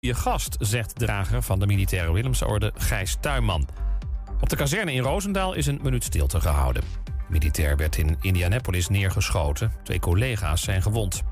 je 0.00 0.14
gast, 0.14 0.56
zegt 0.58 0.98
drager 0.98 1.42
van 1.42 1.58
de 1.58 1.66
militaire 1.66 2.12
Willemsorde 2.12 2.72
Gijs 2.76 3.16
Tuinman. 3.20 3.68
Op 4.40 4.48
de 4.48 4.56
kazerne 4.56 4.92
in 4.92 5.02
Roosendaal 5.02 5.54
is 5.54 5.66
een 5.66 5.80
minuut 5.82 6.04
stilte 6.04 6.40
gehouden. 6.40 6.82
Militair 7.28 7.76
werd 7.76 7.96
in 7.96 8.16
Indianapolis 8.20 8.88
neergeschoten. 8.88 9.72
Twee 9.82 9.98
collega's 9.98 10.62
zijn 10.62 10.82
gewond. 10.82 11.22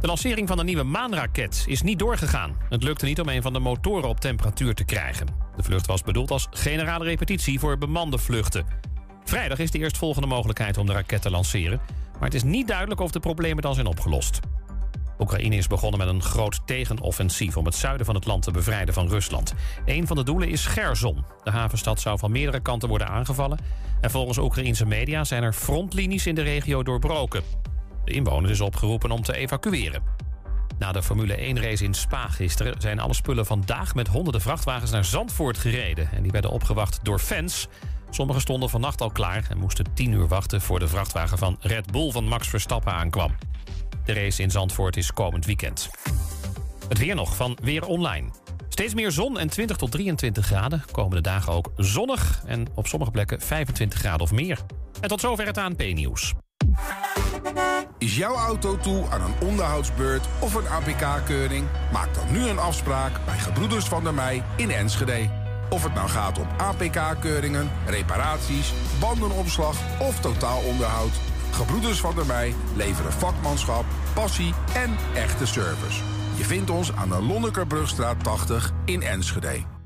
De 0.00 0.06
lancering 0.06 0.48
van 0.48 0.56
de 0.56 0.64
nieuwe 0.64 0.82
maanraket 0.82 1.64
is 1.66 1.82
niet 1.82 1.98
doorgegaan. 1.98 2.56
Het 2.68 2.82
lukte 2.82 3.04
niet 3.04 3.20
om 3.20 3.28
een 3.28 3.42
van 3.42 3.52
de 3.52 3.58
motoren 3.58 4.08
op 4.08 4.20
temperatuur 4.20 4.74
te 4.74 4.84
krijgen. 4.84 5.26
De 5.56 5.62
vlucht 5.62 5.86
was 5.86 6.02
bedoeld 6.02 6.30
als 6.30 6.48
generale 6.50 7.04
repetitie 7.04 7.58
voor 7.58 7.78
bemande 7.78 8.18
vluchten. 8.18 8.66
Vrijdag 9.24 9.58
is 9.58 9.70
de 9.70 9.78
eerstvolgende 9.78 10.28
mogelijkheid 10.28 10.78
om 10.78 10.86
de 10.86 10.92
raket 10.92 11.22
te 11.22 11.30
lanceren. 11.30 11.80
Maar 12.12 12.24
het 12.30 12.34
is 12.34 12.42
niet 12.42 12.68
duidelijk 12.68 13.00
of 13.00 13.10
de 13.10 13.20
problemen 13.20 13.62
dan 13.62 13.74
zijn 13.74 13.86
opgelost. 13.86 14.40
Oekraïne 15.22 15.56
is 15.56 15.66
begonnen 15.66 15.98
met 15.98 16.08
een 16.08 16.22
groot 16.22 16.60
tegenoffensief 16.66 17.56
om 17.56 17.64
het 17.64 17.74
zuiden 17.74 18.06
van 18.06 18.14
het 18.14 18.26
land 18.26 18.42
te 18.42 18.50
bevrijden 18.50 18.94
van 18.94 19.08
Rusland. 19.08 19.54
Een 19.84 20.06
van 20.06 20.16
de 20.16 20.22
doelen 20.22 20.48
is 20.48 20.66
Gerson. 20.66 21.24
De 21.42 21.50
havenstad 21.50 22.00
zou 22.00 22.18
van 22.18 22.30
meerdere 22.32 22.60
kanten 22.60 22.88
worden 22.88 23.08
aangevallen. 23.08 23.58
En 24.00 24.10
volgens 24.10 24.38
Oekraïense 24.38 24.86
media 24.86 25.24
zijn 25.24 25.42
er 25.42 25.52
frontlinies 25.52 26.26
in 26.26 26.34
de 26.34 26.42
regio 26.42 26.82
doorbroken. 26.82 27.42
De 28.04 28.12
inwoners 28.12 28.52
is 28.52 28.60
opgeroepen 28.60 29.10
om 29.10 29.22
te 29.22 29.36
evacueren. 29.36 30.02
Na 30.78 30.92
de 30.92 31.02
Formule 31.02 31.36
1-race 31.36 31.84
in 31.84 31.94
Spa 31.94 32.28
gisteren 32.28 32.80
zijn 32.80 33.00
alle 33.00 33.14
spullen 33.14 33.46
vandaag 33.46 33.94
met 33.94 34.08
honderden 34.08 34.40
vrachtwagens 34.40 34.90
naar 34.90 35.04
Zandvoort 35.04 35.58
gereden. 35.58 36.08
En 36.12 36.22
die 36.22 36.32
werden 36.32 36.50
opgewacht 36.50 37.00
door 37.02 37.18
fans. 37.18 37.68
Sommigen 38.10 38.42
stonden 38.42 38.70
vannacht 38.70 39.00
al 39.00 39.10
klaar 39.10 39.46
en 39.48 39.58
moesten 39.58 39.94
tien 39.94 40.12
uur 40.12 40.28
wachten 40.28 40.60
voor 40.60 40.78
de 40.78 40.88
vrachtwagen 40.88 41.38
van 41.38 41.56
Red 41.60 41.90
Bull 41.92 42.10
van 42.10 42.24
Max 42.24 42.48
Verstappen 42.48 42.92
aankwam. 42.92 43.34
De 44.04 44.12
race 44.12 44.42
in 44.42 44.50
Zandvoort 44.50 44.96
is 44.96 45.12
komend 45.12 45.46
weekend. 45.46 45.90
Het 46.88 46.98
weer 46.98 47.14
nog 47.14 47.36
van 47.36 47.58
Weer 47.62 47.86
Online. 47.86 48.28
Steeds 48.68 48.94
meer 48.94 49.10
zon 49.10 49.38
en 49.38 49.48
20 49.48 49.76
tot 49.76 49.90
23 49.90 50.46
graden. 50.46 50.84
Komende 50.90 51.20
dagen 51.20 51.52
ook 51.52 51.72
zonnig 51.76 52.42
en 52.46 52.66
op 52.74 52.86
sommige 52.86 53.10
plekken 53.10 53.40
25 53.40 53.98
graden 53.98 54.20
of 54.20 54.32
meer. 54.32 54.58
En 55.00 55.08
tot 55.08 55.20
zover 55.20 55.46
het 55.46 55.58
ANP-nieuws. 55.58 56.32
Is 57.98 58.16
jouw 58.16 58.34
auto 58.34 58.78
toe 58.78 59.06
aan 59.10 59.20
een 59.20 59.48
onderhoudsbeurt 59.48 60.26
of 60.40 60.54
een 60.54 60.68
APK-keuring? 60.68 61.66
Maak 61.92 62.14
dan 62.14 62.32
nu 62.32 62.48
een 62.48 62.58
afspraak 62.58 63.24
bij 63.24 63.38
Gebroeders 63.38 63.84
van 63.84 64.04
der 64.04 64.14
Mei 64.14 64.42
in 64.56 64.70
Enschede. 64.70 65.30
Of 65.70 65.82
het 65.82 65.94
nou 65.94 66.08
gaat 66.08 66.38
om 66.38 66.46
APK-keuringen, 66.56 67.70
reparaties, 67.86 68.72
bandenopslag 69.00 69.76
of 70.00 70.20
totaalonderhoud... 70.20 71.31
Gebroeders 71.52 72.00
van 72.00 72.14
der 72.14 72.26
Mei 72.26 72.54
leveren 72.76 73.12
vakmanschap, 73.12 73.84
passie 74.14 74.54
en 74.74 74.96
echte 75.14 75.46
service. 75.46 76.02
Je 76.36 76.44
vindt 76.44 76.70
ons 76.70 76.92
aan 76.92 77.08
de 77.08 77.22
Lonnekerbrugstraat 77.22 78.24
80 78.24 78.72
in 78.84 79.02
Enschede. 79.02 79.71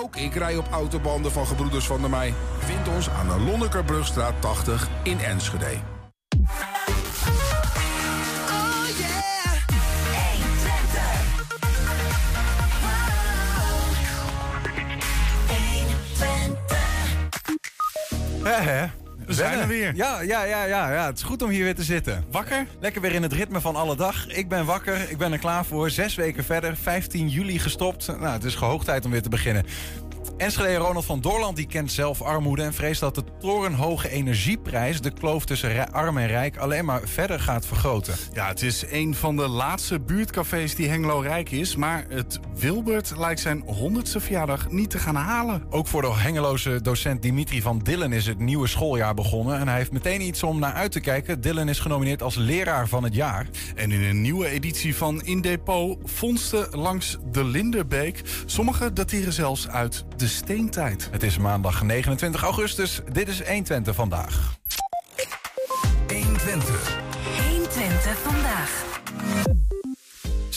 Ook 0.00 0.16
ik 0.16 0.34
rij 0.34 0.56
op 0.56 0.68
autobanden 0.70 1.32
van 1.32 1.46
Gebroeders 1.46 1.86
van 1.86 2.00
der 2.00 2.10
Mei. 2.10 2.34
Vind 2.58 2.88
ons 2.88 3.10
aan 3.10 3.28
de 3.28 3.44
Lonnekerbrugstraat 3.44 4.34
80 4.40 4.88
in 5.02 5.18
Enschede. 5.18 5.66
Hè, 18.42 18.62
hè. 18.62 18.86
We 18.86 19.05
zijn 19.36 19.58
er 19.58 19.68
weer. 19.68 19.94
Ja, 19.94 20.20
ja, 20.20 20.44
ja, 20.44 20.64
ja, 20.64 20.92
ja, 20.92 21.06
het 21.06 21.16
is 21.16 21.22
goed 21.22 21.42
om 21.42 21.50
hier 21.50 21.64
weer 21.64 21.74
te 21.74 21.82
zitten. 21.82 22.24
Wakker? 22.30 22.66
Lekker 22.80 23.00
weer 23.00 23.12
in 23.12 23.22
het 23.22 23.32
ritme 23.32 23.60
van 23.60 23.76
alle 23.76 23.96
dag. 23.96 24.28
Ik 24.28 24.48
ben 24.48 24.64
wakker, 24.64 25.10
ik 25.10 25.18
ben 25.18 25.32
er 25.32 25.38
klaar 25.38 25.64
voor. 25.64 25.90
Zes 25.90 26.14
weken 26.14 26.44
verder, 26.44 26.76
15 26.76 27.28
juli 27.28 27.58
gestopt. 27.58 28.06
Nou, 28.06 28.28
het 28.28 28.44
is 28.44 28.54
gehoog 28.54 28.84
tijd 28.84 29.04
om 29.04 29.10
weer 29.10 29.22
te 29.22 29.28
beginnen. 29.28 29.64
Enschede 30.36 30.76
Ronald 30.76 31.04
van 31.04 31.20
Doorland 31.20 31.56
die 31.56 31.66
kent 31.66 31.92
zelf 31.92 32.22
armoede... 32.22 32.62
en 32.62 32.74
vreest 32.74 33.00
dat 33.00 33.14
de 33.14 33.24
torenhoge 33.38 34.08
energieprijs... 34.08 35.00
de 35.00 35.12
kloof 35.12 35.44
tussen 35.44 35.92
arm 35.92 36.18
en 36.18 36.26
rijk 36.26 36.56
alleen 36.56 36.84
maar 36.84 37.00
verder 37.04 37.40
gaat 37.40 37.66
vergroten. 37.66 38.14
Ja, 38.32 38.48
het 38.48 38.62
is 38.62 38.84
een 38.90 39.14
van 39.14 39.36
de 39.36 39.48
laatste 39.48 40.00
buurtcafés 40.00 40.74
die 40.74 40.88
Hengelo 40.88 41.18
rijk 41.20 41.50
is. 41.50 41.76
Maar 41.76 42.04
het 42.08 42.40
Wilbert 42.54 43.12
lijkt 43.16 43.40
zijn 43.40 43.64
100ste 43.64 44.20
verjaardag 44.20 44.70
niet 44.70 44.90
te 44.90 44.98
gaan 44.98 45.14
halen. 45.14 45.62
Ook 45.70 45.86
voor 45.86 46.02
de 46.02 46.12
Hengeloze 46.14 46.80
docent 46.82 47.22
Dimitri 47.22 47.62
van 47.62 47.78
Dillen 47.78 48.12
is 48.12 48.26
het 48.26 48.38
nieuwe 48.38 48.66
schooljaar 48.66 49.14
begonnen... 49.14 49.58
en 49.58 49.68
hij 49.68 49.76
heeft 49.76 49.92
meteen 49.92 50.20
iets 50.20 50.42
om 50.42 50.58
naar 50.58 50.72
uit 50.72 50.92
te 50.92 51.00
kijken. 51.00 51.40
Dillen 51.40 51.68
is 51.68 51.78
genomineerd 51.78 52.22
als 52.22 52.34
leraar 52.34 52.88
van 52.88 53.04
het 53.04 53.14
jaar. 53.14 53.46
En 53.74 53.92
in 53.92 54.02
een 54.02 54.20
nieuwe 54.20 54.48
editie 54.48 54.96
van 54.96 55.22
In 55.22 55.40
Depot 55.40 55.98
vondsten 56.04 56.68
langs 56.70 57.18
de 57.30 57.44
Linderbeek. 57.44 58.22
Sommige 58.46 58.92
dateren 58.92 59.32
zelfs 59.32 59.68
uit 59.68 60.04
de 60.16 60.24
steentijd. 60.28 61.08
Het 61.10 61.22
is 61.22 61.38
maandag 61.38 61.82
29 61.82 62.42
augustus. 62.42 63.00
Dit 63.12 63.28
is 63.28 63.42
120 63.42 63.94
vandaag. 63.94 64.58
120. 66.08 66.98
120 67.48 68.18
vandaag. 68.18 68.84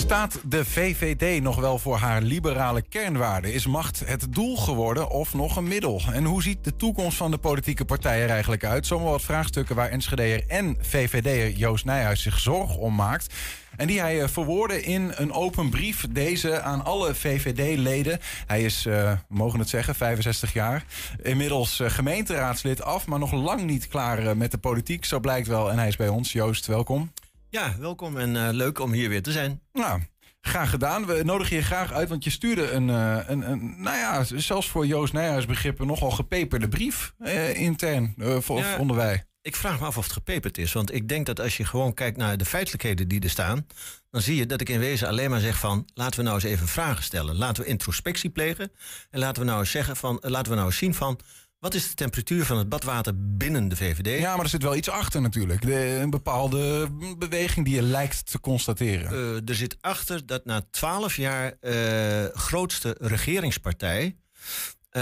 Staat 0.10 0.40
de 0.46 0.66
VVD 0.66 1.42
nog 1.42 1.56
wel 1.56 1.80
voor 1.80 1.98
haar 1.98 2.22
liberale 2.22 2.82
kernwaarden? 2.82 3.54
Is 3.54 3.68
macht 3.68 4.02
het 4.06 4.28
doel 4.30 4.58
geworden 4.58 5.10
of 5.10 5.34
nog 5.34 5.56
een 5.56 5.68
middel? 5.68 6.02
En 6.12 6.24
hoe 6.24 6.42
ziet 6.42 6.64
de 6.64 6.76
toekomst 6.76 7.18
van 7.18 7.32
de 7.32 7.38
politieke 7.38 7.86
partijen 7.86 8.24
er 8.24 8.30
eigenlijk 8.30 8.64
uit? 8.64 8.88
Zomaar 8.88 9.10
wat 9.10 9.22
vraagstukken 9.22 9.76
waar 9.76 9.90
Enschedeer 9.90 10.44
en 10.48 10.78
VVD'er 10.80 11.50
Joost 11.50 11.86
Nijhuis 11.86 12.22
zich 12.22 12.40
zorgen 12.40 12.80
om 12.80 12.96
maakt. 12.96 13.34
En 13.76 13.88
die 13.88 14.00
hij 14.00 14.22
eh, 14.22 14.28
verwoordde 14.28 14.84
in 14.84 15.12
een 15.16 15.32
open 15.32 15.70
brief. 15.70 16.06
Deze 16.10 16.62
aan 16.62 16.86
alle 16.86 17.16
VVD-leden. 17.16 18.20
Hij 18.48 18.64
is, 18.64 18.84
we 18.84 19.18
mogen 19.28 19.60
het 19.60 19.70
zeggen, 19.70 19.96
65 19.96 20.54
jaar. 20.54 20.86
Inmiddels 21.24 21.80
eh, 21.80 21.90
gemeenteraadslid 21.90 22.84
af, 22.84 23.08
maar 23.08 23.20
nog 23.20 23.32
lang 23.32 23.62
niet 23.64 23.88
klaar 23.88 24.38
met 24.38 24.52
de 24.52 24.58
politiek. 24.58 25.06
Zo 25.06 25.20
blijkt 25.20 25.48
wel. 25.48 25.72
En 25.72 25.78
hij 25.78 25.88
is 25.88 25.96
bij 25.96 26.10
ons. 26.10 26.32
Joost, 26.32 26.66
welkom. 26.66 27.12
Ja, 27.50 27.76
welkom 27.80 28.18
en 28.18 28.36
eh, 28.36 28.54
leuk 28.54 28.80
om 28.80 28.92
hier 28.92 29.10
weer 29.10 29.22
te 29.24 29.32
zijn. 29.32 29.62
Nou, 29.74 30.02
graag 30.42 30.70
gedaan. 30.70 31.06
We 31.06 31.24
nodigen 31.24 31.56
je 31.56 31.62
graag 31.62 31.92
uit, 31.94 32.10
want 32.10 32.24
je 32.24 32.30
stuurde 32.30 32.72
een, 32.72 32.90
eh, 32.90 33.18
een, 33.28 33.52
een 33.52 33.82
nou 33.82 33.98
ja, 33.98 34.24
zelfs 34.24 34.70
voor 34.70 34.86
Joost 34.86 35.14
Nijhuis 35.14 35.46
begrippen 35.46 35.88
nogal 35.88 36.12
gepeperde 36.12 36.68
brief 36.68 37.14
eh, 37.20 37.56
intern, 37.62 38.14
eh, 38.18 38.38
vo- 38.40 38.58
Ja. 38.58 38.76
Ik 39.42 39.56
vraag 39.56 39.80
me 39.80 39.86
af 39.86 39.98
of 39.98 40.04
het 40.04 40.14
gepeperd 40.14 40.58
is. 40.58 40.74
Want 40.74 40.94
ik 40.94 41.08
denk 41.08 41.26
dat 41.26 41.40
als 41.40 41.58
je 41.58 41.66
gewoon 41.66 41.94
kijkt 41.94 42.18
naar 42.18 42.38
de 42.38 42.46
feitelijkheden 42.46 43.08
die 43.08 43.20
er 43.22 43.30
staan... 43.30 43.66
dan 44.12 44.22
zie 44.22 44.36
je 44.36 44.46
dat 44.46 44.62
ik 44.62 44.70
in 44.70 44.80
wezen 44.80 45.08
alleen 45.08 45.30
maar 45.30 45.40
zeg 45.40 45.58
van... 45.60 45.88
laten 45.94 46.20
we 46.20 46.24
nou 46.26 46.36
eens 46.36 46.44
even 46.46 46.68
vragen 46.68 47.04
stellen. 47.04 47.36
Laten 47.36 47.64
we 47.64 47.70
introspectie 47.70 48.30
plegen. 48.30 48.72
En 49.10 49.20
laten 49.20 49.42
we 49.42 49.48
nou 49.48 49.60
eens, 49.60 49.72
zeggen 49.72 49.96
van, 49.96 50.18
laten 50.22 50.50
we 50.52 50.56
nou 50.58 50.68
eens 50.68 50.78
zien 50.78 50.94
van... 50.94 51.20
wat 51.60 51.74
is 51.74 51.90
de 51.90 51.96
temperatuur 51.96 52.46
van 52.46 52.58
het 52.58 52.70
badwater 52.70 53.14
binnen 53.38 53.68
de 53.68 53.76
VVD? 53.76 54.20
Ja, 54.20 54.36
maar 54.36 54.44
er 54.44 54.50
zit 54.50 54.64
wel 54.64 54.76
iets 54.76 54.90
achter 54.90 55.22
natuurlijk. 55.22 55.62
De, 55.62 55.76
een 55.76 56.10
bepaalde 56.10 56.90
beweging 57.18 57.66
die 57.66 57.76
je 57.76 57.82
lijkt 57.82 58.32
te 58.32 58.40
constateren. 58.40 59.12
Eh, 59.12 59.50
er 59.50 59.56
zit 59.56 59.78
achter 59.82 60.26
dat 60.26 60.46
na 60.46 60.68
twaalf 60.72 61.16
jaar 61.16 61.54
eh, 61.60 62.26
grootste 62.34 62.96
regeringspartij... 63.00 64.16
eh, 64.90 65.02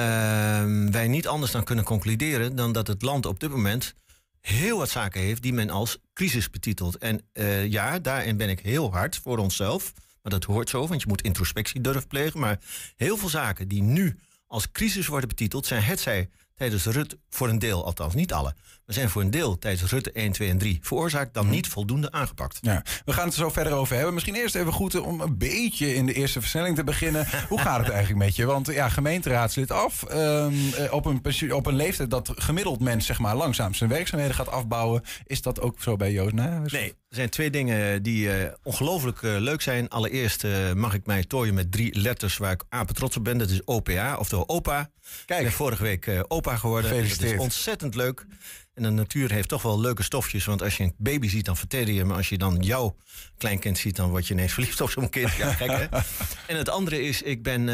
wij 0.90 1.07
niet 1.07 1.28
anders 1.28 1.51
dan 1.51 1.63
kunnen 1.63 1.85
concluderen... 1.85 2.56
dan 2.56 2.72
dat 2.72 2.88
het 2.88 3.01
land 3.01 3.25
op 3.25 3.39
dit 3.39 3.50
moment 3.50 3.94
heel 4.42 4.77
wat 4.77 4.89
zaken 4.89 5.21
heeft... 5.21 5.42
die 5.42 5.53
men 5.53 5.69
als 5.69 5.98
crisis 6.13 6.50
betitelt. 6.50 6.98
En 6.98 7.21
eh, 7.33 7.65
ja, 7.71 8.00
daarin 8.00 8.38
ben 8.38 8.50
ik 8.50 8.60
heel 8.60 8.92
hard 8.92 9.18
voor 9.18 9.38
onszelf. 9.38 9.94
Maar 10.21 10.31
dat 10.31 10.44
hoort 10.44 10.69
zo, 10.69 10.88
want 10.88 11.01
je 11.01 11.07
moet 11.07 11.21
introspectie 11.21 11.81
durven 11.81 12.07
plegen. 12.07 12.39
Maar 12.39 12.60
heel 12.95 13.18
veel 13.18 13.30
zaken 13.30 13.68
die 13.68 13.81
nu 13.81 14.19
als 14.48 14.71
crisis 14.71 15.07
worden 15.07 15.30
betiteld... 15.30 15.65
zijn 15.65 15.83
hetzij 15.83 16.30
tijdens 16.57 16.86
Rutte, 16.86 17.18
voor 17.30 17.50
een 17.50 17.59
deel 17.59 17.86
althans, 17.86 18.13
niet 18.13 18.33
alle... 18.33 18.54
maar 18.88 18.95
zijn 18.95 19.10
voor 19.10 19.22
een 19.22 19.31
deel 19.31 19.57
tijdens 19.57 19.92
Rutte 19.92 20.12
1, 20.12 20.31
2 20.31 20.50
en 20.50 20.57
3 20.57 20.80
veroorzaakt... 20.81 21.34
dan 21.34 21.50
niet 21.50 21.68
voldoende 21.68 22.12
aangepakt. 22.12 22.57
Ja, 22.62 22.84
we 23.06 23.13
gaan 23.13 23.25
het 23.25 23.34
er 23.34 23.39
zo 23.39 23.50
verder 23.50 23.74
over 23.74 23.95
hebben. 23.95 24.13
Misschien 24.13 24.36
eerst 24.36 24.56
even 24.56 24.74
goed 24.74 25.00
om 25.00 25.22
een 25.22 25.38
beetje 25.38 25.95
in 25.95 26.06
de 26.06 26.13
eerste 26.13 26.39
versnelling 26.39 26.75
te 26.75 26.84
beginnen. 26.84 27.28
Hoe 27.50 27.60
gaat 27.60 27.80
het 27.80 27.89
eigenlijk 27.89 28.25
met 28.25 28.36
je? 28.36 28.45
Want 28.45 28.68
ja, 28.68 28.89
gemeenteraadslid 28.89 29.72
af. 29.72 30.04
ehm, 30.04 30.54
eh, 30.78 30.94
op, 30.94 31.06
een, 31.06 31.54
op 31.54 31.66
een 31.66 31.75
leeftijd 31.75 32.10
dat 32.10 32.31
gemiddeld 32.36 32.80
mens 32.80 33.06
zeg 33.06 33.19
maar, 33.19 33.36
langzaam 33.36 33.74
zijn 33.74 33.89
werkzaamheden 33.89 34.36
gaat 34.36 34.50
afbouwen. 34.50 35.04
Is 35.25 35.42
dat 35.42 35.62
ook 35.62 35.81
zo 35.81 35.95
bij 35.95 36.12
Joost? 36.12 36.34
Nee, 36.34 36.89
Er 36.89 37.16
zijn 37.16 37.30
twee 37.30 37.50
dingen 37.50 38.04
die 38.04 38.25
uh, 38.28 38.34
ongelooflijk 38.63 39.22
uh, 39.22 39.38
leuk 39.38 39.62
zijn. 39.62 39.89
Allereerst 39.89 40.44
uh, 40.44 40.74
mag 40.74 40.94
ik 40.94 41.06
mij 41.06 41.24
tooien 41.24 41.54
met 41.54 41.72
drie 41.72 42.00
letters 42.00 42.38
waar 42.38 42.51
ik 42.51 42.63
apen 42.69 42.95
trots 42.95 43.18
op 43.18 43.24
ben. 43.24 43.38
Dat 43.38 43.50
is 43.50 43.62
OPA, 43.66 44.18
oftewel 44.18 44.50
opa. 44.50 44.89
Kijk. 45.25 45.39
Ik 45.39 45.45
ben 45.45 45.56
vorige 45.56 45.84
week 45.84 46.24
opa 46.28 46.56
geworden. 46.57 47.10
Dat 47.10 47.22
is 47.22 47.38
ontzettend 47.38 47.95
leuk. 47.95 48.25
En 48.77 48.83
de 48.83 48.89
natuur 48.89 49.31
heeft 49.31 49.50
toch 49.50 49.62
wel 49.62 49.79
leuke 49.79 50.03
stofjes. 50.03 50.45
Want 50.45 50.62
als 50.62 50.77
je 50.77 50.83
een 50.83 50.94
baby 50.97 51.27
ziet, 51.27 51.45
dan 51.45 51.57
vertel 51.57 51.88
je. 51.88 52.06
Maar 52.06 52.18
als 52.18 52.29
je 52.29 52.38
dan 52.38 52.57
jouw 52.59 52.95
kleinkind 53.38 53.77
ziet, 53.77 53.95
dan 53.95 54.09
word 54.09 54.27
je 54.27 54.33
ineens 54.33 54.53
verliefd 54.53 54.81
op 54.81 54.89
zo'n 54.89 55.09
kind. 55.09 55.33
Ja, 55.33 55.53
gek 55.53 55.69
hè? 55.69 55.83
en 56.51 56.57
het 56.57 56.69
andere 56.69 57.01
is, 57.01 57.21
ik 57.21 57.44
ben 57.44 57.69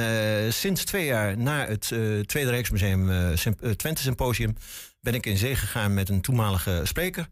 sinds 0.54 0.84
twee 0.84 1.06
jaar 1.06 1.38
na 1.38 1.68
het 1.68 1.82
Tweede 2.28 2.50
Rijksmuseum 2.50 3.36
Twente 3.76 4.02
Symposium 4.02 4.56
ben 5.02 5.14
ik 5.14 5.26
in 5.26 5.38
zee 5.38 5.56
gegaan 5.56 5.94
met 5.94 6.10
een 6.10 6.22
toenmalige 6.22 6.82
spreker. 6.84 7.28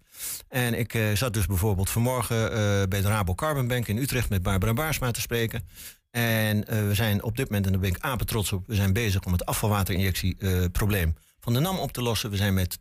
En 0.47 0.73
ik 0.73 0.97
zat 1.13 1.33
dus 1.33 1.45
bijvoorbeeld 1.45 1.89
vanmorgen 1.89 2.49
bij 2.89 3.01
de 3.01 3.07
Rabo 3.07 3.35
Carbon 3.35 3.67
Bank 3.67 3.87
in 3.87 3.97
Utrecht 3.97 4.29
met 4.29 4.43
Barbara 4.43 4.73
Baarsma 4.73 5.11
te 5.11 5.21
spreken. 5.21 5.67
En 6.11 6.65
we 6.87 6.93
zijn 6.93 7.23
op 7.23 7.37
dit 7.37 7.45
moment, 7.45 7.65
en 7.65 7.71
daar 7.71 7.81
ben 7.81 7.89
ik 7.89 7.99
apen 7.99 8.25
trots 8.25 8.51
op, 8.51 8.67
we 8.67 8.75
zijn 8.75 8.93
bezig 8.93 9.23
om 9.23 9.31
het 9.31 9.45
afvalwaterinjectieprobleem 9.45 11.15
van 11.41 11.53
de 11.53 11.59
NAM 11.59 11.77
op 11.77 11.91
te 11.91 12.01
lossen. 12.01 12.29
We 12.29 12.37
zijn 12.37 12.53
met 12.53 12.79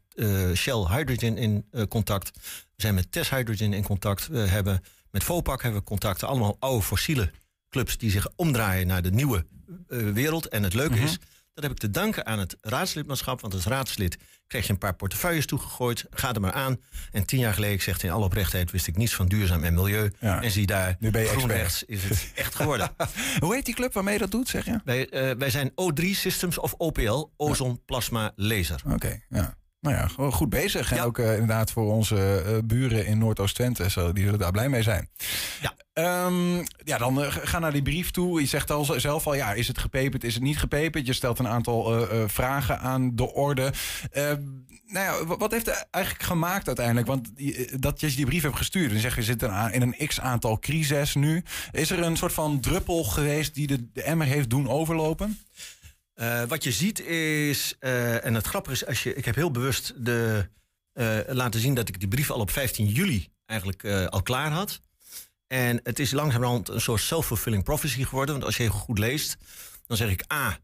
Shell 0.54 0.86
Hydrogen 0.88 1.36
in 1.36 1.64
contact. 1.88 2.30
We 2.76 2.82
zijn 2.82 2.94
met 2.94 3.12
Tess 3.12 3.30
Hydrogen 3.30 3.72
in 3.72 3.82
contact. 3.82 4.26
We 4.26 4.38
hebben 4.38 4.82
met 5.10 5.24
Vopak 5.24 5.62
hebben 5.62 5.80
we 5.80 5.86
contacten. 5.86 6.28
Allemaal 6.28 6.56
oude 6.58 6.82
fossiele 6.82 7.30
clubs 7.70 7.98
die 7.98 8.10
zich 8.10 8.28
omdraaien 8.36 8.86
naar 8.86 9.02
de 9.02 9.10
nieuwe 9.10 9.44
wereld. 9.88 10.48
En 10.48 10.62
het 10.62 10.74
leuke 10.74 10.94
mhm. 10.94 11.04
is, 11.04 11.18
dat 11.60 11.70
heb 11.70 11.82
ik 11.82 11.90
te 11.90 12.00
danken 12.00 12.26
aan 12.26 12.38
het 12.38 12.56
raadslidmaatschap. 12.60 13.40
Want 13.40 13.54
als 13.54 13.64
raadslid 13.64 14.18
kreeg 14.46 14.66
je 14.66 14.72
een 14.72 14.78
paar 14.78 14.94
portefeuilles 14.94 15.46
toegegooid. 15.46 16.06
Ga 16.10 16.34
er 16.34 16.40
maar 16.40 16.52
aan. 16.52 16.80
En 17.12 17.26
tien 17.26 17.38
jaar 17.38 17.54
geleden, 17.54 17.74
ik 17.74 17.82
zeg 17.82 18.02
in 18.02 18.10
alle 18.10 18.24
oprechtheid, 18.24 18.70
wist 18.70 18.86
ik 18.86 18.96
niets 18.96 19.14
van 19.14 19.28
duurzaam 19.28 19.64
en 19.64 19.74
milieu. 19.74 20.10
En 20.20 20.50
zie 20.50 20.66
daar, 20.66 20.96
nu 20.98 21.10
ben 21.10 21.22
je 21.22 21.28
GroenRechts 21.28 21.84
is 21.84 22.04
het 22.04 22.32
echt 22.34 22.54
geworden. 22.54 22.90
Hoe 23.40 23.54
heet 23.54 23.64
die 23.64 23.74
club 23.74 23.92
waarmee 23.92 24.12
je 24.14 24.20
dat 24.20 24.30
doet, 24.30 24.48
zeg 24.48 24.64
je? 24.64 24.80
Wij, 24.84 25.30
uh, 25.30 25.36
wij 25.38 25.50
zijn 25.50 25.70
O3 25.70 26.04
Systems 26.04 26.58
of 26.58 26.74
OPL, 26.76 27.30
Ozon 27.36 27.84
Plasma 27.84 28.32
Laser. 28.36 28.82
Oké, 28.86 29.20
ja. 29.28 29.58
Nou 29.80 29.96
ja, 29.96 30.30
goed 30.30 30.48
bezig. 30.48 30.92
En 30.92 31.00
ook 31.00 31.18
uh, 31.18 31.32
inderdaad 31.32 31.70
voor 31.70 31.92
onze 31.92 32.44
uh, 32.46 32.58
buren 32.64 33.06
in 33.06 33.18
Noordoost-Twente. 33.18 34.12
Die 34.12 34.24
zullen 34.24 34.38
daar 34.38 34.50
blij 34.50 34.68
mee 34.68 34.82
zijn. 34.82 35.08
Ja. 35.60 35.74
Um, 36.26 36.64
ja, 36.84 36.98
dan 36.98 37.20
uh, 37.20 37.26
ga 37.30 37.58
naar 37.58 37.72
die 37.72 37.82
brief 37.82 38.10
toe. 38.10 38.40
Je 38.40 38.46
zegt 38.46 38.70
al 38.70 38.84
zelf 38.84 39.26
al, 39.26 39.34
ja, 39.34 39.52
is 39.52 39.68
het 39.68 39.78
gepeperd, 39.78 40.24
is 40.24 40.34
het 40.34 40.42
niet 40.42 40.58
gepeperd? 40.58 41.06
Je 41.06 41.12
stelt 41.12 41.38
een 41.38 41.48
aantal 41.48 42.06
vragen 42.26 42.80
aan 42.80 43.16
de 43.16 43.32
orde. 43.34 43.72
Ehm, 44.10 44.42
nou 44.86 45.26
ja, 45.26 45.36
wat 45.36 45.50
heeft 45.50 45.66
het 45.66 45.88
eigenlijk 45.90 46.24
gemaakt 46.24 46.66
uiteindelijk? 46.66 47.06
Want 47.06 47.30
dat 47.82 48.00
je 48.00 48.10
die 48.10 48.26
brief 48.26 48.42
hebt 48.42 48.56
gestuurd 48.56 48.92
en 48.92 49.00
zeg 49.00 49.16
je 49.16 49.22
zit 49.22 49.42
in 49.42 49.82
een 49.82 50.06
x-aantal 50.06 50.58
crises 50.58 51.14
nu. 51.14 51.44
Is 51.72 51.90
er 51.90 52.02
een 52.02 52.16
soort 52.16 52.32
van 52.32 52.60
druppel 52.60 53.04
geweest 53.04 53.54
die 53.54 53.66
de, 53.66 53.90
de 53.92 54.02
emmer 54.02 54.26
heeft 54.26 54.50
doen 54.50 54.68
overlopen? 54.68 55.38
Uh, 56.20 56.42
wat 56.44 56.64
je 56.64 56.72
ziet 56.72 57.00
is, 57.06 57.76
uh, 57.80 58.24
en 58.24 58.34
het 58.34 58.46
grappige 58.46 58.74
is, 58.74 58.86
als 58.86 59.02
je, 59.02 59.14
ik 59.14 59.24
heb 59.24 59.34
heel 59.34 59.50
bewust 59.50 59.92
de, 59.96 60.48
uh, 60.94 61.18
laten 61.26 61.60
zien 61.60 61.74
dat 61.74 61.88
ik 61.88 62.00
die 62.00 62.08
brief 62.08 62.30
al 62.30 62.40
op 62.40 62.50
15 62.50 62.86
juli 62.86 63.28
eigenlijk 63.46 63.84
al 64.08 64.22
klaar 64.22 64.50
had. 64.50 64.80
En 65.46 65.80
het 65.82 65.98
is 65.98 66.10
langzamerhand 66.10 66.68
een 66.68 66.80
soort 66.80 67.00
self-fulfilling 67.00 67.64
prophecy 67.64 68.04
geworden. 68.04 68.34
Want 68.34 68.46
als 68.46 68.56
je 68.56 68.62
heel 68.62 68.72
goed 68.72 68.98
leest, 68.98 69.36
dan 69.86 69.96
zeg 69.96 70.10
ik 70.10 70.24
A. 70.32 70.58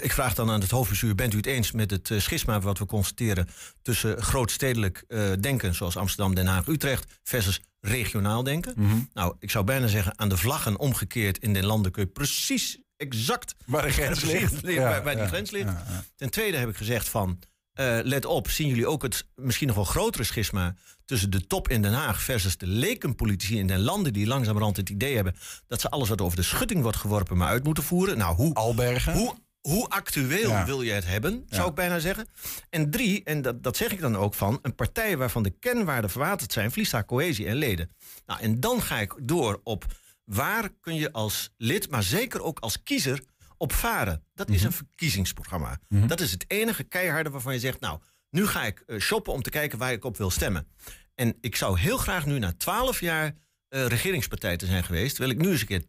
ik 0.00 0.12
vraag 0.12 0.34
dan 0.34 0.50
aan 0.50 0.60
het 0.60 0.70
hoofdbestuur: 0.70 1.14
bent 1.14 1.34
u 1.34 1.36
het 1.36 1.46
eens 1.46 1.72
met 1.72 1.90
het 1.90 2.10
schisma 2.16 2.60
wat 2.60 2.78
we 2.78 2.86
constateren 2.86 3.48
tussen 3.82 4.22
grootstedelijk 4.22 5.04
denken, 5.40 5.74
zoals 5.74 5.96
Amsterdam, 5.96 6.34
Den 6.34 6.46
Haag, 6.46 6.66
Utrecht, 6.66 7.20
versus 7.22 7.60
regionaal 7.80 8.42
denken? 8.42 8.72
Mm 8.76 8.90
-hmm. 8.90 9.08
Nou, 9.12 9.34
ik 9.38 9.50
zou 9.50 9.64
bijna 9.64 9.86
zeggen, 9.86 10.18
aan 10.18 10.28
de 10.28 10.36
vlaggen 10.36 10.78
omgekeerd 10.78 11.38
in 11.38 11.52
de 11.52 11.66
landen 11.66 11.92
kun 11.92 12.02
je 12.02 12.08
precies 12.08 12.81
exact 13.02 13.54
waar 13.66 13.82
de 13.82 13.92
grens 13.98 14.22
ligt. 14.22 14.60
waar, 14.60 15.02
waar 15.02 15.16
die 15.16 15.26
grens 15.26 15.50
ligt. 15.50 15.72
Ten 16.16 16.30
tweede 16.30 16.56
heb 16.56 16.68
ik 16.68 16.76
gezegd 16.76 17.08
van, 17.08 17.38
uh, 17.80 17.98
let 18.02 18.24
op, 18.24 18.50
zien 18.50 18.68
jullie 18.68 18.86
ook 18.86 19.02
het 19.02 19.26
misschien 19.34 19.66
nog 19.66 19.76
wel 19.76 19.84
grotere 19.84 20.24
schisma 20.24 20.74
tussen 21.04 21.30
de 21.30 21.46
top 21.46 21.68
in 21.68 21.82
Den 21.82 21.92
Haag 21.92 22.22
versus 22.22 22.56
de 22.56 22.66
lekenpolitici 22.66 23.58
in 23.58 23.66
den 23.66 23.80
landen 23.80 24.12
die 24.12 24.26
langzamerhand 24.26 24.76
het 24.76 24.88
idee 24.88 25.14
hebben 25.14 25.36
dat 25.68 25.80
ze 25.80 25.88
alles 25.88 26.08
wat 26.08 26.20
over 26.20 26.36
de 26.36 26.42
schutting 26.42 26.82
wordt 26.82 26.96
geworpen 26.96 27.36
maar 27.36 27.48
uit 27.48 27.64
moeten 27.64 27.84
voeren. 27.84 28.18
Nou, 28.18 28.36
hoe, 28.36 28.54
Albergen. 28.54 29.12
Hoe, 29.12 29.34
hoe 29.60 29.88
actueel 29.88 30.64
wil 30.64 30.82
je 30.82 30.92
het 30.92 31.06
hebben, 31.06 31.46
zou 31.48 31.68
ik 31.68 31.74
bijna 31.74 31.98
zeggen. 31.98 32.26
En 32.70 32.90
drie, 32.90 33.24
en 33.24 33.42
dat, 33.42 33.62
dat 33.62 33.76
zeg 33.76 33.92
ik 33.92 34.00
dan 34.00 34.16
ook 34.16 34.34
van, 34.34 34.58
een 34.62 34.74
partij 34.74 35.16
waarvan 35.16 35.42
de 35.42 35.50
kernwaarden 35.50 36.10
verwaterd 36.10 36.52
zijn, 36.52 36.70
verliest 36.70 36.92
haar 36.92 37.04
cohesie 37.04 37.46
en 37.46 37.56
leden. 37.56 37.90
Nou, 38.26 38.40
en 38.40 38.60
dan 38.60 38.82
ga 38.82 38.98
ik 38.98 39.14
door 39.22 39.60
op 39.64 39.84
waar 40.24 40.70
kun 40.80 40.94
je 40.94 41.12
als 41.12 41.50
lid, 41.56 41.90
maar 41.90 42.02
zeker 42.02 42.42
ook 42.42 42.58
als 42.58 42.82
kiezer, 42.82 43.22
op 43.56 43.72
varen? 43.72 44.24
Dat 44.34 44.48
is 44.48 44.56
mhm. 44.56 44.66
een 44.66 44.72
verkiezingsprogramma. 44.72 45.78
Mhm. 45.88 46.06
Dat 46.06 46.20
is 46.20 46.30
het 46.30 46.44
enige 46.46 46.84
keiharde 46.84 47.30
waarvan 47.30 47.52
je 47.52 47.60
zegt, 47.60 47.80
nou, 47.80 48.00
nu 48.30 48.46
ga 48.46 48.64
ik 48.64 48.82
uh, 48.86 49.00
shoppen 49.00 49.32
om 49.32 49.42
te 49.42 49.50
kijken 49.50 49.78
waar 49.78 49.92
ik 49.92 50.04
op 50.04 50.16
wil 50.16 50.30
stemmen. 50.30 50.68
En 51.14 51.36
ik 51.40 51.56
zou 51.56 51.78
heel 51.78 51.96
graag 51.96 52.26
nu 52.26 52.38
na 52.38 52.52
twaalf 52.52 53.00
jaar 53.00 53.26
uh, 53.68 53.86
regeringspartij 53.86 54.56
te 54.56 54.66
zijn 54.66 54.84
geweest, 54.84 55.18
wil 55.18 55.30
ik 55.30 55.38
nu 55.38 55.50
eens 55.50 55.60
een 55.60 55.66
keer 55.66 55.84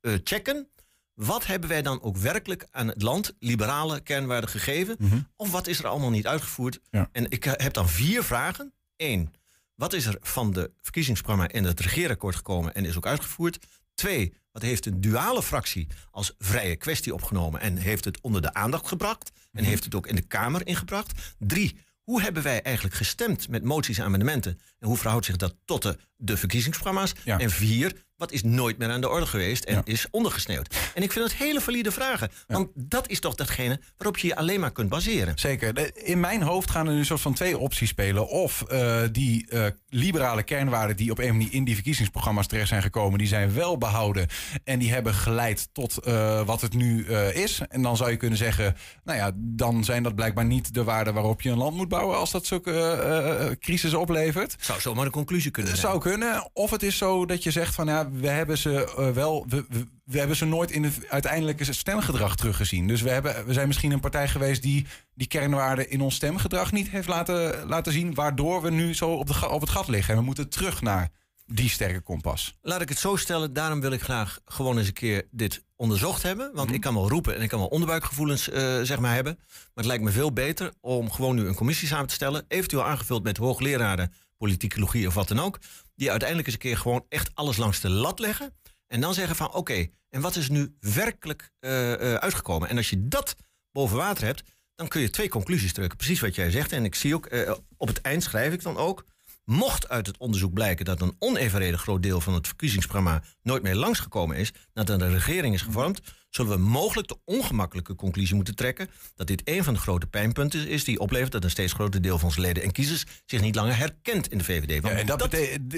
uh, 0.00 0.18
checken. 0.24 0.68
Wat 1.14 1.46
hebben 1.46 1.68
wij 1.68 1.82
dan 1.82 2.02
ook 2.02 2.16
werkelijk 2.16 2.66
aan 2.70 2.88
het 2.88 3.02
land 3.02 3.34
liberale 3.38 4.00
kernwaarden 4.00 4.50
gegeven? 4.50 4.96
Mhm. 4.98 5.20
Of 5.36 5.50
wat 5.50 5.66
is 5.66 5.78
er 5.78 5.86
allemaal 5.86 6.10
niet 6.10 6.26
uitgevoerd? 6.26 6.80
En 6.90 7.30
ik 7.30 7.44
heb 7.44 7.72
dan 7.72 7.88
vier 7.88 8.24
vragen. 8.24 8.72
Eén, 8.96 9.32
wat 9.78 9.92
is 9.92 10.06
er 10.06 10.16
van 10.20 10.52
de 10.52 10.70
verkiezingsprogramma 10.82 11.48
in 11.48 11.64
het 11.64 11.80
regeerakkoord 11.80 12.36
gekomen 12.36 12.74
en 12.74 12.84
is 12.84 12.96
ook 12.96 13.06
uitgevoerd? 13.06 13.58
Twee, 13.94 14.32
wat 14.52 14.62
heeft 14.62 14.86
een 14.86 15.00
duale 15.00 15.42
fractie 15.42 15.86
als 16.10 16.34
vrije 16.38 16.76
kwestie 16.76 17.14
opgenomen 17.14 17.60
en 17.60 17.76
heeft 17.76 18.04
het 18.04 18.20
onder 18.20 18.42
de 18.42 18.54
aandacht 18.54 18.88
gebracht 18.88 19.30
en 19.34 19.60
mhm. 19.60 19.70
heeft 19.70 19.84
het 19.84 19.94
ook 19.94 20.06
in 20.06 20.14
de 20.14 20.26
Kamer 20.26 20.66
ingebracht? 20.66 21.34
Drie, 21.38 21.76
hoe 22.02 22.22
hebben 22.22 22.42
wij 22.42 22.62
eigenlijk 22.62 22.96
gestemd 22.96 23.48
met 23.48 23.64
moties 23.64 23.98
en 23.98 24.04
amendementen? 24.04 24.60
En 24.78 24.88
hoe 24.88 24.96
verhoudt 24.96 25.26
zich 25.26 25.36
dat 25.36 25.56
tot 25.64 25.82
de, 25.82 25.98
de 26.16 26.36
verkiezingsprogramma's? 26.36 27.12
En 27.24 27.50
vier, 27.50 28.04
wat 28.18 28.32
is 28.32 28.42
nooit 28.42 28.78
meer 28.78 28.90
aan 28.90 29.00
de 29.00 29.08
orde 29.08 29.26
geweest 29.26 29.64
en 29.64 29.82
is 29.84 30.06
ondergesneeuwd? 30.10 30.76
En 30.94 31.02
ik 31.02 31.12
vind 31.12 31.24
het 31.24 31.34
hele 31.34 31.60
valide 31.60 31.92
vragen. 31.92 32.30
Want 32.46 32.68
dat 32.74 33.08
is 33.08 33.20
toch 33.20 33.34
datgene 33.34 33.80
waarop 33.96 34.18
je 34.18 34.26
je 34.26 34.36
alleen 34.36 34.60
maar 34.60 34.72
kunt 34.72 34.88
baseren. 34.88 35.38
Zeker. 35.38 35.96
In 36.06 36.20
mijn 36.20 36.42
hoofd 36.42 36.70
gaan 36.70 36.86
er 36.86 36.92
nu 36.92 36.98
een 36.98 37.04
soort 37.04 37.20
van 37.20 37.34
twee 37.34 37.58
opties 37.58 37.88
spelen. 37.88 38.28
Of 38.28 38.64
uh, 38.72 39.00
die 39.12 39.46
uh, 39.50 39.66
liberale 39.88 40.42
kernwaarden 40.42 40.96
die 40.96 41.10
op 41.10 41.18
een 41.18 41.36
manier 41.36 41.52
in 41.52 41.64
die 41.64 41.74
verkiezingsprogramma's 41.74 42.46
terecht 42.46 42.68
zijn 42.68 42.82
gekomen, 42.82 43.18
die 43.18 43.28
zijn 43.28 43.54
wel 43.54 43.78
behouden. 43.78 44.26
En 44.64 44.78
die 44.78 44.92
hebben 44.92 45.14
geleid 45.14 45.68
tot 45.72 45.98
uh, 46.08 46.42
wat 46.46 46.60
het 46.60 46.74
nu 46.74 47.06
is. 47.32 47.60
En 47.68 47.82
dan 47.82 47.96
zou 47.96 48.10
je 48.10 48.16
kunnen 48.16 48.38
zeggen, 48.38 48.76
nou 49.04 49.18
ja, 49.18 49.30
dan 49.34 49.84
zijn 49.84 50.02
dat 50.02 50.14
blijkbaar 50.14 50.44
niet 50.44 50.74
de 50.74 50.84
waarden 50.84 51.14
waarop 51.14 51.42
je 51.42 51.50
een 51.50 51.58
land 51.58 51.76
moet 51.76 51.88
bouwen 51.88 52.16
als 52.16 52.30
dat 52.30 52.46
zulke 52.46 53.56
crisis 53.60 53.94
oplevert. 53.94 54.56
Zou 54.60 54.80
zomaar 54.80 55.04
een 55.04 55.10
conclusie 55.10 55.50
kunnen 55.50 55.76
zijn. 55.76 55.86
Zou 55.86 56.00
kunnen. 56.00 56.50
Of 56.52 56.70
het 56.70 56.82
is 56.82 56.96
zo 56.96 57.26
dat 57.26 57.42
je 57.42 57.50
zegt 57.50 57.74
van 57.74 57.86
ja, 57.86 58.07
we 58.12 58.28
hebben 58.28 58.58
ze 58.58 58.94
uh, 58.98 59.10
wel. 59.10 59.44
We, 59.48 59.64
we, 59.68 59.86
we, 60.04 60.18
hebben 60.18 60.36
ze 60.36 60.44
nooit 60.44 60.70
in 60.70 60.84
het 60.84 61.08
uiteindelijke 61.08 61.72
stemgedrag 61.72 62.36
teruggezien. 62.36 62.86
Dus 62.86 63.02
we, 63.02 63.10
hebben, 63.10 63.46
we 63.46 63.52
zijn 63.52 63.66
misschien 63.66 63.92
een 63.92 64.00
partij 64.00 64.28
geweest 64.28 64.62
die 64.62 64.86
die 65.14 65.26
kernwaarden 65.26 65.90
in 65.90 66.00
ons 66.00 66.14
stemgedrag 66.14 66.72
niet 66.72 66.88
heeft 66.88 67.08
laten, 67.08 67.66
laten 67.66 67.92
zien. 67.92 68.14
Waardoor 68.14 68.62
we 68.62 68.70
nu 68.70 68.94
zo 68.94 69.10
op, 69.10 69.26
de, 69.26 69.48
op 69.48 69.60
het 69.60 69.70
gat 69.70 69.88
liggen. 69.88 70.14
En 70.14 70.20
we 70.20 70.26
moeten 70.26 70.48
terug 70.48 70.82
naar 70.82 71.08
die 71.46 71.68
sterke 71.68 72.00
kompas. 72.00 72.58
Laat 72.62 72.80
ik 72.80 72.88
het 72.88 72.98
zo 72.98 73.16
stellen. 73.16 73.52
Daarom 73.52 73.80
wil 73.80 73.92
ik 73.92 74.02
graag 74.02 74.40
gewoon 74.44 74.78
eens 74.78 74.86
een 74.86 74.92
keer 74.92 75.28
dit 75.30 75.64
onderzocht 75.76 76.22
hebben. 76.22 76.50
Want 76.54 76.66
mhm. 76.66 76.74
ik 76.74 76.80
kan 76.80 76.94
wel 76.94 77.08
roepen 77.08 77.36
en 77.36 77.42
ik 77.42 77.48
kan 77.48 77.58
wel 77.58 77.68
onderbuikgevoelens 77.68 78.48
uh, 78.48 78.54
zeg 78.82 78.98
maar 78.98 79.14
hebben. 79.14 79.34
Maar 79.38 79.70
het 79.74 79.86
lijkt 79.86 80.04
me 80.04 80.10
veel 80.10 80.32
beter 80.32 80.72
om 80.80 81.10
gewoon 81.10 81.34
nu 81.34 81.46
een 81.46 81.54
commissie 81.54 81.88
samen 81.88 82.06
te 82.06 82.14
stellen. 82.14 82.44
Eventueel 82.48 82.84
aangevuld 82.84 83.22
met 83.22 83.36
hoogleraren 83.36 84.12
politicologie 84.38 85.06
of 85.06 85.14
wat 85.14 85.28
dan 85.28 85.40
ook. 85.40 85.58
Die 85.98 86.10
uiteindelijk 86.10 86.48
eens 86.48 86.56
een 86.56 86.62
keer 86.62 86.76
gewoon 86.76 87.04
echt 87.08 87.30
alles 87.34 87.56
langs 87.56 87.80
de 87.80 87.90
lat 87.90 88.18
leggen. 88.18 88.54
En 88.86 89.00
dan 89.00 89.14
zeggen 89.14 89.36
van 89.36 89.54
oké, 89.54 89.86
en 90.08 90.20
wat 90.20 90.36
is 90.36 90.48
nu 90.48 90.76
werkelijk 90.80 91.52
uh, 91.60 91.70
uh, 91.70 92.14
uitgekomen? 92.14 92.68
En 92.68 92.76
als 92.76 92.90
je 92.90 93.08
dat 93.08 93.36
boven 93.72 93.96
water 93.96 94.24
hebt, 94.24 94.42
dan 94.74 94.88
kun 94.88 95.00
je 95.00 95.10
twee 95.10 95.28
conclusies 95.28 95.72
trekken. 95.72 95.96
Precies 95.96 96.20
wat 96.20 96.34
jij 96.34 96.50
zegt. 96.50 96.72
En 96.72 96.84
ik 96.84 96.94
zie 96.94 97.14
ook, 97.14 97.32
uh, 97.32 97.52
op 97.76 97.88
het 97.88 98.00
eind 98.00 98.22
schrijf 98.22 98.52
ik 98.52 98.62
dan 98.62 98.76
ook. 98.76 99.04
Mocht 99.44 99.88
uit 99.88 100.06
het 100.06 100.16
onderzoek 100.16 100.52
blijken 100.52 100.84
dat 100.84 101.00
een 101.00 101.16
onevenredig 101.18 101.80
groot 101.80 102.02
deel 102.02 102.20
van 102.20 102.34
het 102.34 102.46
verkiezingsprogramma 102.46 103.22
nooit 103.42 103.62
meer 103.62 103.74
langsgekomen 103.74 104.36
is, 104.36 104.52
nadat 104.72 105.00
een 105.00 105.12
regering 105.12 105.54
is 105.54 105.62
gevormd, 105.62 106.00
zullen 106.30 106.52
we 106.52 106.58
mogelijk 106.58 107.08
de 107.08 107.18
ongemakkelijke 107.24 107.94
conclusie 107.94 108.34
moeten 108.34 108.54
trekken 108.54 108.90
dat 109.14 109.26
dit 109.26 109.42
een 109.44 109.64
van 109.64 109.74
de 109.74 109.80
grote 109.80 110.06
pijnpunten 110.06 110.68
is 110.68 110.84
die 110.84 110.98
oplevert 110.98 111.32
dat 111.32 111.44
een 111.44 111.50
steeds 111.50 111.72
groter 111.72 112.02
deel 112.02 112.18
van 112.18 112.28
onze 112.28 112.40
leden 112.40 112.62
en 112.62 112.72
kiezers 112.72 113.04
zich 113.26 113.40
niet 113.40 113.54
langer 113.54 113.76
herkent 113.76 114.28
in 114.28 114.38
de 114.38 114.44
VVD. 114.44 114.82
Want 114.82 114.94
ja, 114.94 115.00
en 115.00 115.06
dat, 115.06 115.18
dat... 115.18 115.36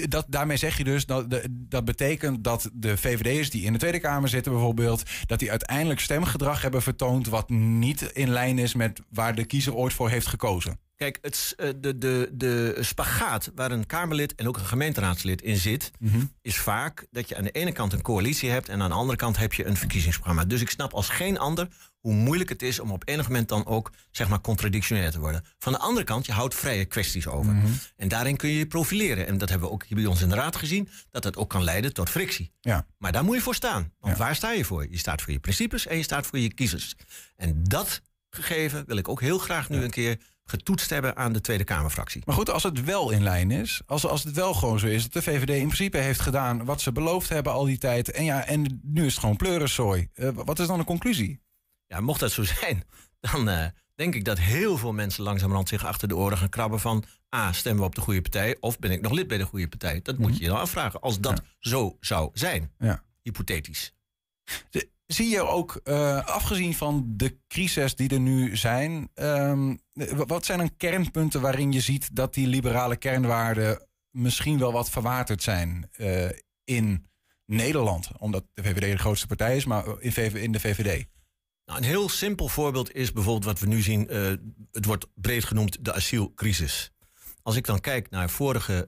dat, 0.09 0.25
daarmee 0.27 0.57
zeg 0.57 0.77
je 0.77 0.83
dus 0.83 1.05
dat, 1.05 1.39
dat 1.51 1.85
betekent 1.85 2.43
dat 2.43 2.69
de 2.73 2.97
VVD'ers 2.97 3.49
die 3.49 3.63
in 3.63 3.73
de 3.73 3.79
Tweede 3.79 3.99
Kamer 3.99 4.29
zitten 4.29 4.51
bijvoorbeeld, 4.51 5.03
dat 5.25 5.39
die 5.39 5.49
uiteindelijk 5.49 5.99
stemgedrag 5.99 6.61
hebben 6.61 6.81
vertoond 6.81 7.27
wat 7.27 7.49
niet 7.49 8.01
in 8.01 8.29
lijn 8.29 8.59
is 8.59 8.73
met 8.73 9.01
waar 9.09 9.35
de 9.35 9.45
kiezer 9.45 9.75
ooit 9.75 9.93
voor 9.93 10.09
heeft 10.09 10.27
gekozen. 10.27 10.79
Kijk, 11.01 11.17
het, 11.21 11.53
eh, 11.57 11.69
de, 11.77 11.97
de, 11.97 12.29
de 12.33 12.77
spagaat 12.79 13.51
waar 13.55 13.71
een 13.71 13.85
Kamerlid 13.85 14.35
en 14.35 14.47
ook 14.47 14.57
een 14.57 14.65
gemeenteraadslid 14.65 15.41
in 15.41 15.57
zit, 15.57 15.91
is 16.41 16.57
vaak 16.57 17.07
dat 17.11 17.29
je 17.29 17.37
aan 17.37 17.43
de 17.43 17.51
ene 17.51 17.71
kant 17.71 17.93
een 17.93 18.01
coalitie 18.01 18.49
hebt 18.49 18.69
en 18.69 18.81
aan 18.81 18.89
de 18.89 18.95
andere 18.95 19.17
kant 19.17 19.37
heb 19.37 19.53
je 19.53 19.65
een 19.65 19.77
verkiezingsprogramma. 19.77 20.45
Dus 20.45 20.61
ik 20.61 20.69
snap 20.69 20.93
als 20.93 21.09
geen 21.09 21.37
ander 21.39 21.67
hoe 21.99 22.13
moeilijk 22.13 22.49
het 22.49 22.61
is 22.61 22.79
om 22.79 22.91
op 22.91 23.03
enig 23.07 23.27
moment 23.27 23.49
dan 23.49 23.65
ook 23.65 23.91
zeg 24.11 24.29
maar 24.29 24.41
contradictionair 24.41 25.11
te 25.11 25.19
worden. 25.19 25.43
Van 25.57 25.71
de 25.73 25.79
andere 25.79 26.05
kant, 26.05 26.25
je 26.25 26.31
houdt 26.31 26.55
vrije 26.55 26.85
kwesties 26.85 27.27
over. 27.27 27.55
En 27.95 28.07
daarin 28.07 28.37
kun 28.37 28.49
je 28.49 28.57
je 28.57 28.65
profileren. 28.67 29.27
En 29.27 29.37
dat 29.37 29.49
hebben 29.49 29.67
we 29.67 29.73
ook 29.73 29.83
hier 29.85 29.97
bij 29.97 30.05
ons 30.07 30.21
in 30.21 30.29
de 30.29 30.35
raad 30.35 30.55
gezien, 30.55 30.89
dat 31.11 31.23
dat 31.23 31.37
ook 31.37 31.49
kan 31.49 31.63
leiden 31.63 31.93
tot 31.93 32.09
frictie. 32.09 32.51
Ja. 32.59 32.85
Maar 32.97 33.11
daar 33.11 33.23
moet 33.23 33.35
je 33.35 33.41
voor 33.41 33.55
staan. 33.55 33.93
Want 33.99 34.17
Ja. 34.17 34.23
waar 34.23 34.35
sta 34.35 34.51
je 34.51 34.65
voor? 34.65 34.87
Je 34.89 34.97
staat 34.97 35.21
voor 35.21 35.33
je 35.33 35.39
principes 35.39 35.87
en 35.87 35.97
je 35.97 36.03
staat 36.03 36.27
voor 36.27 36.39
je 36.39 36.53
kiezers. 36.53 36.95
En 37.35 37.63
dat 37.63 38.01
gegeven 38.29 38.83
wil 38.87 38.97
ik 38.97 39.07
ook 39.09 39.21
heel 39.21 39.37
graag 39.37 39.69
nu 39.69 39.83
een 39.83 39.89
keer 39.89 40.17
getoetst 40.51 40.89
hebben 40.89 41.15
aan 41.15 41.33
de 41.33 41.41
Tweede 41.41 41.63
Kamerfractie. 41.63 42.21
Maar 42.25 42.35
goed, 42.35 42.49
als 42.49 42.63
het 42.63 42.83
wel 42.83 43.11
in 43.11 43.23
lijn 43.23 43.51
is, 43.51 43.81
als, 43.85 44.05
als 44.05 44.23
het 44.23 44.35
wel 44.35 44.53
gewoon 44.53 44.79
zo 44.79 44.87
is 44.87 45.03
dat 45.03 45.13
de 45.13 45.21
VVD 45.31 45.49
in 45.49 45.65
principe 45.65 45.97
heeft 45.97 46.19
gedaan 46.19 46.65
wat 46.65 46.81
ze 46.81 46.91
beloofd 46.91 47.29
hebben 47.29 47.53
al 47.53 47.65
die 47.65 47.77
tijd. 47.77 48.11
En 48.11 48.23
ja, 48.23 48.45
en 48.45 48.81
nu 48.83 49.05
is 49.05 49.11
het 49.11 49.19
gewoon 49.19 49.35
pleurensooi. 49.37 50.09
Eh, 50.13 50.29
wat 50.33 50.59
is 50.59 50.67
dan 50.67 50.79
de 50.79 50.85
conclusie? 50.85 51.41
Ja, 51.87 51.99
mocht 51.99 52.19
dat 52.19 52.31
zo 52.31 52.43
zijn, 52.59 52.83
dan 53.19 53.49
eh, 53.49 53.65
denk 53.95 54.15
ik 54.15 54.25
dat 54.25 54.39
heel 54.39 54.77
veel 54.77 54.93
mensen 54.93 55.23
langzamerhand 55.23 55.69
zich 55.69 55.85
achter 55.85 56.07
de 56.07 56.15
oren 56.15 56.37
gaan 56.37 56.49
krabben 56.49 56.79
van... 56.79 57.03
A, 57.35 57.51
stemmen 57.51 57.81
we 57.81 57.87
op 57.87 57.95
de 57.95 58.01
goede 58.01 58.21
partij 58.21 58.57
of 58.59 58.79
ben 58.79 58.91
ik 58.91 59.01
nog 59.01 59.11
lid 59.11 59.27
bij 59.27 59.37
de 59.37 59.45
goede 59.45 59.67
partij? 59.67 59.99
Dat 60.03 60.17
moet 60.17 60.37
je 60.37 60.43
je 60.43 60.49
dan 60.49 60.59
afvragen, 60.59 61.01
als 61.01 61.19
dat 61.19 61.41
zo 61.59 61.97
zou 61.99 62.29
zijn. 62.33 62.71
Ja. 62.79 63.03
Hypothetisch. 63.21 63.93
De- 64.69 64.89
zie 65.13 65.29
je 65.29 65.47
ook, 65.47 65.79
eh, 65.83 66.25
afgezien 66.25 66.75
van 66.75 67.03
de 67.07 67.37
crises 67.47 67.95
die 67.95 68.09
er 68.09 68.19
nu 68.19 68.55
zijn, 68.57 69.09
ehm, 69.13 69.75
wat 70.15 70.45
zijn 70.45 70.57
dan 70.57 70.75
kernpunten 70.77 71.41
waarin 71.41 71.71
je 71.71 71.79
ziet 71.79 72.15
dat 72.15 72.33
die 72.33 72.47
liberale 72.47 72.95
kernwaarden 72.95 73.87
misschien 74.09 74.59
wel 74.59 74.71
wat 74.71 74.89
verwaterd 74.89 75.43
zijn 75.43 75.89
eh, 75.91 76.29
in 76.63 77.05
Nederland? 77.45 78.09
Omdat 78.17 78.43
de 78.53 78.63
VVD 78.63 78.91
de 78.91 78.97
grootste 78.97 79.27
partij 79.27 79.55
is, 79.55 79.65
maar 79.65 80.01
in, 80.01 80.51
de 80.51 80.59
VVD. 80.59 81.05
Nou, 81.65 81.79
een 81.79 81.85
heel 81.85 82.09
simpel 82.09 82.47
voorbeeld 82.47 82.95
is 82.95 83.11
bijvoorbeeld 83.11 83.45
wat 83.45 83.59
we 83.59 83.67
nu 83.67 83.81
zien. 83.81 84.07
eh, 84.07 84.31
het 84.71 84.85
wordt 84.85 85.07
breed 85.13 85.43
genoemd 85.43 85.85
de 85.85 85.93
asielcrisis. 85.93 86.91
Als 87.43 87.55
ik 87.55 87.65
dan 87.65 87.79
kijk 87.79 88.09
naar 88.09 88.29
vorige 88.29 88.87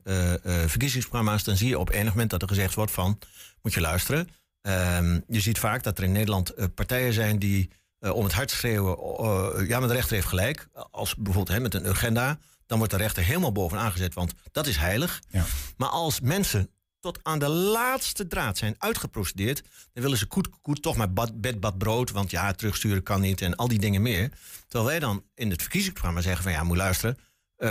verkiezingsprogramma's, 0.68 1.44
dan 1.44 1.58
zie 1.58 1.68
je 1.68 1.80
op 1.80 1.89
enig 1.89 2.10
moment 2.10 2.30
dat 2.30 2.42
er 2.42 2.48
gezegd 2.48 2.75
wordt 2.75 2.92
van, 2.92 3.20
moet 3.62 3.74
je 3.74 3.82
luisteren. 3.82 4.30
Ehm, 4.63 5.20
je 5.27 5.39
ziet 5.39 5.60
vaak 5.60 5.84
dat 5.84 5.98
er 5.98 6.03
in 6.03 6.12
Nederland 6.12 6.50
eh, 6.50 6.65
partijen 6.75 7.13
zijn 7.13 7.39
die 7.39 7.70
eh, 8.00 8.12
om 8.15 8.24
het 8.24 8.34
hart 8.34 8.51
schreeuwen, 8.51 9.67
ja, 9.67 9.79
maar 9.79 9.88
de 9.88 9.93
rechter 9.93 10.15
heeft 10.15 10.27
gelijk. 10.27 10.67
Als 10.91 11.15
bijvoorbeeld 11.15 11.58
hè, 11.58 11.60
met 11.60 11.74
een 11.74 11.88
agenda, 11.88 12.39
dan 12.65 12.77
wordt 12.77 12.93
de 12.93 13.00
rechter 13.00 13.24
helemaal 13.24 13.51
bovenaan 13.51 13.91
gezet, 13.91 14.13
want 14.13 14.34
dat 14.51 14.67
is 14.67 14.77
heilig. 14.77 15.22
Ja. 15.29 15.46
Maar 15.77 15.89
als 15.89 16.20
mensen 16.20 16.70
tot 17.00 17.20
aan 17.24 17.39
de 17.39 17.50
laatste 17.50 18.27
draad 18.27 18.58
zijn 18.58 18.75
uitgeprocedeerd, 18.77 19.63
dan 19.93 20.03
willen 20.03 20.17
ze 20.17 20.25
koet, 20.25 20.50
koet 20.62 20.82
toch 20.82 20.96
maar 20.96 21.13
bad, 21.13 21.41
bed, 21.41 21.60
bad, 21.60 21.77
brood, 21.77 22.12
want 22.12 22.32
ja, 22.32 22.53
terugsturen 22.53 23.03
kan 23.03 23.22
niet 23.22 23.41
en 23.41 23.55
al 23.55 23.67
die 23.67 23.79
dingen 23.79 24.01
meer. 24.01 24.32
Terwijl 24.67 24.89
wij 24.89 25.00
dan 25.00 25.24
in 25.36 25.50
het 25.50 25.62
verkiezingsprogramma 25.62 26.22
zeggen 26.22 26.43
van 26.43 26.51
ja, 26.51 26.63
moet 26.63 26.77
luisteren, 26.77 27.17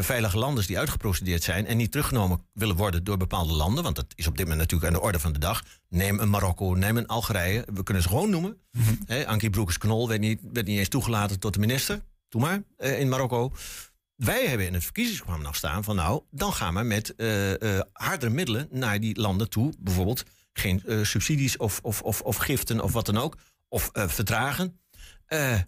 veilige 0.00 0.38
landen 0.38 0.66
die 0.66 0.78
uitgeprocedeerd 0.78 1.42
zijn 1.42 1.66
en 1.66 1.76
niet 1.76 1.90
teruggenomen 1.90 2.46
willen 2.52 2.76
worden 2.76 3.04
door 3.04 3.16
bepaalde 3.16 3.52
landen, 3.52 3.84
want 3.84 3.96
dat 3.96 4.06
is 4.14 4.26
op 4.26 4.37
dit 4.37 4.46
moment 4.46 4.61
natuurlijk 4.61 4.92
aan 4.92 4.99
de 4.99 5.06
orde 5.06 5.20
van 5.20 5.32
de 5.32 5.38
dag. 5.38 5.64
Neem 5.88 6.18
een 6.18 6.30
Marokko, 6.30 6.75
neem 6.75 6.96
een 6.96 7.06
Algerije, 7.06 7.66
we 7.72 7.82
kunnen 7.82 8.02
ze 8.02 8.08
gewoon 8.08 8.30
noemen. 8.30 8.56
Hè, 9.06 9.26
Ankie 9.26 9.50
Broekers-Knol 9.50 10.08
werd 10.08 10.20
niet, 10.20 10.40
werd 10.52 10.66
niet 10.66 10.78
eens 10.78 10.88
toegelaten 10.88 11.38
tot 11.38 11.54
de 11.54 11.61
minister, 11.61 12.00
doe 12.28 12.40
maar, 12.40 12.62
eh, 12.76 13.00
in 13.00 13.08
Marokko. 13.08 13.52
Wij 14.16 14.46
hebben 14.46 14.66
in 14.66 14.75
het 14.75 14.84
verkiezingsprogramma 14.84 15.46
nog 15.46 15.56
staan 15.56 15.84
van 15.84 15.96
nou, 15.96 16.22
dan 16.30 16.52
gaan 16.52 16.75
we 16.75 16.82
met 16.82 17.14
eh, 17.14 17.78
eh, 17.78 17.82
hardere 17.92 18.32
middelen 18.32 18.68
naar 18.70 19.00
die 19.00 19.20
landen 19.20 19.49
toe. 19.49 19.72
Bijvoorbeeld 19.78 20.25
geen 20.52 20.82
eh, 20.87 21.02
subsidies 21.02 21.56
of, 21.56 21.80
of, 21.82 22.02
of, 22.02 22.20
of 22.20 22.37
giften 22.37 22.80
of 22.80 22.92
wat 22.92 23.06
dan 23.06 23.18
ook. 23.18 23.37
Of 23.68 23.90
eh, 23.92 24.08
verdragen. 24.08 24.80
Eh, 25.26 25.58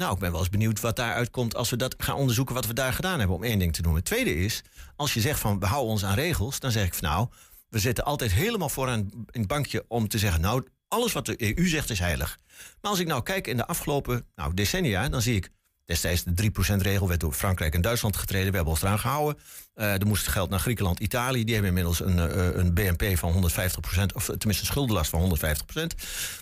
nou, 0.00 0.12
ik 0.12 0.18
ben 0.18 0.30
wel 0.30 0.40
eens 0.40 0.48
benieuwd 0.48 0.80
wat 0.80 0.96
daaruit 0.96 1.30
komt 1.30 1.56
als 1.56 1.70
we 1.70 1.76
dat 1.76 1.94
gaan 1.98 2.16
onderzoeken 2.16 2.54
wat 2.54 2.66
we 2.66 2.74
daar 2.74 2.92
gedaan 2.92 3.18
hebben, 3.18 3.36
om 3.36 3.44
één 3.44 3.58
ding 3.58 3.72
te 3.72 3.80
noemen. 3.80 4.00
Het 4.00 4.10
tweede 4.10 4.34
is, 4.34 4.62
als 4.96 5.14
je 5.14 5.20
zegt 5.20 5.40
van 5.40 5.58
we 5.58 5.66
houden 5.66 5.90
ons 5.90 6.04
aan 6.04 6.14
regels, 6.14 6.60
dan 6.60 6.70
zeg 6.70 6.86
ik 6.86 6.94
van 6.94 7.08
nou, 7.08 7.28
we 7.68 7.78
zitten 7.78 8.04
altijd 8.04 8.32
helemaal 8.32 8.68
vooraan 8.68 9.00
in 9.30 9.40
het 9.40 9.46
bankje 9.46 9.84
om 9.88 10.08
te 10.08 10.18
zeggen, 10.18 10.40
nou, 10.40 10.66
alles 10.88 11.12
wat 11.12 11.26
de 11.26 11.56
EU 11.56 11.68
zegt 11.68 11.90
is 11.90 11.98
heilig. 11.98 12.38
Maar 12.80 12.90
als 12.90 13.00
ik 13.00 13.06
nou 13.06 13.22
kijk 13.22 13.46
in 13.46 13.56
de 13.56 13.66
afgelopen 13.66 14.26
nou, 14.34 14.54
decennia, 14.54 15.08
dan 15.08 15.22
zie 15.22 15.36
ik 15.36 15.50
destijds 15.84 16.24
de 16.24 16.50
3%-regel 16.50 17.08
werd 17.08 17.20
door 17.20 17.32
Frankrijk 17.32 17.74
en 17.74 17.80
Duitsland 17.80 18.16
getreden. 18.16 18.50
We 18.50 18.54
hebben 18.54 18.72
ons 18.72 18.82
eraan 18.82 18.98
gehouden. 18.98 19.42
Eh, 19.74 19.92
er 19.92 20.06
moest 20.06 20.28
geld 20.28 20.50
naar 20.50 20.60
Griekenland, 20.60 21.00
Italië. 21.00 21.44
Die 21.44 21.54
hebben 21.54 21.70
inmiddels 21.70 22.00
een, 22.00 22.18
eh, 22.18 22.56
een 22.56 22.74
BNP 22.74 23.18
van 23.18 23.32
150%, 23.32 24.14
of 24.14 24.24
tenminste 24.24 24.62
een 24.62 24.70
schuldenlast 24.72 25.10
van 25.10 25.20
150%. 25.20 25.94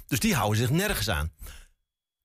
Dus 0.06 0.20
die 0.20 0.34
houden 0.34 0.58
zich 0.58 0.70
nergens 0.70 1.10
aan. 1.10 1.30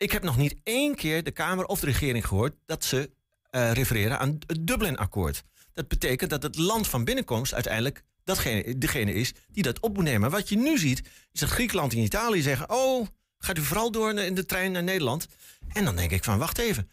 Ik 0.03 0.11
heb 0.11 0.23
nog 0.23 0.37
niet 0.37 0.55
één 0.63 0.95
keer 0.95 1.23
de 1.23 1.31
Kamer 1.31 1.65
of 1.65 1.79
de 1.79 1.85
regering 1.85 2.27
gehoord 2.27 2.53
dat 2.65 2.83
ze 2.83 3.09
eh, 3.49 3.71
refereren 3.71 4.19
aan 4.19 4.39
het 4.47 4.67
Dublin-akkoord. 4.67 5.43
Dat 5.73 5.87
betekent 5.87 6.29
dat 6.29 6.43
het 6.43 6.57
land 6.57 6.87
van 6.87 7.03
binnenkomst 7.03 7.53
uiteindelijk 7.53 8.03
datgene, 8.23 8.77
degene 8.77 9.13
is 9.13 9.33
die 9.51 9.63
dat 9.63 9.79
op 9.79 9.95
moet 9.95 10.03
nemen. 10.03 10.31
Wat 10.31 10.49
je 10.49 10.57
nu 10.57 10.77
ziet, 10.77 11.01
is 11.31 11.39
dat 11.39 11.49
Griekenland 11.49 11.93
en 11.93 11.99
Italië 11.99 12.41
zeggen: 12.41 12.69
Oh, 12.69 13.07
gaat 13.37 13.57
u 13.57 13.61
vooral 13.61 13.91
door 13.91 14.19
in 14.19 14.35
de 14.35 14.45
trein 14.45 14.71
naar 14.71 14.83
Nederland? 14.83 15.27
En 15.73 15.85
dan 15.85 15.95
denk 15.95 16.11
ik 16.11 16.23
van, 16.23 16.37
wacht 16.37 16.57
even. 16.57 16.89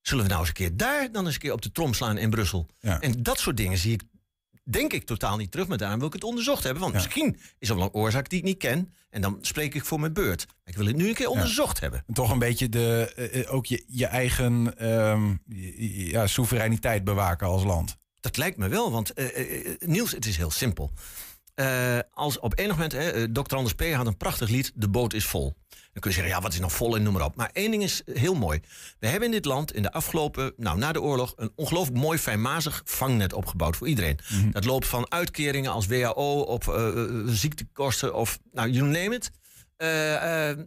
Zullen 0.00 0.24
we 0.24 0.28
nou 0.28 0.40
eens 0.40 0.48
een 0.48 0.54
keer 0.54 0.76
daar 0.76 1.12
dan 1.12 1.24
eens 1.24 1.34
een 1.34 1.40
keer 1.40 1.52
op 1.52 1.62
de 1.62 1.72
trom 1.72 1.94
slaan 1.94 2.18
in 2.18 2.30
Brussel? 2.30 2.66
Ja. 2.80 3.00
En 3.00 3.22
dat 3.22 3.38
soort 3.38 3.56
dingen 3.56 3.78
zie 3.78 3.92
ik, 3.92 4.02
denk 4.64 4.92
ik, 4.92 5.04
totaal 5.06 5.36
niet 5.36 5.50
terug. 5.50 5.66
Maar 5.68 5.78
daarom 5.78 5.98
wil 5.98 6.06
ik 6.08 6.14
het 6.14 6.24
onderzocht 6.24 6.62
hebben. 6.62 6.82
Want 6.82 6.94
Ja. 6.94 7.00
misschien 7.00 7.38
is 7.58 7.68
er 7.68 7.74
wel 7.76 7.84
een 7.84 7.92
oorzaak 7.92 8.28
die 8.28 8.38
ik 8.38 8.44
niet 8.44 8.58
ken. 8.58 8.92
En 9.10 9.20
dan 9.20 9.38
spreek 9.40 9.74
ik 9.74 9.84
voor 9.84 10.00
mijn 10.00 10.12
beurt. 10.12 10.46
Ik 10.64 10.76
wil 10.76 10.86
het 10.86 10.96
nu 10.96 11.08
een 11.08 11.14
keer 11.14 11.28
onderzocht 11.28 11.80
hebben. 11.80 12.04
Toch 12.12 12.30
een 12.30 12.38
beetje 12.38 12.68
de, 12.68 13.12
eh, 13.16 13.40
eh, 13.40 13.54
ook 13.54 13.66
je, 13.66 13.84
je 13.86 14.06
eigen 14.06 14.78
ehm, 14.78 15.34
ja, 16.10 16.26
soevereiniteit 16.26 17.04
bewaken 17.04 17.46
als 17.46 17.64
land. 17.64 17.96
Dat 18.20 18.36
lijkt 18.36 18.56
me 18.56 18.68
wel, 18.68 18.90
want 18.90 19.12
eh, 19.12 19.76
Niels, 19.78 20.12
het 20.12 20.26
is 20.26 20.36
heel 20.36 20.50
simpel. 20.50 20.90
Als 22.10 22.38
op 22.38 22.58
enig 22.58 22.72
moment, 22.72 22.92
hè, 22.92 23.32
Dr. 23.32 23.56
Anders 23.56 23.74
P. 23.74 23.82
had 23.92 24.06
een 24.06 24.16
prachtig 24.16 24.48
lied, 24.48 24.72
De 24.74 24.88
boot 24.88 25.12
is 25.12 25.24
vol. 25.24 25.56
Dan 25.94 26.02
kun 26.02 26.10
je 26.10 26.16
zeggen, 26.16 26.34
ja, 26.34 26.40
wat 26.40 26.52
is 26.52 26.60
nog 26.60 26.72
vol 26.72 26.96
en 26.96 27.02
noem 27.02 27.12
maar 27.12 27.24
op. 27.24 27.36
Maar 27.36 27.50
één 27.52 27.70
ding 27.70 27.82
is 27.82 28.02
heel 28.04 28.34
mooi. 28.34 28.60
We 28.98 29.06
hebben 29.06 29.28
in 29.28 29.34
dit 29.34 29.44
land 29.44 29.72
in 29.72 29.82
de 29.82 29.92
afgelopen, 29.92 30.52
nou 30.56 30.78
na 30.78 30.92
de 30.92 31.00
oorlog... 31.00 31.32
een 31.36 31.52
ongelooflijk 31.54 31.98
mooi 31.98 32.18
fijnmazig 32.18 32.82
vangnet 32.84 33.32
opgebouwd 33.32 33.76
voor 33.76 33.88
iedereen. 33.88 34.18
Dat 34.50 34.64
loopt 34.64 34.86
van 34.86 35.10
uitkeringen 35.10 35.70
als 35.72 35.86
WHO 35.86 36.40
op 36.40 36.68
eh, 36.68 36.88
eh, 36.88 37.10
ziektekosten 37.26 38.14
of, 38.14 38.38
nou, 38.52 38.70
you 38.70 38.88
name 38.88 39.14
it. 39.14 39.30
Eh, 39.76 40.50
eh, 40.50 40.58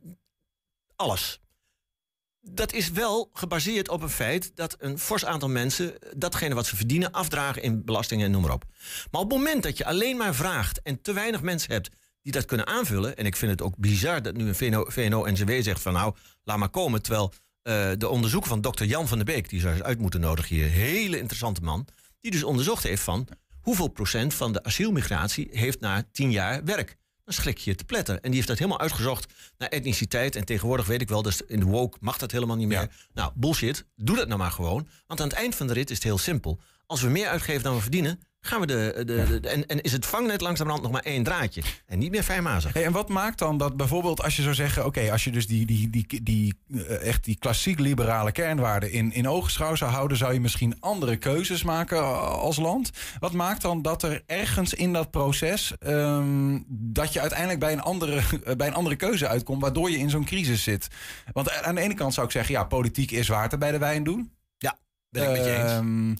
alles 0.95 1.39
dat 2.49 2.73
is 2.73 2.91
wel 2.91 3.29
gebaseerd 3.33 3.89
op 3.89 4.01
een 4.01 4.09
feit 4.09 4.51
dat 4.55 4.75
een 4.79 4.99
fors 4.99 5.25
aantal 5.25 5.49
mensen 5.49 5.93
datgene 6.15 6.55
wat 6.55 6.65
ze 6.65 6.75
verdienen 6.75 7.11
afdragen 7.11 7.61
in 7.61 7.85
belastingen 7.85 8.25
en 8.25 8.31
noem 8.31 8.41
maar 8.41 8.53
op. 8.53 8.63
Maar 9.11 9.21
op 9.21 9.29
het 9.29 9.37
moment 9.37 9.63
dat 9.63 9.77
je 9.77 9.85
alleen 9.85 10.17
maar 10.17 10.35
vraagt 10.35 10.81
en 10.81 11.01
te 11.01 11.13
weinig 11.13 11.41
mensen 11.41 11.71
hebt 11.71 11.89
die 12.27 12.35
dat 12.35 12.45
kunnen 12.45 12.67
aanvullen, 12.67 13.17
en 13.17 13.25
ik 13.25 13.35
vind 13.35 13.51
het 13.51 13.61
ook 13.61 13.77
bizar 13.77 14.21
dat 14.21 14.35
nu 14.35 14.47
een 14.47 14.55
VNO, 14.55 14.85
VNO-NCW 14.87 15.51
zegt 15.61 15.81
van 15.81 15.93
nou, 15.93 16.15
laat 16.43 16.57
maar 16.57 16.69
komen, 16.69 17.01
terwijl 17.01 17.33
eh, 17.61 17.91
de 17.97 18.09
onderzoeker 18.09 18.49
van 18.49 18.61
dokter 18.61 18.85
Jan 18.85 19.07
van 19.07 19.17
der 19.17 19.25
Beek, 19.25 19.49
die 19.49 19.59
zou 19.59 19.73
eens 19.73 19.83
uit 19.83 19.99
moeten 19.99 20.19
nodigen 20.19 20.55
hier, 20.55 20.69
hele 20.69 21.17
interessante 21.17 21.61
man, 21.61 21.87
die 22.21 22.31
dus 22.31 22.43
onderzocht 22.43 22.83
heeft 22.83 23.03
van 23.03 23.27
hoeveel 23.61 23.87
procent 23.87 24.33
van 24.33 24.53
de 24.53 24.63
asielmigratie 24.63 25.47
heeft 25.51 25.79
na 25.79 26.03
tien 26.11 26.31
jaar 26.31 26.63
werk 26.63 26.97
dan 27.27 27.35
schrik 27.35 27.57
je 27.57 27.69
je 27.69 27.75
te 27.75 27.83
pletten. 27.83 28.15
En 28.15 28.21
die 28.21 28.33
heeft 28.33 28.47
dat 28.47 28.57
helemaal 28.57 28.79
uitgezocht 28.79 29.33
naar 29.57 29.69
etniciteit. 29.69 30.35
En 30.35 30.45
tegenwoordig 30.45 30.85
weet 30.85 31.01
ik 31.01 31.09
wel, 31.09 31.21
dus 31.21 31.41
in 31.41 31.59
de 31.59 31.65
woke 31.65 31.97
mag 32.01 32.17
dat 32.17 32.31
helemaal 32.31 32.55
niet 32.55 32.67
meer. 32.67 32.81
Ja. 32.81 32.89
Nou, 33.13 33.31
bullshit. 33.35 33.85
Doe 33.95 34.15
dat 34.15 34.27
nou 34.27 34.39
maar 34.39 34.51
gewoon. 34.51 34.87
Want 35.07 35.21
aan 35.21 35.27
het 35.27 35.37
eind 35.37 35.55
van 35.55 35.67
de 35.67 35.73
rit 35.73 35.89
is 35.89 35.95
het 35.95 36.05
heel 36.05 36.17
simpel. 36.17 36.59
Als 36.85 37.01
we 37.01 37.09
meer 37.09 37.27
uitgeven 37.27 37.63
dan 37.63 37.75
we 37.75 37.81
verdienen, 37.81 38.19
gaan 38.47 38.59
we 38.59 38.67
de. 38.67 38.93
de, 38.95 39.05
de- 39.05 39.39
de- 39.39 39.49
en, 39.49 39.65
en 39.67 39.81
is 39.81 39.91
het 39.91 40.05
vangnet 40.05 40.41
langzamerhand 40.41 40.83
nog 40.83 40.93
maar 40.93 41.03
één 41.03 41.23
draadje. 41.23 41.61
En 41.85 41.99
niet 41.99 42.11
meer 42.11 42.23
fijnmazig. 42.23 42.73
Hey, 42.73 42.85
en 42.85 42.91
wat 42.91 43.09
maakt 43.09 43.39
dan 43.39 43.57
dat 43.57 43.77
bijvoorbeeld 43.77 44.23
als 44.23 44.35
je 44.35 44.41
zou 44.41 44.55
zeggen... 44.55 44.85
oké, 44.85 45.11
als 45.11 45.23
je 45.23 45.31
dus 45.31 45.47
die, 45.47 45.65
die, 45.65 45.89
die, 45.89 46.23
die, 46.23 46.53
eh, 46.73 47.07
echt 47.07 47.23
die 47.23 47.37
klassiek 47.39 47.79
liberale 47.79 48.31
kernwaarden 48.31 48.91
in, 48.91 49.13
in 49.13 49.29
ogenschouw 49.29 49.75
zou 49.75 49.91
houden... 49.91 50.17
zou 50.17 50.33
je 50.33 50.39
misschien 50.39 50.75
andere 50.79 51.17
keuzes 51.17 51.63
maken 51.63 52.03
als 52.39 52.57
land. 52.57 52.91
Wat 53.19 53.31
maakt 53.33 53.61
dan 53.61 53.81
dat 53.81 54.03
er 54.03 54.23
ergens 54.25 54.73
in 54.73 54.93
dat 54.93 55.11
proces... 55.11 55.73
ehm, 55.79 56.59
dat 56.67 57.13
je 57.13 57.19
uiteindelijk 57.19 57.59
bij 57.59 57.71
een, 57.71 57.81
andere, 57.81 58.21
bij 58.57 58.67
een 58.67 58.73
andere 58.73 58.95
keuze 58.95 59.27
uitkomt... 59.27 59.61
waardoor 59.61 59.91
je 59.91 59.97
in 59.97 60.09
zo'n 60.09 60.25
crisis 60.25 60.63
zit? 60.63 60.87
Want 61.33 61.51
aan 61.61 61.75
de 61.75 61.81
ene 61.81 61.93
kant 61.93 62.13
zou 62.13 62.25
ik 62.25 62.31
zeggen... 62.31 62.53
ja, 62.53 62.63
politiek 62.63 63.11
is 63.11 63.27
water 63.27 63.57
bij 63.57 63.71
de 63.71 63.77
wijn 63.77 64.03
doen. 64.03 64.31
Ja, 64.57 64.77
ben 65.09 65.23
ik 65.23 65.29
met 65.29 65.45
je 65.45 65.55
eens. 65.55 65.71
Ehm, 65.71 66.09
eh, 66.11 66.15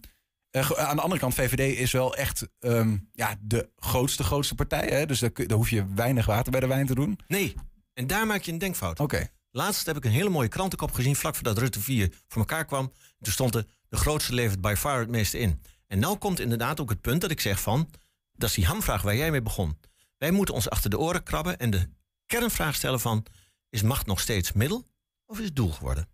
aan 0.58 0.96
de 0.96 1.02
andere 1.02 1.20
kant, 1.20 1.34
VVD 1.34 1.78
is 1.78 1.92
wel 1.92 2.16
echt 2.16 2.48
ehm, 2.58 2.96
ja, 3.12 3.36
de 3.40 3.68
grootste, 3.76 4.22
grootste 4.22 4.54
partij. 4.54 4.86
Hè? 4.88 5.06
Dus 5.06 5.18
daar, 5.18 5.30
daar 5.34 5.56
hoef 5.56 5.70
je 5.70 5.94
weinig 5.94 6.26
water 6.26 6.50
bij 6.52 6.60
de 6.60 6.66
wijn 6.66 6.86
te 6.86 6.94
doen. 6.94 7.18
Nee. 7.26 7.54
En 7.94 8.06
daar 8.06 8.26
maak 8.26 8.42
je 8.42 8.52
een 8.52 8.58
denkfout. 8.58 9.00
Oké. 9.00 9.28
Laatst 9.50 9.86
heb 9.86 9.96
ik 9.96 10.04
een 10.04 10.10
hele 10.10 10.28
mooie 10.28 10.48
krantenkop 10.48 10.92
gezien, 10.92 11.16
vlak 11.16 11.34
voordat 11.34 11.58
Rutte 11.58 11.80
4 11.80 12.12
voor 12.26 12.40
elkaar 12.40 12.64
kwam. 12.64 12.92
Toen 13.20 13.32
stond 13.32 13.54
er, 13.54 13.64
De 13.88 13.96
grootste 13.96 14.34
levert 14.34 14.60
by 14.60 14.74
far 14.78 14.98
het 14.98 15.08
meeste 15.08 15.38
in. 15.38 15.62
En 15.86 15.98
nou 15.98 16.16
komt 16.16 16.40
inderdaad 16.40 16.80
ook 16.80 16.90
het 16.90 17.00
punt 17.00 17.20
dat 17.20 17.30
ik 17.30 17.40
zeg 17.40 17.60
van... 17.60 17.90
dat 18.32 18.48
is 18.48 18.54
die 18.54 18.66
hamvraag 18.66 19.02
waar 19.02 19.16
jij 19.16 19.30
mee 19.30 19.42
begon. 19.42 19.78
Wij 20.16 20.30
moeten 20.30 20.54
ons 20.54 20.70
achter 20.70 20.90
de 20.90 20.98
oren 20.98 21.22
krabben 21.22 21.58
en 21.58 21.70
de 21.70 21.88
kernvraag 22.26 22.74
stellen 22.74 23.00
van... 23.00 23.26
is 23.70 23.82
macht 23.82 24.06
nog 24.06 24.20
steeds 24.20 24.52
middel 24.52 24.86
of 25.26 25.38
is 25.38 25.44
het 25.44 25.56
doel 25.56 25.70
geworden? 25.70 26.08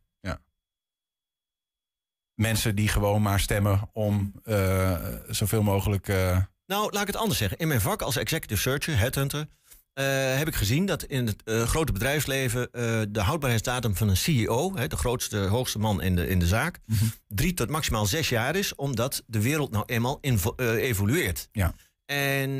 Mensen 2.34 2.74
die 2.74 2.88
gewoon 2.88 3.22
maar 3.22 3.40
stemmen 3.40 3.90
om 3.92 4.32
eh, 4.44 4.98
zoveel 5.28 5.62
mogelijk... 5.62 6.08
eh, 6.08 6.38
Nou, 6.66 6.92
laat 6.92 7.00
ik 7.00 7.06
het 7.06 7.16
anders 7.16 7.38
zeggen. 7.38 7.58
In 7.58 7.68
mijn 7.68 7.80
vak 7.80 8.02
als 8.02 8.16
executive 8.16 8.60
searcher, 8.60 8.98
headhunter... 8.98 9.46
eh, 9.92 10.36
heb 10.36 10.48
ik 10.48 10.54
gezien 10.54 10.86
dat 10.86 11.02
in 11.02 11.26
het 11.26 11.42
grote 11.68 11.92
bedrijfsleven... 11.92 12.68
de 13.12 13.20
houdbaarheidsdatum 13.20 13.96
van 13.96 14.08
een 14.08 14.16
CEO... 14.16 14.76
Hè, 14.76 14.86
de 14.86 14.96
grootste, 14.96 15.36
hoogste 15.38 15.78
man 15.78 16.02
in 16.02 16.16
de, 16.16 16.28
in 16.28 16.38
de 16.38 16.46
zaak... 16.46 16.78
drie 17.28 17.54
tot 17.54 17.70
maximaal 17.70 18.06
zes 18.06 18.28
jaar 18.28 18.56
is... 18.56 18.74
omdat 18.74 19.22
de 19.26 19.42
wereld 19.42 19.70
nou 19.70 19.84
eenmaal 19.86 20.18
evolueert. 20.78 21.48
Ja. 21.52 21.74
En 22.06 22.50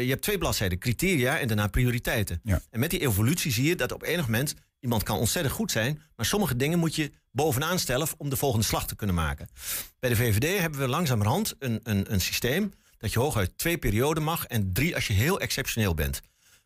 je 0.00 0.06
hebt 0.08 0.22
twee 0.22 0.38
bladzijden, 0.38 0.78
criteria 0.78 1.38
en 1.38 1.46
daarna 1.46 1.66
prioriteiten. 1.66 2.40
Ja. 2.42 2.60
En 2.70 2.80
met 2.80 2.90
die 2.90 3.00
evolutie 3.00 3.52
zie 3.52 3.68
je 3.68 3.76
dat 3.76 3.92
op 3.92 4.02
enig 4.02 4.24
moment... 4.24 4.54
iemand 4.84 5.02
kan 5.02 5.18
ontzettend 5.18 5.54
goed 5.54 5.70
zijn... 5.70 6.02
maar 6.16 6.26
sommige 6.26 6.56
dingen 6.56 6.78
moet 6.78 6.94
je 6.94 7.12
bovenaan 7.30 7.78
stellen... 7.78 8.08
om 8.16 8.28
de 8.28 8.36
volgende 8.36 8.64
slag 8.64 8.86
te 8.86 8.96
kunnen 8.96 9.14
maken. 9.14 9.48
Bij 9.98 10.10
de 10.10 10.16
VVD 10.16 10.60
hebben 10.60 10.80
we 10.80 10.88
langzamerhand 10.88 11.54
een, 11.58 11.80
een, 11.82 12.12
een 12.12 12.20
systeem... 12.20 12.72
dat 12.98 13.12
je 13.12 13.18
hooguit 13.18 13.58
twee 13.58 13.78
perioden 13.78 14.22
mag... 14.22 14.46
en 14.46 14.72
drie 14.72 14.94
als 14.94 15.06
je 15.06 15.12
heel 15.12 15.40
exceptioneel 15.40 15.94
bent. 15.94 16.20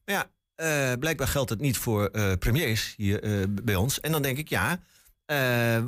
Maar 0.04 0.14
ja, 0.14 0.30
eh, 0.54 0.98
blijkbaar 0.98 1.28
geldt 1.28 1.50
het 1.50 1.60
niet 1.60 1.76
voor 1.76 2.06
eh, 2.06 2.32
premiers 2.38 2.94
hier 2.96 3.22
eh, 3.22 3.44
bij 3.62 3.75
ons. 3.75 4.00
En 4.00 4.12
dan 4.12 4.22
denk 4.22 4.38
ik, 4.38 4.48
ja... 4.48 4.80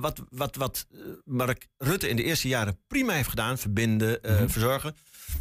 wat 0.01 0.23
wat, 0.31 0.57
wat 0.57 0.87
Mark 1.25 1.67
Rutte 1.77 2.09
in 2.09 2.17
de 2.17 2.25
eerste 2.25 2.49
jaren 2.49 2.79
prima 2.87 3.13
heeft 3.13 3.29
gedaan... 3.29 3.59
verbinden, 3.59 4.23
eh, 4.23 4.43
verzorgen... 4.47 4.95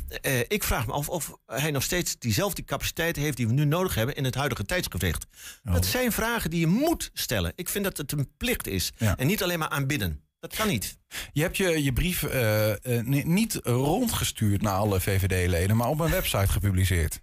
Eh, 0.09 0.39
ik 0.39 0.63
vraag 0.63 0.85
me 0.87 0.91
af 0.93 1.09
of 1.09 1.37
hij 1.45 1.71
nog 1.71 1.83
steeds 1.83 2.17
diezelfde 2.19 2.63
capaciteit 2.63 3.15
heeft 3.15 3.37
die 3.37 3.47
we 3.47 3.53
nu 3.53 3.65
nodig 3.65 3.95
hebben 3.95 4.15
in 4.15 4.23
het 4.23 4.35
huidige 4.35 4.65
tijdsgewicht. 4.65 5.25
Dat 5.63 5.85
zijn 5.85 6.11
vragen 6.11 6.49
die 6.49 6.59
je 6.59 6.67
moet 6.67 7.09
stellen. 7.13 7.51
Ik 7.55 7.69
vind 7.69 7.83
dat 7.83 7.97
het 7.97 8.11
een 8.11 8.31
plicht 8.37 8.67
is. 8.67 8.91
Ja. 8.97 9.17
En 9.17 9.27
niet 9.27 9.43
alleen 9.43 9.59
maar 9.59 9.69
aanbidden. 9.69 10.23
Dat 10.39 10.55
kan 10.55 10.67
niet. 10.67 10.97
Je 11.31 11.41
hebt 11.41 11.57
je, 11.57 11.83
je 11.83 11.93
brief 11.93 12.23
eh, 12.23 12.71
eh, 12.97 13.05
ni- 13.05 13.23
niet 13.23 13.59
rondgestuurd 13.63 14.61
naar 14.61 14.73
alle 14.73 14.99
VVD-leden, 15.01 15.75
maar 15.77 15.87
op 15.87 15.99
een 15.99 16.09
website 16.11 16.47
gepubliceerd. 16.51 17.21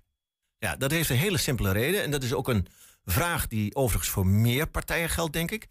Ja, 0.58 0.76
dat 0.76 0.90
heeft 0.90 1.10
een 1.10 1.16
hele 1.16 1.38
simpele 1.38 1.72
reden. 1.72 2.02
En 2.02 2.10
dat 2.10 2.22
is 2.22 2.32
ook 2.32 2.48
een 2.48 2.66
vraag 3.04 3.46
die 3.46 3.74
overigens 3.74 4.10
voor 4.10 4.26
meer 4.26 4.66
partijen 4.68 5.08
geldt, 5.10 5.32
denk 5.32 5.50
ik. 5.50 5.66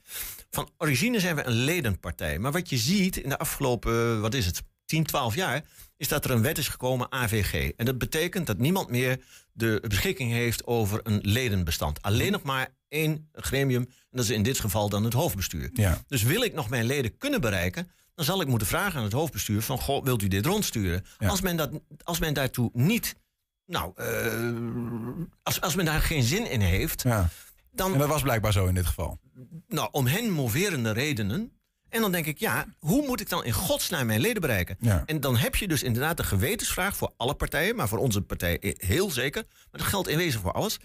Van 0.50 0.70
origine 0.78 1.20
zijn 1.20 1.36
we 1.36 1.44
een 1.46 1.54
ledenpartij. 1.54 2.40
Maar 2.40 2.52
wat 2.52 2.70
je 2.70 2.78
ziet 2.78 3.18
in 3.18 3.30
de 3.30 3.38
afgelopen, 3.38 4.22
wat 4.22 4.34
is 4.34 4.46
het, 4.46 4.64
10, 4.86 5.04
12 5.04 5.36
jaar... 5.36 5.64
is 5.98 6.08
dat 6.08 6.26
er 6.26 6.32
een 6.32 6.42
wet 6.42 6.58
is 6.58 6.68
gekomen, 6.68 7.12
AVG. 7.12 7.72
En 7.78 7.86
dat 7.86 7.98
betekent 7.98 8.48
dat 8.48 8.58
niemand 8.58 8.90
meer 8.90 9.20
de 9.52 9.84
beschikking 9.88 10.32
heeft 10.32 10.66
over 10.66 11.00
een 11.04 11.20
ledenbestand. 11.22 12.02
Alleen 12.02 12.32
nog 12.32 12.44
maar 12.44 12.68
één 12.88 13.30
gremium. 13.34 13.82
En 13.82 14.08
dat 14.12 14.24
is 14.24 14.30
in 14.30 14.44
dit 14.44 14.60
geval 14.60 14.90
dan 14.90 15.04
het 15.04 15.14
hoofdbestuur. 15.14 15.70
Ja. 15.74 16.02
Dus 16.08 16.24
wil 16.24 16.42
ik 16.42 16.54
nog 16.54 16.70
mijn 16.70 16.86
leden 16.86 17.18
kunnen 17.18 17.42
bereiken... 17.42 17.92
dan 18.16 18.26
zal 18.26 18.42
ik 18.42 18.48
moeten 18.48 18.68
vragen 18.68 18.98
aan 18.98 19.04
het 19.04 19.14
hoofdbestuur 19.14 19.62
van... 19.62 19.80
Goh, 19.80 20.04
wilt 20.04 20.22
u 20.22 20.28
dit 20.28 20.46
rondsturen? 20.46 21.06
Ja. 21.18 21.28
Als, 21.28 21.42
men 21.42 21.58
dat, 21.58 21.72
als 22.04 22.20
men 22.20 22.34
daartoe 22.34 22.70
niet... 22.74 23.16
Nou, 23.66 23.92
eh, 23.96 24.50
als, 25.44 25.62
als 25.62 25.76
men 25.76 25.86
daar 25.86 26.02
geen 26.02 26.24
zin 26.24 26.50
in 26.50 26.62
heeft... 26.62 27.02
Ja. 27.04 27.20
En 27.20 27.30
dan 27.92 27.98
dat 27.98 28.08
was 28.08 28.22
blijkbaar 28.22 28.52
zo 28.52 28.66
in 28.66 28.74
dit 28.74 28.86
geval. 28.86 29.20
nou, 29.68 29.90
om 29.92 30.08
hen 30.08 30.32
moverende 30.32 30.92
redenen... 30.92 31.55
En 31.90 32.02
dan 32.02 32.12
denk 32.12 32.26
ik, 32.26 32.38
ja, 32.38 32.66
hoe 32.80 33.06
moet 33.06 33.22
ik 33.22 33.30
dan 33.30 33.44
in 33.44 33.52
godsnaam 33.52 34.06
mijn 34.06 34.20
leden 34.20 34.42
bereiken? 34.42 34.78
Ja. 34.80 35.04
En 35.06 35.20
dan 35.20 35.38
heb 35.38 35.56
je 35.56 35.68
dus 35.68 35.84
inderdaad 35.84 36.18
de 36.18 36.24
gewetensvraag 36.24 36.98
voor 36.98 37.14
alle 37.18 37.34
partijen... 37.36 37.76
maar 37.76 37.88
voor 37.88 37.98
onze 37.98 38.22
partij 38.22 38.76
heel 38.78 39.12
zeker. 39.12 39.44
Maar 39.48 39.82
dat 39.82 39.90
geldt 39.90 40.08
in 40.08 40.18
wezen 40.18 40.42
voor 40.42 40.52
alles. 40.52 40.78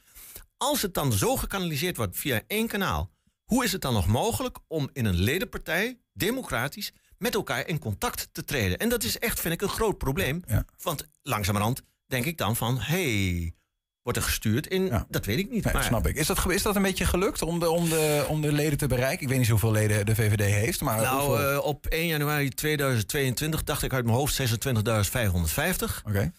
Als 0.57 0.83
het 0.83 0.95
dan 0.95 1.13
zo 1.13 1.37
gekanaliseerd 1.37 1.97
wordt 1.97 2.17
via 2.17 2.43
één 2.47 2.67
kanaal... 2.67 3.11
hoe 3.45 3.65
is 3.65 3.73
het 3.73 3.81
dan 3.81 3.93
nog 3.93 4.07
mogelijk 4.07 4.59
om 4.67 4.91
in 4.93 5.05
een 5.05 5.21
ledenpartij, 5.21 5.99
democratisch... 6.13 6.93
met 7.19 7.35
elkaar 7.35 7.69
in 7.69 7.79
contact 7.79 8.29
te 8.33 8.45
treden? 8.45 8.79
En 8.79 8.89
dat 8.89 9.03
is 9.03 9.19
echt, 9.19 9.41
vind 9.41 9.55
ik, 9.55 9.63
een 9.63 9.69
groot 9.69 9.99
probleem. 9.99 10.43
Ja. 10.47 10.65
Want 10.83 11.09
langzamerhand 11.23 11.83
denk 12.07 12.25
ik 12.25 12.37
dan 12.37 12.57
van... 12.57 12.79
hey, 12.79 13.55
wordt 14.03 14.19
er 14.19 14.25
gestuurd 14.25 14.67
in... 14.67 14.87
Ja. 14.87 15.07
Dat 15.09 15.25
weet 15.27 15.39
ik 15.39 15.51
niet. 15.51 15.65
Nee, 15.65 15.73
maar 15.75 15.83
snap 15.83 16.07
ik. 16.07 16.17
Is 16.17 16.27
dat, 16.27 16.51
is 16.51 16.63
dat 16.63 16.77
een 16.77 16.83
beetje 16.83 17.05
gelukt 17.05 17.43
om 17.43 17.59
de, 17.61 17.71
om, 17.71 17.89
de, 17.89 18.25
om 18.29 18.41
de 18.41 18.53
leden 18.53 18.79
te 18.79 18.87
bereiken? 18.87 19.23
Ik 19.23 19.29
weet 19.29 19.39
niet 19.39 19.49
hoeveel 19.49 19.73
leden 19.73 20.07
de 20.07 20.15
VVD 20.15 20.41
heeft, 20.45 20.81
maar 20.81 21.01
Nou, 21.01 21.29
hoeveel- 21.29 21.51
eh, 21.53 21.65
op 21.65 21.87
1 21.87 22.07
januari 22.07 22.49
2022 22.49 23.65
dacht 23.65 23.83
ik 23.83 23.93
uit 23.93 24.05
mijn 24.05 24.17
hoofd 24.17 24.35
26.550. 24.35 26.03
Oké. 26.07 26.33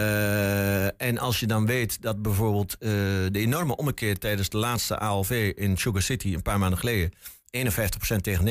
Eh, 0.00 0.84
en 1.02 1.18
als 1.18 1.40
je 1.40 1.46
dan 1.46 1.66
weet 1.66 2.02
dat 2.02 2.22
bijvoorbeeld 2.22 2.72
eh, 2.78 2.88
de 3.30 3.30
enorme 3.38 3.76
ommekeer 3.76 4.18
tijdens 4.18 4.48
de 4.48 4.58
laatste 4.58 4.98
ALV 4.98 5.52
in 5.56 5.76
Sugar 5.76 6.02
City 6.02 6.34
een 6.34 6.42
paar 6.42 6.58
maanden 6.58 6.78
geleden. 6.78 7.12
51% 7.50 8.20
tegen 8.20 8.44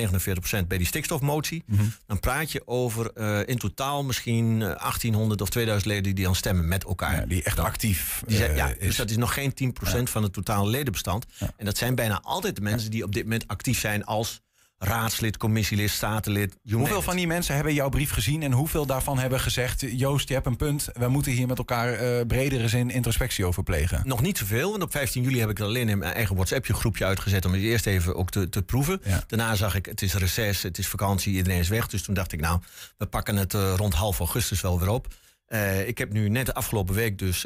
49% 0.63 0.67
bij 0.67 0.77
die 0.77 0.87
stikstofmotie. 0.87 1.63
Mhm. 1.65 1.83
Dan 2.05 2.19
praat 2.19 2.51
je 2.51 2.67
over 2.67 3.11
eh, 3.13 3.39
in 3.45 3.57
totaal 3.57 4.03
misschien 4.03 4.61
eh, 4.61 4.67
1800 4.67 5.41
of 5.41 5.49
2000 5.49 5.91
leden 5.91 6.15
die 6.15 6.25
dan 6.25 6.35
stemmen 6.35 6.67
met 6.67 6.83
elkaar. 6.83 7.19
Ja, 7.19 7.25
die 7.25 7.43
echt 7.43 7.59
actief 7.59 8.21
Die 8.25 8.37
zijn, 8.37 8.51
eh, 8.51 8.57
ja, 8.57 8.67
is. 8.67 8.77
dus 8.79 8.95
dat 8.95 9.09
is 9.09 9.17
nog 9.17 9.33
geen 9.33 9.53
10% 9.53 10.09
van 10.09 10.23
het 10.23 10.33
totale 10.33 10.69
ledenbestand. 10.69 11.25
En 11.57 11.65
dat 11.65 11.77
zijn 11.77 11.95
bijna 11.95 12.21
altijd 12.21 12.55
de 12.55 12.61
mensen 12.61 12.91
die 12.91 13.03
op 13.03 13.13
dit 13.13 13.23
moment 13.23 13.47
actief 13.47 13.79
zijn 13.79 14.05
als 14.05 14.41
raadslid, 14.79 15.37
commissielid, 15.37 15.89
statenlid. 15.89 16.55
Hoeveel 16.71 17.01
van 17.01 17.15
die 17.15 17.27
mensen 17.27 17.55
hebben 17.55 17.73
jouw 17.73 17.89
brief 17.89 18.11
gezien 18.11 18.43
en 18.43 18.51
hoeveel 18.51 18.85
daarvan 18.85 19.19
hebben 19.19 19.39
gezegd: 19.39 19.85
Joost, 19.91 20.27
je 20.27 20.33
hebt 20.33 20.45
een 20.45 20.55
punt. 20.55 20.89
We 20.93 21.07
moeten 21.07 21.31
hier 21.31 21.47
met 21.47 21.57
elkaar 21.57 21.93
eh, 21.93 22.25
bredere 22.27 22.67
zin 22.67 22.89
introspectie 22.89 23.45
over 23.45 23.63
plegen? 23.63 24.01
Nog 24.05 24.21
niet 24.21 24.37
zoveel, 24.37 24.69
want 24.71 24.83
op 24.83 24.91
15 24.91 25.23
juli 25.23 25.39
heb 25.39 25.49
ik 25.49 25.59
er 25.59 25.65
alleen 25.65 25.89
in 25.89 25.97
mijn 25.97 26.13
eigen 26.13 26.35
WhatsApp 26.35 26.65
groepje 26.65 27.05
uitgezet 27.05 27.45
om 27.45 27.53
het 27.53 27.61
eerst 27.61 27.85
even 27.85 28.15
ook 28.15 28.29
te, 28.29 28.49
te 28.49 28.61
proeven. 28.61 29.01
Ja. 29.03 29.23
Daarna 29.27 29.55
zag 29.55 29.75
ik, 29.75 29.85
het 29.85 30.01
is 30.01 30.13
reces, 30.13 30.63
het 30.63 30.77
is 30.77 30.87
vakantie, 30.87 31.33
iedereen 31.33 31.59
is 31.59 31.69
weg. 31.69 31.87
Dus 31.87 32.03
toen 32.03 32.13
dacht 32.13 32.31
ik, 32.31 32.39
nou, 32.39 32.59
we 32.97 33.05
pakken 33.05 33.35
het 33.35 33.53
eh, 33.53 33.73
rond 33.75 33.93
half 33.93 34.19
augustus 34.19 34.61
wel 34.61 34.79
weer 34.79 34.89
op. 34.89 35.07
Eh, 35.45 35.87
ik 35.87 35.97
heb 35.97 36.11
nu 36.13 36.29
net 36.29 36.45
de 36.45 36.53
afgelopen 36.53 36.95
week 36.95 37.17
dus, 37.17 37.45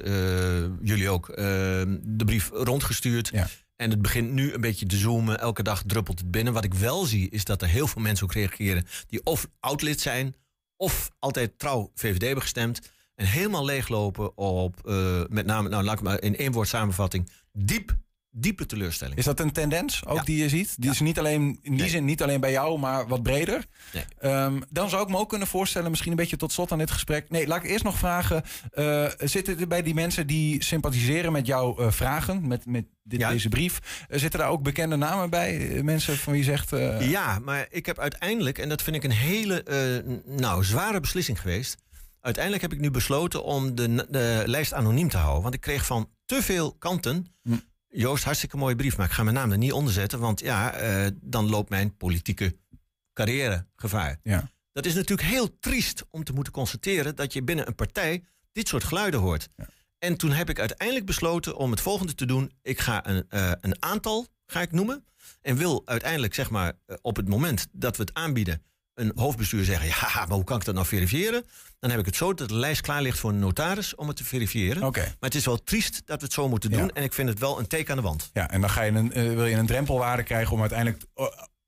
jullie 0.82 1.10
ook, 1.10 1.28
de 1.36 2.24
brief 2.26 2.50
rondgestuurd. 2.54 3.30
Ja. 3.34 3.48
En 3.84 3.89
het 3.89 4.02
begint 4.02 4.32
nu 4.32 4.54
een 4.54 4.62
beetje 4.62 4.86
te 4.86 4.98
zoomen. 4.98 5.39
Elke 5.39 5.63
dag 5.63 5.84
druppelt 5.86 6.19
het 6.19 6.32
binnen. 6.32 6.54
Wat 6.54 6.63
ik 6.63 6.74
wel 6.74 7.06
zie, 7.06 7.30
is 7.30 7.46
dat 7.46 7.62
er 7.62 7.67
heel 7.67 7.88
veel 7.88 8.02
mensen 8.02 8.26
ook 8.26 8.34
reageren... 8.34 8.86
die 9.08 9.22
of 9.24 9.48
oud-lid 9.60 10.02
zijn, 10.02 10.36
of 10.78 11.12
altijd 11.19 11.60
trouw 11.60 11.91
VVD 11.96 12.22
hebben 12.22 12.41
gestemd... 12.41 12.91
en 13.15 13.26
helemaal 13.26 13.65
leeglopen 13.65 14.38
op, 14.38 14.88
eh, 14.88 15.24
met 15.30 15.46
name, 15.46 15.69
nou 15.69 15.84
laat 15.84 15.98
ik 15.98 16.04
maar 16.04 16.22
in 16.22 16.38
één 16.38 16.52
woord 16.52 16.67
samenvatting... 16.67 17.30
diep, 17.52 17.98
diepe 18.36 18.65
teleurstelling. 18.65 19.17
Is 19.17 19.26
dat 19.26 19.39
een 19.39 19.52
tendens 19.52 20.06
ook 20.06 20.17
Ja. 20.17 20.24
die 20.24 20.38
je 20.38 20.50
ziet? 20.50 20.76
Die 20.82 20.89
is 20.91 21.00
niet 21.00 21.19
alleen, 21.19 21.41
in 21.41 21.72
die 21.72 21.80
Nee. 21.80 21.89
zin 21.89 22.06
niet 22.06 22.22
alleen 22.24 22.39
bij 22.39 22.52
jou, 22.52 22.80
maar 22.80 23.08
wat 23.08 23.24
breder. 23.24 23.65
Nee. 23.93 24.04
Ehm, 24.19 24.62
dan 24.69 24.89
zou 24.89 25.04
ik 25.04 25.10
me 25.10 25.17
ook 25.17 25.30
kunnen 25.30 25.48
voorstellen, 25.48 25.89
misschien 25.89 26.12
een 26.12 26.17
beetje 26.17 26.38
tot 26.38 26.52
slot 26.52 26.72
aan 26.72 26.78
dit 26.78 26.91
gesprek. 26.91 27.30
Nee, 27.30 27.48
laat 27.48 27.63
ik 27.63 27.69
eerst 27.69 27.84
nog 27.84 27.98
vragen. 27.98 28.43
eh, 28.72 29.06
zitten 29.17 29.60
er 29.60 29.67
bij 29.67 29.82
die 29.82 29.93
mensen 29.93 30.28
die 30.28 30.63
sympathiseren 30.63 31.32
met 31.32 31.46
jouw 31.48 31.78
eh, 31.78 31.91
vragen, 31.91 32.48
met, 32.48 32.65
met 32.65 32.86
dit, 33.04 33.19
Ja. 33.19 33.30
deze 33.30 33.50
brief, 33.50 34.06
eh, 34.10 34.19
zitten 34.19 34.39
daar 34.39 34.50
ook 34.50 34.63
bekende 34.63 34.96
namen 34.96 35.30
bij? 35.30 35.80
Mensen 35.84 36.17
van 36.17 36.34
wie 36.34 36.41
je 36.46 36.48
zegt. 36.58 36.69
Ja, 37.10 37.39
maar 37.39 37.67
ik 37.69 37.86
heb 37.86 38.00
uiteindelijk, 38.00 38.58
en 38.58 38.69
dat 38.69 38.82
vind 38.82 38.96
ik 38.96 39.04
een 39.04 39.12
hele 39.12 40.22
nou, 40.26 40.63
zware 40.63 41.00
beslissing 41.00 41.41
geweest. 41.41 41.78
Uiteindelijk 42.22 42.63
heb 42.63 42.74
ik 42.74 42.80
nu 42.80 42.91
besloten 42.91 43.43
om 43.43 43.76
de, 43.76 44.06
de 44.10 44.43
lijst 44.46 44.74
anoniem 44.74 45.10
te 45.10 45.17
houden. 45.17 45.41
Want 45.41 45.54
ik 45.54 45.62
kreeg 45.62 45.86
van 45.86 46.10
te 46.26 46.41
veel 46.43 46.74
kanten. 46.74 47.28
Hm. 47.43 47.54
Joost, 47.96 48.24
hartstikke 48.24 48.58
mooie 48.58 48.76
brief, 48.76 48.98
maar 48.98 49.06
ik 49.06 49.12
ga 49.12 49.24
mijn 49.24 49.36
naam 49.36 49.52
er 49.52 49.58
niet 49.58 49.72
onder 49.72 49.94
zetten. 49.94 50.20
Want 50.20 50.40
ja, 50.40 50.74
eh, 50.74 51.08
dan 51.22 51.50
loopt 51.50 51.70
mijn 51.70 51.98
politieke 51.98 52.56
carrière 53.14 53.66
gevaar. 53.76 54.20
Ja. 54.24 54.52
Dat 54.72 54.86
is 54.86 54.94
natuurlijk 54.94 55.28
heel 55.28 55.60
triest 55.60 56.06
om 56.10 56.24
te 56.24 56.34
moeten 56.34 56.54
constateren 56.54 57.16
dat 57.16 57.34
je 57.34 57.44
binnen 57.44 57.68
een 57.68 57.76
partij 57.76 58.24
dit 58.52 58.68
soort 58.68 58.84
geluiden 58.84 59.20
hoort. 59.20 59.50
En 60.00 60.18
toen 60.18 60.32
heb 60.32 60.50
ik 60.50 60.60
uiteindelijk 60.60 61.06
besloten 61.06 61.58
om 61.58 61.72
het 61.72 61.82
volgende 61.82 62.16
te 62.16 62.26
doen. 62.26 62.52
Ik 62.62 62.80
ga 62.80 63.08
een, 63.08 63.26
eh, 63.30 63.52
een 63.62 63.84
aantal 63.84 64.28
ga 64.46 64.62
ik 64.62 64.72
noemen. 64.72 65.06
En 65.42 65.58
wil 65.58 65.82
uiteindelijk, 65.86 66.34
zeg 66.34 66.50
maar, 66.50 66.74
eh, 66.86 66.96
op 67.02 67.16
het 67.16 67.28
moment 67.28 67.68
dat 67.72 67.98
we 67.98 68.04
het 68.04 68.14
aanbieden, 68.14 68.64
een 68.96 69.12
hoofdbestuur 69.16 69.64
zeggen: 69.64 69.88
Ja, 69.88 70.10
maar 70.28 70.36
hoe 70.36 70.44
kan 70.44 70.58
ik 70.58 70.66
dat 70.66 70.76
nou 70.76 70.88
verifiëren? 70.88 71.46
Dan 71.80 71.90
heb 71.90 72.00
ik 72.00 72.06
het 72.06 72.16
zo 72.16 72.34
dat 72.34 72.50
de 72.50 72.56
lijst 72.56 72.82
klaar 72.82 73.02
ligt 73.02 73.20
voor 73.20 73.30
een 73.30 73.40
notaris 73.40 73.96
om 73.96 74.08
het 74.08 74.18
te 74.18 74.24
verifiëren. 74.24 74.84
Oké. 74.84 75.00
Maar 75.00 75.16
het 75.20 75.36
is 75.36 75.46
wel 75.46 75.64
triest 75.64 76.02
dat 76.06 76.20
we 76.20 76.26
het 76.26 76.34
zo 76.34 76.50
moeten 76.50 76.72
doen. 76.72 76.86
Ja. 76.86 76.90
En 76.94 77.04
ik 77.04 77.14
vind 77.14 77.30
het 77.30 77.40
wel 77.40 77.60
een 77.60 77.68
teken 77.68 77.92
aan 77.92 77.98
de 77.98 78.04
wand. 78.04 78.30
Ja, 78.34 78.50
en 78.50 78.62
dan 78.62 78.70
ga 78.70 78.82
je 78.82 78.92
een, 78.92 79.14
eh, 79.14 79.24
wil 79.24 79.46
je 79.46 79.56
een 79.56 79.66
drempelwaarde 79.66 80.24
krijgen 80.24 80.54
om 80.54 80.60
uiteindelijk. 80.60 81.04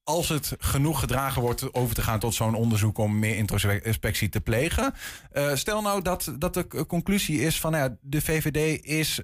Eh, 0.06 0.14
als 0.14 0.30
het 0.30 0.56
genoeg 0.58 1.00
gedragen 1.00 1.42
wordt 1.42 1.74
over 1.74 1.96
te 1.96 2.02
gaan 2.02 2.20
tot 2.20 2.34
zo'n 2.34 2.56
onderzoek 2.56 2.98
om 2.98 3.20
meer 3.20 3.36
introspectie 3.36 4.30
te 4.30 4.42
plegen. 4.42 4.94
Uh, 5.34 5.56
stel 5.56 5.82
nou 5.82 6.02
dat, 6.02 6.34
dat 6.40 6.54
de 6.54 6.86
conclusie 6.88 7.42
is 7.42 7.60
van 7.60 7.72
nou 7.72 7.84
ja, 7.84 7.96
de 8.02 8.22
VVD 8.22 8.86
is 8.86 9.22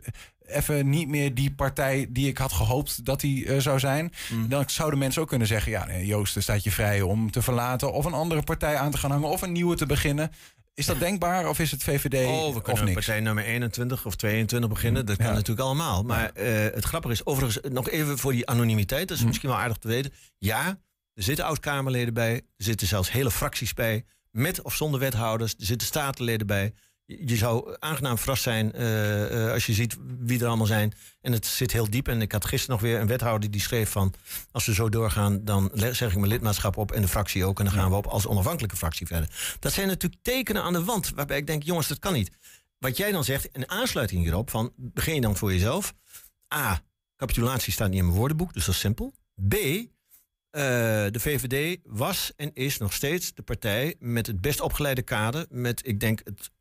even 0.51 0.89
niet 0.89 1.07
meer 1.07 1.33
die 1.33 1.51
partij 1.51 2.07
die 2.09 2.27
ik 2.27 2.37
had 2.37 2.51
gehoopt 2.51 3.05
dat 3.05 3.21
hij 3.21 3.31
uh, 3.31 3.59
zou 3.59 3.79
zijn. 3.79 4.13
Mm. 4.31 4.49
Dan 4.49 4.63
zouden 4.67 4.99
mensen 4.99 5.21
ook 5.21 5.27
kunnen 5.27 5.47
zeggen: 5.47 5.71
ja, 5.71 5.85
nee, 5.85 6.05
Joost, 6.05 6.41
staat 6.41 6.63
je 6.63 6.71
vrij 6.71 7.01
om 7.01 7.31
te 7.31 7.41
verlaten 7.41 7.93
of 7.93 8.05
een 8.05 8.13
andere 8.13 8.41
partij 8.41 8.75
aan 8.75 8.91
te 8.91 8.97
gaan 8.97 9.11
hangen 9.11 9.29
of 9.29 9.41
een 9.41 9.51
nieuwe 9.51 9.75
te 9.75 9.85
beginnen. 9.85 10.31
Is 10.73 10.85
dat 10.85 10.99
denkbaar 10.99 11.49
of 11.49 11.59
is 11.59 11.71
het 11.71 11.83
VVD 11.83 12.27
oh, 12.27 12.53
we 12.53 12.61
kunnen 12.61 12.93
partij 12.93 13.19
nummer 13.19 13.43
21 13.43 14.05
of 14.05 14.15
22 14.15 14.69
beginnen. 14.69 15.05
Dat 15.05 15.17
kan 15.17 15.33
natuurlijk 15.33 15.59
allemaal. 15.59 16.03
Maar 16.03 16.31
uh, 16.35 16.63
het 16.73 16.85
grappige 16.85 17.13
is, 17.13 17.25
overigens, 17.25 17.73
nog 17.73 17.89
even 17.89 18.17
voor 18.17 18.31
die 18.31 18.47
anonimiteit. 18.47 19.07
Dat 19.07 19.17
is 19.17 19.21
hm. 19.21 19.27
misschien 19.27 19.49
wel 19.49 19.57
aardig 19.57 19.77
te 19.77 19.87
weten. 19.87 20.13
Ja, 20.37 20.79
er 21.13 21.23
zitten 21.23 21.45
oud-Kamerleden 21.45 22.13
bij. 22.13 22.33
Er 22.35 22.43
zitten 22.57 22.87
zelfs 22.87 23.11
hele 23.11 23.31
fracties 23.31 23.73
bij. 23.73 24.05
Met 24.31 24.61
of 24.61 24.75
zonder 24.75 24.99
wethouders. 24.99 25.55
Er 25.57 25.65
zitten 25.65 25.87
statenleden 25.87 26.47
bij 26.47 26.73
je 27.19 27.35
zou 27.35 27.75
aangenaam 27.79 28.17
verrast 28.17 28.43
zijn 28.43 28.71
uh, 28.75 29.31
uh, 29.31 29.51
als 29.51 29.65
je 29.65 29.73
ziet 29.73 29.97
wie 30.19 30.39
er 30.39 30.47
allemaal 30.47 30.65
zijn. 30.65 30.93
En 31.21 31.31
het 31.31 31.45
zit 31.45 31.71
heel 31.71 31.89
diep. 31.89 32.07
En 32.07 32.21
ik 32.21 32.31
had 32.31 32.45
gisteren 32.45 32.75
nog 32.75 32.85
weer 32.85 32.99
een 32.99 33.07
wethouder 33.07 33.51
die 33.51 33.61
schreef 33.61 33.89
van... 33.89 34.13
als 34.51 34.65
we 34.65 34.73
zo 34.73 34.89
doorgaan, 34.89 35.43
dan 35.43 35.71
zeg 35.73 36.11
ik 36.11 36.15
mijn 36.15 36.27
lidmaatschap 36.27 36.77
op... 36.77 36.91
en 36.91 37.01
de 37.01 37.07
fractie 37.07 37.45
ook. 37.45 37.59
En 37.59 37.65
dan 37.65 37.73
gaan 37.73 37.89
we 37.89 37.95
op 37.95 38.07
als 38.07 38.27
onafhankelijke 38.27 38.75
fractie 38.77 39.07
verder. 39.07 39.29
Dat 39.59 39.73
zijn 39.73 39.87
natuurlijk 39.87 40.21
tekenen 40.21 40.63
aan 40.63 40.73
de 40.73 40.83
wand... 40.83 41.09
waarbij 41.15 41.37
ik 41.37 41.47
denk, 41.47 41.63
jongens, 41.63 41.87
dat 41.87 41.99
kan 41.99 42.13
niet. 42.13 42.31
Wat 42.77 42.97
jij 42.97 43.11
dan 43.11 43.23
zegt, 43.23 43.45
in 43.51 43.69
aansluiting 43.69 44.23
hierop... 44.23 44.49
van 44.49 44.73
begin 44.75 45.15
je 45.15 45.21
dan 45.21 45.37
voor 45.37 45.51
jezelf. 45.51 45.93
A, 46.53 46.81
capitulatie 47.15 47.73
staat 47.73 47.89
niet 47.89 47.99
in 47.99 48.05
mijn 48.05 48.17
woordenboek, 48.17 48.53
dus 48.53 48.65
dat 48.65 48.73
is 48.73 48.79
simpel. 48.79 49.13
B, 49.47 49.53
uh, 49.53 49.91
de 50.51 51.19
VVD 51.19 51.79
was 51.83 52.33
en 52.35 52.53
is 52.53 52.77
nog 52.77 52.93
steeds 52.93 53.33
de 53.33 53.41
partij 53.41 53.95
met 53.99 54.27
het 54.27 54.41
best 54.41 54.61
opgeleide 54.61 55.01
kader. 55.01 55.45
Met, 55.49 55.87
ik 55.87 55.99
denk, 55.99 56.21
het 56.23 56.51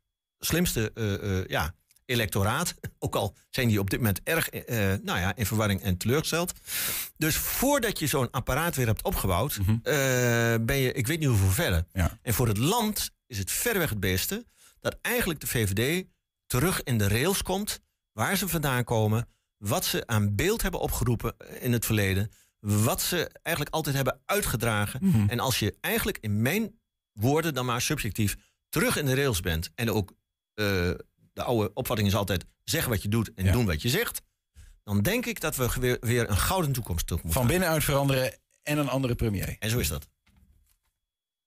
slimste 0.45 0.91
uh, 0.95 1.45
ja, 1.47 1.75
electoraat. 2.05 2.73
Ook 2.99 3.15
al 3.15 3.35
zijn 3.49 3.67
die 3.67 3.79
op 3.79 3.89
dit 3.89 3.99
moment 3.99 4.21
erg 4.23 4.53
uh, 4.53 4.61
nou 5.03 5.19
ja, 5.19 5.35
in 5.35 5.45
verwarring 5.45 5.81
en 5.81 5.97
teleurgesteld. 5.97 6.53
Dus 7.17 7.35
voordat 7.35 7.99
je 7.99 8.07
zo'n 8.07 8.31
apparaat 8.31 8.75
weer 8.75 8.85
hebt 8.85 9.03
opgebouwd, 9.03 9.57
mm 9.57 9.65
-hmm. 9.65 9.81
ben 10.65 10.77
je, 10.77 10.91
ik 10.93 11.07
weet 11.07 11.19
niet 11.19 11.27
hoeveel 11.27 11.49
verder. 11.49 11.85
Ja. 11.93 12.19
En 12.21 12.33
voor 12.33 12.47
het 12.47 12.57
land 12.57 13.11
is 13.27 13.37
het 13.37 13.51
verreweg 13.51 13.89
het 13.89 13.99
beste 13.99 14.45
dat 14.79 14.97
eigenlijk 15.01 15.39
de 15.39 15.47
VVD 15.47 16.05
terug 16.47 16.83
in 16.83 16.97
de 16.97 17.07
rails 17.07 17.43
komt, 17.43 17.79
waar 18.11 18.37
ze 18.37 18.47
vandaan 18.47 18.83
komen, 18.83 19.27
wat 19.57 19.85
ze 19.85 20.07
aan 20.07 20.35
beeld 20.35 20.61
hebben 20.61 20.79
opgeroepen 20.79 21.35
in 21.59 21.73
het 21.73 21.85
verleden, 21.85 22.31
wat 22.59 23.01
ze 23.01 23.29
eigenlijk 23.41 23.75
altijd 23.75 23.95
hebben 23.95 24.21
uitgedragen. 24.25 24.99
Mm 25.03 25.11
-hmm. 25.11 25.29
En 25.29 25.39
als 25.39 25.59
je 25.59 25.77
eigenlijk 25.81 26.17
in 26.21 26.41
mijn 26.41 26.79
woorden 27.11 27.53
dan 27.53 27.65
maar 27.65 27.81
subjectief 27.81 28.35
terug 28.69 28.97
in 28.97 29.05
de 29.05 29.15
rails 29.15 29.39
bent 29.39 29.71
en 29.75 29.91
ook 29.91 30.13
de 31.33 31.43
oude 31.43 31.73
opvatting 31.73 32.07
is 32.07 32.15
altijd 32.15 32.45
zeg 32.63 32.85
wat 32.85 33.01
je 33.01 33.09
doet 33.09 33.33
en 33.33 33.51
doen 33.51 33.65
wat 33.65 33.81
je 33.81 33.89
zegt. 33.89 34.21
Dan 34.83 35.01
denk 35.01 35.25
ik 35.25 35.39
dat 35.39 35.55
we 35.55 35.69
weer, 35.79 35.97
weer 35.99 36.29
een 36.29 36.37
gouden 36.37 36.71
toekomst 36.71 37.07
toe 37.07 37.17
moeten 37.17 37.39
Van 37.39 37.47
binnenuit 37.47 37.83
veranderen 37.83 38.37
en 38.63 38.77
een 38.77 38.89
andere 38.89 39.15
premier. 39.15 39.55
En 39.59 39.69
zo 39.69 39.79
is 39.79 39.87
dat. 39.87 40.07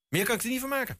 Meer 0.08 0.24
kan 0.24 0.34
ik 0.34 0.42
er 0.42 0.48
niet 0.48 0.60
van 0.60 0.68
maken. 0.68 0.98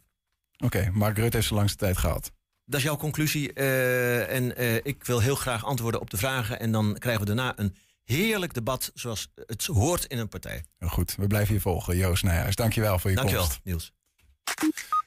Oké, 0.56 0.64
okay, 0.64 0.88
Mark 0.88 1.16
Rutte 1.16 1.36
heeft 1.36 1.48
zo 1.48 1.54
langste 1.54 1.76
tijd 1.76 1.98
gehad. 1.98 2.32
Dat 2.64 2.78
is 2.78 2.86
jouw 2.86 2.96
conclusie. 2.96 3.50
Uh, 3.54 4.34
en 4.34 4.62
uh, 4.62 4.74
ik 4.74 5.04
wil 5.04 5.20
heel 5.20 5.34
graag 5.34 5.64
antwoorden 5.64 6.00
op 6.00 6.10
de 6.10 6.16
vragen. 6.16 6.60
En 6.60 6.72
dan 6.72 6.96
krijgen 6.98 7.20
we 7.20 7.34
daarna 7.34 7.58
een 7.58 7.76
heerlijk 8.04 8.54
debat 8.54 8.90
zoals 8.94 9.28
het 9.34 9.64
hoort 9.64 10.04
in 10.04 10.18
een 10.18 10.28
partij. 10.28 10.64
Goed, 10.78 11.14
we 11.14 11.26
blijven 11.26 11.54
je 11.54 11.60
volgen. 11.60 11.96
Joost 11.96 12.22
Nijhuis, 12.22 12.54
dankjewel 12.54 12.98
voor 12.98 13.10
je 13.10 13.16
dankjewel, 13.16 13.44
komst. 13.44 13.60
Niels. 13.64 13.92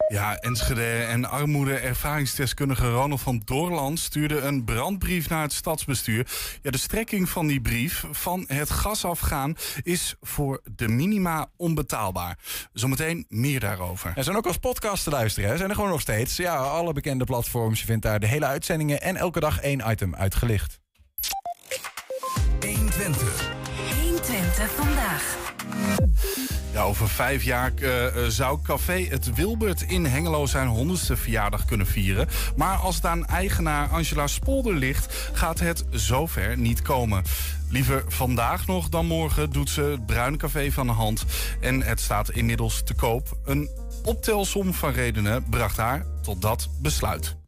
Ja, 0.08 0.38
Enschede 0.38 1.04
en 1.04 1.26
armoede-ervaringsdeskundige 1.26 2.90
Ronald 2.90 3.22
van 3.22 3.42
Doorland 3.46 4.00
stuurde 4.00 4.40
een 4.40 4.64
brandbrief 4.64 5.30
naar 5.30 5.42
het 5.42 5.54
stadsbestuur. 5.54 6.28
Ja, 6.62 6.72
de 6.72 6.78
strekking 6.78 7.30
van 7.30 7.48
die 7.48 7.62
brief 7.62 8.06
van 8.12 8.44
het 8.48 8.70
gas 8.70 9.06
afgaan 9.06 9.56
is 9.84 10.16
voor 10.22 10.62
de 10.76 10.88
minima 10.88 11.50
onbetaalbaar. 11.58 12.38
Zometeen 12.74 13.26
meer 13.30 13.60
daarover. 13.60 14.12
Er 14.16 14.24
zijn 14.24 14.36
ook 14.38 14.48
als 14.48 14.58
podcast 14.58 15.04
te 15.04 15.10
luisteren, 15.10 15.50
hè? 15.50 15.58
zijn 15.58 15.70
er 15.70 15.76
gewoon 15.76 15.90
nog 15.90 16.02
steeds. 16.02 16.36
Ja, 16.36 16.56
alle 16.56 16.94
bekende 16.94 17.26
platforms. 17.26 17.80
Je 17.80 17.86
vindt 17.86 18.04
daar 18.04 18.20
de 18.20 18.28
hele 18.28 18.46
uitzendingen 18.46 19.02
en 19.02 19.16
elke 19.16 19.40
dag 19.40 19.60
één 19.60 19.84
item 19.90 20.16
uitgelicht. 20.16 20.80
120. 22.60 23.50
120 24.02 24.72
vandaag. 24.72 25.36
Over 26.80 27.10
vijf 27.10 27.44
jaar 27.44 27.72
uh, 27.80 28.06
zou 28.28 28.60
Café 28.64 29.06
Het 29.10 29.36
Wilbert 29.36 29.82
in 29.82 30.06
Hengelo 30.06 30.46
zijn 30.46 30.68
honderdste 30.68 31.18
verjaardag 31.18 31.66
kunnen 31.66 31.88
vieren. 31.88 32.28
Maar 32.56 32.78
als 32.78 32.96
het 32.96 33.06
aan 33.06 33.26
eigenaar 33.26 33.88
Angela 33.88 34.28
Spolder 34.28 34.74
ligt, 34.74 35.30
gaat 35.34 35.60
het 35.60 35.86
zover 35.90 36.58
niet 36.58 36.82
komen. 36.82 37.24
Liever 37.70 38.04
vandaag 38.08 38.68
nog 38.68 38.90
dan 38.90 39.06
morgen 39.06 39.50
doet 39.50 39.70
ze 39.70 39.82
het 39.82 40.06
Bruine 40.06 40.38
Café 40.38 40.72
van 40.72 40.88
de 40.88 40.94
hand. 40.94 41.26
En 41.62 41.82
het 41.82 42.00
staat 42.00 42.30
inmiddels 42.30 42.84
te 42.84 42.94
koop. 42.94 43.38
Een 43.46 43.70
optelsom 44.04 44.74
van 44.74 44.92
redenen 44.92 45.44
bracht 45.50 45.78
haar 45.78 46.06
tot 46.22 46.42
dat 46.42 46.70
besluit. 46.82 47.47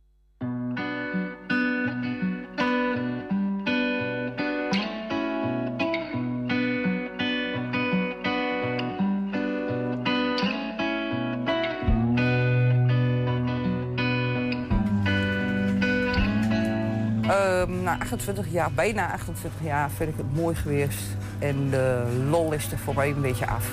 Na 17.90 18.00
28 18.00 18.52
jaar, 18.52 18.72
bijna 18.72 19.12
28 19.12 19.64
jaar, 19.64 19.90
vind 19.92 20.10
ik 20.10 20.18
het 20.18 20.36
mooi 20.36 20.56
geweest. 20.56 21.00
En 21.40 21.70
de 21.70 22.04
lol 22.30 22.54
is 22.54 22.72
er 22.72 22.78
voor 22.78 22.96
mij 22.96 23.10
een 23.10 23.22
beetje 23.22 23.48
af. 23.48 23.70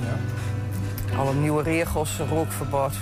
Ja. 0.00 1.18
Alle 1.18 1.34
nieuwe 1.34 1.62
regels, 1.62 2.18
rookverbod, 2.28 2.92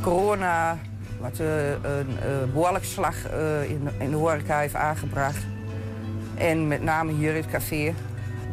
corona, 0.00 0.78
wat 1.20 1.38
uh, 1.40 1.70
een 1.70 2.08
uh, 2.08 2.52
behoorlijk 2.52 2.84
slag 2.84 3.14
uh, 3.30 3.70
in, 3.70 3.88
in, 3.98 4.10
de 4.10 4.16
horeca 4.16 4.58
heeft 4.58 4.74
aangebracht. 4.74 5.46
En 6.34 6.68
met 6.68 6.82
name 6.82 7.12
hier 7.12 7.34
het 7.34 7.46
café. 7.46 7.94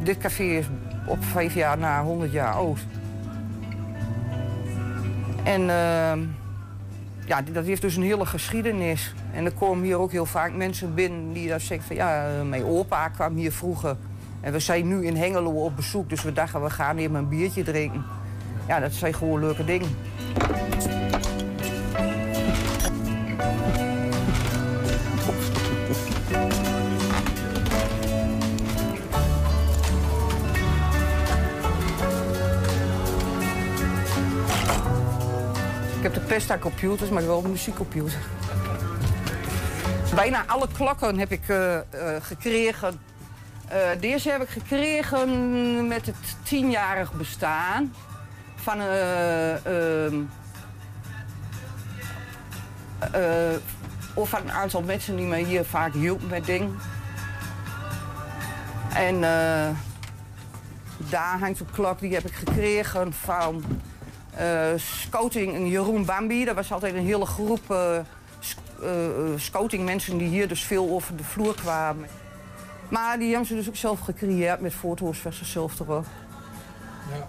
Dit 0.02 0.18
café 0.18 0.42
is 0.42 0.66
op 1.06 1.24
vijf 1.24 1.54
jaar 1.54 1.78
na 1.78 2.02
100 2.02 2.32
jaar 2.32 2.52
oud. 2.52 2.78
En 5.42 5.70
ehm, 5.70 6.20
ja, 7.24 7.42
dat 7.52 7.64
heeft 7.64 7.82
dus 7.82 7.96
een 7.96 8.02
hele 8.02 8.26
geschiedenis. 8.26 9.14
En 9.32 9.44
er 9.44 9.52
komen 9.52 9.84
hier 9.84 9.98
ook 9.98 10.12
heel 10.12 10.26
vaak 10.26 10.52
mensen 10.52 10.94
binnen 10.94 11.32
die 11.32 11.48
daar 11.48 11.60
zeggen 11.60 11.86
van 11.86 11.96
ja, 11.96 12.26
eh, 12.26 12.42
mijn 12.42 12.64
opa 12.64 13.08
kwam 13.08 13.36
hier 13.36 13.52
vroeger. 13.52 13.96
En 14.40 14.52
we 14.52 14.58
zijn 14.58 14.88
nu 14.88 15.06
in 15.06 15.16
Hengelo 15.16 15.50
op 15.50 15.76
bezoek, 15.76 16.08
dus 16.08 16.22
we 16.22 16.32
dachten 16.32 16.62
we 16.62 16.70
gaan 16.70 16.96
even 16.96 17.14
een 17.14 17.28
biertje 17.28 17.62
drinken. 17.62 18.04
Ja, 18.68 18.80
dat 18.80 18.92
zijn 18.92 19.14
gewoon 19.14 19.40
leuke 19.40 19.64
dingen. 19.64 19.88
Ik 35.96 36.12
heb 36.12 36.14
de 36.14 36.20
Pesta 36.20 36.58
computers, 36.58 37.10
maar 37.10 37.26
wel 37.26 37.44
een 37.44 37.50
muziekcomputer. 37.50 38.18
Bijna 40.14 40.44
alle 40.46 40.68
klokken 40.72 41.18
heb 41.18 41.32
ik 41.32 41.48
uh, 41.48 41.74
uh, 41.74 41.80
gekregen. 42.20 43.00
Uh, 43.72 43.78
deze 44.00 44.30
heb 44.30 44.42
ik 44.42 44.48
gekregen 44.48 45.86
met 45.88 46.06
het 46.06 46.36
tienjarig 46.42 47.12
bestaan 47.12 47.94
van, 48.54 48.80
ehm, 48.80 50.20
of 54.14 54.28
van 54.28 54.40
een 54.42 54.52
aantal 54.52 54.82
mensen 54.82 55.16
die 55.16 55.26
mij 55.26 55.42
hier 55.42 55.64
vaak 55.64 55.92
hielpen 55.92 56.28
met 56.28 56.44
dingen. 56.44 56.78
En 58.94 59.20
daar 60.96 61.38
hangt 61.38 61.60
een 61.60 61.70
klok, 61.72 62.00
die 62.00 62.14
heb 62.14 62.24
ik 62.24 62.34
gekregen 62.34 63.12
van 63.12 63.64
Scouting 64.76 65.54
en 65.54 65.68
Jeroen 65.68 66.04
Bambi. 66.04 66.44
Dat 66.44 66.54
was 66.54 66.72
altijd 66.72 66.94
een 66.94 67.06
hele 67.06 67.26
groep 67.26 67.70
uh, 67.70 67.98
scouting 69.36 69.84
mensen 69.84 70.18
die 70.18 70.28
hier 70.28 70.48
dus 70.48 70.64
veel 70.64 70.90
over 70.90 71.16
de 71.16 71.24
vloer 71.24 71.54
kwamen. 71.54 72.08
Maar 72.88 73.18
die 73.18 73.28
hebben 73.28 73.46
ze 73.46 73.54
dus 73.54 73.68
ook 73.68 73.76
zelf 73.76 74.00
gecreëerd 74.00 74.60
met 74.60 74.74
foto's 74.74 75.18
van 75.18 75.32
zichzelf 75.32 75.74
terug. 75.74 76.06
Ja. 77.10 77.26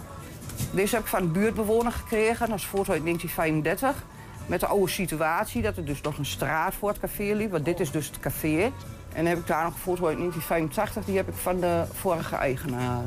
Deze 0.71 0.95
heb 0.95 1.03
ik 1.03 1.09
van 1.09 1.21
een 1.21 1.31
buurtbewoner 1.31 1.91
gekregen, 1.91 2.49
dat 2.49 2.57
is 2.57 2.63
foto 2.63 2.91
uit 2.91 3.03
1935. 3.03 4.03
Met 4.45 4.59
de 4.59 4.65
oude 4.65 4.91
situatie, 4.91 5.61
dat 5.61 5.77
er 5.77 5.85
dus 5.85 6.01
nog 6.01 6.17
een 6.17 6.25
straat 6.25 6.73
voor 6.73 6.89
het 6.89 6.99
café 6.99 7.33
liep. 7.33 7.51
Want 7.51 7.65
dit 7.65 7.79
is 7.79 7.91
dus 7.91 8.07
het 8.07 8.19
café. 8.19 8.63
En 8.63 8.71
dan 9.15 9.25
heb 9.25 9.37
ik 9.37 9.47
daar 9.47 9.63
nog 9.63 9.73
een 9.73 9.79
foto 9.79 10.07
uit 10.07 10.17
1985, 10.17 11.05
die 11.05 11.17
heb 11.17 11.27
ik 11.27 11.35
van 11.35 11.59
de 11.59 11.83
vorige 11.93 12.35
eigenaar. 12.35 13.03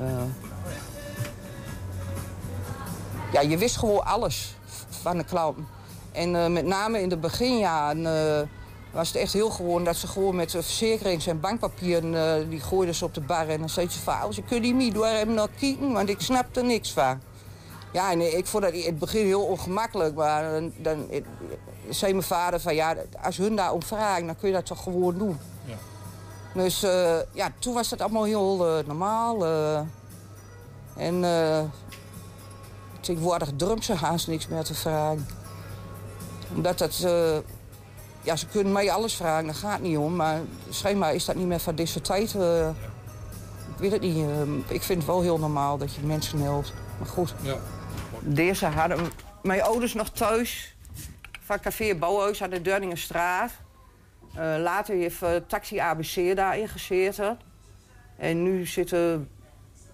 ja, 3.32 3.40
je 3.40 3.58
wist 3.58 3.76
gewoon 3.76 4.04
alles 4.04 4.56
van 5.02 5.16
de 5.16 5.24
klanten. 5.24 5.75
En 6.16 6.36
eh, 6.36 6.46
met 6.46 6.66
name 6.66 7.00
in 7.00 7.08
de 7.08 7.16
beginjaren 7.16 8.06
eh, 8.06 8.46
was 8.90 9.08
het 9.08 9.16
echt 9.16 9.32
heel 9.32 9.50
gewoon 9.50 9.84
dat 9.84 9.96
ze 9.96 10.06
gewoon 10.06 10.36
met 10.36 10.50
verzekerings- 10.50 11.26
en 11.26 11.40
bankpapieren, 11.40 12.14
eh, 12.14 12.48
die 12.48 12.60
gooiden 12.60 12.94
ze 12.94 13.04
op 13.04 13.14
de 13.14 13.20
bar 13.20 13.48
en 13.48 13.58
dan 13.58 13.68
zei 13.68 13.88
ze 13.90 13.98
van, 13.98 14.14
je 14.30 14.42
kunt 14.42 14.74
niet 14.74 14.94
door 14.94 15.06
hem 15.06 15.34
nog 15.34 15.48
kijken, 15.58 15.92
want 15.92 16.08
ik 16.08 16.20
snap 16.20 16.56
er 16.56 16.64
niks 16.64 16.92
van. 16.92 17.20
Ja, 17.92 18.10
en 18.10 18.36
ik 18.36 18.46
vond 18.46 18.62
dat 18.62 18.72
in 18.72 18.84
het 18.84 18.98
begin 18.98 19.24
heel 19.24 19.42
ongemakkelijk, 19.42 20.14
maar 20.14 20.50
dan, 20.52 20.72
dan 20.76 21.06
zei 21.88 22.12
mijn 22.12 22.24
vader 22.24 22.60
van, 22.60 22.74
ja, 22.74 22.96
als 23.22 23.36
hun 23.36 23.56
daar 23.56 23.72
om 23.72 23.82
vragen, 23.82 24.26
dan 24.26 24.36
kun 24.36 24.48
je 24.48 24.54
dat 24.54 24.66
toch 24.66 24.82
gewoon 24.82 25.18
doen. 25.18 25.38
Ja. 25.64 25.76
Dus 26.54 26.80
ja, 27.32 27.52
toen 27.58 27.74
was 27.74 27.88
dat 27.88 28.00
allemaal 28.00 28.24
heel 28.24 28.82
normaal. 28.86 29.46
en 30.96 31.24
tegenwoordig 33.00 33.56
durven 33.56 33.82
ze 33.82 33.94
haast 33.94 34.28
niks 34.28 34.48
meer 34.48 34.64
te 34.64 34.74
vragen. 34.74 35.26
Omdat 36.54 36.78
dat... 36.78 37.02
eh, 37.04 37.36
ja, 38.22 38.36
ze 38.36 38.46
kunnen 38.46 38.72
mij 38.72 38.90
alles 38.90 39.14
vragen, 39.14 39.44
daar 39.46 39.54
gaat 39.54 39.80
niet 39.80 39.96
om. 39.96 40.16
Maar 40.16 40.40
schijnbaar 40.70 41.14
is 41.14 41.24
dat 41.24 41.36
niet 41.36 41.46
meer 41.46 41.60
van 41.60 41.74
deze 41.74 42.00
tijd. 42.00 42.34
eh. 42.34 42.68
ik 43.74 43.78
weet 43.78 43.92
het 43.92 44.00
niet. 44.00 44.16
eh, 44.16 44.40
ik 44.68 44.82
vind 44.82 44.98
het 44.98 45.06
wel 45.06 45.22
heel 45.22 45.38
normaal 45.38 45.78
dat 45.78 45.94
je 45.94 46.00
mensen 46.00 46.40
helpt. 46.40 46.72
Maar 46.98 47.08
goed. 47.08 47.34
Ja. 47.42 47.56
Deze 48.20 48.66
hadden 48.66 48.98
mijn 49.42 49.62
ouders 49.62 49.94
nog 49.94 50.10
thuis. 50.10 50.76
Van 51.40 51.60
Café 51.60 51.94
Bouwhuis 51.94 52.42
aan 52.42 52.50
de 52.50 52.62
Dunningenstraat. 52.62 53.50
Eh, 54.34 54.54
later 54.58 54.94
heeft 54.96 55.22
Taxi 55.46 55.78
ABC 55.78 56.36
daarin 56.36 56.68
gezeten. 56.68 57.38
En 58.16 58.42
nu 58.42 58.66
zitten... 58.66 59.28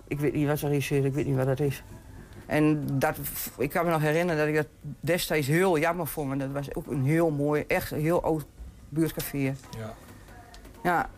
Ik 0.09 0.21
weet 0.21 0.35
niet 0.35 0.47
wat 0.47 0.61
er 0.61 0.73
is, 0.73 0.91
ik 0.91 1.13
weet 1.13 1.27
niet 1.27 1.37
wat 1.37 1.47
dat 1.47 1.61
is. 1.61 1.83
En 2.53 2.87
dat, 2.99 3.17
ik 3.59 3.71
kan 3.71 3.85
me 3.85 3.91
nog 3.91 4.01
herinneren 4.01 4.39
dat 4.39 4.49
ik 4.49 4.55
dat 4.55 4.67
destijds 5.01 5.47
heel 5.47 5.79
jammer 5.79 6.07
vond. 6.07 6.29
Want 6.29 6.41
dat 6.41 6.51
was 6.51 6.75
ook 6.75 6.87
een 6.87 7.05
heel 7.05 7.31
mooi, 7.31 7.65
echt 7.69 7.91
een 7.91 8.01
heel 8.01 8.23
oud 8.23 8.45
buurtcafé. 8.89 9.39
Ja. 9.79 9.95
Ja, 10.83 11.09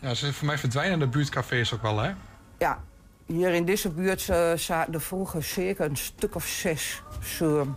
Ja, 0.00 0.14
ze, 0.14 0.32
voor 0.32 0.46
mij 0.46 0.58
verdwijnen 0.58 0.98
de 0.98 1.06
buurtcafés 1.06 1.74
ook 1.74 1.82
wel, 1.82 1.98
hè? 1.98 2.10
ja. 2.58 2.80
Hier 3.26 3.50
in 3.54 3.64
deze 3.64 3.90
buurt 3.90 4.28
eh, 4.28 4.52
zaten 4.52 4.94
er 4.94 5.00
vroeger 5.00 5.42
zeker 5.42 5.84
een 5.84 5.96
stuk 5.96 6.34
of 6.34 6.46
zes 6.46 7.02
surm. 7.20 7.76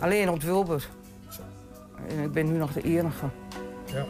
Alleen 0.00 0.28
op 0.28 0.42
Wilbert. 0.42 0.88
En 2.08 2.18
ik 2.18 2.32
ben 2.32 2.52
nu 2.52 2.58
nog 2.58 2.72
de 2.72 2.82
enige. 2.82 3.26
Ja. 3.84 4.04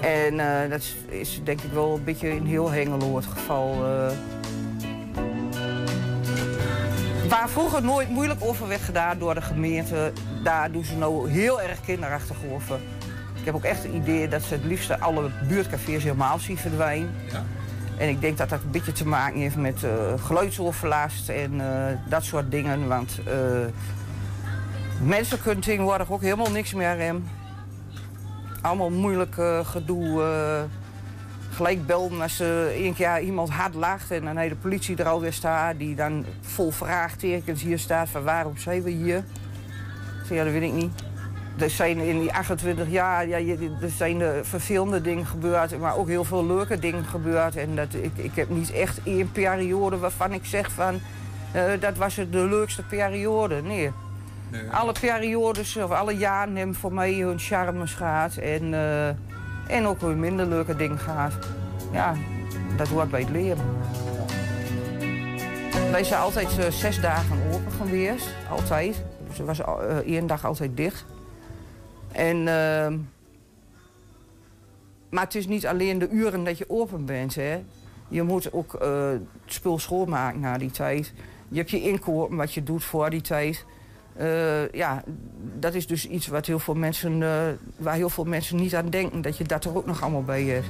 En 0.00 0.40
eh, 0.62 0.70
dat 0.70 0.80
is, 0.80 0.96
is 1.08 1.40
denk 1.44 1.60
ik 1.60 1.72
wel 1.72 1.94
een 1.94 2.04
beetje 2.04 2.28
in 2.28 2.44
heel 2.44 2.70
Hengelo 2.70 3.16
het 3.16 3.26
geval. 3.26 3.84
eh. 3.84 4.10
Waar 7.28 7.48
vroeger 7.48 7.82
nooit 7.82 8.08
moeilijk 8.08 8.40
over 8.42 8.68
werd 8.68 8.80
gedaan 8.80 9.18
door 9.18 9.34
de 9.34 9.42
gemeente, 9.42 10.12
daar 10.42 10.72
doen 10.72 10.84
ze 10.84 10.96
nou 10.96 11.30
heel 11.30 11.60
erg 11.60 11.80
kinderachtig 11.80 12.36
over. 12.52 12.78
Ik 13.38 13.44
heb 13.44 13.54
ook 13.54 13.64
echt 13.64 13.82
het 13.82 13.92
idee 13.92 14.28
dat 14.28 14.42
ze 14.42 14.54
het 14.54 14.64
liefst 14.64 15.00
alle 15.00 15.30
buurtcafés 15.48 16.02
helemaal 16.02 16.38
zien 16.38 16.58
verdwijnen. 16.58 17.14
Ja. 17.32 17.44
En 17.96 18.08
ik 18.08 18.20
denk 18.20 18.38
dat 18.38 18.48
dat 18.48 18.60
een 18.62 18.70
beetje 18.70 18.92
te 18.92 19.06
maken 19.06 19.40
heeft 19.40 19.56
met 19.56 19.84
eh 19.84 19.90
geluidsoverlast 20.24 21.28
en 21.28 21.60
eh, 21.60 21.96
dat 22.08 22.24
soort 22.24 22.50
dingen. 22.50 22.88
Want 22.88 23.18
eh, 23.24 23.34
mensen 25.02 25.42
kunnen 25.42 25.64
tegenwoordig 25.64 26.10
ook 26.10 26.22
helemaal 26.22 26.50
niks 26.50 26.74
meer. 26.74 27.14
Allemaal 28.60 28.90
moeilijk 28.90 29.34
gedoe. 29.62 30.22
Gelijk 31.56 31.86
belden 31.86 32.20
als 32.20 32.40
er 32.40 32.70
één 32.70 32.94
keer 32.94 33.20
iemand 33.20 33.50
hard 33.50 33.74
lacht 33.74 34.10
en 34.10 34.24
dan 34.24 34.36
heeft 34.36 34.50
de 34.50 34.56
politie 34.56 34.96
er 34.96 35.08
alweer 35.08 35.32
staat. 35.32 35.78
Die 35.78 35.94
dan 35.94 36.24
vol 36.40 36.70
vraagtekens 36.70 37.62
hier 37.62 37.78
staat 37.78 38.08
van 38.08 38.22
waarom 38.22 38.56
zijn 38.56 38.82
we 38.82 38.90
hier? 38.90 39.24
Zeg, 40.26 40.36
ja, 40.36 40.44
dat 40.44 40.52
weet 40.52 40.62
ik 40.62 40.72
niet. 40.72 40.92
Er 41.58 41.70
zijn 41.70 41.98
in 41.98 42.20
die 42.20 42.32
28 42.32 42.90
jaar 42.90 43.28
ja, 43.28 43.38
er 43.80 43.90
zijn 43.96 44.22
eh, 44.22 44.28
vervelende 44.42 45.00
dingen 45.00 45.26
gebeurd, 45.26 45.78
maar 45.78 45.96
ook 45.96 46.08
heel 46.08 46.24
veel 46.24 46.46
leuke 46.46 46.78
dingen 46.78 47.04
gebeurd. 47.04 47.56
En 47.56 47.76
dat, 47.76 47.94
ik, 47.94 48.12
ik 48.14 48.34
heb 48.34 48.48
niet 48.48 48.72
echt 48.72 49.00
één 49.04 49.32
periode 49.32 49.98
waarvan 49.98 50.32
ik 50.32 50.44
zeg 50.44 50.70
van 50.70 51.00
eh, 51.52 51.62
dat 51.80 51.96
was 51.96 52.16
het 52.16 52.32
de 52.32 52.48
leukste 52.48 52.82
periode. 52.82 53.62
Nee. 53.62 53.90
Alle 54.70 54.92
periodes 55.00 55.76
of 55.76 55.90
alle 55.90 56.16
jaren 56.16 56.56
hebben 56.56 56.74
voor 56.74 56.92
mij 56.92 57.14
hun 57.14 57.38
charmes 57.38 57.94
gehad 57.94 58.36
en, 58.36 58.74
eh, 58.74 59.08
en 59.68 59.86
ook 59.86 60.00
weer 60.00 60.16
minder 60.16 60.46
leuke 60.46 60.76
dingen 60.76 60.98
gehad. 60.98 61.32
Ja, 61.92 62.14
dat 62.76 62.88
hoort 62.88 63.10
bij 63.10 63.20
het 63.20 63.30
leren. 63.30 63.64
Wij 65.90 66.04
zijn 66.04 66.20
altijd 66.20 66.58
eh, 66.58 66.70
zes 66.70 67.00
dagen 67.00 67.38
open 67.52 67.72
geweest, 67.72 68.34
altijd. 68.50 69.04
Er 69.38 69.44
was 69.44 69.60
eh, 69.60 69.96
één 69.96 70.26
dag 70.26 70.44
altijd 70.44 70.76
dicht. 70.76 71.04
En, 72.12 72.48
ehm, 72.48 72.98
maar 75.10 75.24
het 75.24 75.34
is 75.34 75.46
niet 75.46 75.66
alleen 75.66 75.98
de 75.98 76.08
uren 76.08 76.44
dat 76.44 76.58
je 76.58 76.70
open 76.70 77.04
bent. 77.04 77.34
Hè. 77.34 77.62
Je 78.08 78.22
moet 78.22 78.52
ook 78.52 78.74
eh, 78.74 79.08
het 79.08 79.22
spul 79.44 79.78
schoonmaken 79.78 80.40
na 80.40 80.58
die 80.58 80.70
tijd. 80.70 81.12
Je 81.48 81.58
hebt 81.58 81.70
je 81.70 81.80
inkopen 81.80 82.36
wat 82.36 82.54
je 82.54 82.62
doet 82.62 82.84
voor 82.84 83.10
die 83.10 83.20
tijd. 83.20 83.64
Eh, 84.16 84.72
ja, 84.72 85.02
dat 85.58 85.74
is 85.74 85.86
dus 85.86 86.08
iets 86.08 86.26
wat 86.26 86.46
heel 86.46 86.58
veel 86.58 86.74
mensen, 86.74 87.22
eh, 87.22 87.30
waar 87.76 87.94
heel 87.94 88.08
veel 88.08 88.24
mensen 88.24 88.56
niet 88.56 88.74
aan 88.74 88.90
denken. 88.90 89.22
Dat 89.22 89.36
je 89.36 89.44
dat 89.44 89.64
er 89.64 89.76
ook 89.76 89.86
nog 89.86 90.02
allemaal 90.02 90.22
bij 90.22 90.42
hebt. 90.42 90.66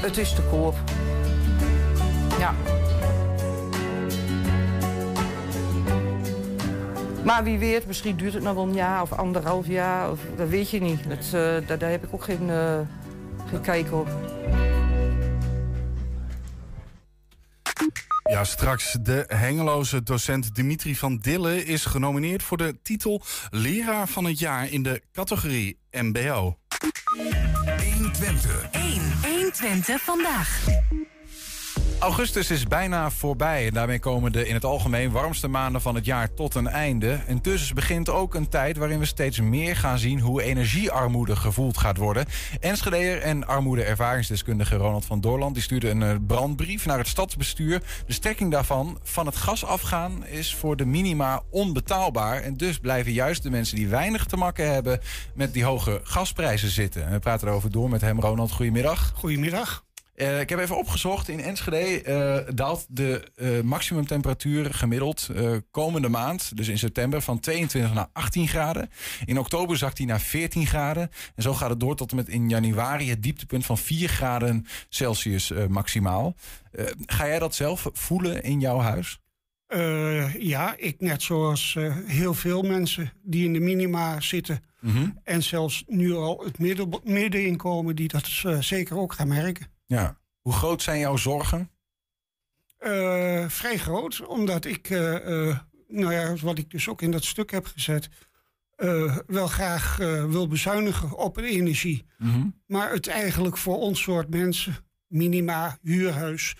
Het 0.00 0.18
is 0.18 0.32
te 0.32 0.42
koop. 0.42 0.74
Ja. 2.38 2.54
Maar 7.24 7.44
wie 7.44 7.58
weet, 7.58 7.86
misschien 7.86 8.16
duurt 8.16 8.34
het 8.34 8.42
nog 8.42 8.54
wel 8.54 8.64
een 8.64 8.74
jaar 8.74 9.02
of 9.02 9.12
anderhalf 9.12 9.66
jaar. 9.66 10.10
Of, 10.10 10.20
dat 10.36 10.48
weet 10.48 10.70
je 10.70 10.80
niet. 10.80 11.08
Dat, 11.08 11.24
eh, 11.24 11.66
daar, 11.66 11.78
daar 11.78 11.90
heb 11.90 12.04
ik 12.04 12.14
ook 12.14 12.24
geen, 12.24 12.50
geen 13.50 13.60
kijk 13.60 13.92
op. 13.92 14.08
Ja, 18.28 18.44
straks 18.44 18.96
de 19.00 19.24
Hengeloze 19.26 20.02
docent 20.02 20.54
Dimitri 20.54 20.96
van 20.96 21.16
Dille 21.16 21.64
is 21.64 21.84
genomineerd 21.84 22.42
voor 22.42 22.56
de 22.56 22.78
titel 22.82 23.22
Leraar 23.50 24.08
van 24.08 24.24
het 24.24 24.38
Jaar 24.38 24.70
in 24.70 24.82
de 24.82 25.02
categorie 25.12 25.78
MBO. 25.90 26.58
120. 27.94 28.68
1. 28.70 29.02
120 29.22 30.02
vandaag. 30.02 30.66
Augustus 32.00 32.50
is 32.50 32.64
bijna 32.64 33.10
voorbij. 33.10 33.66
En 33.66 33.72
daarmee 33.72 33.98
komen 33.98 34.32
de 34.32 34.48
in 34.48 34.54
het 34.54 34.64
algemeen 34.64 35.10
warmste 35.10 35.48
maanden 35.48 35.80
van 35.80 35.94
het 35.94 36.04
jaar 36.04 36.34
tot 36.34 36.54
een 36.54 36.66
einde. 36.66 37.20
En 37.26 37.38
dus 37.42 37.72
begint 37.72 38.10
ook 38.10 38.34
een 38.34 38.48
tijd 38.48 38.76
waarin 38.76 38.98
we 38.98 39.04
steeds 39.04 39.40
meer 39.40 39.76
gaan 39.76 39.98
zien 39.98 40.20
hoe 40.20 40.42
energiearmoede 40.42 41.36
gevoeld 41.36 41.78
gaat 41.78 41.96
worden. 41.96 42.26
Enschedeer 42.60 43.20
en 43.20 43.46
armoede-ervaringsdeskundige 43.46 44.76
Ronald 44.76 45.04
van 45.04 45.20
Doorland 45.20 45.54
die 45.54 45.62
stuurde 45.62 45.90
een 45.90 46.02
eh, 46.02 46.14
brandbrief 46.26 46.86
naar 46.86 46.98
het 46.98 47.08
stadsbestuur. 47.08 47.82
De 48.06 48.12
strekking 48.12 48.50
daarvan, 48.50 48.98
van 49.02 49.26
het 49.26 49.36
gas 49.36 49.64
afgaan, 49.64 50.26
is 50.26 50.54
voor 50.54 50.76
de 50.76 50.86
minima 50.86 51.42
onbetaalbaar. 51.50 52.42
En 52.42 52.56
dus 52.56 52.78
blijven 52.78 53.12
juist 53.12 53.42
de 53.42 53.50
mensen 53.50 53.76
die 53.76 53.88
weinig 53.88 54.24
te 54.24 54.36
makken 54.36 54.72
hebben 54.72 55.00
met 55.34 55.52
die 55.52 55.64
hoge 55.64 56.00
gasprijzen 56.02 56.70
zitten. 56.70 57.06
En 57.06 57.12
we 57.12 57.18
praten 57.18 57.48
erover 57.48 57.70
door 57.70 57.88
met 57.88 58.00
hem. 58.00 58.20
Ronald, 58.20 58.52
goedemiddag. 58.52 59.12
Goedemiddag. 59.14 59.86
Eh, 60.18 60.40
ik 60.40 60.48
heb 60.48 60.58
even 60.58 60.76
opgezocht. 60.76 61.28
In 61.28 61.40
Enschede 61.40 62.02
eh, 62.02 62.54
daalt 62.54 62.86
de 62.88 63.30
eh, 63.34 63.60
maximumtemperatuur 63.60 64.74
gemiddeld 64.74 65.30
komende 65.70 66.08
maand, 66.08 66.56
dus 66.56 66.68
in 66.68 66.78
september, 66.78 67.22
van 67.22 67.40
22 67.40 67.94
naar 67.94 68.08
18 68.12 68.48
graden. 68.48 68.90
In 69.24 69.38
oktober 69.38 69.76
zakt 69.76 69.96
die 69.96 70.06
naar 70.06 70.20
14 70.20 70.66
graden. 70.66 71.10
En 71.34 71.42
zo 71.42 71.54
gaat 71.54 71.70
het 71.70 71.80
door 71.80 71.96
tot 71.96 72.10
en 72.10 72.16
met 72.16 72.28
in 72.28 72.48
januari 72.48 73.10
het 73.10 73.22
dieptepunt 73.22 73.66
van 73.66 73.78
4 73.78 74.08
graden 74.08 74.66
Celsius 74.88 75.52
maximaal. 75.68 76.34
Ga 77.06 77.26
jij 77.26 77.38
dat 77.38 77.54
zelf 77.54 77.90
voelen 77.92 78.42
in 78.42 78.60
jouw 78.60 78.78
huis? 78.78 79.20
Ja, 80.38 80.74
ik 80.76 81.00
net 81.00 81.22
zoals 81.22 81.76
heel 82.06 82.34
veel 82.34 82.62
mensen 82.62 83.12
die 83.22 83.44
in 83.44 83.52
de 83.52 83.60
minima 83.60 84.20
zitten. 84.20 84.62
En 85.24 85.42
zelfs 85.42 85.84
nu 85.86 86.14
al 86.14 86.44
het 86.44 86.58
midden, 86.58 87.00
middeninkomen 87.04 87.96
die 87.96 88.08
dat 88.08 88.28
zeker 88.60 88.98
ook 88.98 89.12
gaan 89.12 89.28
merken. 89.28 89.76
Ja. 89.88 90.18
Hoe 90.40 90.52
groot 90.52 90.82
zijn 90.82 90.98
jouw 90.98 91.16
zorgen? 91.16 91.70
Eh, 92.78 93.48
vrij 93.48 93.78
groot, 93.78 94.26
omdat 94.26 94.64
ik, 94.64 94.90
eh, 94.90 95.48
eh, 95.48 95.58
nou 95.88 96.12
ja, 96.12 96.34
wat 96.34 96.58
ik 96.58 96.70
dus 96.70 96.88
ook 96.88 97.02
in 97.02 97.10
dat 97.10 97.24
stuk 97.24 97.50
heb 97.50 97.66
gezet, 97.66 98.08
wel 99.26 99.46
graag 99.46 99.96
wil 100.28 100.48
bezuinigen 100.48 101.16
op 101.16 101.36
energie. 101.36 102.06
Maar 102.66 102.90
het 102.92 103.06
eigenlijk 103.06 103.56
voor 103.56 103.76
ons 103.76 104.00
soort 104.02 104.30
mensen, 104.30 104.76
minima, 105.06 105.78
huurhuis, 105.82 106.56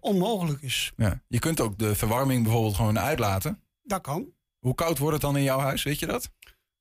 onmogelijk 0.00 0.62
is. 0.62 0.92
Ja. 0.96 1.22
Je 1.26 1.38
kunt 1.38 1.60
ook 1.60 1.78
de 1.78 1.94
verwarming 1.94 2.42
bijvoorbeeld 2.42 2.74
gewoon 2.74 2.98
uitlaten. 2.98 3.62
Dat 3.82 4.00
kan. 4.00 4.32
Hoe 4.58 4.74
koud 4.74 4.98
wordt 4.98 5.12
het 5.12 5.22
dan 5.22 5.36
in 5.36 5.42
jouw 5.42 5.58
huis, 5.58 5.82
weet 5.82 5.98
je 5.98 6.06
dat? 6.06 6.30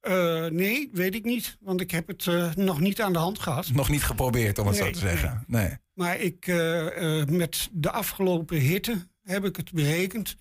Eh, 0.10 0.46
nee, 0.46 0.90
weet 0.92 1.16
ik 1.16 1.24
niet. 1.24 1.58
Want 1.60 1.82
ik 1.82 1.92
heb 1.92 2.08
het 2.08 2.28
eh, 2.28 2.54
nog 2.56 2.80
niet 2.80 3.02
aan 3.02 3.14
de 3.14 3.20
hand 3.20 3.40
gehad. 3.40 3.72
Nog 3.74 3.90
niet 3.90 4.04
geprobeerd, 4.04 4.60
om 4.60 4.68
het 4.68 4.76
Nee, 4.76 4.86
zo 4.86 4.92
te 4.92 5.00
zeggen. 5.00 5.44
Nee. 5.48 5.78
Maar 5.94 6.20
ik, 6.20 6.48
eh, 6.48 7.26
met 7.26 7.70
de 7.72 7.92
afgelopen 7.92 8.58
hitte 8.58 9.08
heb 9.24 9.46
ik 9.46 9.56
het 9.56 9.72
berekend. 9.72 10.36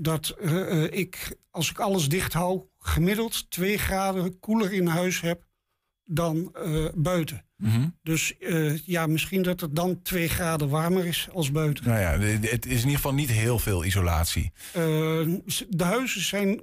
dat 0.00 0.36
ik, 0.90 1.36
als 1.50 1.70
ik 1.70 1.78
alles 1.78 2.08
dicht 2.08 2.32
hou, 2.32 2.62
gemiddeld 2.78 3.50
2 3.50 3.78
graden 3.78 4.38
koeler 4.38 4.72
in 4.72 4.86
huis 4.86 5.20
heb 5.20 5.42
dan 6.04 6.56
buiten. 6.94 7.44
Mhm. 7.56 7.88
Dus 8.02 8.34
ja, 8.84 9.06
misschien 9.06 9.42
dat 9.42 9.60
het 9.60 9.76
dan 9.76 10.02
2 10.02 10.28
graden 10.28 10.68
warmer 10.68 11.06
is 11.06 11.28
als 11.32 11.50
buiten. 11.50 11.84
Nou 11.84 12.00
ja, 12.00 12.18
het 12.48 12.66
is 12.66 12.72
in 12.72 12.78
ieder 12.78 12.90
geval 12.90 13.14
niet 13.14 13.30
heel 13.30 13.58
veel 13.58 13.84
isolatie. 13.84 14.52
De 14.72 15.84
huizen 15.84 16.20
zijn 16.20 16.60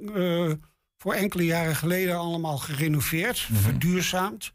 voor 1.05 1.13
enkele 1.13 1.45
jaren 1.45 1.75
geleden 1.75 2.17
allemaal 2.17 2.57
gerenoveerd, 2.57 3.47
Mhm. 3.51 3.61
verduurzaamd. 3.61 4.51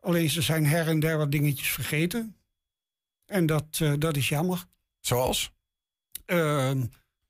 Alleen 0.00 0.30
ze 0.30 0.42
zijn 0.42 0.66
her 0.66 0.88
en 0.88 1.00
der 1.00 1.18
wat 1.18 1.30
dingetjes 1.30 1.70
vergeten. 1.70 2.36
En 3.26 3.46
dat, 3.46 3.64
eh, 3.82 3.92
dat 3.98 4.16
is 4.16 4.28
jammer. 4.28 4.64
Zoals? 5.00 5.52
Eh, 6.26 6.70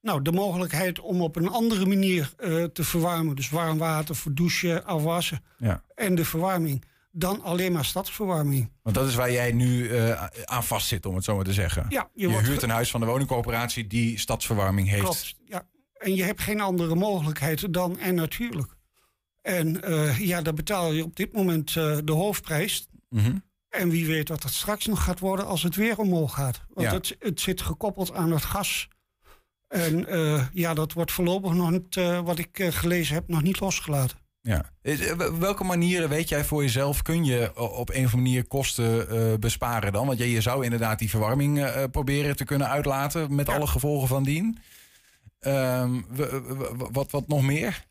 nou, 0.00 0.22
de 0.22 0.32
mogelijkheid 0.32 1.00
om 1.00 1.20
op 1.22 1.36
een 1.36 1.48
andere 1.48 1.86
manier 1.86 2.32
eh, 2.36 2.64
te 2.64 2.84
verwarmen. 2.84 3.36
Dus 3.36 3.50
warm 3.50 3.78
water 3.78 4.14
voor 4.16 4.34
douchen, 4.34 4.84
afwassen 4.84 5.44
Ja. 5.56 5.82
en 5.94 6.14
de 6.14 6.24
verwarming. 6.24 6.84
Dan 7.10 7.42
alleen 7.42 7.72
maar 7.72 7.84
stadsverwarming. 7.84 8.70
Want 8.82 8.96
dat 8.96 9.08
is 9.08 9.14
waar 9.14 9.32
jij 9.32 9.52
nu 9.52 9.88
eh, 9.88 10.24
aan 10.44 10.64
vast 10.64 10.86
zit, 10.88 11.06
om 11.06 11.14
het 11.14 11.24
zo 11.24 11.34
maar 11.36 11.44
te 11.44 11.52
zeggen. 11.52 11.86
Ja, 11.88 12.10
je 12.14 12.28
huurt 12.42 12.62
een 12.62 12.70
huis 12.70 12.90
van 12.90 13.00
de 13.00 13.06
woningcorporatie 13.06 13.86
die 13.86 14.18
stadsverwarming 14.18 14.88
heeft. 14.88 15.02
Klopt, 15.02 15.34
ja. 15.44 15.66
En 15.98 16.14
je 16.14 16.22
hebt 16.22 16.40
geen 16.40 16.60
andere 16.60 16.94
mogelijkheid 16.94 17.72
dan 17.72 17.98
en 17.98 18.14
natuurlijk. 18.14 18.76
En 19.42 19.82
eh, 19.82 20.18
ja, 20.18 20.42
daar 20.42 20.54
betaal 20.54 20.92
je 20.92 21.04
op 21.04 21.16
dit 21.16 21.32
moment 21.32 21.76
eh, 21.76 21.96
de 22.04 22.12
hoofdprijs. 22.12 22.88
Mhm. 23.08 23.36
En 23.68 23.90
wie 23.90 24.06
weet 24.06 24.28
wat 24.28 24.42
het 24.42 24.52
straks 24.52 24.86
nog 24.86 25.04
gaat 25.04 25.18
worden 25.18 25.46
als 25.46 25.62
het 25.62 25.76
weer 25.76 25.98
omhoog 25.98 26.34
gaat. 26.34 26.60
Want 26.74 26.86
Ja. 26.86 26.94
het, 26.94 27.16
het 27.18 27.40
zit 27.40 27.60
gekoppeld 27.60 28.12
aan 28.12 28.30
het 28.32 28.42
gas. 28.44 28.88
En 29.68 30.06
eh, 30.06 30.46
ja, 30.52 30.74
dat 30.74 30.92
wordt 30.92 31.12
voorlopig 31.12 31.52
nog 31.52 31.70
niet, 31.70 31.94
wat 32.24 32.38
ik 32.38 32.66
gelezen 32.70 33.14
heb, 33.14 33.28
nog 33.28 33.42
niet 33.42 33.60
losgelaten. 33.60 34.18
Ja. 34.40 34.70
Welke 35.38 35.64
manieren 35.64 36.08
weet 36.08 36.28
jij 36.28 36.44
voor 36.44 36.62
jezelf 36.62 37.02
kun 37.02 37.24
je 37.24 37.50
op 37.56 37.88
een 37.88 38.04
of 38.04 38.12
andere 38.14 38.16
manier 38.16 38.46
kosten 38.46 39.40
besparen 39.40 39.92
dan? 39.92 40.06
Want 40.06 40.18
je, 40.18 40.30
je 40.30 40.40
zou 40.40 40.64
inderdaad 40.64 40.98
die 40.98 41.10
verwarming 41.10 41.70
proberen 41.90 42.36
te 42.36 42.44
kunnen 42.44 42.68
uitlaten 42.68 43.34
met 43.34 43.48
alle 43.48 43.66
gevolgen 43.66 44.08
van 44.08 44.22
dien. 44.22 44.58
Ehm, 45.38 46.00
wat, 46.92 47.10
wat 47.10 47.28
nog 47.28 47.42
meer? 47.42 47.86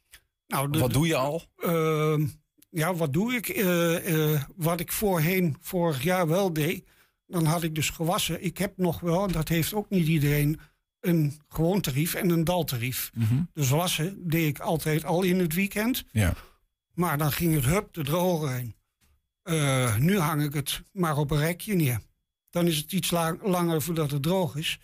Nou, 0.47 0.69
de- 0.71 0.79
wat 0.79 0.93
doe 0.93 1.07
je 1.07 1.15
al? 1.15 1.43
Ehm, 1.57 2.27
ja, 2.69 2.93
wat 2.95 3.13
doe 3.13 3.33
ik? 3.35 3.49
Eh, 3.49 4.33
eh, 4.33 4.41
wat 4.55 4.79
ik 4.79 4.91
voorheen, 4.91 5.57
vorig 5.61 6.03
jaar 6.03 6.27
wel 6.27 6.53
deed, 6.53 6.87
dan 7.27 7.45
had 7.45 7.63
ik 7.63 7.75
dus 7.75 7.89
gewassen. 7.89 8.43
Ik 8.43 8.57
heb 8.57 8.77
nog 8.77 8.99
wel, 8.99 9.23
en 9.27 9.31
dat 9.31 9.47
heeft 9.47 9.73
ook 9.73 9.89
niet 9.89 10.07
iedereen, 10.07 10.59
een 10.99 11.39
gewoon 11.47 11.81
tarief 11.81 12.13
en 12.13 12.29
een 12.29 12.43
daltarief. 12.43 13.11
Mhm. 13.13 13.41
Dus 13.53 13.69
wassen 13.69 14.27
deed 14.29 14.47
ik 14.47 14.59
altijd 14.59 15.05
al 15.05 15.23
in 15.23 15.39
het 15.39 15.53
weekend. 15.53 16.03
Ja. 16.11 16.33
Maar 16.93 17.17
dan 17.17 17.31
ging 17.31 17.53
het 17.55 17.65
hup 17.65 17.93
de 17.93 18.03
droger 18.03 18.57
in. 18.59 18.75
Eh, 19.43 19.97
nu 19.97 20.17
hang 20.19 20.43
ik 20.43 20.53
het 20.53 20.81
maar 20.91 21.17
op 21.17 21.31
een 21.31 21.37
rekje 21.37 21.75
neer. 21.75 21.99
Dan 22.49 22.67
is 22.67 22.77
het 22.77 22.91
iets 22.91 23.11
la- 23.11 23.37
langer 23.41 23.81
voordat 23.81 24.11
het 24.11 24.23
droog 24.23 24.55
is. 24.55 24.79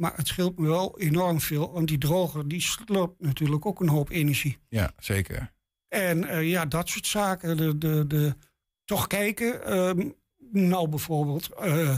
Maar 0.00 0.12
het 0.16 0.26
scheelt 0.28 0.58
me 0.58 0.68
wel 0.68 0.98
enorm 0.98 1.40
veel. 1.40 1.72
Want 1.72 1.88
die 1.88 1.98
droger 1.98 2.48
die 2.48 2.60
sloopt 2.60 3.20
natuurlijk 3.20 3.66
ook 3.66 3.80
een 3.80 3.88
hoop 3.88 4.10
energie. 4.10 4.58
Ja, 4.68 4.92
zeker. 4.98 5.52
En 5.88 6.24
eh, 6.24 6.48
ja, 6.48 6.66
dat 6.66 6.88
soort 6.88 7.06
zaken. 7.06 7.56
De, 7.56 7.78
de, 7.78 8.06
de, 8.06 8.36
toch 8.84 9.06
kijken. 9.06 9.64
ehm, 9.64 10.08
nou, 10.52 10.88
bijvoorbeeld, 10.88 11.52
eh, 11.54 11.96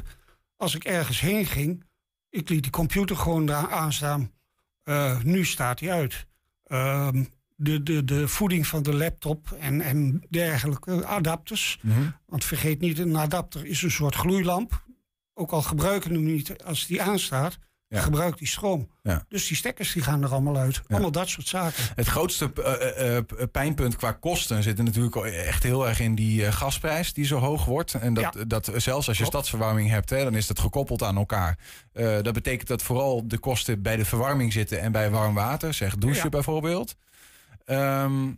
als 0.56 0.74
ik 0.74 0.84
ergens 0.84 1.20
heen 1.20 1.46
ging, 1.46 1.84
ik 2.30 2.48
liet 2.48 2.62
die 2.62 2.72
computer 2.72 3.16
gewoon 3.16 3.46
daar 3.46 3.70
aanstaan. 3.70 4.32
Eh, 4.82 5.22
nu 5.22 5.44
staat 5.44 5.80
hij 5.80 5.92
uit. 5.92 6.26
Ehm, 6.64 7.24
de, 7.56 7.82
de, 7.82 8.04
de 8.04 8.28
voeding 8.28 8.66
van 8.66 8.82
de 8.82 8.94
laptop 8.94 9.56
en, 9.58 9.80
en 9.80 10.22
dergelijke 10.30 11.06
adapters. 11.06 11.78
Mhm. 11.82 12.10
Want 12.26 12.44
vergeet 12.44 12.80
niet, 12.80 12.98
een 12.98 13.16
adapter 13.16 13.66
is 13.66 13.82
een 13.82 13.90
soort 13.90 14.14
gloeilamp. 14.14 14.84
Ook 15.34 15.50
al 15.50 15.62
gebruiken 15.62 16.10
we 16.10 16.16
hem 16.16 16.24
niet 16.24 16.64
als 16.64 16.86
die 16.86 17.02
aanstaat, 17.02 17.58
Ja. 17.92 18.00
gebruikt 18.00 18.38
die 18.38 18.48
stroom. 18.48 18.88
Ja. 19.02 19.24
Dus 19.28 19.46
die 19.46 19.56
stekkers 19.56 19.92
die 19.92 20.02
gaan 20.02 20.22
er 20.22 20.30
allemaal 20.30 20.56
uit. 20.56 20.82
Allemaal 20.88 21.10
dat 21.10 21.28
soort 21.28 21.48
zaken. 21.48 21.84
Het 21.94 22.06
grootste 22.06 22.52
eh, 22.54 22.72
eh, 22.72 23.16
eh, 23.16 23.24
pijnpunt 23.52 23.96
qua 23.96 24.12
kosten 24.12 24.62
zit 24.62 24.78
er 24.78 24.84
natuurlijk 24.84 25.16
echt 25.16 25.62
heel 25.62 25.88
erg 25.88 26.00
in 26.00 26.14
die 26.14 26.52
gasprijs 26.52 27.12
die 27.12 27.24
zo 27.24 27.38
hoog 27.38 27.64
wordt. 27.64 27.94
En 27.94 28.14
dat, 28.14 28.36
dat 28.46 28.72
zelfs 28.76 29.08
als 29.08 29.18
je 29.18 29.24
stadsverwarming 29.24 29.90
hebt, 29.90 30.10
hè, 30.10 30.24
dan 30.24 30.34
is 30.34 30.46
dat 30.46 30.58
gekoppeld 30.58 31.02
aan 31.02 31.16
elkaar. 31.16 31.58
Dat 32.22 32.32
betekent 32.32 32.68
dat 32.68 32.82
vooral 32.82 33.28
de 33.28 33.38
kosten 33.38 33.82
bij 33.82 33.96
de 33.96 34.04
verwarming 34.04 34.52
zitten 34.52 34.80
en 34.80 34.92
bij 34.92 35.10
warm 35.10 35.34
water, 35.34 35.74
zeg 35.74 35.96
douchen 35.96 36.30
bijvoorbeeld. 36.30 36.96
Ehm, 37.64 38.30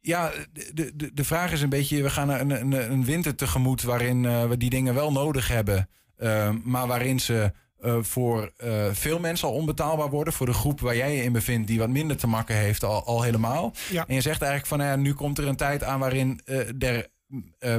ja, 0.00 0.32
de, 0.52 0.92
de, 0.94 1.14
de 1.14 1.24
vraag 1.24 1.52
is 1.52 1.62
een 1.62 1.68
beetje, 1.68 2.02
we 2.02 2.10
gaan 2.10 2.26
naar 2.26 2.40
een, 2.40 2.50
een, 2.50 2.90
een 2.92 3.04
winter 3.04 3.34
tegemoet 3.34 3.82
waarin 3.82 4.48
we 4.48 4.56
die 4.56 4.70
dingen 4.70 4.94
wel 4.94 5.12
nodig 5.12 5.48
hebben, 5.48 5.88
ehm, 6.16 6.56
maar 6.64 6.86
waarin 6.86 7.20
ze 7.20 7.52
eh, 7.80 7.96
voor 8.00 8.52
eh, 8.56 8.86
veel 8.92 9.18
mensen 9.18 9.48
al 9.48 9.54
onbetaalbaar 9.54 10.10
worden. 10.10 10.32
Voor 10.32 10.46
de 10.46 10.52
groep 10.52 10.80
waar 10.80 10.96
jij 10.96 11.16
je 11.16 11.22
in 11.22 11.32
bevindt, 11.32 11.66
die 11.66 11.78
wat 11.78 11.88
minder 11.88 12.16
te 12.16 12.26
makken 12.26 12.56
heeft, 12.56 12.84
al, 12.84 13.04
al 13.04 13.22
helemaal. 13.22 13.72
Ja. 13.90 14.04
En 14.06 14.14
je 14.14 14.20
zegt 14.20 14.42
eigenlijk 14.42 14.70
van, 14.70 14.78
nou 14.78 14.90
ja, 14.90 14.96
nu 14.96 15.14
komt 15.14 15.38
er 15.38 15.46
een 15.46 15.56
tijd 15.56 15.84
aan 15.84 16.00
waarin 16.00 16.40
eh, 16.44 16.82
er 16.82 17.10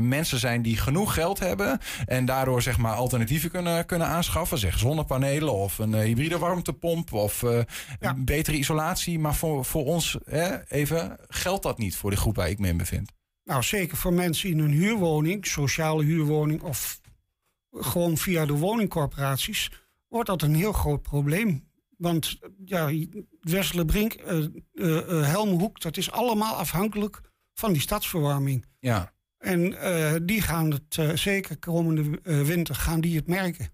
mensen 0.01 0.39
zijn 0.39 0.61
die 0.61 0.77
genoeg 0.77 1.13
geld 1.13 1.39
hebben 1.39 1.79
en 2.05 2.25
daardoor 2.25 2.61
zeg 2.61 2.77
maar 2.77 2.93
alternatieven 2.93 3.51
kunnen, 3.51 3.85
kunnen 3.85 4.07
aanschaffen. 4.07 4.57
Zeg 4.57 4.79
zonnepanelen 4.79 5.53
of 5.53 5.77
een 5.77 5.95
hybride 5.95 6.37
warmtepomp 6.37 7.13
of 7.13 7.43
betere 8.15 8.57
isolatie. 8.57 9.19
Maar 9.19 9.35
voor, 9.35 9.65
voor 9.65 9.85
ons 9.85 10.17
hè, 10.23 10.67
even 10.67 11.17
geldt 11.27 11.63
dat 11.63 11.77
niet 11.77 11.95
voor 11.95 12.09
de 12.09 12.17
groep 12.17 12.35
waar 12.35 12.49
ik 12.49 12.59
me 12.59 12.67
in 12.67 12.77
bevind. 12.77 13.11
Nou, 13.43 13.63
zeker 13.63 13.97
voor 13.97 14.13
mensen 14.13 14.49
in 14.49 14.59
een 14.59 14.71
huurwoning, 14.71 15.47
sociale 15.47 16.03
huurwoning 16.03 16.61
of 16.61 16.99
gewoon 17.71 18.17
via 18.17 18.45
de 18.45 18.53
woningcorporaties, 18.53 19.71
wordt 20.09 20.29
dat 20.29 20.41
een 20.41 20.55
heel 20.55 20.71
groot 20.73 21.01
probleem. 21.01 21.67
Want 21.97 22.39
ja, 22.65 22.91
Westerlebrink, 23.41 24.13
eh 24.13 24.37
eh 24.37 24.49
eh, 24.73 25.25
Helmhoek, 25.25 25.81
dat 25.81 25.97
is 25.97 26.11
allemaal 26.11 26.55
afhankelijk 26.55 27.21
van 27.53 27.73
die 27.73 27.81
stadsverwarming. 27.81 28.65
Ja. 28.79 29.13
En 29.37 29.61
die 30.25 30.41
gaan 30.41 30.71
het 30.71 31.19
zeker 31.19 31.57
komende 31.57 32.19
winter 32.23 32.75
gaan 32.75 33.01
die 33.01 33.15
het 33.15 33.27
merken. 33.27 33.69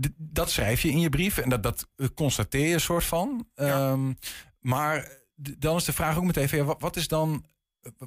D- 0.00 0.08
dat 0.16 0.50
schrijf 0.50 0.82
je 0.82 0.90
in 0.90 1.00
je 1.00 1.08
brief 1.08 1.38
en 1.38 1.48
dat, 1.48 1.62
dat 1.62 1.88
constateer 2.14 2.68
je 2.68 2.78
soort 2.78 3.04
van. 3.04 3.48
Ehm, 3.54 4.12
maar 4.60 5.18
dan 5.34 5.76
is 5.76 5.84
de 5.84 5.92
vraag 5.92 6.16
ook 6.16 6.24
meteen: 6.24 6.48
ja, 6.50 6.76
wat 6.78 6.96
is 6.96 7.08
dan. 7.08 7.44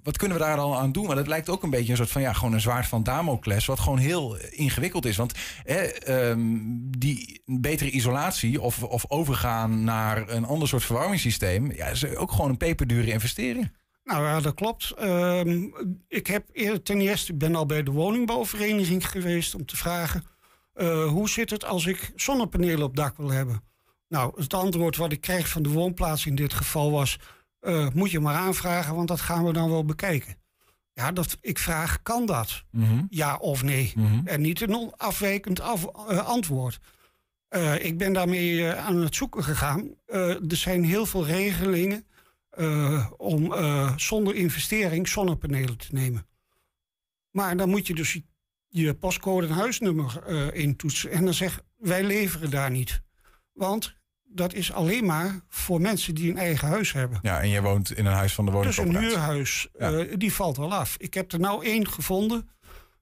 Wat 0.03 0.17
kunnen 0.17 0.38
we 0.38 0.43
daar 0.43 0.55
dan 0.55 0.73
aan 0.73 0.91
doen? 0.91 1.05
Maar 1.05 1.15
dat 1.15 1.27
lijkt 1.27 1.49
ook 1.49 1.63
een 1.63 1.69
beetje 1.69 1.91
een 1.91 1.97
soort 1.97 2.12
van 2.12 2.21
ja, 2.21 2.33
gewoon 2.33 2.53
een 2.53 2.62
zwaard 2.62 2.88
van 2.88 3.03
Damocles, 3.03 3.65
wat 3.65 3.79
gewoon 3.79 3.97
heel 3.97 4.38
ingewikkeld 4.38 5.05
is. 5.05 5.17
Want 5.17 5.33
hè, 5.63 5.81
ehm, 5.81 6.59
die 6.97 7.41
betere 7.45 7.89
isolatie 7.89 8.62
of, 8.62 8.83
of 8.83 9.05
overgaan 9.07 9.83
naar 9.83 10.29
een 10.29 10.45
ander 10.45 10.67
soort 10.67 10.83
verwarmingssysteem, 10.83 11.71
ja, 11.71 11.86
is 11.86 12.15
ook 12.15 12.31
gewoon 12.31 12.49
een 12.49 12.57
peperdure 12.57 13.12
investering. 13.12 13.71
Nou 14.03 14.23
ja, 14.23 14.39
dat 14.39 14.53
klopt. 14.53 14.91
Ehm, 14.91 15.67
ik 16.07 16.27
heb 16.27 16.47
ten 16.83 17.01
eerste, 17.01 17.31
ik 17.31 17.38
ben 17.38 17.55
al 17.55 17.65
bij 17.65 17.83
de 17.83 17.91
woningbouwvereniging 17.91 19.09
geweest 19.09 19.55
om 19.55 19.65
te 19.65 19.77
vragen... 19.77 20.23
eh, 20.73 21.05
hoe 21.07 21.29
zit 21.29 21.49
het 21.49 21.65
als 21.65 21.86
ik 21.86 22.12
zonnepanelen 22.15 22.83
op 22.83 22.95
dak 22.95 23.17
wil 23.17 23.31
hebben? 23.31 23.63
Nou, 24.07 24.41
het 24.41 24.53
antwoord 24.53 24.97
wat 24.97 25.12
ik 25.12 25.21
kreeg 25.21 25.49
van 25.49 25.63
de 25.63 25.69
woonplaats 25.69 26.25
in 26.25 26.36
dit 26.36 26.53
geval 26.53 26.91
was... 26.91 27.19
eh, 27.63 27.88
moet 27.93 28.12
je 28.12 28.19
maar 28.19 28.36
aanvragen, 28.36 28.95
want 28.95 29.08
dat 29.08 29.21
gaan 29.21 29.45
we 29.45 29.54
dan 29.54 29.69
wel 29.69 29.86
bekijken. 29.86 30.36
Ja, 30.93 31.12
dat, 31.12 31.38
ik 31.41 31.58
vraag, 31.60 32.02
kan 32.02 32.26
dat? 32.26 32.63
Ja 33.10 33.36
of 33.38 33.63
nee? 33.63 33.93
En 34.26 34.41
niet 34.41 34.62
een 34.62 34.91
afwijkend 34.97 35.60
af, 35.60 35.86
eh, 35.86 36.28
antwoord. 36.28 36.80
Eh, 37.47 37.86
ik 37.86 37.97
ben 37.97 38.13
daarmee 38.13 38.71
aan 38.73 38.95
het 39.02 39.15
zoeken 39.15 39.43
gegaan. 39.43 39.95
Er 40.06 40.39
zijn 40.47 40.84
heel 40.84 41.06
veel 41.06 41.26
regelingen 41.26 42.06
om 43.17 43.54
zonder 43.99 44.36
investering 44.36 45.08
zonnepanelen 45.08 45.78
te 45.78 45.88
nemen. 45.91 46.28
Maar 47.32 47.58
dan 47.58 47.69
moet 47.69 47.88
je 47.88 47.95
dus 47.95 48.19
je- 48.67 48.93
postcode 48.93 49.47
en 49.47 49.54
huisnummer 49.54 50.28
intoetsen. 50.56 51.12
En 51.12 51.26
dan 51.26 51.34
zeg 51.34 51.62
wij 51.78 52.04
leveren 52.04 52.49
daar 52.49 52.71
niet. 52.71 53.02
Want 53.54 53.95
dat 54.34 54.54
is 54.54 54.72
alleen 54.74 55.06
maar 55.06 55.39
voor 55.50 55.82
mensen 55.82 56.15
die 56.15 56.30
een 56.32 56.38
eigen 56.38 56.67
huis 56.67 56.93
hebben. 56.93 57.19
Ja, 57.22 57.39
en 57.41 57.50
jij 57.50 57.62
woont 57.62 57.91
in 57.98 58.06
een 58.06 58.13
huis 58.13 58.34
van 58.34 58.46
de 58.46 58.52
Dus 58.52 58.78
een 58.78 58.84
woningcorporatie. 58.86 59.17
huurhuis, 59.17 59.67
eh, 60.10 60.17
die 60.17 60.34
valt 60.34 60.58
wel 60.58 60.74
af. 60.74 60.96
Ik 60.98 61.13
heb 61.13 61.32
er 61.32 61.39
nou 61.39 61.65
één 61.65 61.88
gevonden. 61.88 62.50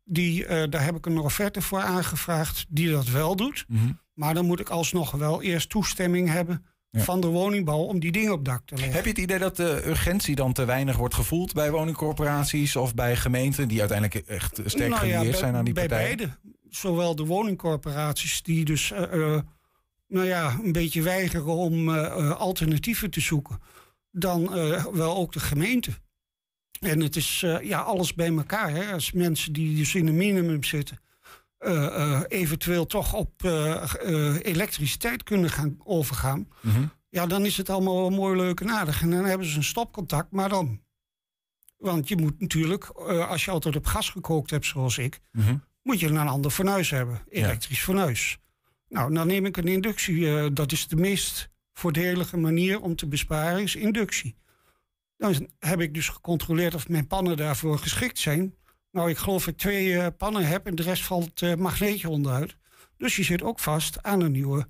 Die, 0.03 0.45
eh, 0.45 0.69
daar 0.69 0.83
heb 0.83 0.95
ik 0.95 1.05
een 1.05 1.17
offerte 1.17 1.61
voor 1.61 1.79
aangevraagd 1.81 2.65
die 2.69 2.91
dat 2.91 3.07
wel 3.07 3.35
doet. 3.35 3.65
Mhm. 3.67 3.91
Maar 4.13 4.33
dan 4.33 4.45
moet 4.45 4.59
ik 4.59 4.69
alsnog 4.69 5.11
wel 5.11 5.41
eerst 5.41 5.69
toestemming 5.69 6.29
hebben 6.29 6.65
van 6.91 7.21
de 7.21 7.27
woningbouw 7.27 7.79
om 7.79 7.99
die 7.99 8.11
dingen 8.11 8.31
op 8.31 8.45
dak 8.45 8.61
te 8.65 8.75
leggen. 8.75 8.93
Heb 8.93 9.03
je 9.03 9.09
het 9.09 9.19
idee 9.19 9.39
dat 9.39 9.55
de 9.55 9.81
urgentie 9.87 10.35
dan 10.35 10.53
te 10.53 10.65
weinig 10.65 10.97
wordt 10.97 11.13
gevoeld 11.13 11.53
bij 11.53 11.71
woningcorporaties 11.71 12.75
of 12.75 12.93
bij 12.95 13.15
gemeenten 13.15 13.67
die 13.67 13.79
uiteindelijk 13.79 14.27
echt 14.27 14.61
sterk 14.65 14.89
Nou 14.89 15.05
ja, 15.05 15.21
bij- 15.21 15.33
zijn 15.33 15.55
aan 15.55 15.65
die 15.65 15.73
bij 15.73 15.87
partijen? 15.87 16.17
beide. 16.17 16.37
Zowel 16.69 17.15
de 17.15 17.25
woningcorporaties 17.25 18.41
die 18.41 18.65
dus 18.65 18.91
eh, 18.91 19.37
nou 20.11 20.25
ja, 20.25 20.57
een 20.63 20.71
beetje 20.71 21.01
weigeren 21.01 21.55
om 21.55 21.89
eh, 21.89 22.05
eh, 22.05 22.31
alternatieven 22.31 23.09
te 23.09 23.19
zoeken, 23.19 23.59
dan 24.11 24.55
eh, 24.55 24.85
wel 24.85 25.15
ook 25.15 25.33
de 25.33 25.39
gemeente. 25.39 25.91
En 26.79 26.99
het 26.99 27.15
is 27.15 27.39
ja, 27.61 27.79
alles 27.79 28.13
bij 28.13 28.35
elkaar. 28.35 28.71
Hè? 28.71 28.93
Als 28.93 29.11
mensen 29.11 29.53
die 29.53 29.75
dus 29.75 29.95
in 29.95 30.07
een 30.07 30.15
minimum 30.15 30.63
zitten, 30.63 30.99
eventueel 32.27 32.85
toch 32.85 33.13
op 33.13 33.43
elektriciteit 34.41 35.23
kunnen 35.23 35.49
gaan 35.49 35.75
overgaan. 35.83 36.47
Ja, 37.09 37.27
dan 37.27 37.45
is 37.45 37.57
het 37.57 37.69
allemaal 37.69 37.95
wel 37.95 38.09
mooi, 38.09 38.35
leuk 38.35 38.59
en 38.59 38.69
aardig. 38.69 39.01
En 39.01 39.09
dan 39.09 39.25
hebben 39.25 39.47
ze 39.47 39.57
een 39.57 39.63
stopcontact, 39.63 40.31
maar 40.31 40.49
dan. 40.49 40.81
Want 41.77 42.07
je 42.07 42.17
moet 42.17 42.39
natuurlijk, 42.39 42.85
als 43.29 43.45
je 43.45 43.51
altijd 43.51 43.75
op 43.75 43.85
gas 43.85 44.09
gekookt 44.09 44.49
hebt 44.49 44.65
zoals 44.65 44.97
ik, 44.97 45.19
moet 45.83 45.99
je 45.99 46.07
een 46.07 46.17
ander 46.17 46.51
fornuis 46.51 46.89
hebben. 46.89 47.21
Elektrisch 47.29 47.83
fornuis. 47.83 48.40
Nou, 48.91 49.13
dan 49.13 49.27
neem 49.27 49.45
ik 49.45 49.57
een 49.57 49.67
inductie. 49.67 50.37
eh, 50.37 50.45
dat 50.53 50.71
is 50.71 50.87
de 50.87 50.95
meest 50.95 51.49
voordelige 51.73 52.37
manier 52.37 52.81
om 52.81 52.95
te 52.95 53.07
besparen, 53.07 53.61
is 53.61 53.75
inductie. 53.75 54.35
Dan 55.17 55.49
heb 55.59 55.81
ik 55.81 55.93
dus 55.93 56.09
gecontroleerd 56.09 56.75
of 56.75 56.89
mijn 56.89 57.07
pannen 57.07 57.37
daarvoor 57.37 57.77
geschikt 57.77 58.19
zijn. 58.19 58.55
Nou, 58.91 59.09
ik 59.09 59.17
geloof 59.17 59.45
dat 59.45 59.53
ik 59.53 59.59
twee 59.59 59.97
eh, 59.97 60.07
pannen 60.17 60.47
heb 60.47 60.65
en 60.65 60.75
de 60.75 60.83
rest 60.83 61.03
valt 61.03 61.41
eh 61.41 61.55
magneetje 61.55 62.09
onderuit. 62.09 62.55
Dus 62.97 63.15
je 63.15 63.23
zit 63.23 63.43
ook 63.43 63.59
vast 63.59 64.03
aan 64.03 64.21
een 64.21 64.31
nieuwe 64.31 64.67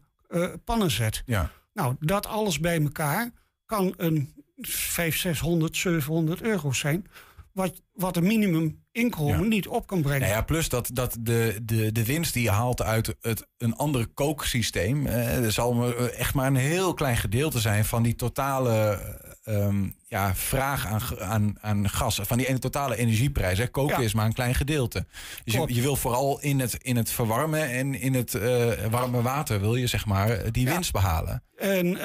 pannenzet. 0.63 1.23
Ja. 1.25 1.51
Nou, 1.73 1.95
dat 1.99 2.25
alles 2.25 2.59
bij 2.59 2.81
elkaar 2.81 3.31
kan 3.65 3.93
een 3.97 4.33
500, 4.61 5.21
600, 5.21 5.77
700 5.77 6.41
euro 6.41 6.71
zijn. 6.71 7.07
Wat, 7.53 7.81
wat 7.93 8.17
een 8.17 8.23
minimum 8.23 8.81
inkomen 8.91 9.47
niet 9.47 9.67
op 9.67 9.87
kan 9.87 10.01
brengen. 10.01 10.21
Nou 10.21 10.33
ja, 10.33 10.41
plus 10.41 10.69
dat, 10.69 10.89
dat 10.93 11.17
de, 11.19 11.59
de, 11.63 11.91
de 11.91 12.05
winst 12.05 12.33
die 12.33 12.43
je 12.43 12.49
haalt 12.49 12.81
uit 12.81 13.15
het, 13.21 13.47
een 13.57 13.75
ander 13.75 14.07
kooksysteem. 14.07 15.05
Eh, 15.07 15.47
zal 15.47 15.95
eh, 15.95 16.19
echt 16.19 16.33
maar 16.33 16.47
een 16.47 16.55
heel 16.55 16.93
klein 16.93 17.17
gedeelte 17.17 17.59
zijn 17.59 17.85
van 17.85 18.03
die 18.03 18.15
totale 18.15 18.99
eh, 19.43 19.55
ehm, 19.55 19.89
ja, 20.07 20.35
vraag 20.35 20.85
aan, 20.85 21.01
aan, 21.19 21.55
aan 21.61 21.89
gas. 21.89 22.19
Van 22.23 22.37
die 22.37 22.47
ene 22.47 22.59
totale 22.59 22.95
energieprijs. 22.95 23.57
Hè. 23.57 23.67
Koken 23.67 23.97
Ja. 23.97 24.03
is 24.03 24.13
maar 24.13 24.25
een 24.25 24.33
klein 24.33 24.55
gedeelte. 24.55 25.05
Dus 25.43 25.53
je, 25.53 25.73
je 25.73 25.81
wil 25.81 25.95
vooral 25.95 26.41
in 26.41 26.59
het, 26.59 26.73
in 26.73 26.95
het 26.95 27.11
verwarmen 27.11 27.69
en 27.69 27.95
in 27.95 28.13
het 28.13 28.33
eh, 28.33 28.85
warme 28.89 29.21
water 29.21 29.59
wil 29.59 29.75
je 29.75 29.87
zeg 29.87 30.05
maar 30.05 30.51
die 30.51 30.65
winst 30.65 30.91
behalen. 30.91 31.43
En 31.55 31.97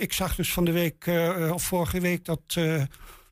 ik 0.00 0.12
zag 0.12 0.34
dus 0.34 0.52
van 0.52 0.64
de 0.64 0.72
week, 0.72 1.10
of 1.52 1.62
vorige 1.62 2.00
week, 2.00 2.24
dat, 2.24 2.56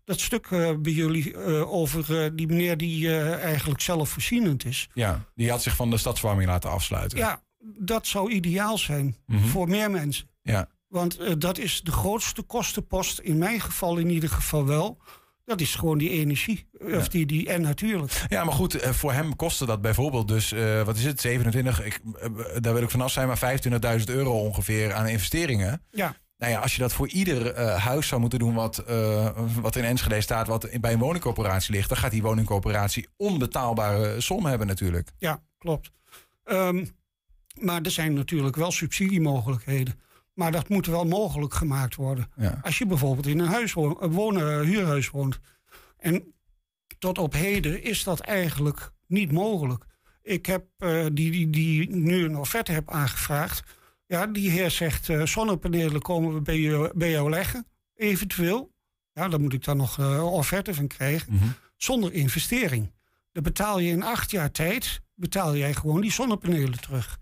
dat 0.05 0.21
stuk 0.21 0.47
eh, 0.51 0.75
bij 0.79 0.93
jullie 0.93 1.35
eh, 1.35 1.73
over 1.73 2.23
eh, 2.25 2.31
die 2.35 2.47
meneer 2.47 2.77
die 2.77 3.17
eigenlijk 3.39 3.81
zelfvoorzienend 3.81 4.65
is. 4.65 4.89
Ja, 4.95 5.25
die 5.35 5.51
had 5.51 5.63
zich 5.63 5.77
van 5.77 5.91
de 5.91 5.97
stadswarming 5.97 6.49
laten 6.49 6.71
afsluiten. 6.71 7.19
Ja, 7.19 7.43
dat 7.79 8.07
zou 8.07 8.31
ideaal 8.33 8.79
zijn 8.79 9.17
Mhm. 9.27 9.45
voor 9.47 9.69
meer 9.69 9.91
mensen. 9.91 10.29
Ja. 10.43 10.69
Want 10.89 11.41
dat 11.41 11.59
is 11.59 11.81
de 11.83 11.93
grootste 11.93 12.43
kostenpost, 12.43 13.19
in 13.19 13.39
mijn 13.39 13.61
geval 13.61 13.97
in 13.99 14.11
ieder 14.11 14.29
geval 14.29 14.67
wel. 14.67 14.99
Dat 15.45 15.61
is 15.61 15.75
gewoon 15.75 15.99
die 15.99 16.11
energie. 16.11 16.69
Of 16.95 17.09
die, 17.09 17.27
die, 17.27 17.49
en 17.49 17.63
natuurlijk. 17.63 18.25
Ja, 18.29 18.45
maar 18.45 18.55
goed, 18.55 18.77
voor 18.81 19.13
hem 19.13 19.37
kostte 19.37 19.67
dat 19.67 19.81
bijvoorbeeld 19.81 20.29
dus, 20.29 20.51
wat 20.85 20.97
is 20.97 21.05
het, 21.05 21.21
27, 21.21 21.85
ik, 21.85 22.01
daar 22.61 22.75
wil 22.75 22.83
ik 22.83 22.91
vanaf 22.91 23.13
zijn, 23.13 23.27
maar 23.27 23.39
25.000 23.99 24.05
euro 24.05 24.33
ongeveer 24.33 24.93
aan 24.93 25.07
investeringen. 25.09 25.83
Ja. 25.91 26.17
Nou 26.43 26.55
ja, 26.55 26.61
als 26.61 26.75
je 26.75 26.81
dat 26.81 26.93
voor 26.93 27.09
ieder 27.09 27.53
eh, 27.53 27.85
huis 27.85 28.07
zou 28.09 28.21
moeten 28.21 28.39
doen 28.39 28.55
wat, 28.55 28.79
eh, 28.79 29.31
wat 29.61 29.77
in 29.77 29.85
Enschede 29.85 30.21
staat, 30.21 30.47
wat 30.47 30.69
bij 30.81 30.93
een 30.93 30.99
woningcorporatie 30.99 31.75
ligt, 31.75 31.89
dan 31.89 31.99
gaat 31.99 32.11
die 32.11 32.23
woningcorporatie 32.23 33.09
onbetaalbare 33.17 34.21
som 34.21 34.47
hebben 34.47 34.67
natuurlijk. 34.67 35.13
Ja, 35.19 35.43
klopt. 35.59 35.91
Ehm, 36.45 36.87
maar 37.61 37.83
er 37.83 37.91
zijn 37.91 38.15
natuurlijk 38.15 38.57
wel 38.57 38.71
subsidiemogelijkheden. 38.71 40.01
Maar 40.35 40.53
dat 40.53 40.69
moet 40.69 40.87
wel 40.87 41.05
mogelijk 41.05 41.55
gemaakt 41.55 41.95
worden. 41.95 42.31
Ja. 42.37 42.59
Als 42.63 42.79
je 42.79 42.87
bijvoorbeeld 42.87 43.27
in 43.27 43.39
een 43.39 43.47
huis 43.47 43.73
woont, 43.73 44.15
wonen, 44.15 44.67
huurhuis 44.67 45.11
woont. 45.11 45.41
En 45.99 46.35
tot 46.99 47.19
op 47.19 47.33
heden 47.33 47.83
is 47.83 48.05
dat 48.05 48.21
eigenlijk 48.21 48.93
niet 49.07 49.33
mogelijk. 49.33 49.85
Ik 50.23 50.47
heb 50.47 50.65
eh, 50.79 51.07
die, 51.13 51.31
die, 51.31 51.51
die 51.51 51.91
nu 51.91 52.25
een 52.25 52.37
offerte 52.37 52.73
heb 52.73 52.91
aangevraagd. 52.91 53.63
Ja, 54.13 54.27
die 54.27 54.51
heer 54.51 54.71
zegt, 54.71 55.09
eh, 55.09 55.27
zonnepanelen 55.27 56.03
komen 56.03 56.35
we 56.35 56.41
bij 56.41 56.59
jou, 56.59 56.91
bij 56.95 57.11
jou 57.11 57.31
leggen, 57.31 57.67
eventueel. 57.95 58.73
Ja, 59.13 59.29
dan 59.29 59.41
moet 59.41 59.53
ik 59.53 59.65
dan 59.65 59.77
nog 59.77 59.99
een 59.99 60.21
offerte 60.21 60.75
van 60.75 60.87
krijgen. 60.87 61.57
Zonder 61.77 62.13
investering. 62.13 62.93
Dan 63.33 63.43
betaal 63.43 63.79
je 63.79 63.91
in 63.91 64.03
acht 64.03 64.31
jaar 64.31 64.51
tijd, 64.51 65.01
betaal 65.15 65.57
jij 65.57 65.75
gewoon 65.75 66.01
die 66.01 66.13
zonnepanelen 66.13 66.81
terug. 66.81 67.19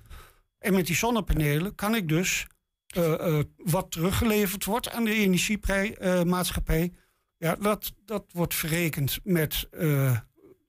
En 0.58 0.74
met 0.74 0.86
die 0.86 0.96
zonnepanelen 0.96 1.74
kan 1.74 1.94
ik 1.94 2.08
dus 2.08 2.46
eh, 2.86 3.40
wat 3.56 3.90
teruggeleverd 3.90 4.64
wordt 4.64 4.90
aan 4.90 5.04
de 5.04 5.14
energiemaatschappij. 5.14 6.92
ja, 7.36 7.56
dat, 7.56 7.92
dat 8.04 8.24
wordt 8.32 8.54
verrekend 8.54 9.20
met 9.22 9.68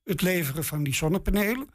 het 0.04 0.22
leveren 0.22 0.64
van 0.64 0.84
die 0.84 0.96
zonnepanelen. 0.96 1.68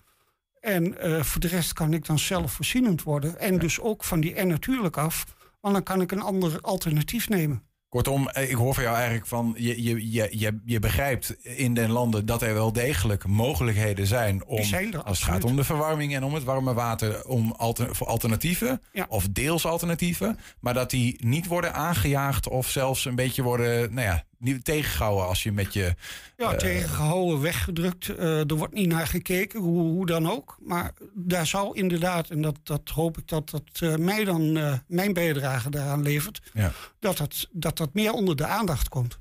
En 0.67 0.99
eh, 0.99 1.23
voor 1.23 1.41
de 1.41 1.49
rest 1.49 1.73
kan 1.73 1.93
ik 1.93 2.07
dan 2.07 2.19
zelfvoorzienend 2.19 3.03
worden. 3.03 3.39
En 3.39 3.59
dus 3.59 3.81
ook 3.81 4.05
van 4.05 4.21
die 4.21 4.35
en 4.35 4.49
natuurlijk 4.49 4.97
af. 4.97 5.25
Want 5.61 5.75
dan 5.75 5.83
kan 5.83 6.01
ik 6.01 6.12
een 6.12 6.21
ander 6.21 6.61
alternatief 6.61 7.29
nemen. 7.29 7.62
Kortom, 7.89 8.29
eh, 8.29 8.51
ik 8.51 8.57
hoor 8.57 8.75
van 8.75 8.83
jou 8.83 8.97
eigenlijk 8.97 9.27
van, 9.27 9.55
je, 9.57 9.83
je, 9.83 10.12
je, 10.12 10.29
je, 10.31 10.61
je 10.64 10.79
begrijpt 10.79 11.37
in 11.43 11.75
den 11.75 11.91
landen 11.91 12.27
dat 12.27 12.43
er 12.43 12.55
wel 12.55 12.73
degelijk 12.73 13.27
mogelijkheden 13.27 14.07
zijn 14.07 14.45
om, 14.45 14.62
zijn 14.62 14.93
er, 14.93 15.03
als 15.03 15.19
het 15.19 15.29
gaat 15.29 15.45
om 15.45 15.57
de 15.57 15.64
verwarming 15.64 16.14
en 16.14 16.25
om 16.25 16.35
het 16.35 16.45
warme 16.45 16.75
water, 16.75 17.27
om 17.27 17.53
alter, 17.53 17.97
voor 17.97 18.07
alternatieven, 18.07 18.83
of 19.09 19.29
deels 19.29 19.67
alternatieven, 19.67 20.39
maar 20.61 20.75
dat 20.75 20.91
die 20.91 21.17
niet 21.25 21.47
worden 21.47 21.75
aangejaagd 21.75 22.49
of 22.49 22.69
zelfs 22.69 23.05
een 23.05 23.14
beetje 23.14 23.43
worden, 23.43 23.95
nou 23.95 24.07
ja, 24.07 24.25
niet 24.39 24.64
tegengehouden 24.64 25.26
als 25.26 25.43
je 25.43 25.53
met 25.53 25.72
je... 25.72 25.95
Ja, 26.37 26.53
eh, 26.53 26.59
tegengehouden, 26.59 27.41
weggedrukt. 27.41 28.09
Eh, 28.09 28.51
er 28.51 28.55
wordt 28.55 28.74
niet 28.74 28.89
naar 28.89 29.07
gekeken, 29.07 29.61
hoe, 29.61 29.80
hoe 29.80 30.07
dan 30.07 30.30
ook. 30.30 30.57
Maar 30.61 30.93
daar 31.14 31.47
zou 31.47 31.76
inderdaad, 31.76 32.28
en 32.30 32.43
dat, 32.43 32.57
dat 32.62 32.89
hoop 32.89 33.18
ik 33.18 33.28
dat 33.28 33.51
dat 33.51 33.62
eh, 33.80 33.95
mij 33.97 34.24
dan 34.24 34.59
mijn 34.87 35.12
bijdrage 35.12 35.70
daaraan 35.70 36.03
levert, 36.03 36.43
Ja. 36.53 36.72
dat, 36.99 37.16
dat, 37.16 37.49
dat 37.53 37.76
dat 37.76 37.95
meer 37.95 38.12
onder 38.12 38.37
de 38.37 38.47
aandacht 38.47 38.89
komt. 38.89 39.18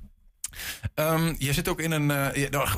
Ehm, 0.94 1.34
je 1.38 1.52
zit 1.52 1.68
ook 1.68 1.80
in 1.80 1.90
een, 1.90 2.10
eh, 2.10 2.50
nou, 2.50 2.68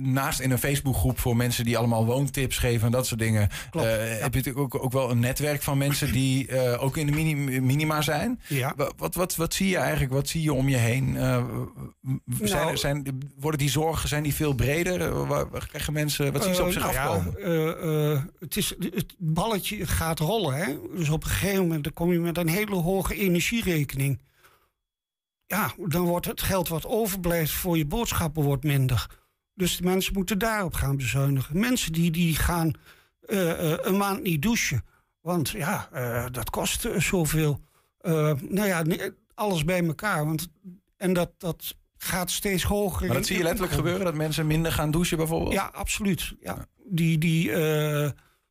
naast 0.00 0.40
in 0.40 0.50
een 0.50 0.58
Facebookgroep 0.58 1.18
voor 1.18 1.36
mensen 1.36 1.64
die 1.64 1.78
allemaal 1.78 2.06
woontips 2.06 2.58
geven 2.58 2.86
en 2.86 2.92
dat 2.92 3.06
soort 3.06 3.20
dingen. 3.20 3.48
Klopt, 3.70 3.86
eh, 3.86 3.92
Heb 3.98 4.34
je 4.34 4.40
natuurlijk 4.40 4.58
ook, 4.58 4.84
ook 4.84 4.92
wel 4.92 5.10
een 5.10 5.18
netwerk 5.18 5.62
van 5.62 5.78
mensen 5.78 6.12
die 6.12 6.46
eh, 6.46 6.82
ook 6.82 6.96
in 6.96 7.06
de 7.06 7.12
mini- 7.12 7.60
minima 7.60 8.02
zijn. 8.02 8.40
Ja. 8.48 8.74
Wat, 8.96 9.14
wat, 9.14 9.36
wat 9.36 9.54
zie 9.54 9.68
je 9.68 9.76
eigenlijk? 9.76 10.12
Wat 10.12 10.28
zie 10.28 10.42
je 10.42 10.52
om 10.52 10.68
je 10.68 10.76
heen? 10.76 11.12
Zijn, 11.14 12.64
Nou- 12.64 12.76
zijn, 12.76 13.18
worden 13.38 13.60
die 13.60 13.70
zorgen 13.70 14.08
zijn 14.08 14.22
die 14.22 14.34
veel 14.34 14.52
breder? 14.54 15.26
Waar, 15.26 15.66
krijgen 15.68 15.92
mensen, 15.92 16.32
wat 16.32 16.44
zien 16.44 16.54
ze 16.54 16.62
op 16.62 16.72
zich 16.72 16.82
nou 16.82 16.96
afkomen? 16.96 18.30
het, 18.38 18.56
is, 18.56 18.74
het 18.78 19.14
balletje 19.18 19.86
gaat 19.86 20.18
rollen. 20.18 20.54
Hè? 20.54 20.66
Dus 20.96 21.08
op 21.08 21.24
een 21.24 21.30
gegeven 21.30 21.62
moment 21.62 21.84
dan 21.84 21.92
kom 21.92 22.12
je 22.12 22.18
met 22.18 22.38
een 22.38 22.48
hele 22.48 22.74
hoge 22.74 23.14
energierekening. 23.14 24.20
Ja, 25.54 25.72
dan 25.88 26.04
wordt 26.04 26.26
het 26.26 26.42
geld 26.42 26.68
wat 26.68 26.86
overblijft 26.86 27.52
voor 27.52 27.76
je 27.76 27.86
boodschappen 27.86 28.42
wordt 28.42 28.64
minder. 28.64 29.06
Dus 29.54 29.76
de 29.76 29.84
mensen 29.84 30.12
moeten 30.12 30.38
daarop 30.38 30.74
gaan 30.74 30.96
bezuinigen. 30.96 31.58
Mensen 31.60 31.92
die, 31.92 32.10
die 32.10 32.36
gaan 32.36 32.72
eh, 33.20 33.72
eh, 33.72 33.78
een 33.82 33.96
maand 33.96 34.22
niet 34.22 34.42
douchen. 34.42 34.84
Want 35.20 35.48
ja, 35.48 35.88
eh, 35.92 36.26
dat 36.30 36.50
kost 36.50 36.88
zoveel. 36.98 37.60
Eh, 37.98 38.32
nou 38.48 38.66
ja, 38.66 38.84
alles 39.34 39.64
bij 39.64 39.86
elkaar. 39.86 40.26
Want, 40.26 40.48
en 40.96 41.12
dat, 41.12 41.30
dat 41.38 41.76
gaat 41.96 42.30
steeds 42.30 42.62
hoger. 42.62 43.06
Maar 43.06 43.16
dat 43.16 43.26
zie 43.26 43.36
je 43.36 43.42
letterlijk 43.42 43.72
gebeuren, 43.72 44.04
dat 44.04 44.14
mensen 44.14 44.46
minder 44.46 44.72
gaan 44.72 44.90
douchen 44.90 45.16
bijvoorbeeld? 45.16 45.52
Ja, 45.52 45.70
absoluut. 45.72 46.34
Ja. 46.40 46.66
Die, 46.86 47.18
die, 47.18 47.52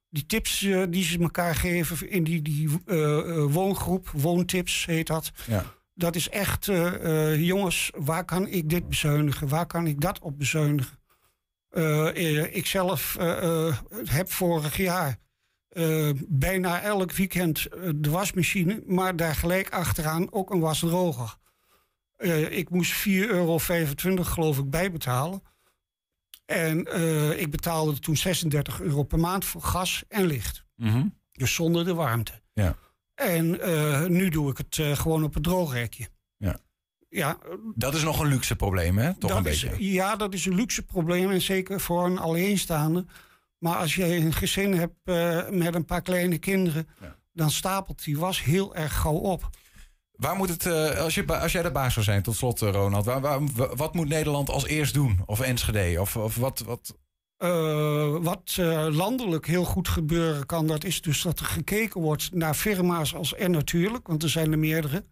die 0.09 0.25
tips 0.25 0.59
die 0.89 1.03
ze 1.03 1.19
elkaar 1.19 1.55
geven 1.55 2.09
in 2.09 2.23
die, 2.23 2.41
die 2.41 2.69
woongroep, 3.49 4.09
woontips 4.09 4.85
heet 4.85 5.07
dat. 5.07 5.31
Ja. 5.47 5.65
Dat 5.95 6.15
is 6.15 6.29
echt, 6.29 6.67
eh, 6.67 7.31
eh, 7.31 7.41
jongens, 7.41 7.91
waar 7.95 8.25
kan 8.25 8.47
ik 8.47 8.69
dit 8.69 8.89
bezuinigen? 8.89 9.47
Waar 9.47 9.65
kan 9.65 9.87
ik 9.87 10.01
dat 10.01 10.19
op 10.19 10.37
bezuinigen? 10.37 10.97
Eh, 11.69 12.55
ik 12.55 12.65
zelf 12.65 13.17
heb 14.05 14.31
vorig 14.31 14.77
jaar 14.77 15.21
bijna 16.27 16.81
elk 16.81 17.11
weekend 17.11 17.67
de 17.95 18.09
wasmachine, 18.09 18.83
maar 18.85 19.15
daar 19.15 19.35
gelijk 19.35 19.69
achteraan 19.69 20.31
ook 20.31 20.51
een 20.51 20.59
wasdroger. 20.59 21.37
Ik 22.49 22.69
moest 22.69 22.91
4,25 22.91 23.29
euro 23.29 24.23
geloof 24.23 24.57
ik 24.57 24.69
bijbetalen. 24.69 25.41
En 26.45 26.77
ik 27.39 27.51
betaalde 27.51 27.99
toen 27.99 28.17
36 28.17 28.81
euro 28.81 29.03
per 29.03 29.19
maand 29.19 29.45
voor 29.45 29.61
gas 29.61 30.03
en 30.07 30.25
licht. 30.25 30.65
Mhm. 30.75 31.07
Dus 31.31 31.53
zonder 31.53 31.85
de 31.85 31.93
warmte. 31.93 32.41
Ja. 32.53 32.77
En 33.15 33.61
eh, 33.61 34.05
nu 34.05 34.29
doe 34.29 34.51
ik 34.51 34.57
het 34.57 34.77
eh, 34.79 34.91
gewoon 34.97 35.23
op 35.23 35.33
het 35.33 35.43
droogrekje. 35.43 36.07
Ja. 36.37 36.59
Ja, 37.09 37.37
Dat 37.75 37.93
is 37.95 38.03
nog 38.03 38.19
een 38.19 38.27
luxe 38.27 38.55
probleem, 38.55 38.97
hè? 38.97 39.13
Toch 39.17 39.29
dat 39.29 39.45
een 39.45 39.51
is, 39.51 39.63
beetje. 39.65 39.91
ja, 39.91 40.15
dat 40.15 40.33
is 40.33 40.45
een 40.45 40.55
luxe 40.55 40.85
probleem. 40.85 41.31
En 41.31 41.41
zeker 41.41 41.79
voor 41.79 42.05
een 42.05 42.17
alleenstaande. 42.17 43.05
Maar 43.57 43.75
als 43.75 43.95
je 43.95 44.15
een 44.15 44.33
gezin 44.33 44.73
hebt 44.73 44.95
eh, 45.03 45.49
met 45.49 45.75
een 45.75 45.85
paar 45.85 46.01
kleine 46.01 46.37
kinderen. 46.37 46.87
dan 47.33 47.51
stapelt 47.51 48.03
die 48.03 48.17
was 48.17 48.43
heel 48.43 48.75
erg 48.75 48.93
gauw 48.99 49.13
op. 49.15 49.49
Waar 50.11 50.35
moet 50.35 50.49
het, 50.49 50.65
als, 50.97 51.15
je, 51.15 51.39
als 51.39 51.51
jij 51.51 51.61
de 51.61 51.71
baas 51.71 51.93
zou 51.93 52.05
zijn, 52.05 52.21
tot 52.21 52.35
slot, 52.35 52.59
Ronald, 52.59 53.05
waar, 53.05 53.21
waar- 53.21 53.45
wa- 53.53 53.75
wat 53.75 53.93
moet 53.93 54.07
Nederland 54.07 54.49
als 54.49 54.65
eerst 54.65 54.93
doen? 54.93 55.19
Of 55.25 55.39
Enschede? 55.39 56.01
Of, 56.01 56.17
of 56.17 56.35
wat, 56.35 56.59
wat? 56.59 56.97
Eh, 57.43 58.15
wat 58.21 58.55
eh, 58.59 58.87
landelijk 58.89 59.47
heel 59.47 59.63
goed 59.63 59.87
gebeuren 59.87 60.45
kan, 60.45 60.67
dat 60.67 60.83
is 60.83 61.01
dus 61.01 61.21
dat 61.21 61.39
er 61.39 61.45
gekeken 61.45 62.01
wordt 62.01 62.33
naar 62.33 62.53
firma's 62.53 63.15
als 63.15 63.35
En 63.35 63.51
Natuurlijk, 63.51 64.07
want 64.07 64.23
er 64.23 64.29
zijn 64.29 64.51
er 64.51 64.59
meerdere. 64.59 65.05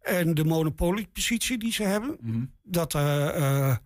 En 0.00 0.34
de 0.34 0.44
monopoliepositie 0.44 1.58
die 1.58 1.72
ze 1.72 1.82
hebben. 1.82 2.18
Dat 2.62 2.94
eh, 2.94 3.76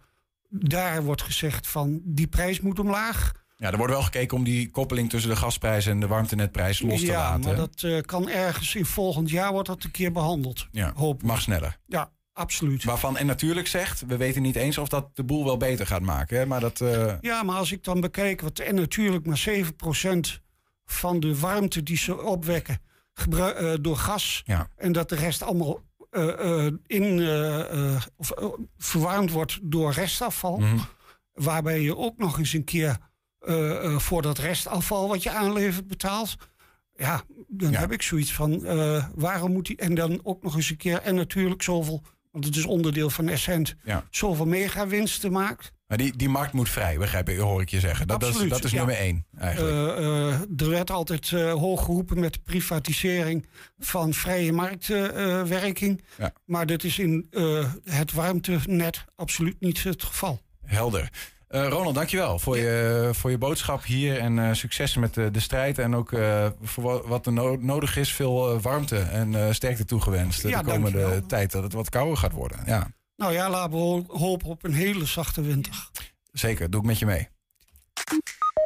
daar 0.48 1.02
wordt 1.02 1.22
gezegd 1.22 1.66
van 1.66 2.00
die 2.04 2.26
prijs 2.26 2.60
moet 2.60 2.78
omlaag. 2.78 3.32
Ja, 3.56 3.70
er 3.70 3.76
wordt 3.76 3.92
wel 3.92 4.02
gekeken 4.02 4.36
om 4.36 4.44
die 4.44 4.70
koppeling 4.70 5.10
tussen 5.10 5.30
de 5.30 5.36
gasprijs 5.36 5.86
en 5.86 6.00
de 6.00 6.06
warmtenetprijs 6.06 6.80
los 6.80 7.00
te 7.00 7.06
ja, 7.06 7.18
laten. 7.18 7.40
maar 7.40 7.54
hè? 7.54 7.66
dat 7.90 8.06
kan 8.06 8.28
ergens 8.28 8.74
in 8.74 8.86
volgend 8.86 9.30
jaar 9.30 9.52
wordt 9.52 9.68
dat 9.68 9.84
een 9.84 9.90
keer 9.90 10.12
behandeld. 10.12 10.68
ja, 10.70 10.94
mag 11.22 11.40
sneller. 11.40 11.78
Ja, 11.86 12.10
absoluut. 12.34 12.84
Waarvan 12.84 13.16
En 13.16 13.26
Natuurlijk 13.26 13.66
zegt, 13.66 14.02
we 14.06 14.16
weten 14.16 14.42
niet 14.42 14.56
eens 14.56 14.78
of 14.78 14.88
dat 14.88 15.16
de 15.16 15.24
boel 15.24 15.44
wel 15.44 15.56
beter 15.56 15.86
gaat 15.86 16.02
maken. 16.02 16.38
Hè? 16.38 16.46
Maar 16.46 16.60
dat, 16.60 16.80
eh, 16.80 17.14
Ja, 17.20 17.42
maar 17.42 17.56
als 17.56 17.72
ik 17.72 17.84
dan 17.84 18.00
bekijk 18.00 18.40
wat 18.40 18.58
en 18.58 18.74
natuurlijk 18.74 19.26
maar 19.26 19.38
7% 19.38 20.40
van 20.86 21.20
de 21.20 21.38
warmte 21.38 21.82
die 21.82 21.96
ze 21.96 22.22
opwekken 22.22 22.78
eh, 23.30 23.72
door 23.80 23.96
gas 23.96 24.42
Ja. 24.46 24.68
en 24.76 24.92
dat 24.92 25.08
de 25.08 25.14
rest 25.16 25.42
allemaal 25.42 25.80
eh, 26.10 26.66
in, 26.86 27.28
of, 28.16 28.32
verwarmd 28.78 29.30
wordt 29.30 29.58
door 29.62 29.92
restafval, 29.92 30.58
Mhm. 30.58 30.78
waarbij 31.32 31.80
je 31.80 31.96
ook 31.96 32.18
nog 32.18 32.38
eens 32.38 32.52
een 32.52 32.64
keer 32.64 32.96
voor 33.96 34.22
dat 34.22 34.38
restafval 34.38 35.08
wat 35.08 35.22
je 35.22 35.30
aanlevert 35.30 35.86
betaalt. 35.86 36.36
Ja, 36.96 37.22
dan 37.48 37.74
heb 37.74 37.92
ik 37.92 38.02
zoiets 38.02 38.32
van 38.32 38.60
waarom 39.14 39.52
moet 39.52 39.66
die 39.66 39.76
en 39.76 39.94
dan 39.94 40.20
ook 40.22 40.42
nog 40.42 40.54
eens 40.56 40.70
een 40.70 40.76
keer 40.76 41.00
en 41.02 41.14
natuurlijk 41.14 41.62
zoveel, 41.62 42.02
want 42.34 42.46
het 42.46 42.56
is 42.56 42.64
onderdeel 42.64 43.10
van 43.10 43.28
Essent, 43.28 43.74
Ja. 43.84 44.04
zoveel 44.10 44.46
megawinsten 44.46 45.32
maakt. 45.32 45.72
maar 45.86 45.98
die, 45.98 46.16
die 46.16 46.28
markt 46.28 46.52
moet 46.52 46.68
vrij, 46.68 46.98
begrijp 46.98 47.28
ik, 47.28 47.38
hoor 47.38 47.60
ik 47.60 47.68
je 47.68 47.80
zeggen. 47.80 48.06
Dat, 48.06 48.20
dat 48.20 48.28
is, 48.28 48.34
Absoluut, 48.34 48.52
dat 48.54 48.64
is 48.64 48.70
ja. 48.70 48.76
nummer 48.76 48.96
één, 48.96 49.26
eigenlijk. 49.38 49.98
Eh, 49.98 50.28
eh, 50.28 50.40
er 50.56 50.68
werd 50.70 50.90
altijd 50.90 51.32
eh, 51.32 51.52
hoog 51.52 51.84
geroepen 51.84 52.20
met 52.20 52.32
de 52.32 52.38
privatisering 52.44 53.46
van 53.78 54.12
vrije 54.14 54.52
marktwerking. 54.52 56.04
Ja. 56.18 56.32
Maar 56.44 56.66
dit 56.66 56.84
is 56.84 56.98
in 56.98 57.26
het 57.84 58.12
warmtenet 58.12 59.04
absoluut 59.16 59.60
niet 59.60 59.82
het 59.82 60.02
geval. 60.02 60.40
Helder. 60.64 61.10
Eh, 61.54 61.68
Ronald, 61.68 61.94
dankjewel 61.94 62.38
voor, 62.38 62.58
je, 62.58 63.10
voor 63.12 63.30
je 63.30 63.38
boodschap 63.38 63.84
hier. 63.84 64.18
En 64.18 64.38
eh, 64.38 64.52
succes 64.54 64.96
met 64.96 65.14
de, 65.14 65.30
de 65.30 65.40
strijd. 65.40 65.78
En 65.78 65.94
ook 65.96 66.12
eh, 66.12 66.46
voor 66.62 66.82
wa- 66.84 67.02
wat 67.08 67.26
er 67.26 67.32
no- 67.32 67.56
nodig 67.60 67.96
is, 67.96 68.12
veel 68.12 68.60
warmte 68.60 68.98
en 68.98 69.34
eh, 69.46 69.52
sterkte 69.52 69.84
toegewenst. 69.84 70.42
Ja, 70.42 70.62
de 70.62 70.70
komende 70.70 70.98
dankjewel. 70.98 71.26
tijd 71.26 71.52
dat 71.52 71.62
het 71.62 71.72
wat 71.72 71.88
kouder 71.88 72.16
gaat 72.16 72.32
worden. 72.32 72.58
Ja, 72.66 72.86
Nou 73.16 73.32
ja, 73.32 73.50
laten 73.50 73.70
we 73.70 73.76
ho- 73.76 74.04
hopen 74.08 74.48
op 74.48 74.64
een 74.64 74.72
hele 74.74 75.04
zachte 75.04 75.40
winter. 75.42 75.88
zeker. 76.32 76.70
Doe 76.70 76.80
ik 76.80 76.86
met 76.86 76.98
je 76.98 77.06
mee. 77.06 77.28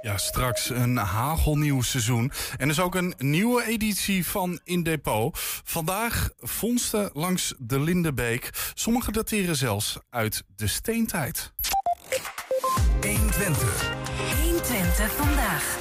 Ja, 0.00 0.16
straks 0.18 0.70
een 0.70 0.96
hagelnieuw 0.96 1.82
seizoen. 1.82 2.32
En 2.56 2.68
dus 2.68 2.80
ook 2.80 2.94
een 2.94 3.14
nieuwe 3.18 3.64
editie 3.66 4.26
van 4.26 4.60
In 4.64 4.82
Depot. 4.82 5.38
Vandaag 5.64 6.30
vondsten 6.38 7.10
langs 7.12 7.54
de 7.58 7.80
Lindenbeek. 7.80 8.50
Sommige 8.74 9.12
dateren 9.12 9.56
zelfs 9.56 9.98
uit 10.10 10.42
de 10.56 10.66
steentijd. 10.66 11.52
120. 13.28 13.90
120 14.42 15.12
vandaag. 15.12 15.76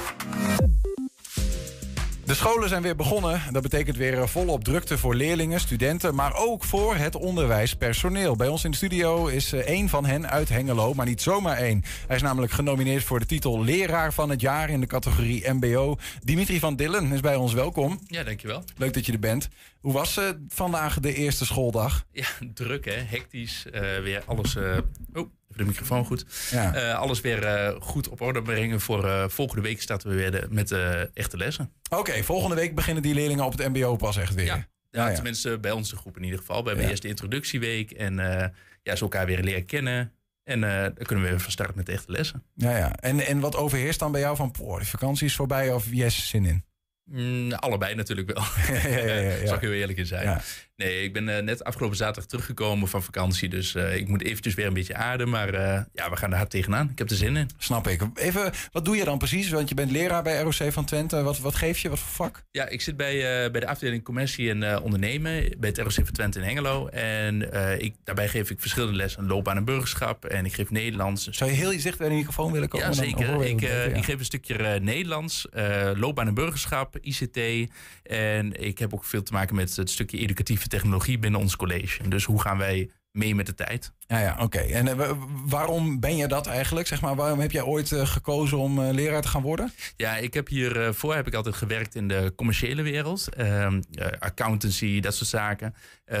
De 2.24 2.34
scholen 2.34 2.68
zijn 2.68 2.82
weer 2.82 2.96
begonnen. 2.96 3.42
Dat 3.52 3.62
betekent 3.62 3.96
weer 3.96 4.18
eh, 4.18 4.26
volop 4.26 4.64
drukte 4.64 4.98
voor 4.98 5.14
leerlingen, 5.14 5.60
studenten, 5.60 6.14
maar 6.14 6.34
ook 6.36 6.64
voor 6.64 6.96
het 6.96 7.14
onderwijspersoneel. 7.14 8.36
Bij 8.36 8.48
ons 8.48 8.64
in 8.64 8.70
de 8.70 8.76
studio 8.76 9.26
is 9.26 9.52
eh, 9.52 9.60
één 9.60 9.88
van 9.88 10.06
hen 10.06 10.30
uit 10.30 10.48
Hengelo, 10.48 10.94
maar 10.94 11.06
niet 11.06 11.22
zomaar 11.22 11.56
één. 11.56 11.84
Hij 12.06 12.16
is 12.16 12.22
namelijk 12.22 12.52
genomineerd 12.52 13.04
voor 13.04 13.18
de 13.18 13.26
titel 13.26 13.64
Leraar 13.64 14.12
van 14.12 14.30
het 14.30 14.40
Jaar 14.40 14.70
in 14.70 14.80
de 14.80 14.86
categorie 14.86 15.50
MBO. 15.52 15.96
Dimitri 16.22 16.58
van 16.58 16.76
Dillen 16.76 17.12
is 17.12 17.20
bij 17.20 17.36
ons. 17.36 17.52
Welkom. 17.52 18.00
Ja, 18.06 18.24
dankjewel. 18.24 18.64
Leuk 18.76 18.94
dat 18.94 19.06
je 19.06 19.12
er 19.12 19.18
bent. 19.18 19.48
Hoe 19.80 19.92
was 19.92 20.16
eh, 20.16 20.24
vandaag 20.48 21.00
de 21.00 21.14
eerste 21.14 21.44
schooldag? 21.46 22.04
Ja, 22.12 22.26
druk 22.54 22.84
hè, 22.84 22.92
hectisch. 23.06 23.66
eh, 23.70 23.80
weer 23.80 24.22
alles. 24.26 24.56
eh, 24.56 24.76
oh, 25.14 25.30
de 25.58 25.64
microfoon 25.64 26.04
goed. 26.04 26.24
Ja. 26.50 26.74
Eh, 26.74 26.94
alles 26.98 27.20
weer 27.20 27.44
eh, 27.44 27.74
goed 27.80 28.08
op 28.08 28.20
orde 28.20 28.42
brengen. 28.42 28.80
Voor 28.80 29.04
eh, 29.08 29.24
volgende 29.28 29.62
week 29.62 29.82
starten 29.82 30.08
we 30.10 30.14
weer 30.16 30.46
met 30.50 30.68
de 30.68 31.10
echte 31.14 31.36
lessen. 31.36 31.72
Oké, 31.90 32.22
volgende 32.22 32.54
week 32.56 32.74
beginnen 32.74 33.02
die 33.02 33.14
leerlingen 33.14 33.44
op 33.44 33.58
het 33.58 33.68
MBO 33.68 33.96
pas 33.96 34.16
echt 34.16 34.34
weer. 34.34 34.44
Ja, 34.44 34.68
ja, 34.90 35.02
Ah, 35.04 35.08
ja. 35.08 35.14
tenminste 35.14 35.58
bij 35.58 35.70
onze 35.70 35.96
groep 35.96 36.16
in 36.16 36.22
ieder 36.24 36.38
geval. 36.38 36.60
We 36.60 36.66
hebben 36.66 36.84
Ja. 36.84 36.90
eerst 36.90 37.02
de 37.02 37.08
introductieweek 37.08 37.90
en 37.90 38.18
eh, 38.40 38.48
ja, 38.82 38.96
ze 38.96 39.02
elkaar 39.02 39.26
weer 39.26 39.42
leren 39.42 39.64
kennen. 39.66 40.12
En 40.44 40.64
eh, 40.64 40.82
dan 40.82 41.06
kunnen 41.06 41.24
we 41.24 41.30
weer 41.30 41.40
van 41.40 41.50
start 41.50 41.74
met 41.74 41.86
de 41.86 41.92
echte 41.92 42.12
lessen. 42.12 42.42
Ja, 42.54 42.76
ja. 42.76 42.94
En, 42.96 43.20
en 43.20 43.40
wat 43.40 43.56
overheerst 43.56 43.98
dan 43.98 44.12
bij 44.12 44.20
jou 44.20 44.36
van, 44.36 44.50
poh, 44.50 44.78
de 44.78 44.84
vakantie 44.86 45.26
is 45.26 45.36
voorbij 45.36 45.72
of 45.72 45.86
yes, 45.90 46.28
zin 46.28 46.44
in? 46.44 46.64
Mm, 47.10 47.52
allebei 47.52 47.94
natuurlijk 47.94 48.32
wel. 48.32 48.42
ja, 48.80 48.88
ja, 48.88 49.04
ja, 49.04 49.14
ja. 49.14 49.46
Zal 49.46 49.54
ik 49.54 49.60
heel 49.60 49.72
eerlijk 49.72 49.98
in 49.98 50.06
zijn. 50.06 50.24
Ja. 50.24 50.42
Nee, 50.78 51.02
ik 51.02 51.12
ben 51.12 51.36
eh, 51.36 51.42
net 51.42 51.64
afgelopen 51.64 51.96
zaterdag 51.96 52.26
teruggekomen 52.26 52.88
van 52.88 53.02
vakantie. 53.02 53.48
Dus 53.48 53.74
eh, 53.74 53.96
ik 53.96 54.08
moet 54.08 54.22
eventjes 54.22 54.54
weer 54.54 54.66
een 54.66 54.72
beetje 54.72 54.94
aarden. 54.94 55.28
Maar 55.28 55.54
eh, 55.54 55.82
ja, 55.92 56.10
we 56.10 56.16
gaan 56.16 56.30
er 56.30 56.36
hard 56.36 56.50
tegenaan. 56.50 56.90
Ik 56.90 56.98
heb 56.98 57.10
er 57.10 57.16
zin 57.16 57.36
in. 57.36 57.50
Snap 57.58 57.88
ik. 57.88 58.02
Even, 58.14 58.52
wat 58.72 58.84
doe 58.84 58.96
je 58.96 59.04
dan 59.04 59.18
precies? 59.18 59.50
Want 59.50 59.68
je 59.68 59.74
bent 59.74 59.90
leraar 59.90 60.22
bij 60.22 60.40
ROC 60.40 60.72
van 60.72 60.84
Twente. 60.84 61.22
Wat, 61.22 61.38
wat 61.38 61.54
geef 61.54 61.78
je? 61.78 61.88
Wat 61.88 61.98
voor 61.98 62.26
vak? 62.26 62.44
Ja, 62.50 62.68
ik 62.68 62.80
zit 62.80 62.96
bij, 62.96 63.50
bij 63.50 63.60
de 63.60 63.66
afdeling 63.66 64.04
commercie 64.04 64.50
en 64.50 64.80
ondernemen 64.80 65.54
bij 65.58 65.68
het 65.68 65.78
ROC 65.78 65.92
van 65.92 66.12
Twente 66.12 66.38
in 66.38 66.44
Hengelo. 66.44 66.86
En 66.88 67.52
ik, 67.82 67.94
daarbij 68.04 68.28
geef 68.28 68.50
ik 68.50 68.60
verschillende 68.60 68.96
lessen. 68.96 69.26
Loopbaan 69.26 69.56
en 69.56 69.64
burgerschap 69.64 70.24
en 70.24 70.44
ik 70.44 70.52
geef 70.54 70.70
Nederlands. 70.70 71.28
Zou 71.28 71.50
je 71.50 71.56
heel 71.56 71.70
dicht 71.70 71.98
bij 71.98 72.08
de 72.08 72.14
microfoon 72.14 72.52
willen 72.52 72.68
komen? 72.68 72.86
Ja, 72.86 72.92
zeker. 72.92 73.44
Ik, 73.44 73.60
ja. 73.60 73.68
ik 73.68 74.04
geef 74.04 74.18
een 74.18 74.24
stukje 74.24 74.80
Nederlands, 74.80 75.46
loopbaan 75.94 76.26
en 76.26 76.34
burgerschap, 76.34 76.97
ICT. 77.00 77.70
En 78.02 78.64
ik 78.64 78.78
heb 78.78 78.94
ook 78.94 79.04
veel 79.04 79.22
te 79.22 79.32
maken 79.32 79.54
met 79.56 79.76
het 79.76 79.90
stukje 79.90 80.18
educatieve 80.18 80.68
technologie 80.68 81.18
binnen 81.18 81.40
ons 81.40 81.56
college. 81.56 82.08
Dus 82.08 82.24
hoe 82.24 82.40
gaan 82.40 82.58
wij 82.58 82.90
mee 83.12 83.34
met 83.34 83.46
de 83.46 83.54
tijd? 83.54 83.92
Ja, 84.06 84.18
ja, 84.20 84.36
oké. 84.40 84.58
En 84.58 84.88
eh, 84.88 84.94
wa- 84.94 85.16
waarom 85.46 86.00
ben 86.00 86.16
je 86.16 86.26
dat 86.26 86.46
eigenlijk? 86.46 86.86
Zeg 86.86 87.00
maar, 87.00 87.14
waarom 87.14 87.40
heb 87.40 87.50
jij 87.50 87.62
ooit 87.62 87.92
eh, 87.92 88.06
gekozen 88.06 88.58
om 88.58 88.82
eh, 88.82 88.92
leraar 88.94 89.22
te 89.22 89.28
gaan 89.28 89.42
worden? 89.42 89.72
Ja, 89.96 90.16
ik 90.16 90.34
heb 90.34 90.48
hiervoor 90.48 91.14
heb 91.14 91.26
ik 91.26 91.34
altijd 91.34 91.54
gewerkt 91.54 91.94
in 91.94 92.08
de 92.08 92.32
commerciële 92.36 92.82
wereld. 92.82 93.28
Ehm, 93.34 93.82
eh, 93.92 94.06
accountancy, 94.18 95.00
dat 95.00 95.14
soort 95.14 95.28
zaken. 95.30 95.74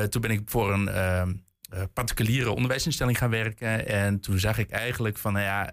Toen 0.08 0.20
ben 0.20 0.30
ik 0.30 0.40
voor 0.44 0.72
een 0.72 0.88
ehm, 0.88 1.34
eh, 1.70 1.82
particuliere 1.92 2.50
onderwijsinstelling 2.52 3.18
gaan 3.18 3.30
werken. 3.30 3.86
En 3.88 4.20
toen 4.20 4.38
zag 4.38 4.58
ik 4.58 4.70
eigenlijk 4.70 5.18
van, 5.18 5.32
nou 5.32 5.44
ja, 5.44 5.72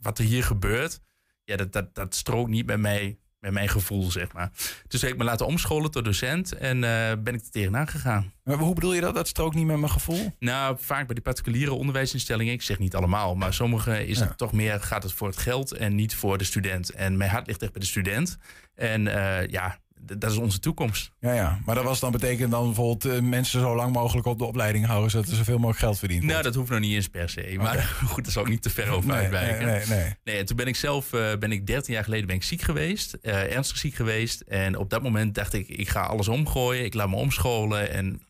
wat 0.00 0.18
er 0.18 0.24
hier 0.24 0.44
gebeurt... 0.44 1.00
Ja, 1.44 1.56
dat, 1.56 1.72
dat, 1.72 1.94
dat 1.94 2.14
strookt 2.14 2.50
niet 2.50 2.66
met, 2.66 2.78
mij, 2.78 3.18
met 3.40 3.52
mijn 3.52 3.68
gevoel, 3.68 4.10
zeg 4.10 4.32
maar. 4.32 4.50
Dus 4.88 5.02
heb 5.02 5.10
ik 5.10 5.16
me 5.16 5.24
laten 5.24 5.46
omscholen 5.46 5.90
tot 5.90 6.04
docent 6.04 6.52
en 6.52 6.84
eh, 6.84 7.12
ben 7.22 7.34
ik 7.34 7.40
er 7.40 7.50
tegenaan 7.50 7.88
gegaan. 7.88 8.32
Maar 8.44 8.56
hoe 8.56 8.74
bedoel 8.74 8.94
je 8.94 9.00
dat? 9.00 9.14
Dat 9.14 9.28
strookt 9.28 9.54
niet 9.54 9.66
met 9.66 9.78
mijn 9.78 9.92
gevoel? 9.92 10.34
Nou, 10.38 10.76
vaak 10.80 11.06
bij 11.06 11.14
die 11.14 11.24
particuliere 11.24 11.72
onderwijsinstellingen, 11.72 12.52
ik 12.52 12.62
zeg 12.62 12.78
niet 12.78 12.94
allemaal, 12.94 13.34
maar 13.34 13.54
sommige 13.54 14.06
is 14.06 14.20
het 14.20 14.38
toch 14.38 14.52
meer, 14.52 14.80
gaat 14.80 15.02
het 15.02 15.12
voor 15.12 15.28
het 15.28 15.36
geld 15.36 15.72
en 15.72 15.94
niet 15.94 16.14
voor 16.14 16.38
de 16.38 16.44
student. 16.44 16.90
En 16.90 17.16
mijn 17.16 17.30
hart 17.30 17.46
ligt 17.46 17.62
echt 17.62 17.72
bij 17.72 17.80
de 17.80 17.86
student. 17.86 18.38
En 18.74 19.06
eh, 19.06 19.46
ja, 19.48 19.78
dat 20.02 20.30
is 20.30 20.36
onze 20.36 20.58
toekomst. 20.58 21.12
Ja, 21.20 21.32
ja. 21.32 21.58
Maar 21.64 21.74
dat 21.74 21.84
was 21.84 22.00
dan 22.00 22.12
betekent 22.12 22.50
dan 22.50 22.64
bijvoorbeeld 22.64 23.04
eh, 23.14 23.20
mensen 23.22 23.60
zo 23.60 23.74
lang 23.76 23.92
mogelijk 23.92 24.26
op 24.26 24.38
de 24.38 24.44
opleiding 24.44 24.86
houden, 24.86 25.10
zodat 25.10 25.28
er 25.28 25.36
zoveel 25.36 25.56
mogelijk 25.56 25.78
geld 25.78 25.98
verdiend 25.98 26.20
wordt. 26.20 26.34
Nou, 26.34 26.46
dat 26.48 26.54
hoeft 26.58 26.70
nog 26.70 26.80
niet 26.80 26.94
eens 26.94 27.08
per 27.08 27.28
se. 27.28 27.54
Maar 27.58 27.78
goed, 28.12 28.24
dat 28.24 28.32
zal 28.32 28.42
ook 28.42 28.48
niet 28.48 28.62
te 28.62 28.70
ver 28.70 28.88
over 28.90 29.08
Nee, 29.10 29.18
uitwijken. 29.18 29.66
nee, 29.66 29.86
nee, 29.86 30.14
nee. 30.24 30.38
en 30.38 30.46
toen 30.46 30.56
ben 30.56 30.66
ik 30.66 30.76
zelf, 30.76 31.12
eh, 31.12 31.36
ben 31.38 31.52
ik 31.52 31.66
13 31.66 31.94
jaar 31.94 32.04
geleden 32.04 32.26
ben 32.26 32.36
ik 32.36 32.42
ziek 32.42 32.62
geweest. 32.62 33.12
eh, 33.14 33.54
ernstig 33.56 33.76
ziek 33.78 33.94
geweest. 33.94 34.40
En 34.40 34.76
op 34.76 34.90
dat 34.90 35.02
moment 35.02 35.34
dacht 35.34 35.52
ik, 35.52 35.68
ik 35.68 35.88
ga 35.88 36.00
alles 36.02 36.28
omgooien. 36.28 36.84
Ik 36.84 36.94
laat 36.94 37.08
me 37.08 37.16
omscholen. 37.16 37.90
En 37.90 38.22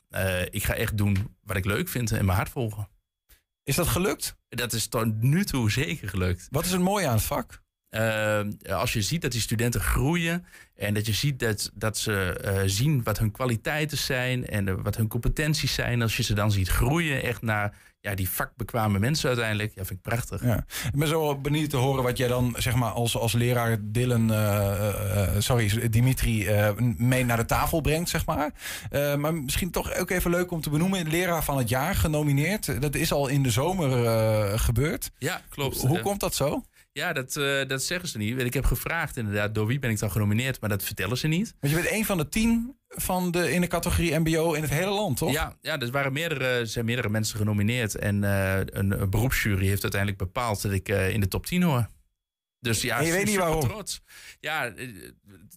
ik 0.51 0.64
ga 0.64 0.75
echt 0.75 0.97
doen 0.97 1.37
wat 1.45 1.57
ik 1.57 1.64
leuk 1.64 1.89
vind 1.89 2.11
en 2.12 2.25
mijn 2.25 2.37
hart 2.37 2.51
volgen. 2.51 2.89
Is 3.64 3.77
dat 3.77 3.89
gelukt? 3.89 4.37
Dat 4.49 4.73
is 4.73 4.87
tot 4.87 5.23
nu 5.23 5.45
toe 5.45 5.71
zeker 5.71 6.09
gelukt. 6.09 6.47
Wat 6.51 6.64
is 6.64 6.71
het 6.73 6.81
mooie 6.81 7.07
aan 7.07 7.14
het 7.14 7.23
vak? 7.23 7.62
Eh, 7.91 8.41
als 8.68 8.93
je 8.93 9.03
ziet 9.03 9.22
dat 9.22 9.32
die 9.32 9.41
studenten 9.41 9.80
groeien 9.80 10.45
en 10.80 10.95
dat 10.95 11.07
je 11.07 11.12
ziet 11.12 11.38
dat, 11.38 11.70
dat 11.74 11.99
ze 11.99 12.32
eh, 12.32 12.62
zien 12.66 13.03
wat 13.03 13.18
hun 13.18 13.30
kwaliteiten 13.30 13.99
zijn 13.99 14.47
en 14.47 14.68
eh, 14.68 14.74
wat 14.82 14.97
hun 14.97 15.09
competenties 15.09 15.74
zijn, 15.74 16.03
als 16.03 16.16
je 16.16 16.22
ze 16.22 16.34
dan 16.34 16.53
ziet 16.53 16.68
groeien 16.68 17.22
echt 17.22 17.43
naar 17.43 17.76
ja, 18.01 18.14
die 18.14 18.30
vakbekwame 18.30 18.99
mensen 18.99 19.28
uiteindelijk, 19.28 19.72
ja, 19.74 19.84
vind 19.84 19.99
ik 19.99 20.11
prachtig. 20.11 20.45
Ja. 20.45 20.57
Ik 20.93 20.99
ben 20.99 21.09
zo 21.09 21.36
benieuwd 21.36 21.70
te 21.70 21.76
horen 21.76 22.03
wat 22.03 22.16
jij 22.16 22.28
dan 22.28 22.55
zeg 22.59 22.74
maar 22.74 22.91
als, 22.91 23.16
als 23.16 23.32
leraar 23.32 23.76
Dylan, 23.80 24.32
eh, 24.32 25.28
sorry, 25.38 25.88
Dimitri, 25.88 26.49
mee 26.97 27.24
naar 27.24 27.36
de 27.36 27.45
tafel 27.45 27.80
brengt, 27.80 28.09
zeg 28.09 28.26
maar. 28.26 28.53
Maar 29.18 29.34
misschien 29.34 29.70
toch 29.70 29.95
ook 29.95 30.11
even 30.11 30.30
leuk 30.30 30.51
om 30.51 30.61
te 30.61 30.70
benoemen. 30.70 31.09
Leraar 31.09 31.45
van 31.45 31.59
het 31.59 31.68
jaar 31.68 31.95
genomineerd. 31.95 32.82
Dat 32.82 32.95
is 32.95 33.12
al 33.12 33.28
in 33.28 33.43
de 33.43 33.51
zomer 33.51 34.59
gebeurd. 34.59 35.11
Ja, 35.18 35.41
klopt. 35.49 35.80
Hoe 35.80 36.01
komt 36.01 36.20
dat 36.20 36.34
zo? 36.34 36.62
Ja, 36.93 37.12
dat, 37.12 37.36
eh, 37.36 37.68
dat 37.68 37.82
zeggen 37.82 38.09
ze 38.09 38.18
niet. 38.18 38.41
Ik 38.41 38.55
heb 38.55 38.64
gevraagd 38.64 39.16
inderdaad, 39.16 39.55
door 39.55 39.66
wie 39.66 39.78
ben 39.78 39.91
ik 39.91 39.99
dan 39.99 40.11
genomineerd, 40.11 40.61
maar 40.61 40.70
dat 40.70 40.84
vertellen 40.84 41.18
ze 41.18 41.26
niet. 41.26 41.55
Want 41.61 41.72
je 41.74 41.80
bent 41.80 41.95
een 41.95 42.05
van 42.05 42.16
de 42.16 42.28
tien 42.28 42.76
van 42.88 43.30
de, 43.30 43.53
in 43.53 43.61
de 43.61 43.66
categorie 43.66 44.18
MBO 44.18 44.53
in 44.53 44.62
het 44.62 44.70
hele 44.70 44.91
land, 44.91 45.16
toch? 45.16 45.32
Ja, 45.32 45.57
ja 45.61 45.78
er 45.78 45.91
waren 45.91 46.12
meerdere, 46.12 46.45
er 46.45 46.66
zijn 46.66 46.84
meerdere 46.84 47.09
mensen 47.09 47.38
genomineerd. 47.38 47.95
En 47.95 48.24
eh, 48.24 48.57
een, 48.64 49.01
een 49.01 49.11
beroepsjury 49.11 49.66
heeft 49.66 49.82
uiteindelijk 49.82 50.22
bepaald 50.22 50.62
dat 50.62 50.72
ik 50.72 50.88
eh, 50.88 51.11
in 51.11 51.20
de 51.20 51.28
top 51.28 51.47
10 51.47 51.62
hoor. 51.62 51.88
Dus 52.61 52.82
ja, 52.82 52.99
En 52.99 53.07
je 53.07 53.12
weet 53.12 53.26
niet 53.26 53.36
waarom? 53.36 53.61
trots. 53.61 54.03
Ja, 54.41 54.72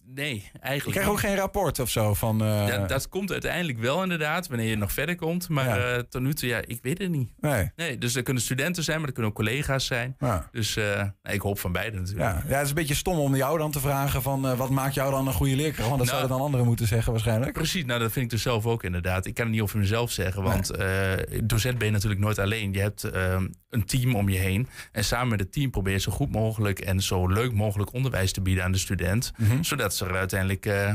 nee, 0.06 0.34
Je 0.52 0.58
eigenlijk 0.58 0.96
krijgt 0.98 1.10
ook 1.12 1.20
geen 1.20 1.36
rapport 1.36 1.78
of 1.78 1.90
zo 1.90 2.14
van... 2.14 2.42
eh, 2.44 2.88
dat 2.88 3.08
komt 3.08 3.32
uiteindelijk 3.32 3.78
wel 3.78 4.02
inderdaad, 4.02 4.48
wanneer 4.48 4.68
je 4.68 4.76
nog 4.76 4.92
verder 4.92 5.16
komt. 5.16 5.48
Maar 5.48 5.78
Ja. 5.78 5.94
eh, 5.94 5.98
tot 5.98 6.22
nu 6.22 6.34
toe, 6.34 6.48
ja, 6.48 6.60
ik 6.66 6.78
weet 6.82 6.98
het 6.98 7.10
niet. 7.10 7.30
Nee. 7.40 7.70
Nee, 7.76 7.98
dus 7.98 8.14
er 8.14 8.22
kunnen 8.22 8.42
studenten 8.42 8.82
zijn, 8.84 8.98
maar 8.98 9.06
er 9.06 9.12
kunnen 9.12 9.30
ook 9.30 9.36
collega's 9.36 9.86
zijn. 9.86 10.16
Ja. 10.18 10.48
Dus 10.52 10.76
eh, 10.76 11.02
nee, 11.22 11.34
ik 11.34 11.40
hoop 11.40 11.58
van 11.58 11.72
beide 11.72 11.96
natuurlijk. 11.96 12.24
Ja, 12.30 12.42
ja, 12.48 12.54
het 12.54 12.62
is 12.62 12.68
een 12.68 12.74
beetje 12.74 12.94
stom 12.94 13.18
om 13.18 13.36
jou 13.36 13.58
dan 13.58 13.70
te 13.70 13.80
vragen 13.80 14.22
van 14.22 14.56
wat 14.56 14.70
maakt 14.70 14.94
jou 14.94 15.10
dan 15.10 15.26
een 15.26 15.32
goede 15.32 15.56
leerkracht? 15.56 15.88
Want 15.88 15.98
dat 15.98 16.06
Nou, 16.06 16.18
zouden 16.18 16.36
dan 16.36 16.46
anderen 16.46 16.66
moeten 16.66 16.86
zeggen 16.86 17.12
waarschijnlijk. 17.12 17.52
Precies, 17.52 17.84
nou 17.84 18.00
dat 18.00 18.12
vind 18.12 18.24
ik 18.24 18.30
dus 18.30 18.42
zelf 18.42 18.66
ook 18.66 18.82
inderdaad. 18.84 19.26
Ik 19.26 19.34
kan 19.34 19.44
het 19.44 19.54
niet 19.54 19.62
over 19.62 19.78
mezelf 19.78 20.10
zeggen, 20.10 20.42
want 20.42 20.70
eh, 20.70 21.12
docent 21.44 21.78
ben 21.78 21.86
je 21.86 21.92
natuurlijk 21.92 22.20
nooit 22.20 22.38
alleen. 22.38 22.72
Je 22.72 22.80
hebt 22.80 23.04
ehm, 23.04 23.46
een 23.74 23.84
team 23.84 24.14
om 24.14 24.28
je 24.28 24.38
heen. 24.38 24.68
En 24.92 25.04
samen 25.04 25.28
met 25.28 25.40
het 25.40 25.52
team 25.52 25.70
probeer 25.70 25.92
je 25.92 26.00
zo 26.00 26.12
goed 26.12 26.30
mogelijk 26.30 26.80
en 26.80 27.02
zo 27.02 27.26
leuk 27.28 27.52
mogelijk 27.52 27.92
onderwijs 27.92 28.32
te 28.32 28.40
bieden 28.40 28.64
aan 28.64 28.72
de 28.72 28.78
student. 28.78 29.32
Mhm. 29.36 29.62
Zodat 29.62 29.94
ze 29.94 30.04
er 30.04 30.16
uiteindelijk 30.16 30.66
eh, 30.66 30.94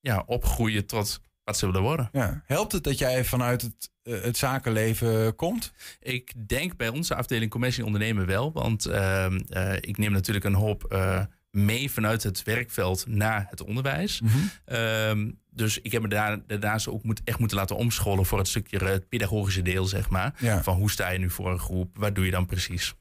ja, 0.00 0.22
opgroeien 0.26 0.86
tot 0.86 1.20
wat 1.44 1.58
ze 1.58 1.66
willen 1.66 1.82
worden. 1.82 2.08
Ja. 2.12 2.42
Helpt 2.46 2.72
het 2.72 2.84
dat 2.84 2.98
jij 2.98 3.24
vanuit 3.24 3.62
het, 3.62 3.90
eh, 4.02 4.22
het 4.22 4.36
zakenleven 4.36 5.34
komt? 5.34 5.72
Ik 6.00 6.32
denk 6.46 6.76
bij 6.76 6.88
onze 6.88 7.14
afdeling 7.14 7.50
commercie 7.50 7.84
ondernemen 7.84 8.26
wel. 8.26 8.52
Want 8.52 8.86
ehm, 8.86 9.40
eh, 9.48 9.76
ik 9.76 9.98
neem 9.98 10.12
natuurlijk 10.12 10.44
een 10.44 10.54
hoop 10.54 10.96
mee 11.50 11.90
vanuit 11.90 12.22
het 12.22 12.42
werkveld 12.42 13.06
naar 13.06 13.46
het 13.50 13.62
onderwijs. 13.62 14.20
Mhm. 14.20 14.36
Ehm, 14.64 15.30
dus 15.54 15.80
ik 15.80 15.92
heb 15.92 16.02
me 16.02 16.08
daar, 16.08 16.46
daarnaast 16.46 16.88
ook 16.88 17.02
moet, 17.04 17.20
echt 17.24 17.38
moeten 17.38 17.56
laten 17.56 17.76
omscholen 17.76 18.26
voor 18.26 18.38
het 18.38 18.48
stukje 18.48 18.78
eh, 18.78 18.86
het 18.88 19.08
pedagogische 19.08 19.62
deel, 19.62 19.84
zeg 19.84 20.08
maar. 20.08 20.34
Ja. 20.38 20.62
Van 20.62 20.76
hoe 20.76 20.90
sta 20.90 21.08
je 21.10 21.18
nu 21.18 21.30
voor 21.30 21.50
een 21.50 21.58
groep? 21.58 21.96
Wat 21.98 22.14
doe 22.14 22.24
je 22.24 22.30
dan 22.30 22.46
precies? 22.46 22.94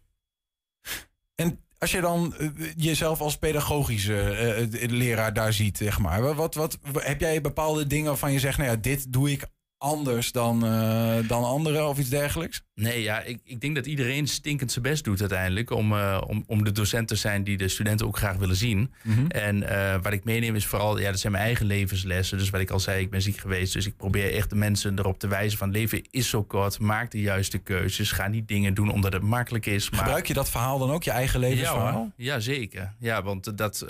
En 1.35 1.59
als 1.77 1.91
je 1.91 2.01
dan 2.01 2.35
eh, 2.35 2.49
jezelf 2.75 3.19
als 3.21 3.37
pedagogische 3.37 4.21
eh, 4.21 4.89
leraar 4.91 5.33
daar 5.33 5.53
ziet, 5.53 5.77
zeg 5.77 5.99
maar. 5.99 6.21
Wat, 6.21 6.55
wat, 6.55 6.77
wat- 6.91 7.03
heb 7.05 7.19
jij 7.19 7.41
bepaalde 7.41 7.87
dingen 7.87 8.05
waarvan 8.07 8.31
je 8.31 8.39
zegt, 8.39 8.57
nou 8.57 8.69
ja, 8.69 8.75
dit 8.75 9.13
doe 9.13 9.31
ik 9.31 9.45
anders 9.83 10.31
dan, 10.31 10.65
eh, 10.65 11.27
dan 11.27 11.43
anderen 11.43 11.87
of 11.87 11.97
iets 11.97 12.09
dergelijks? 12.09 12.61
Nee, 12.75 13.01
ja, 13.01 13.21
ik, 13.21 13.39
ik 13.43 13.61
denk 13.61 13.75
dat 13.75 13.85
iedereen 13.85 14.27
stinkend 14.27 14.71
zijn 14.71 14.83
best 14.83 15.03
doet 15.03 15.19
uiteindelijk. 15.19 15.69
Om, 15.69 15.93
eh, 15.93 16.21
om, 16.27 16.43
om 16.47 16.63
de 16.63 16.71
docent 16.71 17.07
te 17.07 17.15
zijn 17.15 17.43
die 17.43 17.57
de 17.57 17.67
studenten 17.67 18.05
ook 18.05 18.17
graag 18.17 18.35
willen 18.35 18.55
zien. 18.55 18.93
Mhm. 19.01 19.25
En 19.27 19.69
eh, 19.69 20.01
wat 20.01 20.13
ik 20.13 20.23
meeneem 20.23 20.55
is 20.55 20.65
vooral, 20.65 20.99
ja, 20.99 21.09
dat 21.09 21.19
zijn 21.19 21.31
mijn 21.31 21.43
eigen 21.43 21.65
levenslessen. 21.65 22.37
Dus 22.37 22.49
wat 22.49 22.61
ik 22.61 22.69
al 22.69 22.79
zei, 22.79 23.01
ik 23.01 23.09
ben 23.09 23.21
ziek 23.21 23.37
geweest. 23.37 23.73
Dus 23.73 23.85
ik 23.85 23.97
probeer 23.97 24.33
echt 24.33 24.49
de 24.49 24.55
mensen 24.55 24.99
erop 24.99 25.19
te 25.19 25.27
wijzen 25.27 25.57
van 25.57 25.71
leven 25.71 26.01
is 26.09 26.29
zo 26.29 26.43
kort. 26.43 26.79
Maak 26.79 27.11
de 27.11 27.21
juiste 27.21 27.57
keuzes. 27.57 28.11
Ga 28.11 28.27
niet 28.27 28.47
dingen 28.47 28.73
doen 28.73 28.91
omdat 28.91 29.13
het 29.13 29.21
makkelijk 29.23 29.65
is. 29.65 29.89
Maar 29.89 29.99
Gebruik 29.99 30.27
je 30.27 30.33
dat 30.33 30.49
verhaal 30.49 30.79
dan 30.79 30.91
ook, 30.91 31.03
je 31.03 31.11
eigen 31.11 31.39
ja, 31.39 31.47
levensverhaal? 31.47 31.93
hoor. 31.93 32.11
ja, 32.15 32.39
zeker. 32.39 32.93
Ja, 32.99 33.23
want 33.23 33.57
dat, 33.57 33.85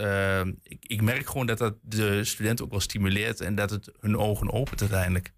ik, 0.63 0.77
ik 0.81 1.01
merk 1.01 1.27
gewoon 1.27 1.45
dat 1.45 1.57
dat 1.57 1.75
de 1.81 2.23
studenten 2.23 2.65
ook 2.65 2.71
wel 2.71 2.79
stimuleert. 2.79 3.41
En 3.41 3.55
dat 3.55 3.69
het 3.69 3.91
hun 3.99 4.17
ogen 4.17 4.51
opent 4.51 4.81
uiteindelijk. 4.81 5.33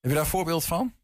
Heb 0.00 0.10
je 0.10 0.16
daar 0.16 0.24
een 0.24 0.30
voorbeeld 0.30 0.64
van? 0.64 0.94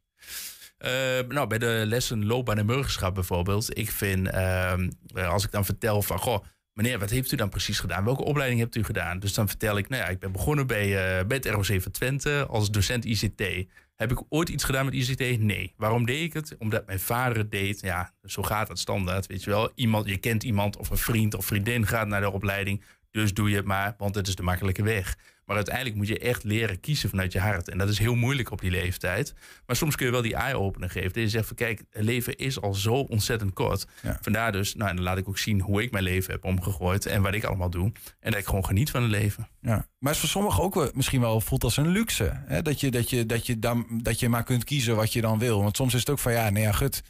Eh, 0.78 0.90
nou, 1.28 1.46
bij 1.46 1.58
de 1.58 1.82
lessen 1.86 2.26
loopbaan 2.26 2.58
en 2.58 2.66
burgerschap 2.66 3.14
bijvoorbeeld. 3.14 3.78
Ik 3.78 3.90
vind, 3.90 4.28
ehm, 4.28 4.90
eh, 5.14 5.28
als 5.28 5.44
ik 5.44 5.50
dan 5.50 5.64
vertel 5.64 6.02
van... 6.02 6.18
Goh, 6.18 6.44
meneer, 6.72 6.98
wat 6.98 7.10
heeft 7.10 7.32
u 7.32 7.36
dan 7.36 7.48
precies 7.48 7.78
gedaan? 7.78 8.04
Welke 8.04 8.24
opleiding 8.24 8.60
hebt 8.60 8.76
u 8.76 8.84
gedaan? 8.84 9.18
Dus 9.18 9.34
dan 9.34 9.48
vertel 9.48 9.78
ik, 9.78 9.88
nou 9.88 10.02
ja, 10.02 10.08
ik 10.08 10.18
ben 10.18 10.32
begonnen 10.32 10.66
bij, 10.66 11.18
eh, 11.18 11.26
bij 11.26 11.38
ROC 11.38 11.82
van 11.82 11.92
Twente 11.92 12.46
als 12.48 12.70
docent 12.70 13.04
ICT. 13.04 13.66
Heb 13.94 14.12
ik 14.12 14.22
ooit 14.28 14.48
iets 14.48 14.64
gedaan 14.64 14.84
met 14.84 14.94
ICT? 14.94 15.40
Nee. 15.40 15.74
Waarom 15.76 16.06
deed 16.06 16.22
ik 16.22 16.32
het? 16.32 16.56
Omdat 16.58 16.86
mijn 16.86 17.00
vader 17.00 17.36
het 17.38 17.50
deed. 17.50 17.80
Ja, 17.80 18.12
zo 18.22 18.42
gaat 18.42 18.68
het 18.68 18.78
standaard, 18.78 19.26
weet 19.26 19.44
je 19.44 19.50
wel. 19.50 19.72
Iemand, 19.74 20.08
je 20.08 20.16
kent 20.16 20.42
iemand 20.42 20.76
of 20.76 20.90
een 20.90 20.96
vriend 20.96 21.34
of 21.34 21.46
vriendin 21.46 21.86
gaat 21.86 22.06
naar 22.06 22.20
de 22.20 22.30
opleiding. 22.30 22.84
Dus 23.10 23.34
doe 23.34 23.50
je 23.50 23.56
het 23.56 23.64
maar, 23.64 23.94
want 23.98 24.14
het 24.14 24.28
is 24.28 24.34
de 24.34 24.42
makkelijke 24.42 24.82
weg. 24.82 25.16
Maar 25.46 25.56
uiteindelijk 25.56 25.96
moet 25.96 26.08
je 26.08 26.18
echt 26.18 26.44
leren 26.44 26.80
kiezen 26.80 27.08
vanuit 27.08 27.32
je 27.32 27.40
hart. 27.40 27.68
En 27.68 27.78
dat 27.78 27.88
is 27.88 27.98
heel 27.98 28.14
moeilijk 28.14 28.50
op 28.50 28.60
die 28.60 28.70
leeftijd. 28.70 29.34
Maar 29.66 29.76
soms 29.76 29.96
kun 29.96 30.06
je 30.06 30.12
wel 30.12 30.22
die 30.22 30.34
eye-opener 30.34 30.90
geven. 30.90 31.12
Dat 31.12 31.22
je 31.22 31.28
zegt 31.28 31.46
van 31.46 31.56
kijk, 31.56 31.82
het 31.90 32.04
leven 32.04 32.36
is 32.36 32.60
al 32.60 32.74
zo 32.74 32.94
ontzettend 32.94 33.52
kort. 33.52 33.86
Ja. 34.02 34.18
Vandaar 34.20 34.52
dus, 34.52 34.74
nou 34.74 34.90
en 34.90 34.96
dan 34.96 35.04
laat 35.04 35.18
ik 35.18 35.28
ook 35.28 35.38
zien 35.38 35.60
hoe 35.60 35.82
ik 35.82 35.90
mijn 35.90 36.04
leven 36.04 36.32
heb 36.32 36.44
omgegooid. 36.44 37.06
En 37.06 37.22
wat 37.22 37.34
ik 37.34 37.44
allemaal 37.44 37.70
doe. 37.70 37.92
En 38.20 38.30
dat 38.30 38.40
ik 38.40 38.46
gewoon 38.46 38.64
geniet 38.64 38.90
van 38.90 39.02
het 39.02 39.10
leven. 39.10 39.48
Ja. 39.60 39.86
Maar 39.98 40.12
is 40.12 40.18
voor 40.18 40.28
sommigen 40.28 40.62
ook 40.62 40.74
wel, 40.74 40.90
misschien 40.94 41.20
wel 41.20 41.40
voelt 41.40 41.64
als 41.64 41.76
een 41.76 41.88
luxe. 41.88 42.42
Hè? 42.46 42.62
Dat, 42.62 42.80
je, 42.80 42.90
dat, 42.90 43.10
je, 43.10 43.26
dat, 43.26 43.46
je 43.46 43.58
dan, 43.58 44.00
dat 44.02 44.20
je 44.20 44.28
maar 44.28 44.44
kunt 44.44 44.64
kiezen 44.64 44.96
wat 44.96 45.12
je 45.12 45.20
dan 45.20 45.38
wil. 45.38 45.62
Want 45.62 45.76
soms 45.76 45.94
is 45.94 46.00
het 46.00 46.10
ook 46.10 46.18
van 46.18 46.32
ja, 46.32 46.50
nee 46.50 46.62
ja, 46.62 46.72
gut. 46.72 47.02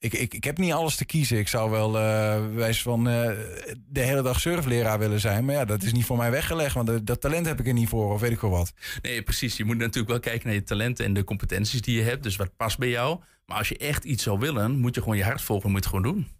Ik, 0.00 0.12
ik, 0.12 0.34
ik 0.34 0.44
heb 0.44 0.58
niet 0.58 0.72
alles 0.72 0.96
te 0.96 1.04
kiezen. 1.04 1.38
Ik 1.38 1.48
zou 1.48 1.70
wel 1.70 1.98
eh 1.98 2.46
wijs 2.54 2.82
van 2.82 3.08
eh, 3.08 3.30
de 3.88 4.00
hele 4.00 4.22
dag 4.22 4.40
surfleraar 4.40 4.98
willen 4.98 5.20
zijn. 5.20 5.44
Maar 5.44 5.54
ja, 5.54 5.64
dat 5.64 5.82
is 5.82 5.92
niet 5.92 6.04
voor 6.04 6.16
mij 6.16 6.30
weggelegd. 6.30 6.74
Want 6.74 6.86
dat, 6.86 7.06
dat 7.06 7.20
talent 7.20 7.46
heb 7.46 7.60
ik 7.60 7.66
er 7.66 7.72
niet 7.72 7.88
voor. 7.88 8.12
Of 8.12 8.20
weet 8.20 8.30
ik 8.30 8.40
wel 8.40 8.50
wat. 8.50 8.72
Nee, 9.02 9.22
precies. 9.22 9.56
Je 9.56 9.64
moet 9.64 9.76
natuurlijk 9.76 10.08
wel 10.08 10.20
kijken 10.20 10.46
naar 10.46 10.56
je 10.56 10.62
talenten 10.62 11.04
en 11.04 11.12
de 11.14 11.24
competenties 11.24 11.82
die 11.82 11.96
je 11.96 12.02
hebt. 12.02 12.22
Dus 12.22 12.36
wat 12.36 12.56
past 12.56 12.78
bij 12.78 12.88
jou. 12.88 13.20
Maar 13.46 13.58
als 13.58 13.68
je 13.68 13.76
echt 13.76 14.04
iets 14.04 14.22
zou 14.22 14.38
willen, 14.38 14.78
moet 14.78 14.94
je 14.94 15.00
gewoon 15.00 15.16
je 15.16 15.24
hart 15.24 15.42
volgen. 15.42 15.70
Moet 15.70 15.84
je 15.84 15.88
het 15.88 15.96
gewoon 15.96 16.14
doen. 16.14 16.37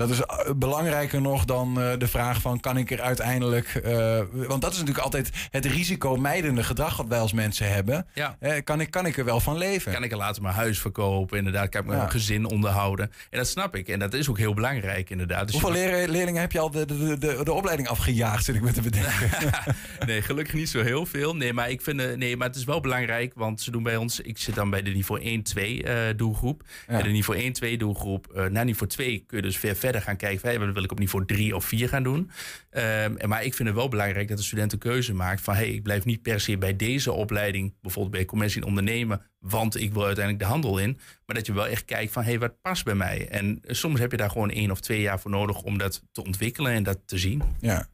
Dat 0.00 0.10
is 0.10 0.20
eh, 0.20 0.50
belangrijker 0.56 1.20
nog 1.20 1.44
dan 1.44 1.80
eh, 1.80 1.92
de 1.98 2.08
vraag 2.08 2.40
van 2.40 2.60
kan 2.60 2.76
ik 2.76 2.90
er 2.90 3.00
uiteindelijk... 3.00 3.66
eh, 3.74 4.20
want 4.32 4.62
dat 4.62 4.72
is 4.72 4.78
natuurlijk 4.78 5.04
altijd 5.04 5.30
het 5.50 5.64
risicomijdende 5.64 6.62
gedrag 6.64 6.96
wat 6.96 7.06
wij 7.08 7.18
als 7.18 7.32
mensen 7.32 7.72
hebben. 7.72 8.06
Ja. 8.14 8.36
Kan, 8.64 8.80
ik, 8.80 8.90
kan 8.90 9.06
ik 9.06 9.18
er 9.18 9.24
wel 9.24 9.40
van 9.40 9.56
leven? 9.56 9.92
Kan 9.92 10.02
ik 10.02 10.10
er 10.10 10.16
later 10.16 10.42
mijn 10.42 10.54
huis 10.54 10.78
verkopen? 10.78 11.38
Inderdaad, 11.38 11.68
kan 11.68 11.80
ik 11.80 11.86
mijn 11.86 11.98
Ja. 12.00 12.08
gezin 12.08 12.44
onderhouden? 12.46 13.10
En 13.30 13.38
dat 13.38 13.48
snap 13.48 13.76
ik. 13.76 13.88
En 13.88 13.98
dat 13.98 14.14
is 14.14 14.28
ook 14.28 14.38
heel 14.38 14.54
belangrijk, 14.54 15.10
inderdaad. 15.10 15.46
Dus 15.52 15.60
Hoeveel 15.60 16.06
leerlingen 16.08 16.40
heb 16.40 16.52
je 16.52 16.58
al 16.58 16.70
de, 16.70 16.84
de, 16.86 17.18
de, 17.18 17.40
de 17.44 17.52
opleiding 17.52 17.88
afgejaagd, 17.88 18.44
zit 18.44 18.54
ik 18.54 18.62
me 18.62 18.72
te 18.72 18.82
bedenken. 18.82 19.30
nee, 20.06 20.22
gelukkig 20.22 20.54
niet 20.54 20.68
zo 20.68 20.82
heel 20.82 21.06
veel. 21.06 21.36
Nee, 21.36 21.52
maar 21.52 21.70
ik 21.70 21.80
vind, 21.82 22.16
nee, 22.16 22.36
maar 22.36 22.46
het 22.46 22.56
is 22.56 22.64
wel 22.64 22.80
belangrijk, 22.80 23.32
want 23.34 23.60
ze 23.60 23.70
doen 23.70 23.82
bij 23.82 23.96
ons. 23.96 24.20
Ik 24.20 24.38
zit 24.38 24.54
dan 24.54 24.70
bij 24.70 24.82
de 24.82 24.90
niveau 24.90 25.42
1-2 25.54 25.84
eh, 25.84 25.94
doelgroep. 26.16 26.62
Ja. 26.88 26.98
En 26.98 27.02
de 27.04 27.10
niveau 27.10 27.52
1-2 27.74 27.76
doelgroep. 27.76 28.26
eh 28.34 28.44
na 28.44 28.62
niveau 28.62 28.90
2 28.90 29.24
kun 29.26 29.36
je 29.36 29.42
dus 29.42 29.60
weer 29.60 29.76
verder 29.76 29.88
gaan 29.98 30.16
kijken. 30.16 30.40
Van, 30.40 30.50
hey, 30.50 30.72
wil 30.72 30.84
ik 30.84 30.92
op 30.92 30.98
niveau 30.98 31.26
3 31.26 31.56
of 31.56 31.64
4 31.64 31.88
gaan 31.88 32.02
doen? 32.02 32.30
En 32.70 33.28
maar 33.28 33.44
ik 33.44 33.54
vind 33.54 33.68
het 33.68 33.76
wel 33.76 33.88
belangrijk 33.88 34.28
dat 34.28 34.36
de 34.36 34.42
student 34.42 34.72
een 34.72 34.78
keuze 34.78 35.14
maakt 35.14 35.40
van 35.40 35.54
hey, 35.54 35.68
ik 35.68 35.82
blijf 35.82 36.04
niet 36.04 36.22
per 36.22 36.40
se 36.40 36.58
bij 36.58 36.76
deze 36.76 37.12
opleiding, 37.12 37.74
bijvoorbeeld 37.80 38.14
bij 38.14 38.24
commercie 38.24 38.60
en 38.60 38.66
ondernemen, 38.68 39.22
want 39.38 39.80
ik 39.80 39.92
wil 39.92 40.04
uiteindelijk 40.04 40.44
de 40.44 40.50
handel 40.50 40.78
in. 40.78 40.98
Maar 41.26 41.36
dat 41.36 41.46
je 41.46 41.52
wel 41.52 41.66
echt 41.66 41.84
kijkt 41.84 42.12
van 42.12 42.22
hey, 42.22 42.38
wat 42.38 42.60
past 42.62 42.84
bij 42.84 42.94
mij? 42.94 43.28
En 43.28 43.58
eh, 43.62 43.74
soms 43.74 44.00
heb 44.00 44.10
je 44.10 44.16
daar 44.16 44.30
gewoon 44.30 44.50
één 44.50 44.70
of 44.70 44.80
twee 44.80 45.00
jaar 45.00 45.20
voor 45.20 45.30
nodig 45.30 45.62
om 45.62 45.78
dat 45.78 46.02
te 46.12 46.24
ontwikkelen 46.24 46.72
en 46.72 46.82
dat 46.82 46.98
te 47.04 47.18
zien. 47.18 47.42
Ja. 47.60 47.88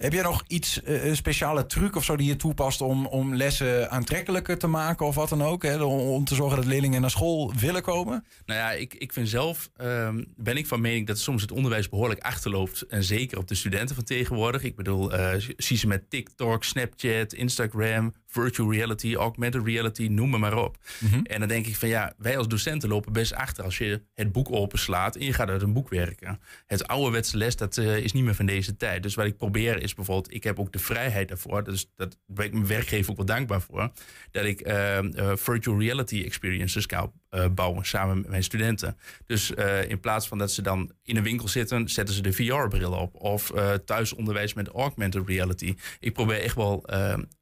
Heb 0.00 0.12
jij 0.12 0.22
nog 0.22 0.44
iets, 0.46 0.82
eh, 0.82 1.04
een 1.04 1.16
speciale 1.16 1.66
truc 1.66 1.96
of 1.96 2.04
zo 2.04 2.16
die 2.16 2.26
je 2.26 2.36
toepast 2.36 2.80
om, 2.80 3.06
om 3.06 3.34
lessen 3.34 3.90
aantrekkelijker 3.90 4.58
te 4.58 4.66
maken 4.66 5.06
of 5.06 5.14
wat 5.14 5.28
dan 5.28 5.42
ook? 5.42 5.62
Hè? 5.62 5.82
Om, 5.82 6.24
te 6.24 6.34
zorgen 6.34 6.56
dat 6.56 6.66
leerlingen 6.66 7.00
naar 7.00 7.10
school 7.10 7.52
willen 7.58 7.82
komen? 7.82 8.24
Nou 8.44 8.60
ja, 8.60 8.72
ik, 8.72 8.94
ik 8.94 9.12
vind 9.12 9.28
zelf, 9.28 9.70
ehm, 9.76 10.24
ben 10.36 10.56
ik 10.56 10.66
van 10.66 10.80
mening 10.80 11.06
dat 11.06 11.18
soms 11.18 11.42
het 11.42 11.52
onderwijs 11.52 11.88
behoorlijk 11.88 12.20
achterloopt. 12.20 12.86
En 12.86 13.04
zeker 13.04 13.38
op 13.38 13.48
de 13.48 13.54
studenten 13.54 13.94
van 13.94 14.04
tegenwoordig. 14.04 14.62
Ik 14.62 14.76
bedoel, 14.76 15.12
eh, 15.12 15.34
zie 15.56 15.76
ze 15.76 15.86
met 15.86 16.10
TikTok, 16.10 16.64
Snapchat, 16.64 17.32
Instagram, 17.32 18.14
virtual 18.30 18.72
reality, 18.72 19.14
augmented 19.14 19.64
reality, 19.64 20.06
noem 20.06 20.30
maar, 20.30 20.40
maar 20.40 20.56
op. 20.56 20.76
Mhm. 20.98 21.20
En 21.22 21.38
dan 21.38 21.48
denk 21.48 21.66
ik 21.66 21.76
van 21.76 21.88
ja, 21.88 22.14
wij 22.18 22.36
als 22.36 22.48
docenten 22.48 22.88
lopen 22.88 23.12
best 23.12 23.34
achter 23.34 23.64
als 23.64 23.78
je 23.78 24.02
het 24.14 24.32
boek 24.32 24.52
openslaat 24.52 25.16
en 25.16 25.24
je 25.24 25.32
gaat 25.32 25.48
uit 25.48 25.62
een 25.62 25.72
boek 25.72 25.88
werken. 25.88 26.40
Het 26.66 26.86
ouderwetse 26.86 27.36
les, 27.36 27.56
dat 27.56 27.76
eh, 27.76 27.96
is 27.96 28.12
niet 28.12 28.24
meer 28.24 28.34
van 28.34 28.46
deze 28.46 28.76
tijd. 28.76 29.02
Dus 29.02 29.14
wat 29.14 29.26
ik 29.26 29.36
probeer 29.36 29.82
is 29.82 29.94
bijvoorbeeld, 29.94 30.34
ik 30.34 30.44
heb 30.44 30.58
ook 30.58 30.72
de 30.72 30.78
vrijheid 30.78 31.28
daarvoor, 31.28 31.64
dus 31.64 31.90
dat 31.96 32.18
ben 32.26 32.46
ik 32.46 32.52
mijn 32.52 32.66
werkgever 32.66 33.10
ook 33.10 33.16
wel 33.16 33.26
dankbaar 33.26 33.60
voor, 33.60 33.92
dat 34.30 34.44
ik 34.44 34.60
ehm, 34.60 35.06
eh, 35.06 35.32
virtual 35.36 35.80
reality 35.80 36.22
experiences 36.24 36.86
kan 36.86 37.12
eh, 37.30 37.46
bouwen 37.48 37.86
samen 37.86 38.20
met 38.20 38.28
mijn 38.28 38.42
studenten. 38.42 38.96
Dus 39.26 39.54
eh, 39.54 39.88
in 39.88 40.00
plaats 40.00 40.28
van 40.28 40.38
dat 40.38 40.52
ze 40.52 40.62
dan 40.62 40.92
in 41.02 41.16
een 41.16 41.22
winkel 41.22 41.48
zitten, 41.48 41.88
zetten 41.88 42.14
ze 42.14 42.22
de 42.22 42.32
VR-bril 42.32 42.92
op. 42.92 43.14
Of 43.14 43.50
eh, 43.50 43.72
thuisonderwijs 43.72 44.54
met 44.54 44.68
augmented 44.68 45.28
reality. 45.28 45.74
Ik 46.00 46.12
probeer 46.12 46.40
echt 46.40 46.54
wel 46.54 46.84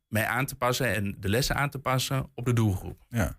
mij 0.09 0.27
aan 0.27 0.47
te 0.47 0.55
passen 0.55 0.95
en 0.95 1.17
de 1.21 1.29
lessen 1.29 1.57
aan 1.57 1.71
te 1.71 1.79
passen 1.79 2.31
op 2.35 2.45
de 2.45 2.53
doelgroep. 2.53 3.05
Ja. 3.09 3.39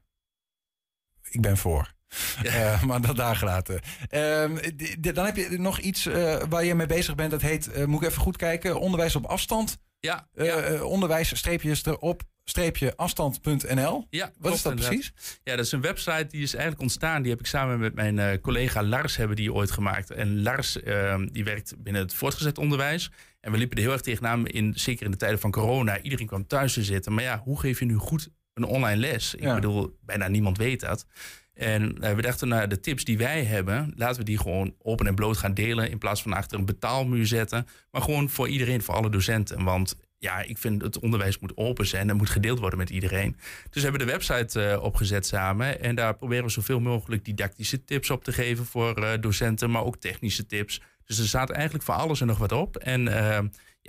Ik 1.29 1.41
ben 1.41 1.57
voor. 1.57 1.97
Eh, 2.43 2.83
maar 2.83 3.01
dat 3.01 3.15
daar 3.15 3.35
gelaten. 3.35 3.81
Ehm, 4.09 4.57
dan 4.99 5.25
heb 5.25 5.35
je 5.35 5.59
nog 5.59 5.79
iets 5.79 6.05
eh, 6.05 6.41
waar 6.49 6.63
je 6.63 6.75
mee 6.75 6.87
bezig 6.87 7.15
bent. 7.15 7.31
Dat 7.31 7.41
heet, 7.41 7.71
eh, 7.71 7.85
moet 7.85 8.01
ik 8.01 8.07
even 8.07 8.21
goed 8.21 8.37
kijken, 8.37 8.79
onderwijs 8.79 9.15
op 9.15 9.25
afstand. 9.25 9.77
Ja, 9.99 10.27
eh, 10.33 10.83
onderwijs, 10.83 11.37
streepjes 11.37 11.85
erop, 11.85 12.21
Help-afstand.nl. 12.55 14.07
Ja, 14.09 14.31
Wat 14.39 14.53
is 14.53 14.61
dat 14.61 14.71
inderdaad. 14.71 14.93
precies? 14.99 15.39
Ja, 15.43 15.55
dat 15.55 15.65
is 15.65 15.71
een 15.71 15.81
website 15.81 16.25
die 16.29 16.41
is 16.41 16.51
eigenlijk 16.53 16.81
ontstaan. 16.81 17.21
Die 17.21 17.31
heb 17.31 17.39
ik 17.39 17.45
samen 17.45 17.79
met 17.79 17.93
mijn 17.95 18.19
eh, 18.19 18.41
collega 18.41 18.83
Lars 18.83 19.15
hebben 19.15 19.35
die 19.35 19.53
ooit 19.53 19.71
gemaakt. 19.71 20.11
En 20.11 20.41
Lars 20.41 20.81
eh, 20.83 21.21
die 21.31 21.43
werkt 21.43 21.73
binnen 21.77 22.01
het 22.01 22.13
voortgezet 22.13 22.57
onderwijs. 22.57 23.11
En 23.41 23.51
we 23.51 23.57
liepen 23.57 23.77
er 23.77 23.83
heel 23.83 23.91
erg 23.91 24.01
tegenaan, 24.01 24.47
in, 24.47 24.73
zeker 24.75 25.05
in 25.05 25.11
de 25.11 25.17
tijden 25.17 25.39
van 25.39 25.51
corona. 25.51 26.01
Iedereen 26.01 26.27
kwam 26.27 26.47
thuis 26.47 26.73
te 26.73 26.83
zitten. 26.83 27.13
Maar 27.13 27.23
ja, 27.23 27.41
hoe 27.43 27.59
geef 27.59 27.79
je 27.79 27.85
nu 27.85 27.95
goed 27.95 28.29
een 28.53 28.63
online 28.63 28.97
les? 28.99 29.35
Ik 29.35 29.41
Ja. 29.41 29.55
bedoel, 29.55 29.97
bijna 30.01 30.27
niemand 30.27 30.57
weet 30.57 30.79
dat. 30.79 31.05
En 31.53 32.01
eh, 32.01 32.13
we 32.15 32.21
dachten, 32.21 32.47
nou, 32.47 32.67
de 32.67 32.79
tips 32.79 33.03
die 33.03 33.17
wij 33.17 33.43
hebben, 33.43 33.93
laten 33.95 34.17
we 34.19 34.23
die 34.23 34.37
gewoon 34.37 34.75
open 34.81 35.07
en 35.07 35.15
bloot 35.15 35.37
gaan 35.37 35.53
delen. 35.53 35.89
In 35.91 35.97
plaats 35.97 36.21
van 36.21 36.33
achter 36.33 36.59
een 36.59 36.65
betaalmuur 36.65 37.25
zetten. 37.25 37.67
Maar 37.91 38.01
gewoon 38.01 38.29
voor 38.29 38.47
iedereen, 38.49 38.81
voor 38.81 38.95
alle 38.95 39.09
docenten. 39.09 39.63
Want 39.63 39.95
ja, 40.19 40.41
ik 40.41 40.57
vind 40.57 40.81
het 40.81 40.99
onderwijs 40.99 41.39
moet 41.39 41.57
open 41.57 41.87
zijn 41.87 42.09
en 42.09 42.17
moet 42.17 42.29
gedeeld 42.29 42.59
worden 42.59 42.79
met 42.79 42.89
iedereen. 42.89 43.35
Dus 43.69 43.83
we 43.83 43.89
hebben 43.89 44.07
de 44.07 44.11
website 44.11 44.61
eh, 44.61 44.83
opgezet 44.83 45.25
samen. 45.25 45.81
En 45.81 45.95
daar 45.95 46.15
proberen 46.15 46.43
we 46.43 46.51
zoveel 46.51 46.79
mogelijk 46.79 47.25
didactische 47.25 47.85
tips 47.85 48.09
op 48.09 48.23
te 48.23 48.31
geven 48.31 48.65
voor 48.65 49.03
eh, 49.03 49.21
docenten, 49.21 49.71
maar 49.71 49.83
ook 49.83 49.97
technische 49.97 50.45
tips. 50.45 50.81
Dus 51.05 51.19
er 51.19 51.27
staat 51.27 51.49
eigenlijk 51.49 51.83
voor 51.83 51.93
alles 51.93 52.21
en 52.21 52.27
nog 52.27 52.37
wat 52.37 52.51
op. 52.51 52.77
En 52.77 53.07
eh, 53.07 53.39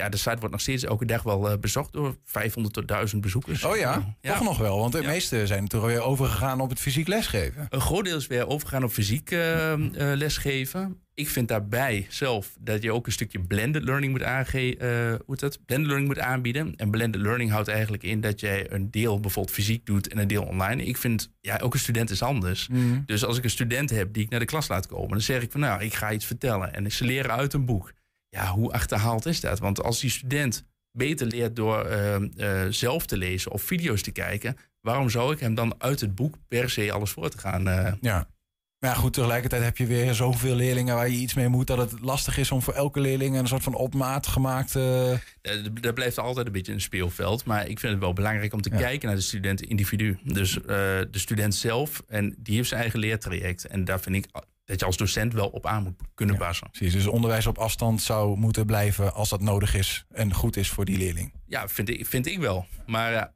ja, 0.01 0.09
de 0.09 0.17
site 0.17 0.37
wordt 0.37 0.51
nog 0.51 0.61
steeds 0.61 0.85
elke 0.85 1.05
dag 1.05 1.23
wel 1.23 1.51
eh, 1.51 1.59
bezocht 1.59 1.93
door 1.93 2.17
500 2.25 2.75
tot 2.75 2.89
1000 2.89 3.21
bezoekers. 3.21 3.65
Oh 3.65 3.77
ja, 3.77 4.17
toch 4.21 4.43
nog 4.43 4.59
wel. 4.59 4.79
Want 4.79 4.93
de 4.93 5.03
meeste 5.03 5.47
zijn 5.47 5.69
toch 5.69 5.85
weer 5.85 6.03
overgegaan 6.03 6.61
op 6.61 6.71
het 6.71 6.81
fysiek 6.81 7.09
lesgeven. 7.09 7.67
Een 7.69 7.81
groot 7.81 8.05
deel 8.05 8.17
is 8.17 8.27
weer 8.27 8.47
overgegaan 8.47 8.85
op 8.85 8.91
fysiek 8.91 9.31
eh, 9.31 9.73
eh, 9.73 9.81
lesgeven. 9.95 11.01
Ik 11.15 11.29
vind 11.29 11.49
daarbij 11.49 12.07
zelf 12.09 12.57
dat 12.61 12.83
je 12.83 12.93
ook 12.93 13.07
een 13.07 13.13
stukje 13.13 13.41
blended 13.41 13.85
learning 13.85 14.13
moet, 14.13 14.23
aange 14.23 14.77
eh, 14.77 14.89
hoe 15.09 15.21
heet 15.27 15.41
dat? 15.41 15.59
blended 15.67 15.87
learning 15.87 16.09
moet 16.09 16.19
aanbieden. 16.19 16.75
En 16.77 16.91
blended 16.91 17.21
learning 17.21 17.51
houdt 17.51 17.69
eigenlijk 17.69 18.03
in 18.03 18.21
dat 18.21 18.41
jij 18.41 18.73
een 18.73 18.91
deel 18.91 19.21
bijvoorbeeld 19.21 19.55
fysiek 19.55 19.87
doet 19.87 20.09
en 20.09 20.19
een 20.19 20.29
deel 20.29 20.43
online. 20.43 20.85
Ik 20.85 20.97
vind, 20.97 21.31
ja, 21.41 21.59
elke 21.59 21.79
student 21.79 22.11
is 22.11 22.23
anders. 22.23 22.69
Mhm. 22.69 23.01
Dus 23.07 23.25
als 23.25 23.39
ik 23.39 23.45
een 23.45 23.51
student 23.51 23.91
heb 23.91 24.13
die 24.13 24.23
ik 24.23 24.31
naar 24.31 24.41
de 24.41 24.47
klas 24.47 24.69
laat 24.69 24.87
komen, 24.87 25.09
dan 25.09 25.21
zeg 25.21 25.43
ik 25.43 25.51
van 25.51 25.61
nou, 25.61 25.83
ik 25.83 25.95
ga 25.95 26.13
iets 26.13 26.25
vertellen. 26.27 26.75
En 26.75 26.93
ze 26.93 27.05
leren 27.05 27.31
uit 27.31 27.53
een 27.53 27.65
boek. 27.65 27.93
Ja, 28.31 28.47
hoe 28.47 28.73
achterhaald 28.73 29.27
is 29.27 29.41
dat? 29.41 29.59
Want 29.59 29.83
als 29.83 30.01
die 30.01 30.11
student 30.11 30.65
beter 30.93 31.27
leert 31.27 31.57
door 31.57 31.85
eh, 31.85 32.15
eh, 32.15 32.73
zelf 32.73 33.07
te 33.07 33.17
lezen 33.17 33.51
of 33.53 33.63
video's 33.63 34.03
te 34.03 34.11
kijken, 34.11 34.57
waarom 34.81 35.11
zou 35.11 35.33
ik 35.33 35.41
hem 35.41 35.55
dan 35.55 35.75
uit 35.79 36.01
het 36.01 36.15
boek 36.15 36.35
per 36.49 36.71
se 36.71 36.93
alles 36.93 37.11
voor 37.11 37.31
te 37.31 37.39
gaan? 37.39 37.69
eh, 37.69 37.93
Ja. 38.01 38.29
Maar 38.79 38.91
ja, 38.91 38.97
goed, 38.97 39.13
tegelijkertijd 39.13 39.63
heb 39.63 39.77
je 39.77 39.87
weer 39.87 40.15
zoveel 40.15 40.55
leerlingen 40.55 40.95
waar 40.95 41.09
je 41.09 41.17
iets 41.17 41.35
mee 41.35 41.49
moet... 41.49 41.67
dat 41.67 41.79
het 41.91 42.01
lastig 42.01 42.39
is 42.39 42.51
om 42.53 42.63
voor 42.63 42.75
elke 42.75 43.01
leerling 43.01 43.37
een 43.37 43.47
soort 43.47 43.63
van 43.63 43.75
op 43.75 43.95
maat 43.95 44.27
gemaakt... 44.27 44.77
eh, 44.77 45.13
Eh, 45.13 45.19
Dat 45.81 45.95
blijft 45.95 46.19
altijd 46.19 46.47
een 46.47 46.53
beetje 46.53 46.73
een 46.73 46.81
speelveld. 46.81 47.45
Maar 47.45 47.69
ik 47.69 47.79
vind 47.81 47.93
het 47.93 48.01
wel 48.03 48.13
belangrijk 48.13 48.53
om 48.53 48.61
te 48.61 48.71
kijken 48.71 49.07
naar 49.09 49.17
de 49.17 49.23
student 49.23 49.61
individu. 49.63 50.19
Dus 50.25 50.53
de 50.53 51.09
student 51.11 51.55
zelf. 51.55 52.03
En 52.07 52.35
die 52.39 52.55
heeft 52.57 52.69
zijn 52.69 52.81
eigen 52.81 52.99
leertraject. 53.01 53.67
En 53.67 53.85
daar 53.85 54.01
vind 54.01 54.17
ik 54.17 54.27
dat 54.71 54.81
je 54.81 54.87
als 54.87 54.97
docent 54.97 55.33
wel 55.33 55.49
op 55.49 55.67
aan 55.67 55.83
moet 55.83 55.95
kunnen 56.15 56.37
passen. 56.37 56.71
Precies, 56.71 56.93
dus 56.93 57.07
onderwijs 57.07 57.47
op 57.47 57.59
afstand 57.59 58.03
zou 58.03 58.39
moeten 58.39 58.67
blijven 58.67 59.15
als 59.15 59.29
dat 59.29 59.41
nodig 59.41 59.75
is 59.75 60.05
en 60.11 60.35
goed 60.35 60.57
is 60.57 60.71
voor 60.71 60.85
die 60.85 60.99
leerling. 60.99 61.33
Ja, 61.47 61.69
vind 61.69 61.89
ik, 61.89 62.07
vind 62.07 62.27
ik 62.27 62.39
wel. 62.39 62.67
Maar 62.87 63.13
ja, 63.13 63.33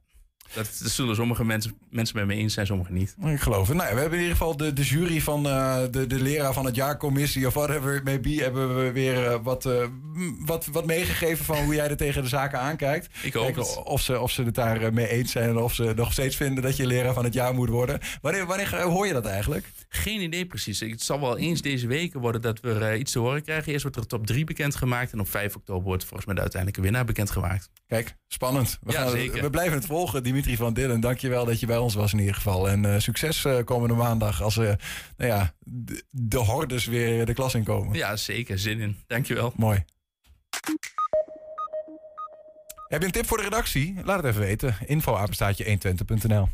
dat, 0.53 0.77
dat 0.81 0.91
zullen 0.91 1.15
sommige 1.15 1.45
mensen, 1.45 1.77
mensen 1.89 2.15
met 2.17 2.25
me 2.27 2.33
eens 2.33 2.53
zijn, 2.53 2.65
sommige 2.65 2.91
niet. 2.91 3.15
Ik 3.25 3.39
geloof 3.39 3.67
het. 3.67 3.77
Nou, 3.77 3.93
we 3.93 3.99
hebben 3.99 4.17
in 4.17 4.23
ieder 4.23 4.37
geval 4.37 4.57
de, 4.57 4.73
de 4.73 4.83
jury 4.83 5.21
van 5.21 5.47
eh, 5.47 5.77
de, 5.91 6.07
de 6.07 6.21
leraar 6.21 6.53
van 6.53 6.65
het 6.65 6.75
jaarcommissie 6.75 7.47
of 7.47 7.53
whatever 7.53 7.95
it 7.95 8.03
may 8.03 8.19
be, 8.19 8.29
hebben 8.35 8.75
we 8.83 8.91
weer 8.91 9.27
eh, 9.27 9.39
wat, 9.43 9.65
eh, 9.65 9.85
wat, 10.45 10.65
wat 10.65 10.85
meegegeven 10.85 11.45
van 11.45 11.57
hoe 11.63 11.75
jij 11.75 11.89
er 11.89 11.97
tegen 11.97 12.21
de 12.23 12.29
zaken 12.29 12.59
aankijkt. 12.59 13.09
Ik 13.23 13.33
hoop 13.33 13.55
het. 13.55 13.83
of 13.83 14.01
ze, 14.01 14.19
of 14.19 14.31
ze 14.31 14.43
het 14.43 14.55
daar 14.55 14.93
mee 14.93 15.07
eens 15.07 15.31
zijn 15.31 15.49
en 15.49 15.57
of 15.57 15.73
ze 15.73 15.93
nog 15.95 16.11
steeds 16.11 16.35
vinden 16.35 16.63
dat 16.63 16.77
je 16.77 16.87
leraar 16.87 17.13
van 17.13 17.23
het 17.23 17.33
jaar 17.33 17.53
moet 17.53 17.69
worden. 17.69 17.99
Wanneer, 18.21 18.45
wanneer 18.45 18.81
hoor 18.81 19.07
je 19.07 19.13
dat 19.13 19.25
eigenlijk? 19.25 19.71
Geen 19.89 20.21
idee 20.21 20.45
precies. 20.45 20.79
Het 20.79 21.01
zal 21.01 21.19
wel 21.19 21.37
eens 21.37 21.61
deze 21.61 21.87
weken 21.87 22.19
worden 22.19 22.41
dat 22.41 22.59
we 22.59 22.97
iets 22.97 23.11
te 23.11 23.19
horen 23.19 23.43
krijgen. 23.43 23.71
Eerst 23.71 23.81
wordt 23.83 23.97
er 23.97 24.07
top 24.07 24.25
3 24.25 24.43
bekendgemaakt. 24.43 25.11
En 25.11 25.19
op 25.19 25.29
5 25.29 25.55
oktober 25.55 25.83
wordt 25.83 26.03
volgens 26.03 26.25
mij 26.25 26.35
de 26.35 26.41
uiteindelijke 26.41 26.83
winnaar 26.83 27.05
bekendgemaakt. 27.05 27.69
Kijk, 27.87 28.15
spannend. 28.27 28.77
We, 28.81 28.91
Ja, 28.91 29.01
gaan, 29.01 29.09
zeker. 29.11 29.41
we 29.41 29.49
blijven 29.49 29.77
het 29.77 29.85
volgen. 29.85 30.23
Dimitri 30.35 30.57
van 30.57 30.73
Dillen, 30.73 30.99
dankjewel 30.99 31.45
dat 31.45 31.59
je 31.59 31.65
bij 31.65 31.77
ons 31.77 31.93
was 31.93 32.13
in 32.13 32.19
ieder 32.19 32.35
geval. 32.35 32.69
En 32.69 32.93
eh, 32.93 32.99
succes 32.99 33.45
eh, 33.45 33.63
komende 33.63 33.95
maandag 33.95 34.41
als 34.41 34.57
eh, 34.57 34.63
nou 35.17 35.31
ja, 35.31 35.53
de, 35.59 36.03
de 36.09 36.37
hordes 36.37 36.85
weer 36.85 37.25
de 37.25 37.33
klas 37.33 37.53
inkomen. 37.53 37.97
Ja, 37.97 38.15
zeker. 38.15 38.59
Zin 38.59 38.79
in. 38.79 38.97
Dankjewel. 39.07 39.53
Mooi. 39.55 39.83
Heb 42.87 42.99
je 42.99 43.05
een 43.05 43.11
tip 43.11 43.27
voor 43.27 43.37
de 43.37 43.43
redactie? 43.43 43.95
Laat 44.03 44.17
het 44.17 44.25
even 44.25 44.41
weten. 44.41 44.75
Info 44.85 45.15
apenstaatje 45.15 45.63
120.nl 45.65 46.49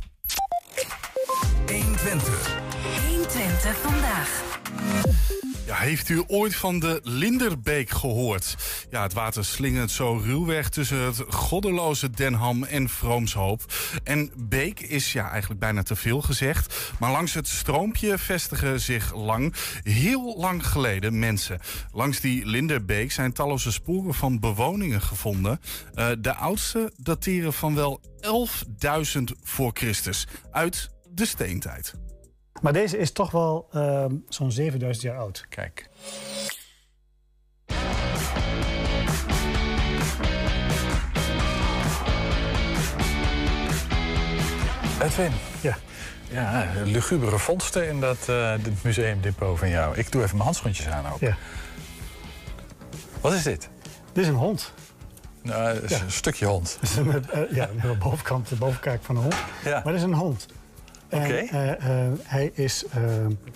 120. 1.67 2.59
120 3.07 3.77
vandaag. 3.77 4.59
Heeft 5.75 6.09
u 6.09 6.23
ooit 6.27 6.55
van 6.55 6.79
de 6.79 6.99
Linderbeek 7.03 7.89
gehoord? 7.89 8.55
Ja, 8.89 9.01
het 9.01 9.13
water 9.13 9.45
slingert 9.45 9.91
zo 9.91 10.21
ruwweg 10.23 10.69
tussen 10.69 10.97
het 10.97 11.23
goddeloze 11.27 12.09
Den 12.09 12.33
Ham 12.33 12.63
en 12.63 12.89
Vroomshoop. 12.89 13.65
En 14.03 14.31
beek 14.37 14.79
is 14.79 15.13
ja 15.13 15.29
eigenlijk 15.29 15.59
bijna 15.59 15.83
te 15.83 15.95
veel 15.95 16.21
gezegd. 16.21 16.93
Maar 16.99 17.11
langs 17.11 17.33
het 17.33 17.47
stroompje 17.47 18.17
vestigen 18.17 18.79
zich 18.79 19.15
lang, 19.15 19.53
heel 19.83 20.35
lang 20.37 20.67
geleden 20.67 21.19
mensen. 21.19 21.59
Langs 21.91 22.19
die 22.19 22.45
Linderbeek 22.45 23.11
zijn 23.11 23.33
talloze 23.33 23.71
sporen 23.71 24.13
van 24.13 24.39
bewoningen 24.39 25.01
gevonden. 25.01 25.59
Eh, 25.93 26.09
de 26.19 26.33
oudste 26.33 26.91
dateren 26.97 27.53
van 27.53 27.75
wel 27.75 28.01
11.000 28.19 29.23
voor 29.43 29.71
Christus. 29.73 30.27
Uit 30.51 30.89
de 31.09 31.25
steentijd. 31.25 31.93
Maar 32.61 32.73
deze 32.73 32.97
is 32.97 33.11
toch 33.11 33.31
wel 33.31 33.67
ehm, 33.71 34.15
zo'n 34.29 34.51
7000 34.51 35.03
jaar 35.05 35.17
oud. 35.17 35.45
Kijk. 35.49 35.89
Edwin. 45.01 45.31
Ja. 45.61 45.77
Ja, 46.31 46.67
lugubere 46.83 47.37
vondsten 47.39 47.87
in 47.87 47.99
dat 47.99 48.17
dit 48.63 48.83
museumdepot 48.83 49.59
van 49.59 49.69
jou. 49.69 49.97
Ik 49.97 50.11
doe 50.11 50.21
even 50.21 50.33
mijn 50.33 50.43
handschoentjes 50.43 50.87
aan 50.87 51.05
ook. 51.13 51.19
Ja. 51.19 51.37
Wat 53.21 53.33
is 53.33 53.43
dit? 53.43 53.69
Dit 54.13 54.23
is 54.23 54.29
een 54.29 54.35
hond. 54.35 54.73
Nou, 55.41 55.63
het 55.75 55.83
is 55.83 55.89
Ja. 55.97 56.03
een 56.03 56.11
stukje 56.11 56.45
hond. 56.45 56.77
Dat 56.81 56.89
is 56.89 56.95
een, 56.95 57.29
eh, 57.29 57.55
ja, 57.55 57.69
de 57.81 57.95
bovenkant, 57.99 58.47
de 58.49 58.55
bovenkaak 58.55 58.99
van 59.03 59.15
een 59.15 59.21
hond. 59.21 59.35
Ja. 59.63 59.71
Maar 59.83 59.93
dit 59.93 59.95
is 59.95 60.01
een 60.03 60.13
hond. 60.13 60.45
Oké. 61.11 61.33
eh, 61.33 61.71
eh, 62.05 62.11
hij 62.23 62.51
is... 62.53 62.83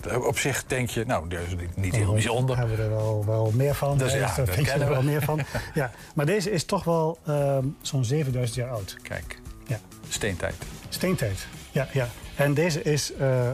eh, 0.08 0.16
Op 0.26 0.38
zich 0.38 0.64
denk 0.66 0.90
je, 0.90 1.04
nou, 1.06 1.28
dat 1.28 1.40
is 1.40 1.54
niet- 1.74 1.94
heel 1.94 2.12
bijzonder. 2.12 2.56
Daar 2.56 2.66
hebben 2.66 2.76
we 2.76 2.82
er 2.92 2.96
wel, 2.98 3.24
wel 3.26 3.50
meer 3.54 3.74
van. 3.74 3.98
Dus 3.98 4.12
ja, 4.12 4.18
daar 4.36 4.46
vind 4.46 4.66
je 4.66 4.72
er 4.72 4.88
wel 4.88 4.98
we. 4.98 5.04
meer 5.04 5.22
van. 5.22 5.40
ja. 5.74 5.90
Maar 6.14 6.26
deze 6.26 6.50
is 6.50 6.64
toch 6.64 6.84
wel 6.84 7.18
ehm, 7.26 7.64
zo'n 7.80 8.04
7000 8.04 8.56
jaar 8.58 8.70
oud. 8.70 8.96
Kijk, 9.02 9.38
Ja. 9.66 9.78
steentijd. 10.08 10.54
Steentijd. 10.88 11.46
Ja, 11.70 11.88
ja. 11.92 12.08
En 12.36 12.54
deze 12.54 12.82
is 12.82 13.12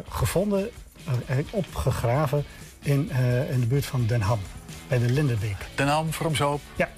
gevonden, 0.09 0.71
eigenlijk 1.07 1.49
opgegraven 1.51 2.45
in, 2.81 3.11
in 3.51 3.61
de 3.61 3.67
buurt 3.67 3.87
van 3.87 4.07
Den 4.07 4.21
Ham. 4.21 4.41
Bij 4.89 4.99
de 4.99 5.11
Lindenbeek. 5.11 5.57
Den 5.75 5.87
Ham, 5.89 6.13
Vroomshoop. 6.13 6.61
Ja, 6.77 6.89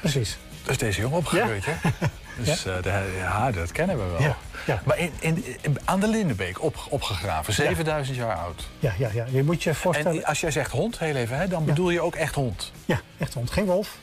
precies. 0.00 0.38
Dat 0.62 0.70
is 0.70 0.78
deze 0.78 1.00
jongen 1.00 1.18
opgegroeid, 1.18 1.64
hè? 1.66 1.72
Dus 2.38 2.64
eh, 2.66 2.82
de- 2.82 3.14
ja, 3.16 3.50
dat 3.50 3.72
kennen 3.72 3.96
we 3.98 4.10
wel. 4.10 4.20
Ja, 4.22 4.36
ja. 4.66 4.82
Maar 4.84 4.98
in, 4.98 5.12
in, 5.20 5.44
aan 5.84 6.00
de 6.00 6.08
Lindenbeek 6.08 6.62
op, 6.62 6.86
opgegraven, 6.88 7.52
7000 7.52 8.16
jaar 8.16 8.36
oud. 8.36 8.68
Ja, 8.78 8.92
ja, 8.98 9.10
ja. 9.14 9.24
Je 9.30 9.42
moet 9.42 9.62
je 9.62 9.74
voorstellen... 9.74 10.18
En 10.22 10.24
als 10.28 10.40
jij 10.40 10.50
zegt 10.50 10.70
hond, 10.70 10.98
heel 10.98 11.14
even, 11.14 11.36
hè, 11.38 11.48
dan 11.48 11.64
bedoel 11.64 11.90
je 11.90 12.00
ook 12.00 12.14
echt 12.14 12.34
hond? 12.34 12.72
Ja, 12.84 13.00
echt 13.18 13.34
hond. 13.34 13.50
Geen 13.50 13.64
wolf. 13.64 13.98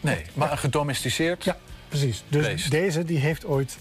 Nee, 0.00 0.22
maar 0.34 0.50
een 0.52 0.58
gedomesticeerd 0.58 1.44
Ja, 1.44 1.56
precies. 1.88 2.24
Dus 2.28 2.46
beest. 2.46 2.70
deze 2.70 3.04
die 3.04 3.18
heeft 3.18 3.44
ooit 3.44 3.78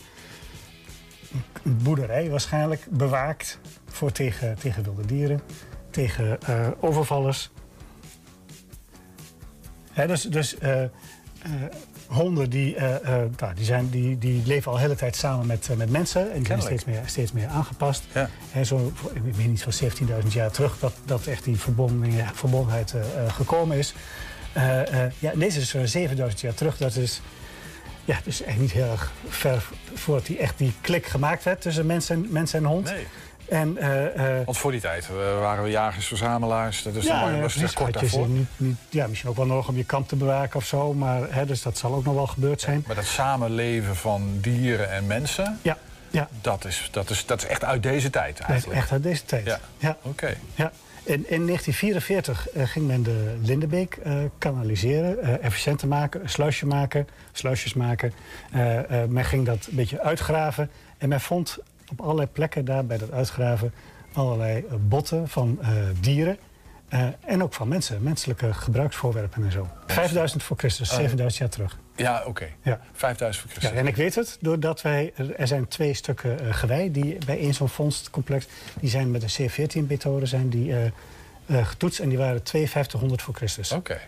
een 1.64 1.78
boerderij 1.84 2.30
waarschijnlijk 2.30 2.86
bewaakt 2.90 3.60
voor 3.88 4.12
tegen, 4.12 4.56
tegen 4.60 4.84
wilde 4.84 5.06
dieren, 5.06 5.42
tegen 5.92 6.42
eh, 6.42 6.68
overvallers. 6.80 7.50
Hè, 9.92 10.08
dus 10.08 10.22
dus 10.22 10.58
eh, 10.58 10.84
honden 12.10 12.50
die, 12.50 12.76
eh, 12.76 12.96
eh, 12.96 13.30
nou, 13.38 13.54
die, 13.56 13.66
zijn, 13.66 13.90
die, 13.90 14.18
die 14.18 14.42
leven 14.46 14.72
al 14.72 14.78
de 14.78 14.84
hele 14.84 14.96
tijd 14.96 15.16
samen 15.16 15.46
met, 15.46 15.68
eh, 15.70 15.76
met 15.76 15.90
mensen 15.90 16.32
en 16.32 16.38
die 16.38 16.46
zijn 16.46 16.62
steeds 16.62 16.86
meer, 16.86 17.02
steeds 17.06 17.32
meer 17.32 17.48
aangepast. 17.48 18.04
Ja. 18.14 18.30
En 18.54 18.66
zo, 18.66 18.92
ik 19.14 19.36
weet 19.36 19.48
niet, 19.48 19.64
van 19.64 19.74
17.000 19.74 20.34
jaar 20.34 20.52
terug 20.52 20.80
dat, 20.80 20.94
dat 21.06 21.28
echt 21.28 21.44
die 21.44 21.60
verbonden, 21.60 22.12
verbondenheid 22.34 22.94
gekomen 23.28 23.78
is. 23.78 23.94
Ja, 25.20 25.32
deze 25.36 25.60
is 25.60 25.74
eh, 25.74 25.84
7000 25.84 26.42
jaar 26.42 26.54
terug. 26.54 26.78
Dat 26.78 26.96
is, 26.96 27.22
ja, 28.06 28.20
dus 28.24 28.42
echt 28.42 28.60
niet 28.60 28.72
heel 28.72 28.92
erg 28.92 29.12
ver 29.28 29.64
voordat 29.94 30.26
die 30.26 30.38
echt 30.38 30.58
die 30.58 30.74
klik 30.82 31.06
gemaakt 31.06 31.44
werd 31.44 31.62
tussen 31.62 31.86
mens 31.86 32.10
en, 32.10 32.28
mens 32.30 32.54
en 32.54 32.64
hond. 32.64 32.86
Nee. 32.86 33.08
En, 33.50 33.78
eh, 33.78 34.38
eh, 34.40 34.46
Want 34.46 34.58
voor 34.58 34.72
die 34.72 34.82
tijd 34.82 35.06
eh, 35.10 35.40
waren 35.40 35.64
we 35.64 35.70
jagers-verzamelaars. 35.70 36.82
Dus 36.82 37.06
ja, 37.06 37.30
dan 37.30 37.42
was 37.42 37.54
het 37.54 37.74
kort 37.74 37.94
daarvoor. 37.94 38.28
niet, 38.28 38.48
niet, 38.58 38.78
ja, 38.90 39.08
misschien 39.08 39.30
ook 39.30 39.36
wel 39.36 39.46
nodig 39.46 39.68
om 39.68 39.78
je 39.78 39.84
kamp 39.84 40.08
te 40.08 40.16
bewaken 40.16 40.56
of 40.56 40.66
zo. 40.66 40.94
Maar, 40.94 41.34
hè, 41.34 41.46
dus 41.46 41.62
dat 41.62 41.78
zal 41.78 41.94
ook 41.94 42.04
nog 42.04 42.14
wel 42.14 42.28
gebeurd 42.28 42.62
zijn. 42.62 42.84
Maar 42.88 42.96
dat 42.96 43.06
samenleven 43.06 43.96
van 43.96 44.38
dieren 44.42 44.92
en 44.92 45.08
mensen... 45.08 45.60
Ja, 45.62 45.78
ja. 46.10 46.28
Dat, 46.42 46.66
is, 46.66 46.88
dat, 46.92 47.10
is, 47.10 47.26
dat 47.26 47.42
is 47.42 47.48
echt 47.48 47.64
uit 47.64 47.84
deze 47.84 48.10
tijd 48.10 48.38
Dat 48.38 48.42
is 48.42 48.48
eigenlijk. 48.48 48.80
echt 48.80 48.92
uit 48.92 49.04
deze 49.04 49.26
tijd. 49.26 49.46
Ja. 49.46 49.60
ja. 49.78 49.98
Oké. 50.02 50.36
Ja. 50.56 50.72
In, 51.04 51.26
in 51.30 51.46
1944 51.46 52.50
eh, 52.50 52.68
ging 52.68 52.88
men 52.88 53.04
de 53.04 53.38
Lindenbeek 53.42 54.00
eh, 54.04 54.18
kanaliseren, 54.38 55.42
efficiënter 55.42 55.88
maken, 55.88 56.30
sluisje 56.30 56.66
maken, 56.66 57.08
sluisjes 57.32 57.74
maken. 57.74 58.14
Men 59.08 59.26
ging 59.26 59.46
dat 59.46 59.68
een 59.70 59.76
beetje 59.76 60.02
uitgraven 60.02 60.70
en 60.98 61.10
men 61.10 61.22
vond 61.22 61.58
op 61.92 62.02
allerlei 62.02 62.28
plekken 62.28 62.66
daar 62.66 62.86
bij 62.86 62.98
dat 62.98 63.12
uitgraven 63.12 63.74
allerlei 64.14 64.58
eh, 64.70 64.74
botten 64.80 65.28
van 65.28 65.58
eh, 65.62 65.70
dieren. 66.00 66.38
eh, 66.90 67.08
en 67.26 67.44
ook 67.44 67.54
van 67.54 67.68
mensen, 67.68 68.04
menselijke 68.04 68.54
gebruiksvoorwerpen 68.54 69.44
en 69.44 69.52
zo. 69.52 69.68
5000 69.88 70.44
voor 70.44 70.58
Christus, 70.58 70.90
Oh. 70.92 70.96
7000 70.98 71.38
jaar 71.42 71.50
terug. 71.50 71.78
Ja, 71.96 72.24
oké. 72.26 72.48
Ja. 72.62 72.80
5000 72.94 73.44
voor 73.44 73.54
Ja, 73.54 73.60
Christus. 73.60 73.80
en 73.82 73.88
ik 73.88 73.96
weet 73.96 74.16
het, 74.16 74.38
doordat 74.42 74.82
wij... 74.82 75.14
Er 75.38 75.48
zijn 75.48 75.68
twee 75.68 75.94
stukken 75.94 76.40
eh, 76.40 76.54
gewei 76.54 76.92
die 76.92 77.18
bij 77.26 77.40
één 77.40 77.54
zo'n 77.54 77.70
vondstcomplex... 77.70 78.48
die 78.80 78.90
zijn 78.90 79.12
met 79.12 79.24
een 79.40 79.50
C14-methode 79.50 80.26
zijn 80.26 80.50
die, 80.50 80.76
eh, 80.76 81.68
getoetst... 81.68 82.00
en 82.00 82.10
die 82.10 82.18
waren 82.18 82.42
5200 82.44 83.22
voor 83.22 83.34
Christus. 83.34 83.72
Oké. 83.72 84.00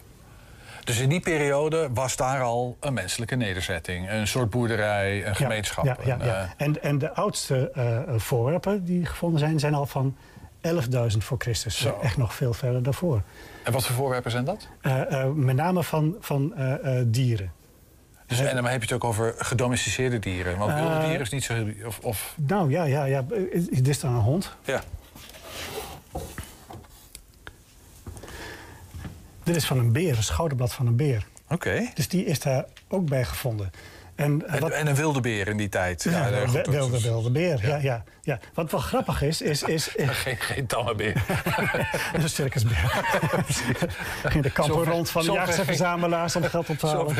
Dus 0.83 0.99
in 0.99 1.09
die 1.09 1.19
periode 1.19 1.89
was 1.93 2.15
daar 2.15 2.41
al 2.41 2.77
een 2.79 2.93
menselijke 2.93 3.35
nederzetting. 3.35 4.09
Een 4.09 4.27
soort 4.27 4.49
boerderij, 4.49 5.27
een 5.27 5.35
gemeenschap. 5.35 5.85
Ja, 5.85 5.97
ja, 6.05 6.17
ja. 6.23 6.41
eh, 6.41 6.65
En, 6.65 6.83
en 6.83 6.97
de 6.97 7.13
oudste 7.13 7.71
eh, 7.71 7.99
voorwerpen 8.17 8.85
die 8.85 9.05
gevonden 9.05 9.39
zijn... 9.39 9.59
zijn 9.59 9.73
al 9.73 9.85
van 9.85 10.15
11.000 10.67 11.17
voor 11.17 11.37
Christus. 11.37 11.77
Zo. 11.77 11.99
Echt 12.01 12.17
nog 12.17 12.33
veel 12.35 12.53
verder 12.53 12.83
daarvoor. 12.83 13.21
en 13.63 13.71
wat 13.71 13.85
voor 13.85 13.95
voorwerpen 13.95 14.31
zijn 14.31 14.45
dat? 14.45 14.67
Eh, 14.81 15.25
met 15.25 15.55
name 15.55 15.83
van, 15.83 16.15
van 16.19 16.53
dieren. 17.05 17.51
Dus, 18.27 18.39
en 18.39 18.55
dan 18.55 18.65
heb 18.65 18.83
je 18.83 18.87
het 18.87 18.91
ook 18.91 19.03
over 19.03 19.33
gedomesticeerde 19.37 20.19
dieren. 20.19 20.57
Want 20.57 20.73
wilde 20.73 20.99
dieren 20.99 21.21
is 21.21 21.29
niet 21.29 21.43
zo... 21.43 21.67
Of, 21.85 21.99
of, 22.01 22.35
Nou 22.37 22.71
ja, 22.71 22.83
ja, 22.83 23.03
ja. 23.03 23.23
Dit 23.69 23.87
is 23.87 23.99
dan 23.99 24.13
een 24.13 24.21
hond. 24.21 24.55
ja. 24.63 24.81
Dit 29.51 29.61
is 29.61 29.67
van 29.67 29.79
een 29.79 29.91
beer, 29.91 30.17
een 30.17 30.23
schouderblad 30.23 30.73
van 30.73 30.87
een 30.87 30.95
beer. 30.95 31.25
Oké. 31.49 31.89
Dus 31.93 32.07
die 32.07 32.25
is 32.25 32.39
daar 32.39 32.65
ook 32.87 33.09
bij 33.09 33.25
gevonden. 33.25 33.71
En, 34.21 34.47
eh, 34.47 34.53
En, 34.55 34.59
wat, 34.61 34.71
en 34.71 34.87
een 34.87 34.95
wilde 34.95 35.21
beer 35.21 35.47
in 35.47 35.57
die 35.57 35.69
tijd. 35.69 36.03
ja, 36.03 36.23
goed, 36.45 36.53
dat 36.53 36.67
wilde, 36.67 37.01
wilde 37.01 37.31
beer, 37.31 37.67
ja. 37.67 37.77
Ja, 37.77 38.03
ja, 38.21 38.39
Wat 38.53 38.71
wel 38.71 38.79
grappig 38.79 39.21
is, 39.21 39.41
is... 39.41 39.63
is, 39.63 39.87
is 39.95 40.07
Geen, 40.09 40.37
geen 40.37 40.65
tamme 40.65 40.95
beer. 40.95 41.13
dat 42.11 42.17
is 42.17 42.23
een 42.23 42.29
circusbeer. 42.29 43.03
Ging 44.23 44.43
de 44.43 44.51
kampen 44.51 44.83
rond 44.83 45.09
van 45.09 45.25
de 45.25 45.31
jagers 45.31 45.49
en 45.49 45.53
ging- 45.55 45.65
verzamelaars 45.77 46.35
om 46.35 46.43
geld 46.43 46.69
op 46.69 46.77
te 46.77 46.87
halen. 46.87 47.15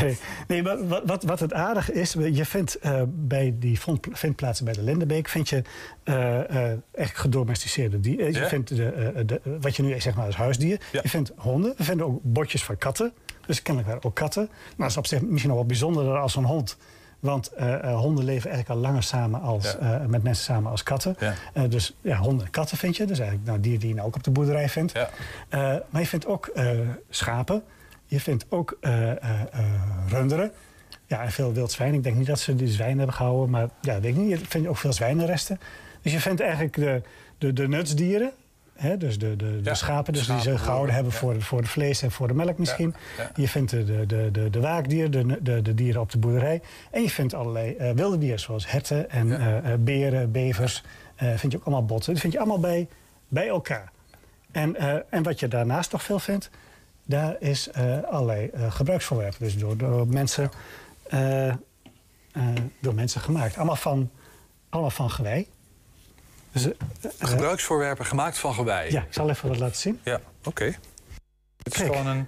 Nee, 0.00 0.16
nee 0.48 0.62
maar 0.62 0.86
wat, 0.88 1.02
wat, 1.06 1.22
wat 1.22 1.40
het 1.40 1.52
aardige 1.52 1.92
is, 1.92 2.12
je 2.12 2.44
vindt 2.44 2.78
eh, 2.78 3.02
bij 3.08 3.54
die 3.58 3.78
vindplaatsen 4.12 4.64
bij 4.64 4.74
de 4.74 4.82
Lindenbeek... 4.82 5.28
vind 5.28 5.48
je 5.48 5.62
eh, 6.04 6.70
echt 6.92 7.18
gedomesticeerde 7.18 8.00
dieren. 8.00 8.32
Je 8.32 8.38
Ja? 8.38 8.48
vindt 8.48 8.68
de, 8.76 9.22
de, 9.26 9.40
wat 9.60 9.76
je 9.76 9.82
nu 9.82 10.00
zeg 10.00 10.14
maar 10.14 10.26
als 10.26 10.36
huisdier. 10.36 10.80
Je 10.92 11.08
vindt 11.08 11.32
honden. 11.36 11.74
We 11.76 11.84
vinden 11.84 12.06
ook 12.06 12.18
botjes 12.22 12.64
van 12.64 12.78
katten. 12.78 13.12
Dus 13.46 13.62
kennelijk 13.62 13.92
waren 13.92 14.08
ook 14.08 14.16
katten. 14.16 14.48
Maar 14.50 14.76
dat 14.76 14.88
is 14.90 14.96
op 14.96 15.06
zich 15.06 15.20
misschien 15.20 15.48
nog 15.48 15.58
wel 15.58 15.66
bijzonderder 15.66 16.18
als 16.18 16.36
een 16.36 16.44
hond. 16.44 16.76
Want 17.20 17.52
eh, 17.52 17.74
eh, 17.74 17.98
honden 17.98 18.24
leven 18.24 18.50
eigenlijk 18.50 18.80
al 18.80 18.86
langer 18.86 19.02
samen 19.02 19.40
als, 19.40 19.76
Ja. 19.80 20.00
eh, 20.00 20.06
met 20.06 20.22
mensen 20.22 20.44
samen 20.44 20.70
als 20.70 20.82
katten. 20.82 21.16
Ja. 21.54 21.66
Dus 21.66 21.94
ja, 22.00 22.16
honden 22.16 22.46
en 22.46 22.50
katten 22.52 22.76
vind 22.76 22.96
je. 22.96 23.04
Dus 23.04 23.18
eigenlijk 23.18 23.48
nou, 23.48 23.60
dieren 23.60 23.80
die 23.80 23.88
je 23.88 23.94
nou 23.94 24.06
ook 24.06 24.16
op 24.16 24.22
de 24.24 24.30
boerderij 24.30 24.68
vindt. 24.68 24.92
Ja. 24.92 25.08
Maar 25.90 26.00
je 26.00 26.06
vindt 26.06 26.26
ook 26.26 26.52
schapen. 27.10 27.62
Je 28.06 28.20
vindt 28.20 28.46
ook 28.48 28.78
runderen. 30.08 30.52
Ja, 31.06 31.22
en 31.22 31.32
veel 31.32 31.52
wild 31.52 31.72
zwijn. 31.72 31.94
Ik 31.94 32.02
denk 32.02 32.16
niet 32.16 32.26
dat 32.26 32.40
ze 32.40 32.54
die 32.54 32.68
zwijnen 32.68 32.98
hebben 32.98 33.16
gehouden. 33.16 33.50
Maar 33.50 33.68
ja, 33.80 34.00
weet 34.00 34.16
ik 34.16 34.16
niet. 34.16 34.28
Je 34.40 34.46
vindt 34.48 34.68
ook 34.68 34.76
veel 34.76 34.92
zwijnenresten. 34.92 35.60
Dus 36.02 36.12
je 36.12 36.20
vindt 36.20 36.40
eigenlijk 36.40 36.74
de, 36.74 37.02
de, 37.38 37.52
de 37.52 37.68
nutsdieren. 37.68 38.32
Hè, 38.82 38.96
dus 38.96 39.18
de, 39.18 39.36
de, 39.36 39.60
de 39.60 39.60
Ja, 39.62 39.74
schapen, 39.74 40.12
dus 40.12 40.26
die 40.26 40.40
ze 40.40 40.58
gehouden 40.58 40.94
hebben 40.94 41.12
ja. 41.12 41.18
voor, 41.18 41.42
voor 41.42 41.58
het 41.58 41.68
vlees 41.68 42.02
en 42.02 42.10
voor 42.10 42.28
de 42.28 42.34
melk 42.34 42.58
misschien. 42.58 42.94
ja. 43.16 43.30
Je 43.34 43.48
vindt 43.48 43.70
de, 43.70 44.06
de, 44.06 44.30
de, 44.32 44.50
de, 44.50 44.60
waakdieren, 44.60 45.10
de, 45.10 45.42
de, 45.42 45.62
de 45.62 45.74
dieren 45.74 46.00
op 46.00 46.10
de 46.10 46.18
boerderij. 46.18 46.62
En 46.90 47.02
je 47.02 47.10
vindt 47.10 47.34
allerlei 47.34 47.74
eh, 47.76 47.90
wilde 47.90 48.18
dieren, 48.18 48.40
zoals 48.40 48.70
herten 48.70 49.10
en 49.10 49.40
eh, 49.64 49.74
beren, 49.78 50.32
bevers. 50.32 50.82
eh, 51.16 51.28
vind 51.36 51.52
je 51.52 51.58
ook 51.58 51.64
allemaal 51.64 51.84
botten. 51.84 52.12
Dat 52.12 52.20
vind 52.20 52.32
je 52.32 52.38
allemaal 52.38 52.60
bij, 52.60 52.88
bij 53.28 53.48
elkaar. 53.48 53.90
En, 54.50 54.76
en 55.10 55.22
wat 55.22 55.40
je 55.40 55.48
daarnaast 55.48 55.92
nog 55.92 56.02
veel 56.02 56.18
vindt, 56.18 56.50
daar 57.04 57.36
is 57.38 57.70
allerlei 58.10 58.50
gebruiksvoorwerpen. 58.68 59.38
Dus 59.38 59.58
door, 59.58 59.76
door, 59.76 60.08
mensen, 60.08 60.50
door 62.80 62.94
mensen 62.94 63.20
gemaakt. 63.20 63.56
Allemaal 63.56 63.76
van, 63.76 64.10
allemaal 64.68 64.90
van 64.90 65.10
gewei. 65.10 65.48
Dus, 66.52 66.64
eh, 66.64 66.70
eh, 67.02 67.28
Gebruiksvoorwerpen 67.28 68.06
gemaakt 68.06 68.38
van 68.38 68.54
gewei. 68.54 68.92
ja, 68.92 69.00
ik 69.00 69.12
zal 69.12 69.30
even 69.30 69.48
wat 69.48 69.58
laten 69.58 69.76
zien. 69.76 70.00
Ja, 70.02 70.20
oké. 70.44 70.64
Het 70.64 70.76
is 71.62 71.72
Kijk. 71.72 71.86
gewoon 71.96 72.06
een, 72.06 72.26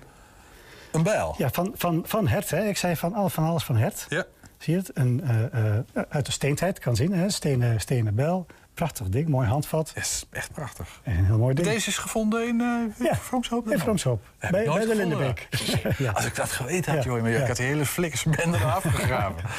een 0.93 1.03
bijl. 1.03 1.35
Ja, 1.39 1.51
van, 1.51 1.73
van, 1.77 2.03
van 2.07 2.29
hert. 2.29 2.51
Hè. 2.51 2.65
Ik 2.69 2.77
zei 2.77 2.97
van, 2.97 3.31
van 3.31 3.45
alles 3.45 3.65
van 3.65 3.77
hert. 3.77 4.07
Ja. 4.09 4.25
Zie 4.59 4.73
je 4.75 4.79
het? 4.81 4.91
Een, 4.95 5.23
eh, 5.53 6.03
uit 6.09 6.27
de 6.27 6.33
steentijd, 6.33 6.79
kan 6.79 6.97
zien. 6.97 7.13
Hè. 7.13 7.31
Stenen, 7.31 7.81
stenen 7.81 8.15
bel. 8.15 8.47
Prachtig 8.75 9.09
ding, 9.09 9.29
mooi 9.29 9.49
handvat. 9.49 9.93
Is 9.95 10.25
echt 10.31 10.53
prachtig. 10.53 11.01
En 11.03 11.17
een 11.19 11.25
heel 11.25 11.39
mooi 11.39 11.55
ding. 11.55 11.67
Deze 11.69 11.89
is 11.89 11.99
gevonden 11.99 12.49
in 12.49 12.61
uh, 12.61 13.07
Ja. 13.09 13.15
Vroomshoop? 13.17 13.71
In 13.71 13.79
Vroomshoop. 13.79 14.23
Bij, 14.39 14.51
bij 14.51 14.65
de. 14.87 14.95
Lindenbeek. 14.97 15.49
ja. 15.99 16.13
Als 16.13 16.25
ik 16.25 16.35
dat 16.37 16.51
geweten 16.53 16.95
had, 16.95 17.05
Ja. 17.05 17.11
joh, 17.11 17.21
maar 17.23 17.31
Ja. 17.31 17.41
ik 17.41 17.47
had 17.47 17.57
de 17.57 17.63
hele 17.63 17.87
flikkersbende 17.87 18.59
eraf 18.59 18.83
gegraven. 18.83 19.43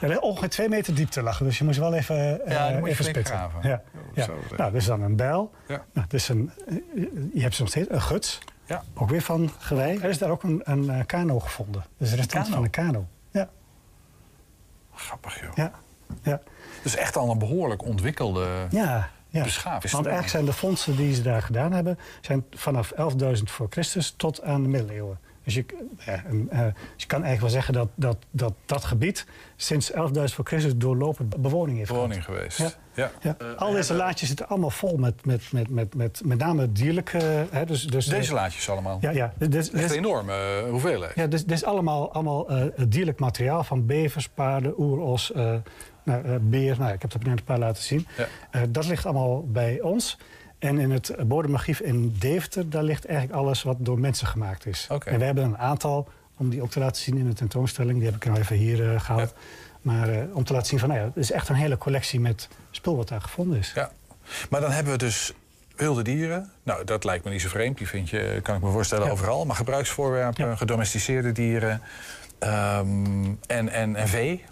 Ja, 0.00 0.08
er 0.08 0.20
ongeveer 0.20 0.48
twee 0.48 0.68
meter 0.68 0.94
diepte 0.94 1.22
lag, 1.22 1.38
dus 1.38 1.58
je 1.58 1.64
moest 1.64 1.78
wel 1.78 1.94
even, 1.94 2.46
eh 2.46 2.52
Ja, 2.52 2.68
je 2.68 2.86
even 2.86 3.04
spitten. 3.04 3.24
graven. 3.24 3.68
Ja. 3.68 3.82
Ja. 4.14 4.26
Nou, 4.56 4.72
dus 4.72 4.84
dan 4.84 5.02
een 5.02 5.16
bijl. 5.16 5.50
Ja. 5.66 5.84
Nou, 5.92 6.06
dus 6.08 6.28
een, 6.28 6.50
eh, 6.68 6.74
je 7.32 7.42
hebt 7.42 7.54
ze 7.54 7.60
nog 7.60 7.70
steeds 7.70 7.90
een 7.90 8.02
guts. 8.02 8.38
Ja. 8.66 8.82
Ook 8.94 9.10
weer 9.10 9.22
van 9.22 9.50
gewei. 9.58 9.98
Er 9.98 10.08
is 10.08 10.18
daar 10.18 10.30
ook 10.30 10.42
een, 10.42 10.60
een 10.64 10.90
eh, 10.90 11.06
kano 11.06 11.38
gevonden. 11.40 11.84
Dus 11.98 12.12
er 12.12 12.18
is 12.18 12.26
kano? 12.26 12.44
van 12.44 12.62
een 12.64 12.70
kano. 12.70 13.06
Ja, 13.30 13.48
Grappig, 14.94 15.40
joh. 15.40 15.50
ja, 15.54 15.72
ja. 16.22 16.40
Dus 16.82 16.96
echt 16.96 17.16
al 17.16 17.30
een 17.30 17.38
behoorlijk 17.38 17.84
ontwikkelde 17.84 18.66
ja, 18.70 19.10
ja. 19.28 19.42
beschaving. 19.42 19.92
Want 19.92 20.06
eigenlijk 20.06 20.28
zijn 20.34 20.44
de 20.44 20.52
fondsen 20.52 20.96
die 20.96 21.14
ze 21.14 21.22
daar 21.22 21.42
gedaan 21.42 21.72
hebben... 21.72 21.98
zijn 22.20 22.44
vanaf 22.50 22.92
11.000 22.92 23.42
voor 23.44 23.66
Christus 23.70 24.14
tot 24.16 24.42
aan 24.42 24.62
de 24.62 24.68
middeleeuwen. 24.68 25.18
Dus 25.44 25.54
je, 25.54 25.64
ja, 25.98 26.24
en, 26.24 26.46
eh, 26.50 26.58
dus 26.58 26.74
je 26.96 27.06
kan 27.06 27.22
eigenlijk 27.22 27.40
wel 27.40 27.50
zeggen 27.50 27.74
dat 27.74 27.88
dat, 27.94 28.16
dat, 28.30 28.52
dat 28.66 28.84
gebied... 28.84 29.26
sinds 29.56 29.92
11.000 29.92 29.96
voor 30.24 30.44
Christus 30.44 30.76
doorlopend 30.76 31.36
bewoning 31.36 31.76
heeft 31.76 31.90
gehad. 31.90 32.02
bewoning 32.02 32.24
geweest. 32.24 32.58
Ja. 32.58 32.70
Ja. 32.94 33.10
Ja. 33.20 33.36
Al 33.56 33.72
deze 33.72 33.94
laadjes 33.94 34.28
zitten 34.28 34.48
allemaal 34.48 34.70
vol 34.70 34.96
met, 34.96 35.24
met, 35.24 35.52
met, 35.52 35.70
met, 35.70 35.94
met, 35.94 36.22
met 36.24 36.38
name 36.38 36.72
dierlijke... 36.72 37.46
Hè, 37.50 37.64
dus, 37.64 37.86
dus, 37.86 38.06
Deze 38.06 38.34
laadjes 38.34 38.70
allemaal. 38.70 38.98
Ja, 39.00 39.10
ja. 39.10 39.32
Dit, 39.38 39.52
dit, 39.52 39.72
Echt 39.72 39.90
een 39.90 39.96
enorme 39.96 40.32
eh, 40.32 40.70
hoeveelheid. 40.70 41.14
ja, 41.14 41.26
dit, 41.26 41.48
dit 41.48 41.56
is 41.56 41.64
allemaal, 41.64 42.12
allemaal 42.12 42.48
eh, 42.48 42.66
dierlijk 42.88 43.18
materiaal 43.18 43.64
van 43.64 43.86
bevers, 43.86 44.28
paarden, 44.28 44.74
oeros, 44.78 45.32
eh 45.32 45.54
nou, 46.04 46.24
eh, 46.24 46.34
beer. 46.40 46.76
Nou, 46.78 46.92
ik 46.92 47.02
heb 47.02 47.12
er 47.12 47.18
net 47.22 47.38
een 47.38 47.44
paar 47.44 47.58
laten 47.58 47.82
zien. 47.82 48.06
Ja. 48.16 48.26
Eh, 48.50 48.62
dat 48.68 48.86
ligt 48.86 49.04
allemaal 49.04 49.46
bij 49.46 49.80
ons. 49.80 50.18
En 50.64 50.78
in 50.78 50.90
het 50.90 51.14
bodemachief 51.26 51.80
in 51.80 52.14
Deventer, 52.18 52.70
daar 52.70 52.82
ligt 52.82 53.06
eigenlijk 53.06 53.38
alles 53.38 53.62
wat 53.62 53.76
door 53.78 53.98
mensen 53.98 54.26
gemaakt 54.26 54.66
is. 54.66 54.86
En 55.04 55.18
we 55.18 55.24
hebben 55.24 55.44
een 55.44 55.58
aantal, 55.58 56.08
om 56.36 56.48
die 56.50 56.62
ook 56.62 56.70
te 56.70 56.78
laten 56.78 57.02
zien 57.02 57.16
in 57.16 57.28
de 57.28 57.34
tentoonstelling. 57.34 57.96
Die 57.96 58.06
heb 58.06 58.16
ik 58.16 58.24
nou 58.24 58.38
even 58.38 58.56
hier 58.56 58.92
eh, 58.94 59.00
gehaald. 59.00 59.34
Maar 59.82 60.08
eh, 60.08 60.36
om 60.36 60.44
te 60.44 60.52
laten 60.52 60.68
zien 60.68 60.78
van, 60.78 60.88
nou 60.88 61.00
ja, 61.00 61.06
het 61.06 61.16
is 61.16 61.30
echt 61.32 61.48
een 61.48 61.54
hele 61.54 61.78
collectie 61.78 62.20
met 62.20 62.48
spul 62.70 62.96
wat 62.96 63.08
daar 63.08 63.20
gevonden 63.20 63.58
is. 63.58 63.72
Ja. 63.74 63.90
Maar 64.50 64.60
dan 64.60 64.70
hebben 64.70 64.92
we 64.92 64.98
dus 64.98 65.32
wilde 65.76 66.02
dieren. 66.02 66.50
Nou, 66.62 66.84
dat 66.84 67.04
lijkt 67.04 67.24
me 67.24 67.30
niet 67.30 67.40
zo 67.40 67.48
vreemd. 67.48 67.78
Die 67.78 67.88
vind 67.88 68.10
je, 68.10 68.40
kan 68.42 68.56
ik 68.56 68.62
me 68.62 68.70
voorstellen, 68.70 69.06
Ja. 69.06 69.12
overal. 69.12 69.44
Maar 69.44 69.56
gebruiksvoorwerpen, 69.56 70.56
gedomesticeerde 70.58 71.32
dieren 71.32 71.80
ehm, 72.38 73.24
en, 73.46 73.68
en, 73.68 73.96
en 73.96 74.08
vee. 74.08 74.44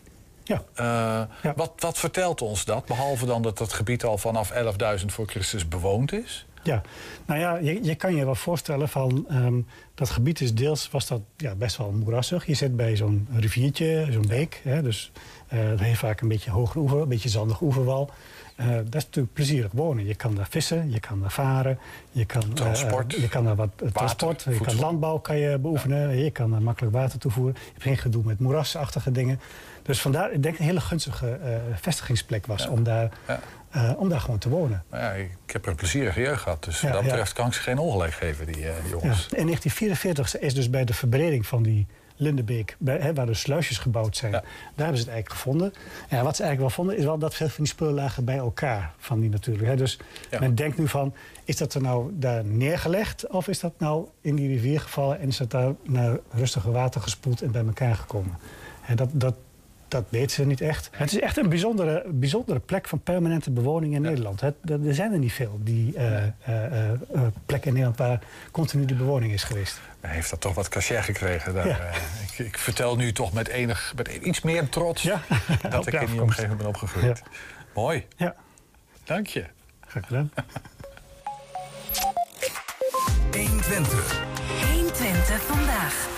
Ja. 0.52 0.62
Eh, 0.74 1.28
Ja. 1.42 1.52
Wat, 1.56 1.72
wat 1.76 1.98
vertelt 1.98 2.42
ons 2.42 2.64
dat? 2.64 2.86
Behalve 2.86 3.26
dan 3.26 3.42
dat 3.42 3.58
dat 3.58 3.72
gebied 3.72 4.04
al 4.04 4.18
vanaf 4.18 4.52
11.000 5.00 5.06
voor 5.06 5.26
Christus 5.26 5.68
bewoond 5.68 6.12
is. 6.12 6.46
Ja, 6.64 6.82
nou 7.26 7.40
ja, 7.40 7.56
je, 7.56 7.84
je 7.84 7.94
kan 7.94 8.14
je 8.14 8.24
wel 8.24 8.34
voorstellen 8.34 8.88
van 8.88 9.24
ehm, 9.28 9.60
dat 9.94 10.10
gebied 10.10 10.40
is 10.40 10.54
deels 10.54 10.90
was 10.90 11.06
dat 11.06 11.20
ja, 11.36 11.54
best 11.54 11.76
wel 11.76 11.90
moerassig. 11.90 12.46
Je 12.46 12.54
zit 12.54 12.76
bij 12.76 12.96
zo'n 12.96 13.28
riviertje, 13.36 14.06
zo'n 14.10 14.26
beek. 14.28 14.60
Hè, 14.64 14.82
dus 14.82 15.12
Eh, 15.48 15.68
dat 15.68 15.80
heeft 15.80 15.98
vaak 15.98 16.20
een 16.20 16.28
beetje 16.28 16.50
hoger 16.50 16.80
oever, 16.80 17.00
een 17.00 17.08
beetje 17.08 17.28
zandig 17.28 17.60
oeverwal. 17.60 18.10
Eh, 18.56 18.66
dat 18.66 18.94
is 18.94 19.04
natuurlijk 19.04 19.34
plezierig 19.34 19.70
wonen. 19.72 20.06
Je 20.06 20.14
kan 20.14 20.34
daar 20.34 20.46
vissen, 20.50 20.90
je 20.90 21.00
kan 21.00 21.20
daar 21.20 21.30
varen, 21.30 21.78
je 22.10 22.24
kan, 22.24 22.52
Transport. 22.52 23.12
je 23.12 23.28
kan 23.28 23.44
daar 23.44 23.56
wat 23.56 23.68
transport, 23.92 24.42
je 24.42 24.60
kan 24.60 24.76
landbouw 24.76 25.18
kan 25.18 25.38
je 25.38 25.58
beoefenen, 25.58 26.16
je 26.18 26.30
kan 26.30 26.50
daar 26.50 26.62
makkelijk 26.62 26.94
water 26.94 27.18
toevoeren. 27.18 27.54
Je 27.64 27.70
hebt 27.72 27.82
geen 27.82 27.96
gedoe 27.96 28.24
met 28.24 28.38
moerasachtige 28.38 29.12
dingen. 29.12 29.40
Dus 29.82 30.00
vandaar, 30.00 30.32
ik 30.32 30.42
denk 30.42 30.58
een 30.58 30.64
hele 30.64 30.80
gunstige 30.80 31.30
eh, 31.30 31.56
vestigingsplek 31.80 32.46
was 32.46 32.66
om, 32.66 32.82
daar, 32.82 33.10
eh, 33.70 33.92
om 33.96 34.08
daar 34.08 34.20
gewoon 34.20 34.38
te 34.38 34.48
wonen. 34.48 34.84
Nou 34.90 35.02
ja, 35.02 35.10
ik 35.10 35.52
heb 35.52 35.64
er 35.64 35.70
een 35.70 35.76
plezierige 35.76 36.20
jeugd 36.20 36.42
gehad. 36.42 36.64
Dus 36.64 36.80
wat 36.80 36.92
dat 36.92 37.02
betreft 37.02 37.32
kan 37.32 37.46
ik 37.46 37.52
ze 37.52 37.60
geen 37.60 37.78
ongelijk 37.78 38.12
geven, 38.12 38.46
die, 38.46 38.68
eh, 38.68 38.74
die 38.82 38.90
jongens. 38.90 39.28
In 39.30 39.46
1944 39.46 40.38
is 40.38 40.54
dus 40.54 40.70
bij 40.70 40.84
de 40.84 40.94
verbreding 40.94 41.46
van 41.46 41.62
die 41.62 41.86
Lindenbeek, 42.16 42.76
bij, 42.78 42.98
hè, 42.98 43.14
waar 43.14 43.26
de 43.26 43.34
sluisjes 43.34 43.78
gebouwd 43.78 44.16
zijn, 44.16 44.32
daar 44.32 44.42
hebben 44.74 44.96
ze 44.96 45.02
het 45.02 45.12
eigenlijk 45.12 45.30
gevonden. 45.30 45.72
Ja, 46.08 46.22
wat 46.22 46.36
ze 46.36 46.42
eigenlijk 46.42 46.60
wel 46.60 46.70
vonden, 46.70 46.96
is 46.96 47.04
wel 47.04 47.18
dat 47.18 47.34
veel 47.34 47.48
van 47.48 47.64
die 47.64 47.72
spullen 47.72 47.94
lagen 47.94 48.24
bij 48.24 48.36
elkaar. 48.36 48.92
Van 48.98 49.20
die 49.20 49.30
natuurlijk. 49.30 49.68
Hè. 49.68 49.76
Dus 49.76 49.98
men 50.40 50.54
denkt 50.54 50.78
nu 50.78 50.88
van, 50.88 51.14
is 51.44 51.56
dat 51.56 51.74
er 51.74 51.82
nou 51.82 52.10
daar 52.14 52.44
neergelegd? 52.44 53.26
Of 53.26 53.48
is 53.48 53.60
dat 53.60 53.72
nou 53.78 54.06
in 54.20 54.34
die 54.34 54.48
rivier 54.48 54.80
gevallen 54.80 55.20
en 55.20 55.28
is 55.28 55.36
dat 55.36 55.50
daar 55.50 55.72
naar 55.82 56.18
rustige 56.32 56.70
water 56.70 57.00
gespoeld 57.00 57.42
en 57.42 57.50
bij 57.50 57.64
elkaar 57.64 57.94
gekomen? 57.94 58.38
Hè, 58.80 58.94
dat, 58.94 59.08
dat, 59.12 59.34
dat 59.92 60.04
weten 60.08 60.30
ze 60.30 60.46
niet 60.46 60.60
echt. 60.60 60.90
Het 60.92 61.12
is 61.12 61.20
echt 61.20 61.36
een 61.36 61.48
bijzondere, 61.48 62.04
bijzondere 62.08 62.58
plek 62.58 62.88
van 62.88 63.00
permanente 63.00 63.50
bewoning 63.50 63.94
in 63.94 64.02
Nederland. 64.02 64.40
Het, 64.40 64.54
er 64.64 64.86
er 64.86 64.94
zijn 64.94 65.12
er 65.12 65.18
niet 65.18 65.32
veel, 65.32 65.58
die 65.60 65.96
eh, 65.96 66.22
eh, 66.22 66.32
eh, 66.46 66.90
eh, 66.90 66.98
plekken 67.46 67.68
in 67.68 67.74
Nederland 67.74 67.98
waar 67.98 68.20
continu 68.50 68.84
die 68.84 68.96
bewoning 68.96 69.32
is 69.32 69.44
geweest. 69.44 69.80
Hij 70.00 70.14
heeft 70.14 70.30
dat 70.30 70.40
toch 70.40 70.54
wat 70.54 70.68
cachet 70.68 71.04
gekregen. 71.04 71.54
Daar, 71.54 71.66
Ja. 71.66 71.78
ik, 72.30 72.38
ik 72.46 72.58
vertel 72.58 72.96
nu 72.96 73.12
toch 73.12 73.32
met, 73.32 73.48
enig, 73.48 73.92
met 73.96 74.08
iets 74.08 74.40
meer 74.40 74.68
trots 74.68 75.02
dat 75.70 75.86
ik 75.86 75.92
de 75.92 75.98
in 75.98 76.10
die 76.10 76.22
omgeving 76.22 76.56
ben 76.56 76.66
opgegroeid. 76.66 77.22
Mooi. 77.74 78.06
Ja. 78.16 78.34
Dank 79.04 79.26
je. 79.26 79.44
Graag 79.86 80.06
gedaan. 80.06 80.30
120. 83.32 84.22
120 84.72 85.42
vandaag. 85.42 86.10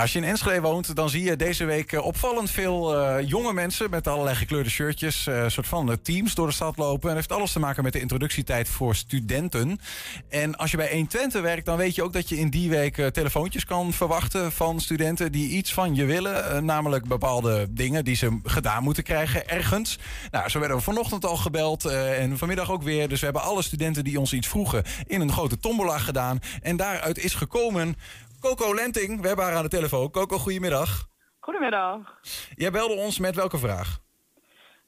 Als 0.00 0.12
je 0.12 0.18
in 0.18 0.24
Enschede 0.24 0.60
woont, 0.60 0.96
dan 0.96 1.10
zie 1.10 1.22
je 1.22 1.36
deze 1.36 1.64
week 1.64 1.92
eh, 1.92 2.04
opvallend 2.04 2.50
veel 2.50 2.96
eh, 2.96 3.28
jonge 3.28 3.52
mensen 3.52 3.90
met 3.90 4.08
allerlei 4.08 4.36
gekleurde 4.36 4.70
shirtjes, 4.70 5.26
eh 5.26 5.44
soort 5.46 5.66
van 5.66 5.98
teams 6.02 6.34
door 6.34 6.46
de 6.46 6.52
stad 6.52 6.76
lopen. 6.76 7.08
En 7.08 7.14
dat 7.14 7.26
heeft 7.26 7.32
alles 7.32 7.52
te 7.52 7.58
maken 7.58 7.82
met 7.82 7.92
de 7.92 8.00
introductietijd 8.00 8.68
voor 8.68 8.94
studenten. 8.94 9.80
En 10.28 10.56
als 10.56 10.70
je 10.70 10.76
bij 10.76 10.90
120 10.92 11.42
werkt, 11.42 11.66
dan 11.66 11.76
weet 11.76 11.94
je 11.94 12.02
ook 12.02 12.12
dat 12.12 12.28
je 12.28 12.38
in 12.38 12.50
die 12.50 12.70
week 12.70 13.10
telefoontjes 13.12 13.64
kan 13.64 13.92
verwachten 13.92 14.52
van 14.52 14.80
studenten 14.80 15.32
die 15.32 15.48
iets 15.48 15.72
van 15.72 15.94
je 15.94 16.04
willen. 16.04 16.64
namelijk 16.64 17.04
bepaalde 17.08 17.66
dingen 17.70 18.04
die 18.04 18.16
ze 18.16 18.40
gedaan 18.44 18.82
moeten 18.82 19.02
krijgen 19.02 19.48
ergens. 19.48 19.98
Nou, 20.30 20.48
zo 20.48 20.58
werden 20.58 20.76
we 20.76 20.82
vanochtend 20.82 21.24
al 21.24 21.36
gebeld 21.36 21.84
en 21.84 22.38
vanmiddag 22.38 22.70
ook 22.70 22.82
weer. 22.82 23.08
Dus 23.08 23.18
we 23.18 23.24
hebben 23.24 23.42
alle 23.42 23.62
studenten 23.62 24.04
die 24.04 24.18
ons 24.18 24.32
iets 24.32 24.48
vroegen 24.48 24.82
in 25.06 25.20
een 25.20 25.32
grote 25.32 25.58
tombola 25.58 25.98
gedaan. 25.98 26.38
En 26.62 26.76
daaruit 26.76 27.18
is 27.18 27.34
gekomen 27.34 27.96
Coco 28.40 28.74
Lenting, 28.74 29.20
we 29.20 29.26
hebben 29.26 29.44
haar 29.44 29.54
aan 29.54 29.62
de 29.62 29.68
telefoon. 29.68 30.10
Coco, 30.10 30.38
goedemiddag. 30.38 31.06
Goedemiddag. 31.40 32.18
Jij 32.54 32.70
belde 32.70 32.94
ons 32.94 33.18
met 33.18 33.34
welke 33.34 33.58
vraag? 33.58 33.98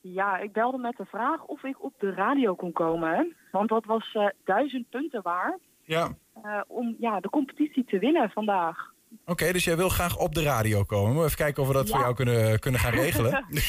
Ja, 0.00 0.38
ik 0.38 0.52
belde 0.52 0.78
met 0.78 0.96
de 0.96 1.04
vraag 1.04 1.44
of 1.44 1.62
ik 1.64 1.82
op 1.84 1.94
de 1.98 2.14
radio 2.14 2.54
kon 2.54 2.72
komen. 2.72 3.36
Want 3.52 3.68
dat 3.68 3.84
was 3.84 4.10
eh, 4.12 4.26
duizend 4.44 4.90
punten 4.90 5.22
waard 5.22 5.60
Ja. 5.84 6.16
eh, 6.42 6.60
om 6.66 6.96
ja, 6.98 7.20
de 7.20 7.30
competitie 7.30 7.84
te 7.84 7.98
winnen 7.98 8.30
vandaag. 8.30 8.90
Oké, 9.26 9.52
dus 9.52 9.64
jij 9.64 9.76
wil 9.76 9.88
graag 9.88 10.18
op 10.18 10.34
de 10.34 10.42
radio 10.42 10.84
komen. 10.84 11.24
Even 11.24 11.36
kijken 11.36 11.62
of 11.62 11.68
we 11.68 11.74
dat 11.74 11.88
voor 11.90 12.00
jou 12.00 12.14
kunnen, 12.14 12.58
kunnen 12.58 12.80
gaan 12.80 12.92
regelen. 12.92 13.44
nee, 13.48 13.62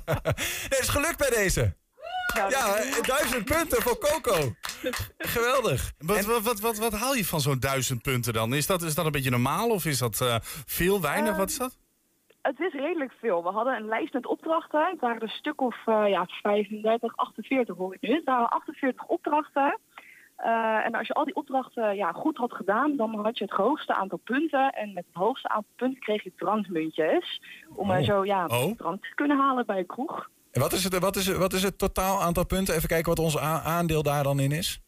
het 0.70 0.78
is 0.80 0.88
gelukt 0.88 1.18
bij 1.18 1.30
deze. 1.30 1.76
Ja, 2.34 2.48
eh, 2.76 3.02
duizend 3.02 3.44
punten 3.44 3.82
voor 3.82 3.98
Coco. 3.98 4.52
Geweldig. 5.18 5.92
Wat, 5.98 6.24
wat, 6.24 6.42
wat, 6.42 6.60
wat, 6.60 6.78
wat 6.78 6.92
haal 6.92 7.14
je 7.14 7.24
van 7.24 7.40
zo'n 7.40 7.60
duizend 7.60 8.02
punten 8.02 8.32
dan? 8.32 8.54
Is 8.54 8.66
dat, 8.66 8.82
is 8.82 8.94
dat 8.94 9.04
een 9.06 9.12
beetje 9.12 9.30
normaal 9.30 9.68
of 9.70 9.84
is 9.84 9.98
dat 9.98 10.20
eh, 10.20 10.36
veel, 10.66 11.00
weinig? 11.00 11.30
Eh, 11.32 11.38
wat 11.38 11.48
is 11.48 11.58
dat? 11.58 11.76
Het 12.42 12.60
is 12.60 12.72
redelijk 12.72 13.12
veel. 13.20 13.42
We 13.42 13.48
hadden 13.50 13.74
een 13.76 13.86
lijst 13.88 14.12
met 14.12 14.26
opdrachten. 14.26 14.86
Het 14.90 15.00
waren 15.00 15.16
er 15.16 15.22
een 15.22 15.28
stuk 15.28 15.60
of 15.60 15.76
eh, 15.86 16.04
ja, 16.08 16.26
35, 16.42 17.16
48 17.16 17.76
hoor 17.76 17.94
ik 17.94 18.00
nu. 18.00 18.14
Het 18.14 18.24
waren 18.24 18.48
48 18.50 19.04
opdrachten. 19.06 19.78
Eh, 20.36 20.84
en 20.86 20.92
als 20.94 21.06
je 21.06 21.12
al 21.14 21.24
die 21.24 21.34
opdrachten 21.34 21.96
ja, 21.96 22.12
goed 22.12 22.36
had 22.36 22.52
gedaan, 22.52 22.96
dan 22.96 23.14
had 23.24 23.38
je 23.38 23.44
het 23.44 23.52
hoogste 23.52 23.94
aantal 23.94 24.18
punten. 24.24 24.70
En 24.72 24.92
met 24.92 25.04
het 25.06 25.14
hoogste 25.22 25.48
aantal 25.48 25.72
punten 25.76 26.00
kreeg 26.00 26.22
je 26.24 26.32
drankmuntjes. 26.36 27.42
Om 27.74 27.90
er 27.90 27.98
Oh. 27.98 28.04
zo 28.04 28.24
ja, 28.24 28.46
Oh. 28.46 28.76
drank 28.76 29.02
te 29.02 29.14
kunnen 29.14 29.38
halen 29.38 29.66
bij 29.66 29.78
een 29.78 29.86
kroeg. 29.86 30.28
En 30.52 30.60
wat 30.60 30.72
is 30.72 30.84
het, 30.84 30.98
wat 30.98 31.16
is, 31.16 31.26
het- 31.26 31.36
wat 31.36 31.52
is 31.52 31.62
het 31.62 31.78
totaal 31.78 32.22
aantal 32.22 32.46
punten? 32.46 32.74
Even 32.74 32.88
kijken 32.88 33.08
wat 33.08 33.18
ons 33.24 33.38
aandeel 33.38 34.02
daar 34.02 34.22
dan 34.22 34.40
in 34.40 34.52
is. 34.52 34.80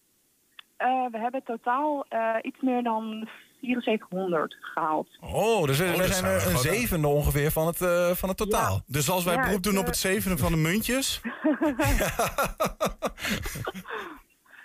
Eh, 0.77 0.89
we 1.11 1.19
hebben 1.19 1.43
totaal 1.45 2.05
eh, 2.09 2.35
iets 2.43 2.61
meer 2.61 2.83
dan 2.83 3.29
7400 3.61 4.57
gehaald. 4.61 5.09
Oh, 5.21 5.65
dus 5.67 5.79
we, 5.79 5.85
Oh, 5.97 6.03
zijn 6.03 6.25
er 6.25 6.47
een 6.51 6.59
zevende 6.59 7.09
ongeveer 7.09 7.51
van 7.51 7.67
het, 7.67 7.81
eh, 7.83 8.11
van 8.11 8.29
het 8.29 8.39
totaal. 8.39 8.81
Dus 8.87 9.11
als 9.11 9.25
wij 9.25 9.35
Ja, 9.35 9.43
beroep 9.43 9.63
doen 9.63 9.79
op 9.79 9.87
het 9.87 9.97
zevenen 9.97 10.39
van 10.39 10.53
de 10.53 10.59
muntjes... 10.59 11.21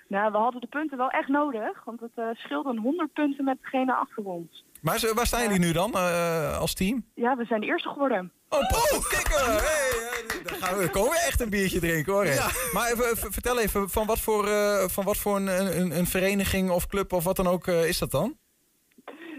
Nou, 0.10 0.32
we 0.32 0.38
hadden 0.38 0.62
de 0.62 0.68
punten 0.68 0.98
wel 0.98 1.10
echt 1.10 1.28
nodig, 1.28 1.84
want 1.86 2.00
het 2.00 2.12
eh, 2.16 2.26
scheelde 2.34 2.70
een 2.70 2.78
100 2.80 3.14
punten 3.14 3.44
met 3.46 3.58
degene 3.62 3.94
achter 3.96 4.24
ons. 4.24 4.64
Maar 4.82 5.12
waar 5.16 5.26
staan 5.26 5.42
jullie 5.42 5.60
nu 5.60 5.72
dan 5.72 5.94
eh, 5.94 6.58
als 6.60 6.74
team? 6.74 7.06
Ja, 7.16 7.36
we 7.36 7.46
zijn 7.46 7.60
de 7.62 7.66
eerste 7.68 7.90
geworden. 7.90 8.32
Oh, 8.50 8.60
oh 8.60 9.10
kijk! 9.10 9.28
hey, 9.28 9.56
hey, 9.56 10.07
dan 10.48 10.58
gaan 10.58 10.78
we 10.78 10.90
komen 10.90 11.12
we 11.12 11.26
echt 11.28 11.42
een 11.42 11.50
biertje 11.50 11.80
drinken 11.80 12.14
hoor. 12.14 12.26
hè. 12.26 12.36
Maar 12.74 12.92
even, 12.92 13.32
vertel 13.32 13.60
even, 13.60 13.90
van 13.90 14.06
wat 14.06 14.20
voor, 14.20 14.48
eh, 14.48 14.88
van 14.88 15.04
wat 15.04 15.18
voor 15.18 15.36
een, 15.36 15.48
een, 15.80 15.98
een 15.98 16.06
vereniging 16.08 16.70
of 16.70 16.88
club 16.88 17.14
of 17.14 17.24
wat 17.24 17.36
dan 17.36 17.48
ook 17.48 17.68
eh, 17.68 17.88
is 17.88 18.00
dat 18.00 18.12
dan? 18.12 18.38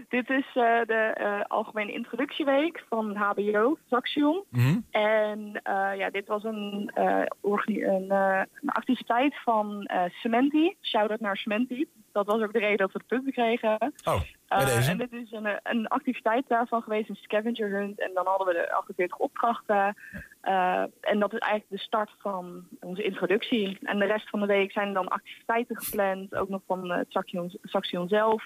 Dit 0.09 0.29
is 0.29 0.45
eh, 0.53 0.81
de 0.85 1.13
eh, 1.15 1.41
algemene 1.47 1.91
introductieweek 1.91 2.83
van 2.89 3.15
HBO, 3.15 3.77
Saxion. 3.89 4.43
En 4.91 5.59
eh, 5.63 5.97
ja, 5.97 6.09
dit 6.09 6.27
was 6.27 6.43
een, 6.43 6.91
eh, 6.93 7.21
een, 7.65 8.11
eh, 8.11 8.41
een 8.61 8.69
activiteit 8.69 9.35
van 9.43 9.83
eh 9.85 10.03
Cementi. 10.09 10.75
Shout-out 10.81 11.19
naar 11.19 11.37
Cementi. 11.37 11.85
Dat 12.11 12.25
was 12.25 12.41
ook 12.41 12.53
de 12.53 12.59
reden 12.59 12.77
dat 12.77 12.91
we 12.91 12.99
de 12.99 13.05
punten 13.07 13.31
kregen. 13.33 13.93
Oh, 14.03 14.21
Eh, 14.49 14.87
en 14.89 14.97
dit 14.97 15.11
is 15.13 15.31
een, 15.31 15.59
een 15.63 15.87
activiteit 15.87 16.47
daarvan 16.47 16.81
geweest, 16.81 17.09
een 17.09 17.15
scavenger 17.15 17.69
hunt. 17.69 17.99
En 17.99 18.11
dan 18.13 18.25
hadden 18.27 18.47
we 18.47 18.53
de 18.53 18.71
48 18.71 19.17
opdrachten. 19.17 19.95
Eh, 20.41 20.83
en 21.01 21.19
dat 21.19 21.33
is 21.33 21.39
eigenlijk 21.39 21.69
de 21.71 21.77
start 21.77 22.11
van 22.19 22.63
onze 22.79 23.03
introductie. 23.03 23.77
En 23.83 23.99
de 23.99 24.05
rest 24.05 24.29
van 24.29 24.39
de 24.39 24.45
week 24.45 24.71
zijn 24.71 24.87
er 24.87 24.93
dan 24.93 25.07
activiteiten 25.07 25.77
gepland. 25.83 26.35
Ook 26.35 26.49
nog 26.49 26.61
van 26.67 26.91
eh, 26.91 26.97
het 26.97 27.11
Saxion, 27.11 27.57
Saxion 27.63 28.07
zelf. 28.07 28.43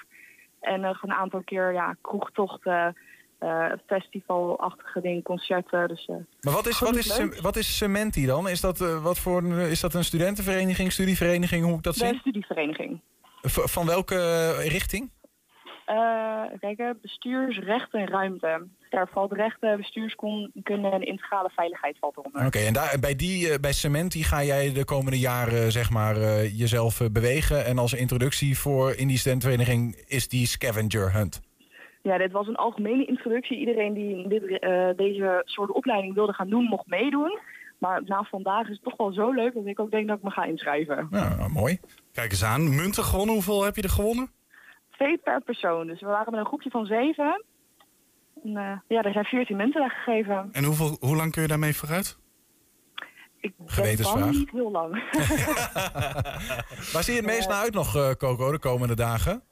En 0.59 0.79
nog 0.81 1.03
een 1.03 1.13
aantal 1.13 1.41
keer 1.43 1.73
ja, 1.73 1.95
kroegtochten, 2.01 2.97
eh 3.39 3.71
festivalachtige 3.87 5.01
dingen, 5.01 5.21
concerten. 5.23 5.87
Dus, 5.87 6.05
eh, 6.05 6.15
Maar 6.41 6.53
wat 6.53 6.67
is, 6.67 6.79
wat 6.79 6.95
is, 6.95 7.17
leuk. 7.17 7.35
wat 7.41 7.55
is 7.55 7.77
Cementi 7.77 8.25
dan? 8.25 8.49
Is 8.49 8.61
dat, 8.61 8.81
eh, 8.81 9.03
wat 9.03 9.19
voor, 9.19 9.37
een- 9.43 9.69
is 9.69 9.79
dat 9.79 9.93
een 9.93 10.03
studentenvereniging, 10.03 10.91
studievereniging, 10.91 11.61
hoe 11.61 11.69
moet 11.69 11.79
ik 11.79 11.83
dat 11.85 11.95
zien? 11.95 12.15
studievereniging. 12.19 13.01
V- 13.41 13.71
van 13.71 13.85
welke 13.85 14.15
eh, 14.15 14.67
richting? 14.67 15.11
Eh 15.85 16.23
kijken, 16.59 16.99
bestuurs, 17.01 17.59
recht 17.59 17.93
en 17.93 18.07
ruimte. 18.07 18.67
Daar 18.89 19.07
valt 19.11 19.31
rechten, 19.31 19.77
bestuurskunde 19.77 20.89
en 20.89 21.01
integrale 21.01 21.49
veiligheid 21.49 21.97
valt 21.99 22.17
eronder. 22.17 22.45
Oké, 22.45 22.59
en 22.59 22.73
daar, 22.73 22.97
bij, 22.99 23.15
die, 23.15 23.49
eh, 23.49 23.59
bij 23.59 23.73
Cementi 23.73 24.23
ga 24.23 24.43
jij 24.43 24.73
de 24.73 24.85
komende 24.85 25.19
jaren 25.19 25.71
zeg 25.71 25.89
maar, 25.89 26.15
eh, 26.15 26.59
jezelf 26.59 27.01
eh, 27.01 27.07
bewegen. 27.11 27.65
En 27.65 27.77
als 27.77 27.93
introductie 27.93 28.57
voor 28.57 28.93
in 28.95 29.07
die 29.07 29.17
studentenvereniging 29.17 29.95
is 30.07 30.27
die 30.27 30.47
scavenger 30.47 31.13
hunt. 31.13 31.41
Ja, 32.01 32.17
dit 32.17 32.31
was 32.31 32.47
een 32.47 32.55
algemene 32.55 33.05
introductie. 33.05 33.57
Iedereen 33.57 33.93
die 33.93 34.27
dit, 34.27 34.59
eh, 34.59 34.89
deze 34.95 35.41
soort 35.45 35.71
opleiding 35.71 36.13
wilde 36.13 36.33
gaan 36.33 36.49
doen, 36.49 36.63
mocht 36.63 36.87
meedoen. 36.87 37.39
Maar 37.77 38.01
na 38.05 38.23
vandaag 38.23 38.67
is 38.67 38.75
het 38.75 38.83
toch 38.83 38.97
wel 38.97 39.13
zo 39.13 39.31
leuk 39.31 39.53
dat 39.53 39.65
ik 39.65 39.79
ook 39.79 39.91
denk 39.91 40.07
dat 40.07 40.17
ik 40.17 40.23
me 40.23 40.29
ga 40.29 40.43
inschrijven. 40.43 41.07
Ja, 41.11 41.47
mooi. 41.47 41.79
Kijk 42.11 42.31
eens 42.31 42.43
aan, 42.43 42.75
munten 42.75 43.03
gewonnen. 43.03 43.33
Hoeveel 43.33 43.63
heb 43.63 43.75
je 43.75 43.81
er 43.81 43.89
gewonnen? 43.89 44.29
Twee 45.03 45.17
per 45.17 45.41
persoon. 45.41 45.87
Dus 45.87 45.99
we 45.99 46.05
waren 46.05 46.31
met 46.31 46.39
een 46.39 46.45
groepje 46.45 46.69
van 46.69 46.85
zeven. 46.85 47.43
En, 48.43 48.57
eh, 48.57 48.77
ja, 48.87 49.01
er 49.01 49.11
zijn 49.11 49.25
veertien 49.25 49.57
munten 49.57 49.81
weggegeven. 49.81 50.49
En 50.51 50.63
hoeveel, 50.63 50.97
hoe 50.99 51.15
lang 51.15 51.31
kun 51.31 51.41
je 51.41 51.47
daarmee 51.47 51.75
vooruit? 51.75 52.17
Ik 53.39 53.53
Gewetensvraag. 53.65 54.31
niet 54.31 54.51
heel 54.51 54.71
lang. 54.71 54.93
Waar 56.93 57.03
zie 57.03 57.13
je 57.13 57.19
het 57.19 57.29
meest 57.29 57.47
naar 57.47 57.61
uit 57.61 57.73
nog, 57.73 57.95
eh, 57.95 58.11
Coco, 58.11 58.51
de 58.51 58.59
komende 58.59 58.95
dagen? 58.95 59.43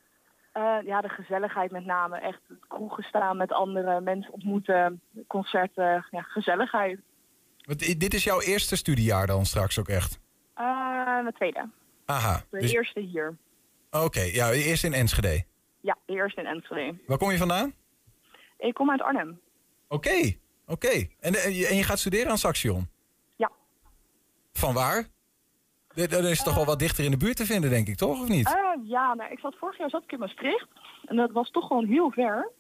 Eh, 0.52 0.78
ja, 0.84 1.02
de 1.02 1.10
gezelligheid 1.10 1.72
met 1.72 1.86
name. 1.86 2.18
Echt 2.18 2.42
kroegen 2.68 3.04
staan 3.04 3.38
met 3.38 3.52
andere 3.52 4.02
mensen 4.02 4.34
ontmoeten, 4.34 5.02
concerten, 5.28 6.06
ja, 6.12 6.22
gezelligheid. 6.22 7.00
Want 7.66 8.00
dit 8.00 8.14
is 8.14 8.24
jouw 8.24 8.42
eerste 8.42 8.76
studiejaar 8.76 9.28
dan 9.28 9.46
straks 9.46 9.80
ook 9.80 9.88
echt? 9.88 10.20
Eh 10.54 11.26
de 11.26 11.32
tweede. 11.34 11.70
Aha. 12.06 12.42
De 12.50 12.60
dus- 12.60 12.74
eerste 12.74 13.00
hier. 13.00 13.38
Oké, 13.92 14.22
ja, 14.22 14.52
eerst 14.52 14.84
in 14.84 14.94
Enschede. 14.94 15.44
Ja, 15.82 15.98
de 16.06 16.14
eerste 16.14 16.42
in 16.42 16.48
Enschede. 16.48 16.98
Waar 17.08 17.18
kom 17.18 17.32
je 17.32 17.38
vandaan? 17.38 17.74
Ik 18.58 18.74
kom 18.74 18.92
uit 18.92 19.02
Arnhem. 19.02 19.40
Oké. 19.88 20.34
Oké. 20.68 21.08
En, 21.20 21.34
en, 21.36 21.54
je- 21.54 21.68
en 21.68 21.76
je 21.76 21.84
gaat 21.84 22.00
studeren 22.00 22.30
aan 22.32 22.38
Saxion? 22.38 22.90
Ja. 23.36 23.52
Van 24.54 24.74
waar? 24.74 25.08
Dan 25.94 26.26
is 26.26 26.44
toch 26.44 26.56
wel 26.56 26.66
wat 26.66 26.80
dichter 26.80 27.04
in 27.04 27.12
de 27.12 27.18
buurt 27.18 27.36
te 27.36 27.46
vinden, 27.46 27.70
denk 27.70 27.88
ik, 27.88 27.96
toch? 27.98 28.22
Of 28.22 28.28
niet? 28.28 28.48
Eh, 28.48 28.90
ja, 28.90 29.14
nou, 29.14 29.32
ik 29.32 29.40
zat 29.40 29.56
vorig 29.58 29.78
jaar 29.78 29.90
zat 29.90 30.04
ik 30.04 30.12
in 30.12 30.20
Maastricht. 30.20 30.68
En 31.06 31.16
dat 31.16 31.32
was 31.32 31.50
toch 31.52 31.68
gewoon 31.68 31.86
heel 31.86 32.12
ver. 32.12 32.52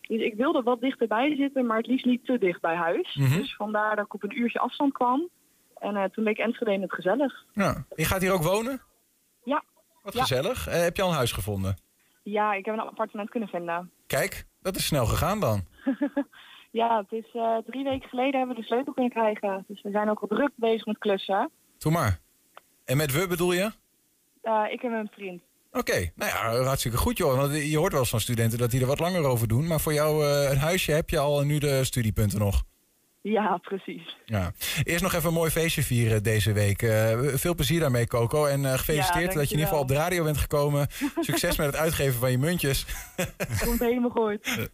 Dus 0.00 0.20
ik 0.20 0.34
wilde 0.34 0.62
wat 0.62 0.80
dichterbij 0.80 1.36
zitten, 1.36 1.66
maar 1.66 1.76
het 1.76 1.86
liefst 1.86 2.04
niet 2.06 2.24
te 2.24 2.38
dicht 2.38 2.60
bij 2.60 2.74
huis. 2.76 3.14
Mhm. 3.14 3.36
Dus 3.38 3.54
vandaar 3.56 3.96
dat 3.96 4.04
ik 4.04 4.14
op 4.14 4.22
een 4.22 4.38
uurtje 4.38 4.58
afstand 4.58 4.92
kwam. 4.92 5.28
En 5.78 5.96
eh, 5.96 6.04
toen 6.04 6.24
bleek 6.24 6.38
Enschede 6.38 6.80
het 6.80 6.92
gezellig. 6.94 7.44
Ja. 7.52 7.84
Je 7.96 8.04
gaat 8.04 8.20
hier 8.20 8.32
ook 8.32 8.42
wonen? 8.42 8.82
Wat 10.02 10.14
Ja. 10.14 10.20
gezellig. 10.20 10.66
Eh, 10.66 10.80
heb 10.80 10.96
je 10.96 11.02
al 11.02 11.08
een 11.08 11.14
huis 11.14 11.32
gevonden? 11.32 11.76
Ja, 12.22 12.52
ik 12.54 12.64
heb 12.64 12.74
een 12.74 12.80
appartement 12.80 13.30
kunnen 13.30 13.48
vinden. 13.48 13.90
Kijk, 14.06 14.46
dat 14.62 14.76
is 14.76 14.86
snel 14.86 15.06
gegaan 15.06 15.40
dan. 15.40 15.66
Ja, 16.70 16.98
het 17.08 17.12
is 17.24 17.30
eh, 17.34 17.56
drie 17.66 17.84
weken 17.84 18.08
geleden 18.08 18.38
hebben 18.38 18.56
we 18.56 18.60
de 18.62 18.66
sleutel 18.66 18.92
kunnen 18.92 19.12
krijgen. 19.12 19.64
Dus 19.68 19.82
we 19.82 19.90
zijn 19.90 20.10
ook 20.10 20.20
al 20.20 20.26
druk 20.28 20.50
bezig 20.54 20.86
met 20.86 20.98
klussen. 20.98 21.50
Doe 21.78 21.92
maar. 21.92 22.20
En 22.84 22.96
met 22.96 23.12
we 23.12 23.26
bedoel 23.26 23.52
je? 23.52 23.72
Eh, 24.42 24.64
ik 24.70 24.82
heb 24.82 24.92
een 24.92 25.10
vriend. 25.12 25.42
Oké, 25.72 26.10
nou 26.14 26.30
ja, 26.30 26.62
hartstikke 26.64 26.96
goed 26.96 27.18
joh. 27.18 27.36
Want 27.36 27.70
je 27.70 27.76
hoort 27.78 27.90
wel 27.92 28.00
eens 28.00 28.10
van 28.10 28.20
studenten 28.20 28.58
dat 28.58 28.70
die 28.70 28.80
er 28.80 28.86
wat 28.86 28.98
langer 28.98 29.24
over 29.24 29.48
doen. 29.48 29.66
Maar 29.66 29.80
voor 29.80 29.92
jou, 29.92 30.24
een 30.26 30.58
huisje 30.58 30.92
heb 30.92 31.10
je 31.10 31.18
al 31.18 31.40
en 31.40 31.46
nu 31.46 31.58
de 31.58 31.84
studiepunten 31.84 32.38
nog. 32.38 32.62
Ja, 33.20 33.56
precies. 33.56 34.16
Ja. 34.24 34.52
Eerst 34.82 35.02
nog 35.02 35.12
even 35.14 35.28
een 35.28 35.34
mooi 35.34 35.50
feestje 35.50 35.82
vieren 35.82 36.22
deze 36.22 36.52
week. 36.52 36.82
Eh, 36.82 37.18
veel 37.34 37.54
plezier 37.54 37.80
daarmee, 37.80 38.06
Coco. 38.06 38.44
En 38.46 38.64
eh, 38.64 38.72
gefeliciteerd 38.78 39.32
dat 39.32 39.48
je 39.48 39.54
in 39.54 39.60
ieder 39.60 39.66
geval 39.66 39.80
op 39.80 39.88
de 39.88 39.94
radio 39.94 40.24
bent 40.24 40.38
gekomen. 40.38 40.86
Succes 41.20 41.56
met 41.56 41.66
het 41.66 41.76
uitgeven 41.76 42.20
van 42.20 42.30
je 42.30 42.38
muntjes. 42.38 42.86
Komt 43.64 43.78
helemaal 43.80 44.10
goed. 44.10 44.68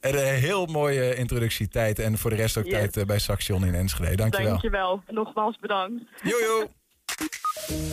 En 0.00 0.18
een 0.18 0.34
heel 0.34 0.66
mooie 0.66 1.14
introductietijd. 1.14 1.98
En 1.98 2.18
voor 2.18 2.30
de 2.30 2.36
rest 2.36 2.56
ook 2.56 2.64
Yes. 2.64 2.72
tijd 2.74 2.96
eh, 2.96 3.04
bij 3.04 3.18
Saxion 3.18 3.64
in 3.64 3.74
Enschede. 3.74 4.16
Dankjewel. 4.16 4.48
Dankjewel. 4.50 5.02
Nogmaals 5.08 5.58
bedankt. 5.58 6.02
Jojo. 6.22 6.70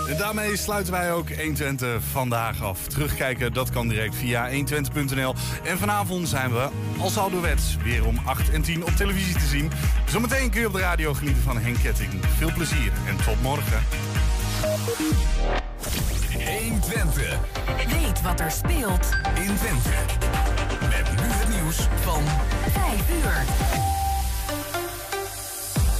En 0.07 0.17
daarmee 0.17 0.57
sluiten 0.57 0.93
wij 0.93 1.13
ook 1.13 1.29
120 1.29 2.03
vandaag 2.11 2.63
af. 2.63 2.87
Terugkijken, 2.87 3.53
dat 3.53 3.69
kan 3.69 3.87
direct 3.87 4.15
via 4.15 4.49
120.nl. 4.51 5.33
En 5.63 5.77
vanavond 5.77 6.27
zijn 6.27 6.51
we, 6.51 6.69
als 6.99 7.17
ouderwets, 7.17 7.77
weer 7.83 8.05
om 8.05 8.19
8 8.25 8.49
en 8.49 8.61
10 8.61 8.83
op 8.83 8.89
televisie 8.89 9.33
te 9.33 9.45
zien. 9.45 9.71
Zometeen 10.05 10.49
kun 10.49 10.59
je 10.59 10.67
op 10.67 10.73
de 10.73 10.79
radio 10.79 11.13
genieten 11.13 11.43
van 11.43 11.57
Henk 11.57 11.77
Ketting. 11.77 12.11
Veel 12.37 12.51
plezier 12.53 12.91
en 13.07 13.15
tot 13.25 13.41
morgen. 13.41 13.83
120. 16.59 17.37
Weet 17.87 18.21
wat 18.21 18.39
er 18.39 18.51
speelt 18.51 19.09
in 19.35 19.55
Twente. 19.55 19.89
Met 20.81 21.11
nu 21.11 21.27
het 21.27 21.49
nieuws 21.49 21.77
van 22.01 22.23
5 22.71 23.09
uur. 23.09 23.43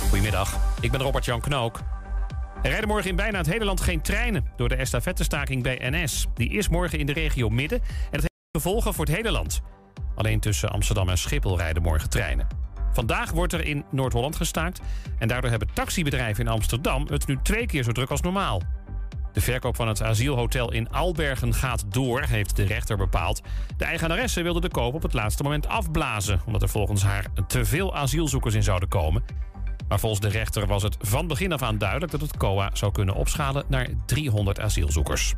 Goedemiddag, 0.10 0.58
ik 0.80 0.92
ben 0.92 1.02
Robert-Jan 1.02 1.42
Knook. 1.42 1.80
Er 2.64 2.70
rijden 2.70 2.88
morgen 2.88 3.10
in 3.10 3.16
bijna 3.16 3.38
het 3.38 3.48
hele 3.48 3.66
land 3.66 3.82
geen 3.82 4.02
treinen... 4.02 4.46
door 4.56 4.70
de 4.70 4.76
estafettestaking 4.76 5.64
bij 5.64 5.80
NS. 5.90 6.28
Die 6.34 6.50
is 6.50 6.70
morgen 6.70 7.00
in 7.00 7.06
de 7.06 7.14
regio 7.14 7.50
Midden 7.50 7.80
en 7.80 7.88
het 8.12 8.22
heeft 8.22 8.34
gevolgen 8.52 8.94
voor 8.94 9.06
het 9.06 9.16
hele 9.16 9.32
land. 9.32 9.62
Alleen 10.16 10.40
tussen 10.40 10.70
Amsterdam 10.70 11.10
en 11.10 11.18
Schiphol 11.18 11.58
rijden 11.58 11.84
morgen 11.84 12.10
treinen. 12.10 12.48
Vandaag 12.92 13.32
wordt 13.32 13.54
er 13.54 13.66
in 13.66 13.86
Noord-Holland 13.92 14.36
gestaakt... 14.36 14.82
en 15.20 15.28
daardoor 15.28 15.50
hebben 15.50 15.74
taxibedrijven 15.74 16.46
in 16.46 16.52
Amsterdam 16.52 17.08
het 17.10 17.28
nu 17.28 17.38
twee 17.44 17.66
keer 17.66 17.84
zo 17.84 17.92
druk 17.92 18.10
als 18.10 18.22
normaal. 18.22 18.62
De 19.34 19.42
verkoop 19.42 19.76
van 19.76 19.88
het 19.88 20.02
asielhotel 20.02 20.72
in 20.72 20.90
Albergen 20.90 21.54
gaat 21.54 21.86
door, 21.94 22.22
heeft 22.22 22.56
de 22.56 22.64
rechter 22.64 22.98
bepaald. 22.98 23.42
De 23.78 23.86
eigenaresse 23.86 24.42
wilde 24.42 24.62
de 24.62 24.70
koop 24.70 24.94
op 24.94 25.02
het 25.02 25.14
laatste 25.14 25.44
moment 25.44 25.68
afblazen... 25.68 26.42
omdat 26.46 26.62
er 26.62 26.70
volgens 26.70 27.04
haar 27.04 27.26
te 27.48 27.66
veel 27.66 27.96
asielzoekers 27.96 28.54
in 28.56 28.64
zouden 28.64 28.90
komen... 28.90 29.24
Maar 29.88 30.00
volgens 30.00 30.22
de 30.22 30.30
rechter 30.30 30.68
was 30.68 30.84
het 30.84 30.98
van 31.00 31.28
begin 31.28 31.52
af 31.52 31.62
aan 31.62 31.78
duidelijk 31.78 32.12
dat 32.12 32.22
het 32.22 32.38
COA 32.38 32.70
zou 32.74 32.92
kunnen 32.92 33.16
opschalen 33.16 33.64
naar 33.68 33.90
300 34.06 34.60
asielzoekers. 34.60 35.32